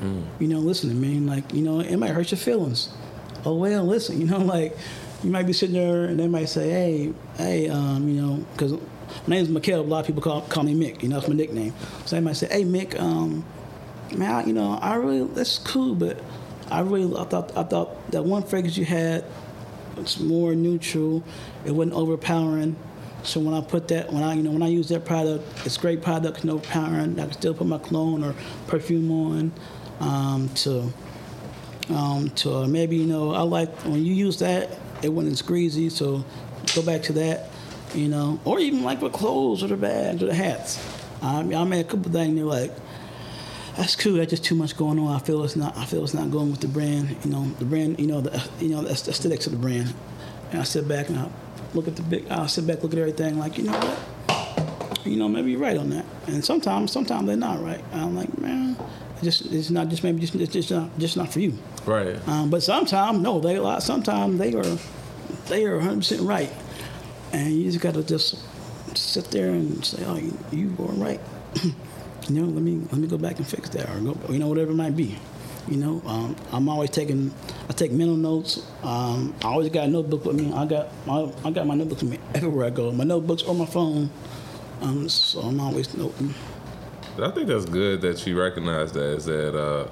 Mm. 0.00 0.24
You 0.40 0.48
know, 0.48 0.58
listening, 0.58 1.00
man. 1.00 1.26
Like, 1.26 1.52
you 1.54 1.62
know, 1.62 1.78
it 1.78 1.96
might 1.96 2.10
hurt 2.10 2.32
your 2.32 2.38
feelings. 2.38 2.88
Oh, 3.44 3.54
well, 3.54 3.84
listen. 3.84 4.20
You 4.20 4.26
know, 4.26 4.38
like, 4.56 4.76
you 5.22 5.30
might 5.30 5.46
be 5.46 5.52
sitting 5.52 5.74
there 5.74 6.04
and 6.04 6.18
they 6.18 6.28
might 6.28 6.48
say, 6.48 6.70
hey, 6.70 7.12
hey, 7.36 7.68
um, 7.68 8.08
you 8.08 8.20
know, 8.20 8.44
because 8.52 8.72
my 9.26 9.36
name's 9.36 9.48
Miquel. 9.48 9.80
A 9.80 9.82
lot 9.82 10.00
of 10.00 10.06
people 10.06 10.22
call, 10.22 10.42
call 10.42 10.64
me 10.64 10.74
Mick. 10.74 11.02
You 11.02 11.08
know, 11.08 11.16
that's 11.16 11.28
my 11.28 11.34
nickname. 11.34 11.74
So 12.06 12.16
they 12.16 12.20
might 12.20 12.36
say, 12.36 12.48
hey, 12.48 12.64
Mick, 12.64 12.98
um, 13.00 13.44
man, 14.14 14.30
I, 14.30 14.44
you 14.44 14.52
know, 14.52 14.78
I 14.80 14.94
really, 14.96 15.26
that's 15.28 15.58
cool, 15.58 15.94
but 15.94 16.18
I 16.70 16.80
really, 16.80 17.16
I 17.16 17.24
thought, 17.24 17.56
I 17.56 17.62
thought 17.62 18.10
that 18.10 18.24
one 18.24 18.42
fragrance 18.42 18.76
you 18.76 18.84
had 18.84 19.24
it's 19.96 20.18
more 20.18 20.54
neutral. 20.54 21.22
It 21.64 21.72
wasn't 21.72 21.94
overpowering. 21.94 22.76
So 23.22 23.40
when 23.40 23.54
I 23.54 23.60
put 23.60 23.88
that, 23.88 24.12
when 24.12 24.22
I 24.22 24.34
you 24.34 24.42
know 24.42 24.50
when 24.50 24.62
I 24.62 24.68
use 24.68 24.88
that 24.88 25.04
product, 25.04 25.44
it's 25.64 25.76
great 25.76 26.02
product, 26.02 26.44
no 26.44 26.54
overpowering. 26.54 27.18
I 27.20 27.24
can 27.24 27.32
still 27.32 27.54
put 27.54 27.66
my 27.66 27.78
cologne 27.78 28.24
or 28.24 28.34
perfume 28.66 29.10
on. 29.10 29.52
Um, 30.00 30.48
to 30.48 30.92
um, 31.90 32.30
to 32.30 32.66
maybe 32.66 32.96
you 32.96 33.06
know 33.06 33.32
I 33.32 33.42
like 33.42 33.72
when 33.84 34.04
you 34.04 34.14
use 34.14 34.38
that, 34.40 34.70
it 35.02 35.08
wasn't 35.08 35.32
as 35.32 35.42
greasy. 35.42 35.88
So 35.88 36.24
go 36.74 36.82
back 36.82 37.02
to 37.02 37.12
that, 37.14 37.50
you 37.94 38.08
know, 38.08 38.40
or 38.44 38.58
even 38.58 38.82
like 38.82 39.00
with 39.02 39.12
clothes 39.12 39.62
or 39.62 39.68
the 39.68 39.76
bags 39.76 40.22
or 40.22 40.26
the 40.26 40.34
hats. 40.34 40.82
I, 41.22 41.42
mean, 41.42 41.56
I 41.56 41.64
made 41.64 41.80
a 41.80 41.88
couple 41.88 42.10
things. 42.10 42.34
They're 42.34 42.44
like, 42.44 42.72
that's 43.76 43.96
cool. 43.96 44.14
That's 44.14 44.30
just 44.30 44.44
too 44.44 44.54
much 44.54 44.76
going 44.76 44.98
on. 44.98 45.14
I 45.14 45.18
feel 45.18 45.42
it's 45.44 45.56
not. 45.56 45.76
I 45.76 45.84
feel 45.84 46.04
it's 46.04 46.14
not 46.14 46.30
going 46.30 46.50
with 46.50 46.60
the 46.60 46.68
brand. 46.68 47.16
You 47.24 47.30
know, 47.30 47.44
the 47.58 47.64
brand. 47.64 47.98
You 47.98 48.06
know, 48.06 48.20
the 48.20 48.42
you 48.60 48.68
know 48.68 48.82
the 48.82 48.90
aesthetics 48.90 49.46
of 49.46 49.52
the 49.52 49.58
brand. 49.58 49.94
And 50.50 50.60
I 50.60 50.64
sit 50.64 50.86
back 50.86 51.08
and 51.08 51.18
I 51.18 51.30
look 51.72 51.88
at 51.88 51.96
the 51.96 52.02
big. 52.02 52.28
I 52.28 52.46
sit 52.46 52.66
back, 52.66 52.82
look 52.82 52.92
at 52.92 52.98
everything. 52.98 53.38
Like 53.38 53.56
you 53.56 53.64
know 53.64 53.72
what? 53.72 55.06
You 55.06 55.16
know, 55.16 55.28
maybe 55.28 55.52
you're 55.52 55.60
right 55.60 55.76
on 55.76 55.90
that. 55.90 56.04
And 56.26 56.44
sometimes, 56.44 56.92
sometimes 56.92 57.26
they're 57.26 57.36
not 57.36 57.62
right. 57.62 57.82
I'm 57.92 58.14
like, 58.14 58.36
man, 58.38 58.76
just 59.22 59.52
it's 59.52 59.70
not 59.70 59.88
just 59.88 60.02
maybe 60.02 60.20
just 60.20 60.34
it's 60.34 60.52
just 60.52 60.70
not 60.70 60.98
just 60.98 61.16
not 61.16 61.32
for 61.32 61.40
you. 61.40 61.58
Right. 61.86 62.16
Um, 62.28 62.50
but 62.50 62.62
sometimes 62.62 63.18
no, 63.18 63.40
they. 63.40 63.56
Sometimes 63.80 64.38
they 64.38 64.54
are 64.54 64.78
they 65.48 65.64
are 65.64 65.76
100 65.76 65.96
percent 65.96 66.22
right, 66.22 66.50
and 67.32 67.52
you 67.52 67.70
just 67.70 67.80
got 67.80 67.94
to 67.94 68.02
just 68.02 68.36
sit 68.96 69.30
there 69.30 69.50
and 69.50 69.84
say, 69.84 70.04
oh, 70.04 70.16
you, 70.16 70.36
you 70.50 70.74
were 70.78 70.86
right. 70.92 71.20
you 71.62 71.72
know, 72.30 72.44
let 72.44 72.62
me 72.62 72.80
let 72.90 73.00
me 73.00 73.06
go 73.06 73.18
back 73.18 73.38
and 73.38 73.46
fix 73.46 73.68
that, 73.70 73.88
or 73.90 74.00
go, 74.00 74.32
you 74.32 74.38
know, 74.38 74.48
whatever 74.48 74.72
it 74.72 74.76
might 74.76 74.96
be. 74.96 75.18
You 75.68 75.76
know, 75.76 76.02
um, 76.06 76.34
I'm 76.50 76.68
always 76.68 76.90
taking 76.90 77.32
I 77.68 77.72
take 77.72 77.92
mental 77.92 78.16
notes. 78.16 78.66
Um, 78.82 79.34
I 79.42 79.48
always 79.48 79.68
got 79.70 79.84
a 79.84 79.88
notebook 79.88 80.24
with 80.24 80.36
me. 80.36 80.52
I 80.52 80.66
got 80.66 80.88
my 81.06 81.32
I 81.44 81.50
got 81.50 81.66
my 81.66 81.74
notebooks 81.74 82.02
with 82.02 82.12
me 82.12 82.18
everywhere 82.34 82.66
I 82.66 82.70
go. 82.70 82.90
My 82.90 83.04
notebooks 83.04 83.42
or 83.42 83.54
my 83.54 83.66
phone. 83.66 84.10
Um, 84.80 85.08
so 85.08 85.40
I'm 85.40 85.60
always 85.60 85.96
noting. 85.96 86.34
I 87.20 87.30
think 87.30 87.48
that's 87.48 87.66
good 87.66 88.00
that 88.02 88.26
you 88.26 88.40
recognize 88.40 88.92
that. 88.92 89.16
Is 89.16 89.24
that 89.26 89.58
uh, 89.58 89.88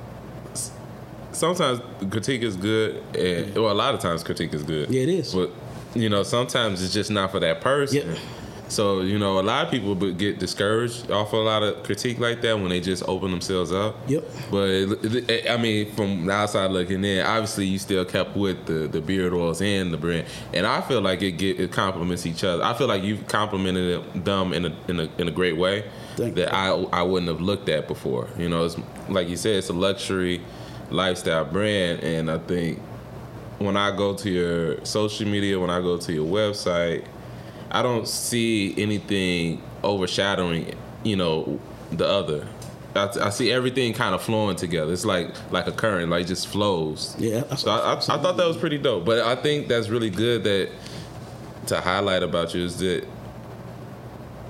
sometimes 1.33 1.81
critique 2.11 2.43
is 2.43 2.57
good, 2.57 3.03
and 3.17 3.55
well, 3.55 3.73
a 3.73 3.75
lot 3.75 3.95
of 3.95 4.01
times 4.01 4.23
critique 4.23 4.55
is 4.55 4.63
good. 4.63 4.91
Yeah, 4.91 5.03
it 5.03 5.09
is. 5.09 5.35
But 5.35 5.51
you 5.95 6.09
know, 6.09 6.23
sometimes 6.23 6.83
it's 6.83 6.95
just 6.95 7.11
not 7.11 7.31
for 7.31 7.41
that 7.41 7.61
person. 7.61 8.09
Yeah. 8.09 8.19
So 8.71 9.01
you 9.01 9.19
know, 9.19 9.41
a 9.41 9.43
lot 9.43 9.67
of 9.67 9.71
people 9.71 9.95
would 9.95 10.19
get 10.19 10.39
discouraged 10.39 11.11
off 11.11 11.33
a 11.33 11.37
lot 11.37 11.63
of 11.63 11.83
critique 11.83 12.19
like 12.19 12.41
that 12.43 12.59
when 12.59 12.69
they 12.69 12.81
just 12.81 13.03
open 13.09 13.31
themselves 13.31 13.73
up. 13.73 13.97
Yep. 14.09 14.25
But 14.51 14.69
it, 14.69 15.31
it, 15.31 15.51
I 15.51 15.57
mean, 15.57 15.93
from 15.93 16.27
the 16.27 16.33
outside 16.33 16.71
looking 16.71 17.05
in, 17.05 17.27
obviously 17.27 17.67
you 17.67 17.79
still 17.79 18.05
kept 18.05 18.37
with 18.37 18.67
the, 18.67 18.87
the 18.87 19.01
beard 19.01 19.33
oils 19.33 19.61
and 19.61 19.93
the 19.93 19.97
brand, 19.97 20.27
and 20.53 20.67
I 20.67 20.81
feel 20.83 21.01
like 21.01 21.23
it 21.23 21.33
get 21.33 21.59
it 21.59 21.73
complements 21.73 22.27
each 22.27 22.45
other. 22.45 22.63
I 22.63 22.75
feel 22.75 22.87
like 22.87 23.03
you've 23.03 23.27
complimented 23.27 24.25
them 24.25 24.53
in 24.53 24.67
a 24.67 24.77
in 24.89 25.01
a 25.01 25.09
in 25.19 25.29
a 25.29 25.33
great 25.33 25.57
way 25.57 25.85
Thank 26.17 26.37
that 26.37 26.55
I 26.55 26.69
I 26.69 27.03
wouldn't 27.03 27.29
have 27.29 27.41
looked 27.41 27.69
at 27.69 27.89
before. 27.89 28.29
You 28.39 28.49
know, 28.49 28.65
it's 28.65 28.77
like 29.09 29.29
you 29.29 29.37
said, 29.37 29.57
it's 29.57 29.69
a 29.69 29.75
luxury 29.75 30.41
lifestyle 30.91 31.45
brand, 31.45 32.01
and 32.05 32.31
I 32.31 32.39
think 32.39 32.81
when 33.59 33.77
I 33.77 33.95
go 33.95 34.15
to 34.15 34.31
your 34.31 34.85
social 34.85 35.27
media, 35.27 35.59
when 35.61 35.71
I 35.71 35.81
go 35.81 35.99
to 35.99 36.13
your 36.13 36.27
website, 36.27 37.05
I 37.71 37.83
don't 37.83 38.09
see 38.09 38.75
anything 38.77 39.63
overshadowing, 39.85 40.75
you 41.05 41.17
know, 41.17 41.61
the 41.93 42.07
other. 42.07 42.47
I, 42.95 43.09
I 43.21 43.31
see 43.31 43.53
everything 43.53 43.93
kind 43.93 44.15
of 44.15 44.23
flowing 44.23 44.57
together. 44.57 44.93
It's 44.93 45.05
like 45.05 45.31
like 45.53 45.67
a 45.67 45.73
current, 45.73 46.11
like 46.11 46.27
just 46.27 46.49
flows. 46.49 47.15
Yeah. 47.19 47.55
So 47.55 47.71
I, 47.71 47.95
I, 47.95 47.97
I 47.97 47.99
thought 48.01 48.37
that 48.37 48.47
was 48.47 48.57
pretty 48.57 48.79
dope. 48.79 49.05
But 49.05 49.21
I 49.21 49.37
think 49.37 49.69
that's 49.69 49.89
really 49.89 50.11
good 50.11 50.45
that 50.45 50.71
to 51.67 51.81
highlight 51.81 52.23
about 52.23 52.55
you 52.55 52.65
is 52.65 52.79
that 52.79 53.07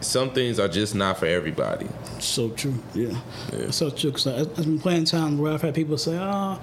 some 0.01 0.31
things 0.31 0.59
are 0.59 0.69
just 0.69 0.95
not 0.95 1.19
for 1.19 1.27
everybody. 1.27 1.87
So 2.19 2.49
true. 2.51 2.75
Yeah. 2.95 3.21
Yeah. 3.53 3.71
So 3.71 3.91
true. 3.91 4.13
Cause 4.13 4.27
I, 4.27 4.41
I've 4.41 4.57
been 4.57 4.81
playing 4.81 5.05
times 5.05 5.39
where 5.39 5.53
I've 5.53 5.63
had 5.63 5.75
people 5.75 5.99
say, 5.99 6.17
"Oh, 6.19 6.61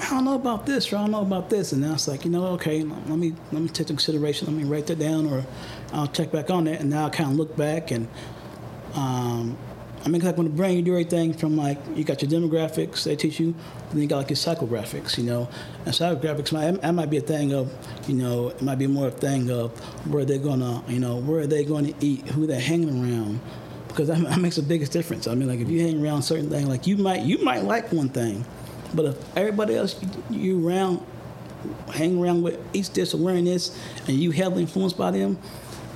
I 0.00 0.10
don't 0.10 0.24
know 0.24 0.34
about 0.34 0.66
this, 0.66 0.92
or 0.92 0.96
I 0.96 1.00
don't 1.00 1.10
know 1.10 1.22
about 1.22 1.50
this," 1.50 1.72
and 1.72 1.82
now 1.82 1.94
it's 1.94 2.06
like, 2.06 2.24
you 2.24 2.30
know, 2.30 2.46
okay, 2.48 2.82
let 2.82 3.18
me 3.18 3.34
let 3.50 3.62
me 3.62 3.68
take 3.68 3.80
into 3.80 3.94
consideration. 3.94 4.46
Let 4.46 4.56
me 4.56 4.68
write 4.68 4.86
that 4.86 4.98
down, 5.00 5.26
or 5.26 5.44
I'll 5.92 6.06
check 6.06 6.30
back 6.32 6.50
on 6.50 6.64
that, 6.64 6.80
and 6.80 6.90
now 6.90 7.06
I 7.06 7.10
kind 7.10 7.30
of 7.30 7.36
look 7.36 7.56
back 7.56 7.90
and. 7.90 8.08
Um, 8.94 9.56
I 10.04 10.08
mean, 10.08 10.20
'cause 10.20 10.28
like 10.28 10.36
when 10.38 10.46
the 10.46 10.52
brain, 10.52 10.76
you 10.76 10.82
do 10.82 10.92
everything 10.92 11.32
from 11.34 11.56
like 11.56 11.76
you 11.96 12.04
got 12.04 12.22
your 12.22 12.30
demographics 12.30 13.02
they 13.02 13.16
teach 13.16 13.40
you, 13.40 13.48
and 13.48 13.92
then 13.92 14.00
you 14.02 14.06
got 14.06 14.18
like 14.18 14.30
your 14.30 14.36
psychographics, 14.36 15.18
you 15.18 15.24
know. 15.24 15.48
And 15.84 15.92
psychographics 15.94 16.52
might 16.52 16.80
that 16.80 16.94
might 16.94 17.10
be 17.10 17.16
a 17.16 17.20
thing 17.20 17.52
of, 17.52 17.70
you 18.06 18.14
know, 18.14 18.48
it 18.48 18.62
might 18.62 18.78
be 18.78 18.86
more 18.86 19.08
a 19.08 19.10
thing 19.10 19.50
of 19.50 19.72
where 20.06 20.24
they're 20.24 20.38
gonna, 20.38 20.82
you 20.88 21.00
know, 21.00 21.16
where 21.16 21.40
are 21.40 21.46
they're 21.46 21.64
going 21.64 21.92
to 21.92 22.06
eat, 22.06 22.26
who 22.28 22.46
they're 22.46 22.60
hanging 22.60 22.90
around, 23.02 23.40
because 23.88 24.06
that, 24.08 24.18
that 24.22 24.38
makes 24.40 24.56
the 24.56 24.62
biggest 24.62 24.92
difference. 24.92 25.26
I 25.26 25.34
mean, 25.34 25.48
like 25.48 25.60
if 25.60 25.68
you 25.68 25.80
hang 25.80 26.02
around 26.02 26.22
certain 26.22 26.48
things, 26.48 26.68
like 26.68 26.86
you 26.86 26.96
might 26.96 27.22
you 27.22 27.38
might 27.38 27.64
like 27.64 27.90
one 27.92 28.08
thing, 28.08 28.46
but 28.94 29.04
if 29.04 29.36
everybody 29.36 29.74
else 29.74 30.00
you, 30.30 30.38
you 30.38 30.66
around 30.68 31.04
hang 31.92 32.22
around 32.22 32.42
with 32.42 32.56
each 32.72 32.92
this 32.92 33.14
or 33.14 33.18
wearing 33.18 33.44
this, 33.44 33.76
and 34.06 34.16
you 34.16 34.30
heavily 34.30 34.62
influenced 34.62 34.96
by 34.96 35.10
them, 35.10 35.36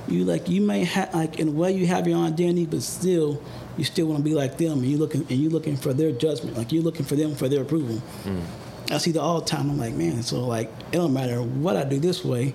you 0.07 0.25
like 0.25 0.49
you 0.49 0.61
may 0.61 0.83
have 0.83 1.13
like 1.13 1.39
in 1.39 1.47
a 1.49 1.51
way 1.51 1.71
you 1.71 1.87
have 1.87 2.07
your 2.07 2.17
own 2.17 2.25
identity, 2.25 2.65
but 2.65 2.81
still 2.81 3.41
you 3.77 3.83
still 3.83 4.07
want 4.07 4.19
to 4.19 4.23
be 4.23 4.35
like 4.35 4.57
them, 4.57 4.79
and 4.79 4.85
you 4.85 4.97
looking 4.97 5.21
and 5.21 5.31
you 5.31 5.49
looking 5.49 5.77
for 5.77 5.93
their 5.93 6.11
judgment, 6.11 6.57
like 6.57 6.71
you're 6.71 6.83
looking 6.83 7.05
for 7.05 7.15
them 7.15 7.35
for 7.35 7.47
their 7.47 7.61
approval. 7.61 8.01
Mm. 8.23 8.43
I 8.91 8.97
see 8.97 9.11
that 9.11 9.21
all 9.21 9.39
the 9.39 9.45
time. 9.45 9.69
I'm 9.69 9.77
like, 9.77 9.93
man, 9.93 10.23
so 10.23 10.45
like 10.45 10.67
it 10.91 10.97
don't 10.97 11.13
matter 11.13 11.41
what 11.41 11.77
I 11.77 11.83
do 11.83 11.99
this 11.99 12.23
way. 12.23 12.53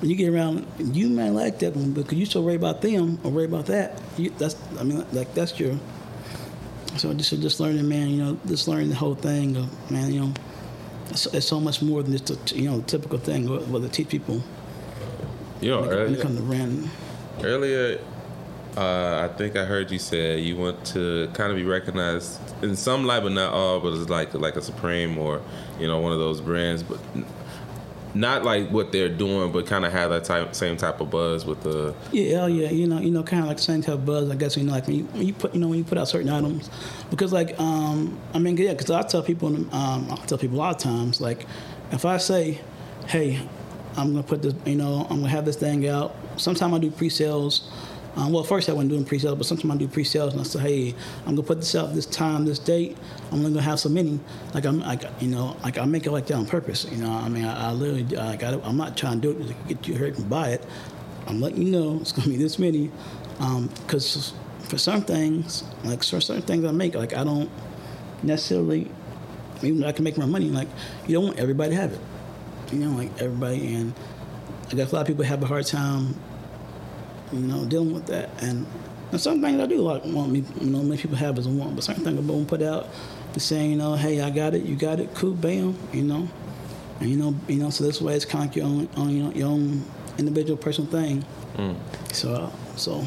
When 0.00 0.08
you 0.08 0.16
get 0.16 0.32
around, 0.32 0.66
you 0.78 1.08
may 1.08 1.30
like 1.30 1.58
that 1.60 1.76
one 1.76 1.92
because 1.92 2.16
you 2.16 2.26
so 2.26 2.40
worry 2.40 2.54
about 2.54 2.80
them 2.80 3.18
or 3.22 3.30
worry 3.30 3.44
about 3.44 3.66
that. 3.66 4.00
You, 4.16 4.30
that's 4.30 4.56
I 4.78 4.84
mean, 4.84 5.04
like 5.12 5.34
that's 5.34 5.58
your. 5.58 5.78
So 6.96 7.12
just 7.14 7.30
just 7.40 7.60
learning, 7.60 7.88
man. 7.88 8.08
You 8.08 8.24
know, 8.24 8.38
just 8.46 8.68
learning 8.68 8.90
the 8.90 8.96
whole 8.96 9.14
thing 9.14 9.56
of 9.56 9.90
man. 9.90 10.12
You 10.12 10.20
know, 10.20 10.34
it's, 11.08 11.26
it's 11.26 11.46
so 11.46 11.60
much 11.60 11.82
more 11.82 12.02
than 12.02 12.16
just 12.16 12.52
a 12.52 12.56
you 12.56 12.70
know 12.70 12.82
typical 12.82 13.18
thing. 13.18 13.48
What, 13.48 13.66
what 13.68 13.82
to 13.82 13.88
teach 13.88 14.08
people 14.08 14.42
You 15.60 15.70
know, 15.70 15.80
when 15.82 15.90
it 15.90 15.94
earlier, 15.94 16.22
to 16.22 16.42
branding. 16.42 16.90
earlier 17.42 18.00
uh, 18.76 19.28
I 19.28 19.36
think 19.36 19.56
I 19.56 19.64
heard 19.64 19.90
you 19.90 19.98
say 19.98 20.38
you 20.38 20.56
want 20.56 20.84
to 20.86 21.28
kind 21.34 21.50
of 21.50 21.56
be 21.56 21.64
recognized 21.64 22.38
in 22.62 22.76
some 22.76 23.04
light, 23.04 23.22
but 23.22 23.32
not 23.32 23.52
all. 23.52 23.80
But 23.80 23.94
it's 23.94 24.08
like 24.08 24.32
like 24.34 24.56
a 24.56 24.62
Supreme 24.62 25.18
or 25.18 25.42
you 25.78 25.86
know 25.86 25.98
one 25.98 26.12
of 26.12 26.18
those 26.18 26.40
brands, 26.40 26.82
but 26.82 27.00
not 28.14 28.44
like 28.44 28.70
what 28.70 28.92
they're 28.92 29.08
doing, 29.08 29.52
but 29.52 29.66
kind 29.66 29.84
of 29.84 29.92
have 29.92 30.10
that 30.10 30.24
type, 30.24 30.54
same 30.54 30.76
type 30.76 31.00
of 31.00 31.10
buzz 31.10 31.44
with 31.44 31.62
the. 31.62 31.94
Yeah, 32.12 32.38
hell 32.38 32.48
yeah, 32.48 32.70
you 32.70 32.86
know, 32.86 33.00
you 33.00 33.10
know, 33.10 33.22
kind 33.22 33.42
of 33.42 33.48
like 33.48 33.56
the 33.56 33.62
same 33.62 33.82
type 33.82 33.94
of 33.94 34.06
buzz. 34.06 34.30
I 34.30 34.36
guess 34.36 34.56
you 34.56 34.64
know, 34.64 34.72
like 34.72 34.86
when 34.86 34.96
you, 34.96 35.04
when 35.04 35.26
you 35.26 35.32
put, 35.32 35.54
you 35.54 35.60
know, 35.60 35.68
when 35.68 35.78
you 35.78 35.84
put 35.84 35.98
out 35.98 36.08
certain 36.08 36.28
items, 36.28 36.70
because 37.10 37.32
like, 37.32 37.58
um, 37.58 38.18
I 38.34 38.38
mean, 38.38 38.56
yeah, 38.56 38.72
because 38.72 38.90
I 38.90 39.02
tell 39.02 39.22
people, 39.22 39.48
um, 39.48 40.10
I 40.10 40.16
tell 40.26 40.38
people 40.38 40.56
a 40.56 40.60
lot 40.60 40.76
of 40.76 40.80
times, 40.80 41.20
like, 41.20 41.46
if 41.90 42.04
I 42.04 42.18
say, 42.18 42.60
hey, 43.08 43.40
I'm 43.96 44.12
gonna 44.12 44.22
put 44.22 44.42
this, 44.42 44.54
you 44.64 44.76
know, 44.76 45.06
I'm 45.10 45.18
gonna 45.20 45.28
have 45.28 45.44
this 45.44 45.56
thing 45.56 45.86
out. 45.88 46.14
Sometimes 46.36 46.72
I 46.74 46.78
do 46.78 46.90
pre-sales. 46.90 47.70
Um, 48.16 48.32
well, 48.32 48.42
first 48.42 48.68
I 48.68 48.72
wasn't 48.72 48.90
doing 48.90 49.04
pre-sales, 49.04 49.36
but 49.36 49.46
sometimes 49.46 49.72
I 49.72 49.76
do 49.76 49.86
pre-sales, 49.86 50.32
and 50.32 50.40
I 50.40 50.44
say, 50.44 50.58
hey, 50.60 50.94
I'm 51.26 51.36
gonna 51.36 51.46
put 51.46 51.58
this 51.58 51.74
out 51.76 51.94
this 51.94 52.06
time, 52.06 52.44
this 52.44 52.58
date. 52.58 52.96
I'm 53.30 53.38
only 53.38 53.52
gonna 53.52 53.62
have 53.62 53.78
so 53.78 53.88
many. 53.88 54.18
Like 54.52 54.64
I'm, 54.66 54.80
like 54.80 55.04
you 55.20 55.28
know, 55.28 55.56
like 55.62 55.78
I 55.78 55.84
make 55.84 56.06
it 56.06 56.10
like 56.10 56.26
that 56.26 56.34
on 56.34 56.46
purpose. 56.46 56.86
You 56.90 56.98
know, 56.98 57.10
I 57.10 57.28
mean, 57.28 57.44
I, 57.44 57.68
I 57.68 57.72
literally, 57.72 58.16
I, 58.16 58.34
I'm 58.64 58.76
not 58.76 58.96
trying 58.96 59.20
to 59.20 59.32
do 59.32 59.40
it 59.40 59.46
to 59.48 59.74
get 59.74 59.86
you 59.86 59.94
hurt 59.94 60.18
and 60.18 60.28
buy 60.28 60.50
it. 60.50 60.66
I'm 61.26 61.40
letting 61.40 61.62
you 61.62 61.70
know 61.70 61.98
it's 62.00 62.10
gonna 62.12 62.28
be 62.28 62.36
this 62.36 62.58
many, 62.58 62.90
because 63.38 64.32
for 64.68 64.78
some 64.78 65.02
things, 65.02 65.62
like 65.84 66.02
for 66.02 66.20
certain 66.20 66.42
things 66.42 66.64
I 66.64 66.72
make, 66.72 66.94
like 66.94 67.14
I 67.14 67.22
don't 67.22 67.50
necessarily, 68.22 68.90
even 69.62 69.80
though 69.80 69.86
I 69.86 69.92
can 69.92 70.04
make 70.04 70.18
my 70.18 70.26
money, 70.26 70.48
like 70.48 70.68
you 71.06 71.14
don't 71.14 71.26
want 71.26 71.38
everybody 71.38 71.70
to 71.70 71.76
have 71.76 71.92
it. 71.92 72.00
You 72.72 72.78
know, 72.78 72.96
like 72.96 73.10
everybody, 73.20 73.74
and 73.74 73.94
I 74.70 74.74
guess 74.74 74.92
a 74.92 74.94
lot 74.94 75.02
of 75.02 75.06
people 75.06 75.24
have 75.24 75.42
a 75.42 75.46
hard 75.46 75.66
time, 75.66 76.14
you 77.32 77.40
know, 77.40 77.64
dealing 77.64 77.92
with 77.92 78.06
that. 78.06 78.30
And, 78.42 78.66
and 79.10 79.20
some 79.20 79.40
things 79.42 79.60
I 79.60 79.66
do 79.66 79.78
like 79.78 80.04
want 80.04 80.30
me, 80.30 80.44
you 80.60 80.70
know, 80.70 80.82
many 80.82 81.00
people 81.00 81.16
have 81.16 81.38
as 81.38 81.46
a 81.46 81.50
want, 81.50 81.74
but 81.74 81.84
certain 81.84 82.04
things 82.04 82.18
I 82.18 82.22
won't 82.22 82.46
put 82.46 82.62
out, 82.62 82.88
just 83.34 83.48
saying, 83.48 83.70
you 83.72 83.76
know, 83.76 83.94
hey, 83.94 84.20
I 84.20 84.30
got 84.30 84.54
it, 84.54 84.62
you 84.62 84.76
got 84.76 85.00
it, 85.00 85.14
cool, 85.14 85.32
bam, 85.34 85.76
you 85.92 86.02
know, 86.02 86.28
and 87.00 87.10
you 87.10 87.16
know, 87.16 87.34
you 87.48 87.56
know, 87.56 87.70
so 87.70 87.82
this 87.82 88.00
way 88.00 88.14
it's 88.14 88.24
kind 88.24 88.44
of 88.44 88.50
like 88.50 88.56
your 88.56 88.66
own, 88.66 88.88
own 88.96 89.10
you 89.10 89.22
know, 89.24 89.32
your 89.32 89.48
own 89.48 89.84
individual 90.18 90.56
personal 90.56 90.90
thing. 90.90 91.24
So, 92.12 92.34
uh, 92.34 92.50
so, 92.76 93.06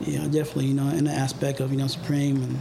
yeah, 0.00 0.24
definitely, 0.24 0.66
you 0.66 0.74
know, 0.74 0.88
in 0.88 1.04
the 1.04 1.12
aspect 1.12 1.60
of 1.60 1.70
you 1.70 1.78
know 1.78 1.86
Supreme 1.86 2.42
and 2.42 2.58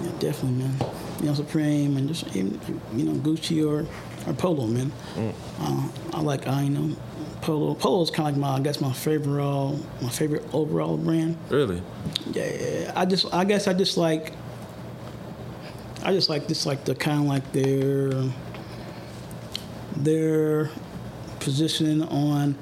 yeah, 0.00 0.10
definitely, 0.20 0.62
man. 0.64 0.76
You 1.20 1.26
know, 1.26 1.34
Supreme 1.34 1.96
and 1.96 2.08
just 2.08 2.34
even 2.34 2.58
you 2.94 3.04
know 3.04 3.12
Gucci 3.20 3.68
or 3.68 3.86
or 4.28 4.34
Polo, 4.34 4.66
man. 4.66 4.92
Uh, 5.60 5.88
I 6.12 6.20
like 6.20 6.46
I 6.46 6.62
you 6.62 6.70
know 6.70 6.96
Polo. 7.40 7.74
Polo 7.74 8.02
is 8.02 8.10
kind 8.10 8.28
of 8.28 8.34
like 8.34 8.40
my 8.40 8.56
I 8.56 8.60
guess 8.60 8.80
my 8.80 8.92
favorite 8.92 9.42
uh, 9.42 9.72
my 10.02 10.08
favorite 10.10 10.44
overall 10.52 10.96
brand. 10.96 11.36
Really? 11.48 11.82
Yeah, 12.32 12.92
I 12.94 13.04
just 13.04 13.32
I 13.32 13.44
guess 13.44 13.66
I 13.66 13.72
just 13.72 13.96
like 13.96 14.32
I 16.02 16.12
just 16.12 16.28
like 16.28 16.48
just 16.48 16.66
like 16.66 16.84
the 16.84 16.94
kind 16.94 17.20
of 17.20 17.26
like 17.26 17.52
their 17.52 18.12
their 19.96 20.70
positioning 21.40 22.02
on 22.02 22.56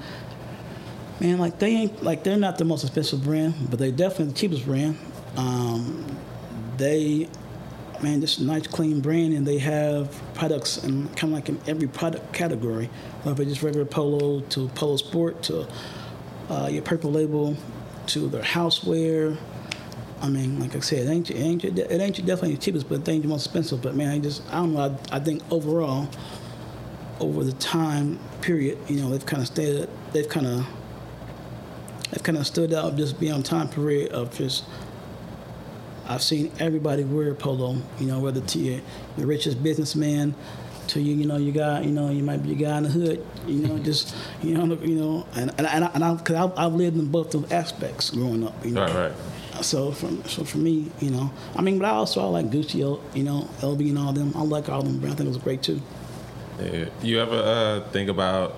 man 1.20 1.38
like 1.38 1.58
they 1.58 1.68
ain't 1.68 2.02
like 2.02 2.24
they're 2.24 2.36
not 2.36 2.58
the 2.58 2.64
most 2.64 2.84
expensive 2.84 3.22
brand 3.24 3.54
but 3.70 3.78
they 3.78 3.90
definitely 3.90 4.26
the 4.26 4.32
cheapest 4.32 4.64
brand 4.64 4.96
um, 5.36 6.04
they 6.76 7.28
man 8.02 8.20
just 8.20 8.38
a 8.38 8.44
nice 8.44 8.66
clean 8.66 9.00
brand 9.00 9.32
and 9.32 9.46
they 9.46 9.58
have 9.58 10.20
products 10.34 10.78
and 10.78 11.08
kind 11.16 11.32
of 11.32 11.38
like 11.38 11.48
in 11.48 11.58
every 11.66 11.88
product 11.88 12.32
category 12.32 12.88
whether 13.22 13.42
it's 13.42 13.52
just 13.52 13.62
regular 13.62 13.86
polo 13.86 14.40
to 14.40 14.68
polo 14.68 14.96
sport 14.96 15.42
to 15.42 15.66
uh, 16.48 16.68
your 16.70 16.82
purple 16.82 17.10
label 17.10 17.56
to 18.06 18.28
their 18.28 18.42
houseware 18.42 19.36
I 20.22 20.28
mean, 20.28 20.58
like 20.58 20.74
I 20.74 20.80
said, 20.80 21.06
it 21.06 21.10
ain't, 21.10 21.30
it 21.30 21.36
ain't, 21.36 21.64
it 21.64 22.00
ain't 22.00 22.16
definitely 22.16 22.54
the 22.54 22.60
cheapest, 22.60 22.88
but 22.88 23.00
it 23.00 23.08
ain't 23.08 23.22
the 23.22 23.28
most 23.28 23.46
expensive. 23.46 23.82
But 23.82 23.94
man, 23.94 24.08
I 24.08 24.18
just, 24.18 24.42
I 24.48 24.56
don't 24.56 24.72
know. 24.72 24.98
I, 25.12 25.16
I 25.16 25.20
think 25.20 25.42
overall, 25.50 26.08
over 27.20 27.44
the 27.44 27.52
time 27.52 28.18
period, 28.40 28.78
you 28.88 29.00
know, 29.00 29.10
they've 29.10 29.24
kind 29.24 29.42
of 29.42 29.48
stayed, 29.48 29.88
they've 30.12 30.28
kind 30.28 30.46
of, 30.46 30.66
they've 32.10 32.22
kind 32.22 32.38
of 32.38 32.46
stood 32.46 32.72
out 32.72 32.96
just 32.96 33.20
beyond 33.20 33.44
time 33.44 33.68
period 33.68 34.12
of 34.12 34.34
just. 34.36 34.64
I've 36.08 36.22
seen 36.22 36.52
everybody 36.58 37.04
wear 37.04 37.34
polo. 37.34 37.76
You 37.98 38.06
know, 38.06 38.20
whether 38.20 38.40
to 38.40 38.58
your, 38.58 38.80
your 39.16 39.26
richest 39.26 39.62
businessman, 39.62 40.34
to 40.88 41.00
you, 41.00 41.14
you 41.14 41.26
know, 41.26 41.36
you 41.36 41.50
got, 41.52 41.84
you 41.84 41.90
know, 41.90 42.10
you 42.10 42.22
might 42.22 42.42
be 42.42 42.52
a 42.52 42.54
guy 42.54 42.76
in 42.78 42.84
the 42.84 42.88
hood. 42.90 43.24
You 43.46 43.66
know, 43.66 43.78
just, 43.78 44.14
you 44.42 44.54
know, 44.54 44.74
you 44.76 44.94
know, 44.94 45.26
and 45.34 45.50
and 45.58 45.66
and, 45.66 45.84
I, 45.84 45.90
and 45.94 46.04
I, 46.04 46.16
cause 46.16 46.36
I've, 46.36 46.58
I've 46.58 46.74
lived 46.74 46.96
in 46.96 47.10
both 47.10 47.30
those 47.32 47.50
aspects 47.50 48.10
growing 48.10 48.46
up. 48.46 48.64
You 48.64 48.72
know, 48.72 48.82
Right, 48.82 49.10
right. 49.10 49.64
so 49.64 49.90
from 49.92 50.24
so 50.24 50.44
for 50.44 50.58
me, 50.58 50.90
you 51.00 51.10
know, 51.10 51.30
I 51.56 51.62
mean, 51.62 51.78
but 51.78 51.86
I 51.86 51.90
also 51.90 52.20
I 52.22 52.26
like 52.26 52.50
Gucci, 52.50 53.00
you 53.14 53.22
know, 53.24 53.48
LV 53.60 53.80
and 53.88 53.98
all 53.98 54.12
them. 54.12 54.32
I 54.36 54.42
like 54.42 54.68
all 54.68 54.82
them. 54.82 54.98
But 54.98 55.10
I 55.10 55.14
think 55.14 55.26
it 55.26 55.28
was 55.28 55.38
great 55.38 55.62
too. 55.62 55.80
Yeah. 56.60 56.86
You 57.02 57.20
ever 57.20 57.34
uh, 57.84 57.88
think 57.90 58.08
about? 58.08 58.54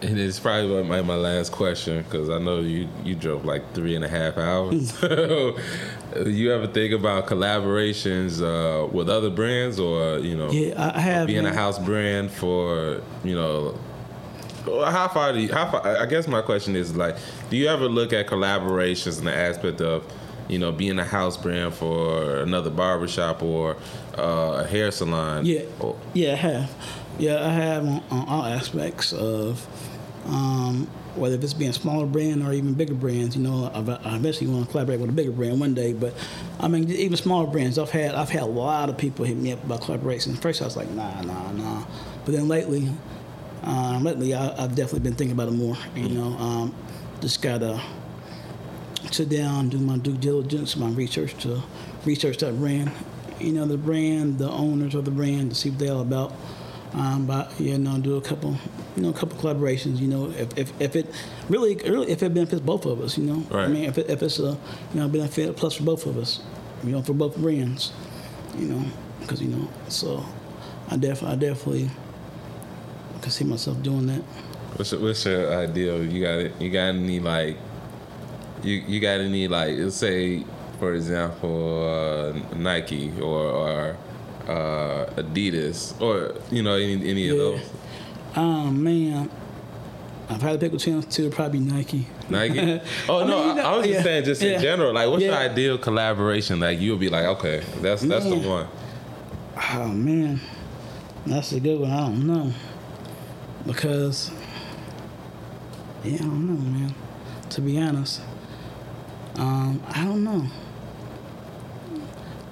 And 0.00 0.16
it's 0.16 0.38
probably 0.38 0.84
my, 0.84 1.02
my 1.02 1.16
last 1.16 1.50
question 1.50 2.04
because 2.04 2.30
I 2.30 2.38
know 2.38 2.60
you 2.60 2.88
you 3.04 3.16
drove 3.16 3.44
like 3.44 3.74
three 3.74 3.96
and 3.96 4.04
a 4.04 4.08
half 4.08 4.38
hours. 4.38 4.92
you 6.26 6.52
ever 6.52 6.66
think 6.66 6.92
about 6.92 7.26
collaborations 7.26 8.42
uh, 8.42 8.86
with 8.88 9.08
other 9.08 9.30
brands 9.30 9.78
or 9.78 10.18
you 10.18 10.36
know 10.36 10.50
Yeah, 10.50 10.92
I, 10.94 11.00
have. 11.00 11.26
being 11.26 11.44
man. 11.44 11.52
a 11.52 11.56
house 11.56 11.78
brand 11.78 12.30
for 12.30 13.00
you 13.24 13.34
know 13.34 13.78
how 14.66 15.08
far 15.08 15.32
do 15.32 15.40
you? 15.40 15.52
How 15.52 15.70
far? 15.70 15.86
I 15.96 16.04
guess 16.06 16.28
my 16.28 16.42
question 16.42 16.76
is 16.76 16.94
like, 16.94 17.16
do 17.48 17.56
you 17.56 17.68
ever 17.68 17.86
look 17.88 18.12
at 18.12 18.26
collaborations 18.26 19.18
in 19.18 19.24
the 19.24 19.34
aspect 19.34 19.80
of, 19.80 20.04
you 20.48 20.58
know, 20.58 20.72
being 20.72 20.98
a 20.98 21.04
house 21.04 21.38
brand 21.38 21.72
for 21.72 22.36
another 22.40 22.68
barbershop 22.68 23.42
or 23.42 23.76
uh, 24.18 24.62
a 24.64 24.66
hair 24.66 24.90
salon? 24.90 25.46
Yeah, 25.46 25.62
Or- 25.80 25.96
yeah, 26.12 26.32
I 26.32 26.36
have. 26.36 26.70
Yeah, 27.18 27.46
I 27.46 27.50
have 27.50 27.84
on, 27.86 28.02
on 28.10 28.28
all 28.28 28.44
aspects 28.44 29.12
of 29.14 29.66
um, 30.26 30.86
whether 31.16 31.36
it's 31.36 31.54
being 31.54 31.70
a 31.70 31.74
smaller 31.74 32.06
brand 32.06 32.42
or 32.42 32.52
even 32.52 32.74
bigger 32.74 32.94
brands. 32.94 33.36
You 33.36 33.42
know, 33.42 33.70
I, 33.74 34.08
I 34.08 34.16
eventually 34.16 34.50
want 34.50 34.66
to 34.66 34.70
collaborate 34.70 35.00
with 35.00 35.10
a 35.10 35.12
bigger 35.12 35.32
brand 35.32 35.60
one 35.60 35.74
day. 35.74 35.92
But 35.92 36.14
I 36.60 36.68
mean, 36.68 36.90
even 36.90 37.16
smaller 37.16 37.46
brands. 37.46 37.78
I've 37.78 37.90
had 37.90 38.14
I've 38.14 38.30
had 38.30 38.42
a 38.42 38.46
lot 38.46 38.88
of 38.88 38.96
people 38.96 39.24
hit 39.24 39.36
me 39.36 39.52
up 39.52 39.62
about 39.64 39.82
collaborations. 39.82 40.36
At 40.36 40.42
First, 40.42 40.62
I 40.62 40.64
was 40.64 40.76
like, 40.76 40.90
nah, 40.90 41.20
nah, 41.22 41.52
nah. 41.52 41.84
But 42.24 42.34
then 42.34 42.48
lately, 42.48 42.90
um, 43.62 44.04
lately, 44.04 44.34
I, 44.34 44.64
I've 44.64 44.74
definitely 44.74 45.00
been 45.00 45.14
thinking 45.14 45.32
about 45.32 45.48
it 45.48 45.52
more. 45.52 45.76
You 45.94 46.08
know, 46.10 46.36
um, 46.38 46.74
just 47.20 47.42
gotta 47.42 47.80
sit 49.10 49.28
down, 49.28 49.68
do 49.68 49.78
my 49.78 49.98
due 49.98 50.16
diligence, 50.16 50.76
my 50.76 50.90
research 50.90 51.34
to 51.42 51.62
research 52.04 52.38
that 52.38 52.58
brand. 52.58 52.90
You 53.40 53.52
know, 53.52 53.66
the 53.66 53.78
brand, 53.78 54.38
the 54.38 54.50
owners 54.50 54.94
of 54.94 55.04
the 55.04 55.10
brand, 55.10 55.50
to 55.50 55.56
see 55.56 55.70
what 55.70 55.78
they're 55.78 55.92
all 55.92 56.00
about. 56.00 56.32
Um, 56.94 57.26
but 57.26 57.52
you 57.60 57.76
know, 57.78 57.98
do 57.98 58.16
a 58.16 58.20
couple, 58.20 58.56
you 58.96 59.02
know, 59.02 59.10
a 59.10 59.12
couple 59.12 59.38
collaborations. 59.38 59.98
You 59.98 60.08
know, 60.08 60.30
if, 60.30 60.56
if, 60.56 60.80
if 60.80 60.96
it 60.96 61.06
really, 61.48 61.74
really, 61.76 62.10
if 62.10 62.22
it 62.22 62.32
benefits 62.32 62.62
both 62.62 62.86
of 62.86 63.00
us. 63.00 63.18
You 63.18 63.24
know, 63.24 63.56
I 63.56 63.68
mean, 63.68 63.84
if, 63.84 63.98
it, 63.98 64.08
if 64.08 64.22
it's 64.22 64.38
a 64.38 64.56
you 64.94 65.00
know 65.00 65.08
benefit 65.08 65.56
plus 65.56 65.74
for 65.74 65.84
both 65.84 66.06
of 66.06 66.16
us. 66.16 66.40
You 66.82 66.92
know, 66.92 67.02
for 67.02 67.12
both 67.12 67.36
brands. 67.36 67.92
You 68.56 68.66
know, 68.66 68.84
because 69.20 69.42
you 69.42 69.48
know, 69.48 69.68
so 69.88 70.24
I 70.88 70.96
definitely, 70.96 71.36
I 71.36 71.50
definitely 71.50 71.90
can 73.20 73.30
see 73.30 73.44
myself 73.44 73.82
doing 73.82 74.06
that. 74.06 74.22
What's 74.76 74.92
your, 74.92 75.00
what's 75.00 75.24
your 75.24 75.54
ideal? 75.58 76.04
You 76.04 76.22
got 76.22 76.38
it. 76.38 76.60
You 76.60 76.70
got 76.70 76.94
any 76.94 77.20
like? 77.20 77.56
You 78.62 78.74
you 78.86 79.00
got 79.00 79.20
any 79.20 79.46
like? 79.48 79.76
Let's 79.76 79.96
say, 79.96 80.44
for 80.78 80.94
example, 80.94 81.84
uh, 81.84 82.56
Nike 82.56 83.12
or 83.20 83.44
or 83.44 83.96
uh, 84.48 85.06
Adidas 85.16 86.00
or 86.00 86.34
you 86.50 86.62
know 86.62 86.74
any 86.74 86.94
any 87.08 87.28
of 87.28 87.36
those. 87.36 87.60
Oh 88.36 88.70
man, 88.70 89.30
I've 90.28 90.42
had 90.42 90.52
to 90.52 90.58
pick 90.58 90.72
between 90.72 90.96
those 90.96 91.06
two. 91.06 91.30
Probably 91.30 91.60
Nike. 91.60 92.06
Nike. 92.28 92.80
Oh 93.08 93.20
I 93.20 93.26
no, 93.26 93.46
mean, 93.46 93.56
you 93.56 93.62
I, 93.62 93.72
I 93.72 93.76
was 93.76 93.86
just 93.86 93.96
yeah, 93.96 94.02
saying, 94.02 94.24
just 94.24 94.42
yeah. 94.42 94.50
in 94.52 94.62
general. 94.62 94.92
Like, 94.92 95.08
what's 95.08 95.22
your 95.22 95.34
ideal 95.34 95.78
collaboration? 95.78 96.60
Like, 96.60 96.80
you'll 96.80 96.98
be 96.98 97.08
like, 97.08 97.24
okay, 97.24 97.62
that's 97.80 98.02
that's 98.02 98.24
the 98.24 98.36
one. 98.36 98.66
Oh 99.74 99.88
man, 99.88 100.40
that's 101.26 101.52
a 101.52 101.60
good 101.60 101.80
one. 101.80 101.90
I 101.90 102.00
don't 102.00 102.26
know 102.26 102.52
because 103.66 104.30
yeah, 106.04 106.14
I 106.14 106.18
don't 106.18 106.46
know, 106.46 106.78
man. 106.78 106.94
To 107.50 107.60
be 107.60 107.78
honest, 107.78 108.22
um, 109.36 109.82
I 109.88 110.04
don't 110.04 110.24
know. 110.24 110.46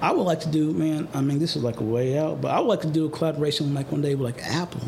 I 0.01 0.11
would 0.11 0.23
like 0.23 0.41
to 0.41 0.49
do, 0.49 0.71
man. 0.73 1.07
I 1.13 1.21
mean, 1.21 1.39
this 1.39 1.55
is 1.55 1.63
like 1.63 1.79
a 1.79 1.83
way 1.83 2.17
out, 2.17 2.41
but 2.41 2.51
I 2.51 2.59
would 2.59 2.67
like 2.67 2.81
to 2.81 2.87
do 2.87 3.05
a 3.05 3.09
collaboration 3.09 3.73
like 3.73 3.91
one 3.91 4.01
day 4.01 4.15
with 4.15 4.25
like 4.35 4.43
Apple. 4.45 4.81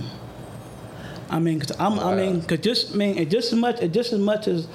I 1.29 1.39
mean, 1.39 1.59
cause 1.59 1.71
I'm, 1.79 1.99
I 1.99 2.15
mean, 2.15 2.41
cause 2.43 2.59
just, 2.59 2.93
I 2.93 2.95
mean, 2.97 3.17
it 3.17 3.29
just 3.29 3.53
as 3.53 3.59
much, 3.59 3.79
just 3.91 4.13
as 4.13 4.19
much 4.19 4.47
as 4.47 4.67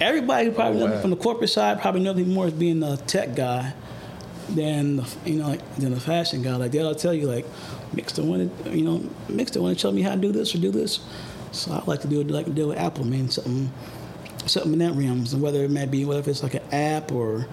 everybody 0.00 0.46
who 0.46 0.52
probably 0.52 0.82
Oh, 0.82 0.86
wow. 0.86 1.00
from 1.00 1.10
the 1.10 1.16
corporate 1.16 1.50
side 1.50 1.80
probably 1.80 2.00
knows 2.02 2.16
me 2.16 2.24
more 2.24 2.46
as 2.46 2.52
being 2.52 2.82
a 2.82 2.96
tech 2.96 3.34
guy 3.34 3.72
than 4.48 4.96
the, 4.96 5.16
you 5.24 5.36
know 5.36 5.48
like, 5.48 5.76
than 5.76 5.92
a 5.92 6.00
fashion 6.00 6.42
guy. 6.42 6.56
Like 6.56 6.72
they'll 6.72 6.94
tell 6.94 7.14
you 7.14 7.26
like 7.26 7.46
Mixter 7.94 8.24
wanted 8.24 8.50
you 8.66 8.82
know 8.82 8.98
Mixter 9.28 9.60
wanted 9.60 9.76
to 9.76 9.82
tell 9.82 9.92
me 9.92 10.02
how 10.02 10.14
to 10.14 10.20
do 10.20 10.32
this 10.32 10.54
or 10.54 10.58
do 10.58 10.70
this. 10.70 11.00
So 11.52 11.72
I 11.72 11.82
like 11.86 12.00
to 12.02 12.08
do 12.08 12.20
it 12.20 12.30
like 12.30 12.52
deal 12.54 12.68
with 12.68 12.78
Apple, 12.78 13.04
man. 13.04 13.28
Something 13.28 13.70
something 14.46 14.72
in 14.72 14.78
that 14.80 14.92
realms, 14.94 15.32
and 15.32 15.42
whether 15.42 15.62
it 15.64 15.70
may 15.70 15.86
be 15.86 16.04
whether 16.04 16.28
it's 16.28 16.42
like 16.42 16.54
an 16.54 16.62
app 16.72 17.12
or 17.12 17.46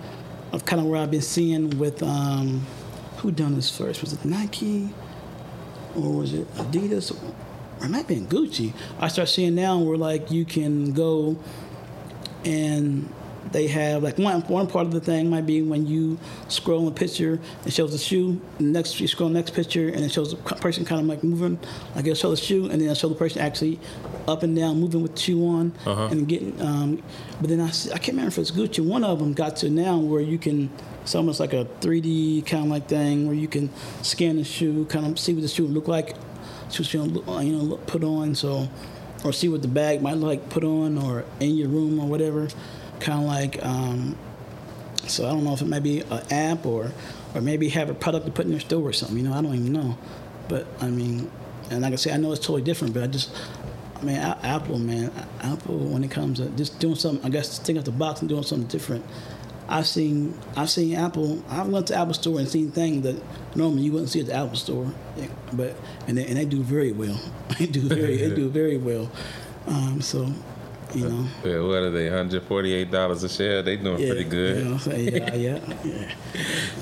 of 0.52 0.66
kind 0.66 0.82
of 0.82 0.88
where 0.88 1.02
I've 1.02 1.12
been 1.12 1.22
seeing 1.22 1.78
with 1.78 2.02
um, 2.04 2.66
who 3.18 3.32
done 3.32 3.56
this 3.56 3.76
first? 3.76 4.02
Was 4.02 4.14
it 4.14 4.24
Nike 4.26 4.90
or 5.96 6.14
was 6.14 6.34
it 6.34 6.54
Adidas? 6.56 7.12
Or 7.12 7.86
it 7.86 7.90
might 7.90 8.08
been 8.08 8.28
Gucci. 8.28 8.74
I 9.00 9.08
start 9.08 9.30
seeing 9.30 9.56
now 9.56 9.80
where 9.80 9.98
like 9.98 10.32
you 10.32 10.46
can 10.46 10.94
go 10.94 11.38
and 12.46 13.12
they 13.52 13.68
have 13.68 14.04
like 14.04 14.18
one 14.18 14.42
one 14.42 14.68
part 14.68 14.86
of 14.86 14.92
the 14.94 15.00
thing 15.00 15.30
might 15.30 15.46
be 15.46 15.62
when 15.62 15.86
you 15.88 16.18
scroll 16.50 16.88
a 16.88 16.92
picture 16.92 17.40
it 17.66 17.72
shows 17.74 17.92
the 17.92 17.98
shoe 17.98 18.40
next 18.60 19.00
you 19.00 19.08
scroll 19.08 19.30
next 19.30 19.52
picture 19.54 19.88
and 19.88 20.04
it 20.04 20.12
shows 20.12 20.32
the 20.32 20.38
person 20.56 20.84
kind 20.86 21.02
of 21.02 21.08
like 21.08 21.24
moving 21.24 21.58
like 21.96 22.06
it'll 22.06 22.16
show 22.16 22.30
the 22.32 22.38
shoe 22.38 22.64
and 22.64 22.74
then 22.74 22.82
it'll 22.84 22.96
show 22.96 23.08
the 23.10 23.16
person 23.16 23.42
actually 23.42 23.80
up 24.28 24.44
and 24.44 24.56
down 24.56 24.80
moving 24.80 25.02
with 25.02 25.16
the 25.16 25.22
shoe 25.22 25.46
on 25.48 25.72
Uh-huh. 25.86 26.08
and 26.12 26.28
getting 26.28 26.60
um, 26.62 27.02
but 27.40 27.50
then 27.50 27.62
I, 27.62 27.68
I 27.68 27.98
can't 27.98 28.10
remember 28.10 28.30
if 28.30 28.38
it's 28.38 28.52
Gucci 28.52 28.86
one 28.86 29.04
of 29.04 29.20
them 29.20 29.34
got 29.34 29.56
to 29.58 29.70
now 29.70 29.98
where 29.98 30.22
you 30.22 30.38
can 30.38 30.70
it's 31.04 31.16
almost 31.16 31.40
like 31.40 31.54
a 31.54 31.64
3D 31.82 32.46
kind 32.46 32.66
of 32.66 32.70
like 32.70 32.88
thing 32.90 33.28
where 33.28 33.36
you 33.36 33.48
can 33.48 33.70
scan 34.02 34.36
the 34.38 34.44
shoe 34.44 34.86
kind 34.86 35.06
of 35.06 35.18
see 35.18 35.34
what 35.34 35.42
the 35.42 35.48
shoe 35.48 35.64
would 35.64 35.74
look 35.74 35.88
like 35.88 36.16
what 36.68 36.94
you 36.94 37.00
you 37.02 37.52
know 37.56 37.64
look, 37.64 37.88
put 37.88 38.04
on 38.04 38.36
so 38.36 38.68
or 39.24 39.32
see 39.32 39.48
what 39.50 39.62
the 39.62 39.68
bag 39.68 40.02
might 40.02 40.16
look 40.16 40.28
like 40.28 40.50
put 40.50 40.64
on 40.66 40.98
or 40.98 41.24
in 41.40 41.56
your 41.56 41.70
room 41.70 41.98
or 42.00 42.08
whatever 42.08 42.50
kind 43.00 43.20
of 43.20 43.26
like 43.26 43.64
um, 43.64 44.18
so 45.08 45.26
i 45.26 45.30
don't 45.30 45.44
know 45.44 45.54
if 45.54 45.62
it 45.62 45.68
might 45.68 45.84
be 45.84 46.02
an 46.02 46.22
app 46.32 46.66
or 46.66 46.92
or 47.34 47.42
maybe 47.42 47.70
have 47.70 47.90
a 47.90 47.94
product 47.94 48.26
to 48.26 48.32
put 48.32 48.46
in 48.46 48.52
their 48.52 48.60
store 48.60 48.88
or 48.88 48.94
something 48.94 49.18
you 49.18 49.24
know 49.24 49.34
i 49.34 49.42
don't 49.42 49.54
even 49.54 49.72
know 49.74 49.98
but 50.48 50.66
i 50.82 50.88
mean 50.88 51.30
and 51.70 51.82
like 51.82 51.94
i 51.94 51.96
say 51.96 52.12
i 52.12 52.18
know 52.18 52.32
it's 52.32 52.42
totally 52.42 52.62
different 52.62 52.94
but 52.94 53.04
i 53.04 53.08
just 53.08 53.32
I 54.00 54.04
mean, 54.04 54.18
A- 54.18 54.40
Apple, 54.44 54.78
man, 54.78 55.12
Apple. 55.42 55.80
When 55.80 56.04
it 56.04 56.12
comes 56.12 56.38
to 56.40 56.50
just 56.50 56.80
doing 56.80 56.96
something, 56.96 57.26
I 57.26 57.30
guess 57.30 57.58
thinking 57.58 57.80
out 57.80 57.86
the 57.86 57.92
box 57.92 58.20
and 58.20 58.30
doing 58.30 58.44
something 58.44 58.68
different. 58.68 59.04
I've 59.68 59.88
seen, 59.88 60.38
I've 60.56 60.70
seen 60.70 60.96
Apple. 60.96 61.44
I've 61.50 61.68
went 61.68 61.88
to 61.88 61.96
Apple 61.96 62.14
Store 62.14 62.40
and 62.40 62.48
seen 62.48 62.72
things 62.72 63.04
that 63.04 63.22
normally 63.56 63.82
you 63.82 63.92
wouldn't 63.92 64.10
see 64.10 64.20
at 64.20 64.28
the 64.28 64.36
Apple 64.36 64.56
Store, 64.56 64.94
but 65.52 65.76
and 66.08 66.18
they, 66.18 66.26
and 66.26 66.38
they 66.38 66.46
do 66.46 66.62
very 66.62 66.92
well. 66.92 67.20
they 67.60 67.66
do 67.66 67.82
very, 67.82 68.18
they 68.18 68.34
do 68.34 68.50
very 68.62 68.78
well. 68.78 69.12
Um, 69.66 70.00
so, 70.00 70.32
you 70.98 71.10
know, 71.10 71.28
Yeah, 71.46 71.60
what 71.62 71.78
are 71.84 71.92
they? 71.92 72.10
Hundred 72.10 72.44
forty-eight 72.44 72.92
dollars 72.92 73.24
a 73.24 73.30
share. 73.30 73.62
They 73.62 73.78
doing 73.78 74.00
yeah, 74.00 74.08
pretty 74.10 74.24
good. 74.26 74.58
You 74.58 74.64
know, 74.66 74.74
what 74.74 74.88
I'm 74.88 74.92
saying? 74.94 75.16
yeah, 75.16 75.36
yeah, 75.36 75.74
yeah, 75.84 76.12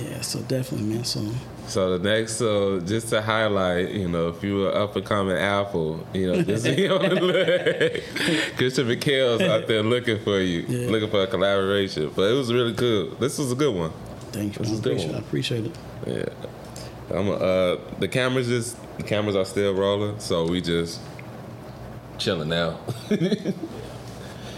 yeah. 0.02 0.22
So 0.22 0.40
definitely, 0.42 0.88
man. 0.96 1.04
So 1.04 1.22
So 1.68 1.98
the 1.98 2.10
next, 2.10 2.38
so 2.38 2.80
just 2.80 3.10
to 3.10 3.22
highlight, 3.22 3.92
you 3.92 4.08
know, 4.08 4.30
if 4.30 4.44
you 4.44 4.56
were 4.58 4.76
up 4.76 4.96
and 4.96 5.06
coming 5.06 5.36
Apple, 5.38 6.06
you 6.14 6.32
know, 6.32 6.42
just 6.44 6.66
be 6.66 6.88
on 6.88 7.02
the 7.10 7.16
look. 7.22 8.56
Christian 8.58 8.88
Miquel's 8.88 9.42
out 9.42 9.68
there 9.68 9.82
looking 9.84 10.20
for 10.24 10.40
you, 10.40 10.66
Yeah. 10.68 10.90
looking 10.90 11.10
for 11.10 11.22
a 11.24 11.28
collaboration. 11.28 12.12
But 12.16 12.32
it 12.32 12.36
was 12.36 12.54
really 12.54 12.74
cool. 12.74 13.16
This 13.20 13.38
was 13.40 13.52
a 13.52 13.56
good 13.56 13.74
one. 13.76 13.92
thank 14.32 14.58
you. 14.60 14.66
This 14.66 14.72
I 14.80 14.82
good 14.82 14.92
appreciate, 14.94 15.16
I 15.16 15.18
appreciate 15.20 15.66
it. 15.66 15.76
Yeah. 16.08 17.18
I'm 17.18 17.30
uh 17.30 17.76
the 18.00 18.08
cameras 18.08 18.48
just 18.48 18.78
the 18.98 19.04
cameras 19.04 19.36
are 19.36 19.46
still 19.46 19.74
rolling, 19.76 20.20
so 20.20 20.48
we 20.48 20.60
just 20.62 21.00
chilling 22.18 22.50
now. 22.50 22.80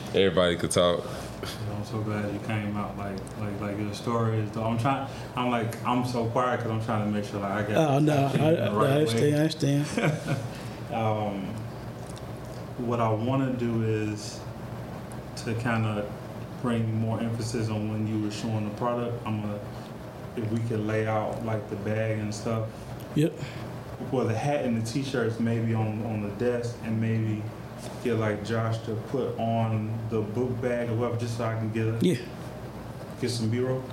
Everybody 0.10 0.56
could 0.56 0.72
talk. 0.72 1.06
I'm 1.76 1.86
so 1.86 2.00
glad 2.00 2.34
you 2.34 2.40
came 2.48 2.76
out 2.76 2.98
like 2.98 3.16
like 3.40 3.60
like 3.62 3.78
your 3.80 3.94
story 3.94 4.40
is. 4.40 4.56
I'm 4.58 4.78
trying. 4.78 5.08
I'm 5.36 5.52
like 5.52 5.84
I'm 5.86 6.06
so 6.06 6.26
quiet 6.26 6.58
because 6.58 6.72
I'm 6.72 6.84
trying 6.84 7.06
to 7.06 7.12
make 7.12 7.26
sure 7.30 7.40
like 7.40 7.52
I 7.52 7.62
get. 7.64 7.78
Oh 7.78 8.00
no, 8.00 8.26
I, 8.26 8.32
the 8.32 8.42
I, 8.44 8.74
right 8.74 8.92
I 8.92 8.98
way. 8.98 9.34
understand. 9.34 9.36
I 9.36 9.40
understand. 9.40 10.38
Um, 10.94 11.44
what 12.78 13.02
I 13.02 13.10
want 13.12 13.60
to 13.60 13.66
do 13.66 13.84
is 13.84 14.40
to 15.44 15.54
kind 15.56 15.86
of 15.86 16.10
bring 16.62 16.96
more 17.02 17.20
emphasis 17.20 17.68
on 17.70 17.92
when 17.92 18.08
you 18.08 18.24
were 18.24 18.32
showing 18.32 18.70
the 18.70 18.76
product. 18.78 19.22
I'm 19.28 19.42
gonna 19.42 19.60
if 20.38 20.50
we 20.50 20.60
could 20.62 20.80
lay 20.88 21.06
out 21.06 21.46
like 21.46 21.70
the 21.70 21.76
bag 21.78 22.20
and 22.20 22.34
stuff, 22.34 22.68
Yep. 23.16 23.34
well 24.14 24.26
the 24.26 24.34
hat 24.38 24.64
and 24.64 24.82
the 24.82 24.90
t-shirts 24.90 25.42
maybe 25.42 25.74
on 25.74 26.02
on 26.06 26.22
the 26.22 26.30
desk, 26.44 26.78
and 26.86 27.02
maybe 27.02 27.44
get 28.04 28.16
like 28.16 28.46
Josh 28.46 28.78
to 28.80 28.92
put 29.10 29.38
on 29.40 29.92
the 30.10 30.22
book 30.22 30.60
bag 30.62 30.90
or 30.90 30.94
whatever, 30.96 31.20
just 31.20 31.38
so 31.38 31.46
I 31.46 31.56
can 31.56 31.72
get 31.72 31.88
a, 31.88 31.98
Yeah. 32.02 32.16
get 33.22 33.30
some 33.30 33.50
B-roll. 33.50 33.84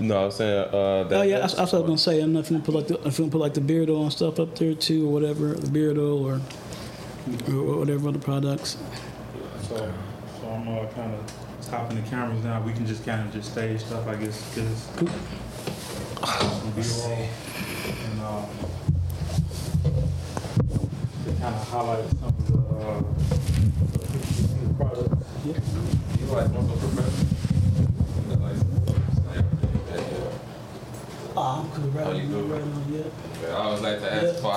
No, 0.00 0.24
I'm 0.26 0.30
saying 0.30 0.68
uh 0.74 1.04
that, 1.04 1.18
Oh 1.20 1.22
yeah, 1.22 1.38
that's, 1.38 1.54
that's 1.54 1.72
what 1.72 1.78
I 1.78 1.82
was 1.82 1.86
gonna 1.88 1.98
say. 1.98 2.16
I 2.18 2.20
don't 2.20 2.32
know 2.32 2.40
if 2.40 2.50
you 2.50 2.56
gonna 2.58 2.64
put 2.66 2.74
like 2.74 2.88
the 2.88 2.94
if 3.06 3.18
you 3.18 3.24
gonna 3.24 3.32
put 3.32 3.40
like 3.40 3.54
the 3.54 3.60
Beardo 3.60 4.02
and 4.02 4.12
stuff 4.12 4.38
up 4.40 4.56
there 4.56 4.74
too, 4.74 5.06
or 5.08 5.12
whatever, 5.12 5.54
the 5.54 5.68
Beardo 5.68 6.20
or 6.20 6.40
or 7.54 7.78
whatever 7.78 8.08
other 8.08 8.18
products. 8.18 8.76
So, 9.68 9.76
so 10.40 10.48
I'm 10.48 10.66
uh, 10.68 10.86
kind 10.94 11.14
of 11.14 11.32
stopping 11.60 12.02
the 12.02 12.08
cameras 12.08 12.42
now. 12.42 12.60
We 12.62 12.72
can 12.72 12.86
just 12.86 13.04
kind 13.04 13.20
of 13.26 13.32
just 13.32 13.52
stage 13.52 13.80
stuff, 13.82 14.06
I 14.08 14.16
guess, 14.16 14.42
because 14.54 14.88
Cool. 14.96 15.08
B-roll 16.74 17.28
and 18.04 18.20
uh, 18.20 18.46
to 21.24 21.30
kind 21.40 21.54
of 21.54 21.68
highlight 21.68 22.08
some 22.10 22.24
of 22.28 22.46
the, 22.48 22.57
uh, 22.78 23.00
the 23.00 24.74
products. 24.76 25.26
You 26.18 26.26
like 26.26 26.52
muscle 26.52 26.76
professor? 26.76 27.26
Oh, 31.40 31.62
I'm 31.62 31.70
cool 31.70 31.90
right 31.90 32.06
Oh, 32.06 32.12
you 32.12 32.26
good? 32.28 32.50
right 32.50 32.62
on, 32.62 32.84
yeah. 32.92 33.48
I 33.48 33.60
always 33.60 33.80
like 33.82 34.00
to 34.00 34.12
ask 34.12 34.40
for 34.40 34.50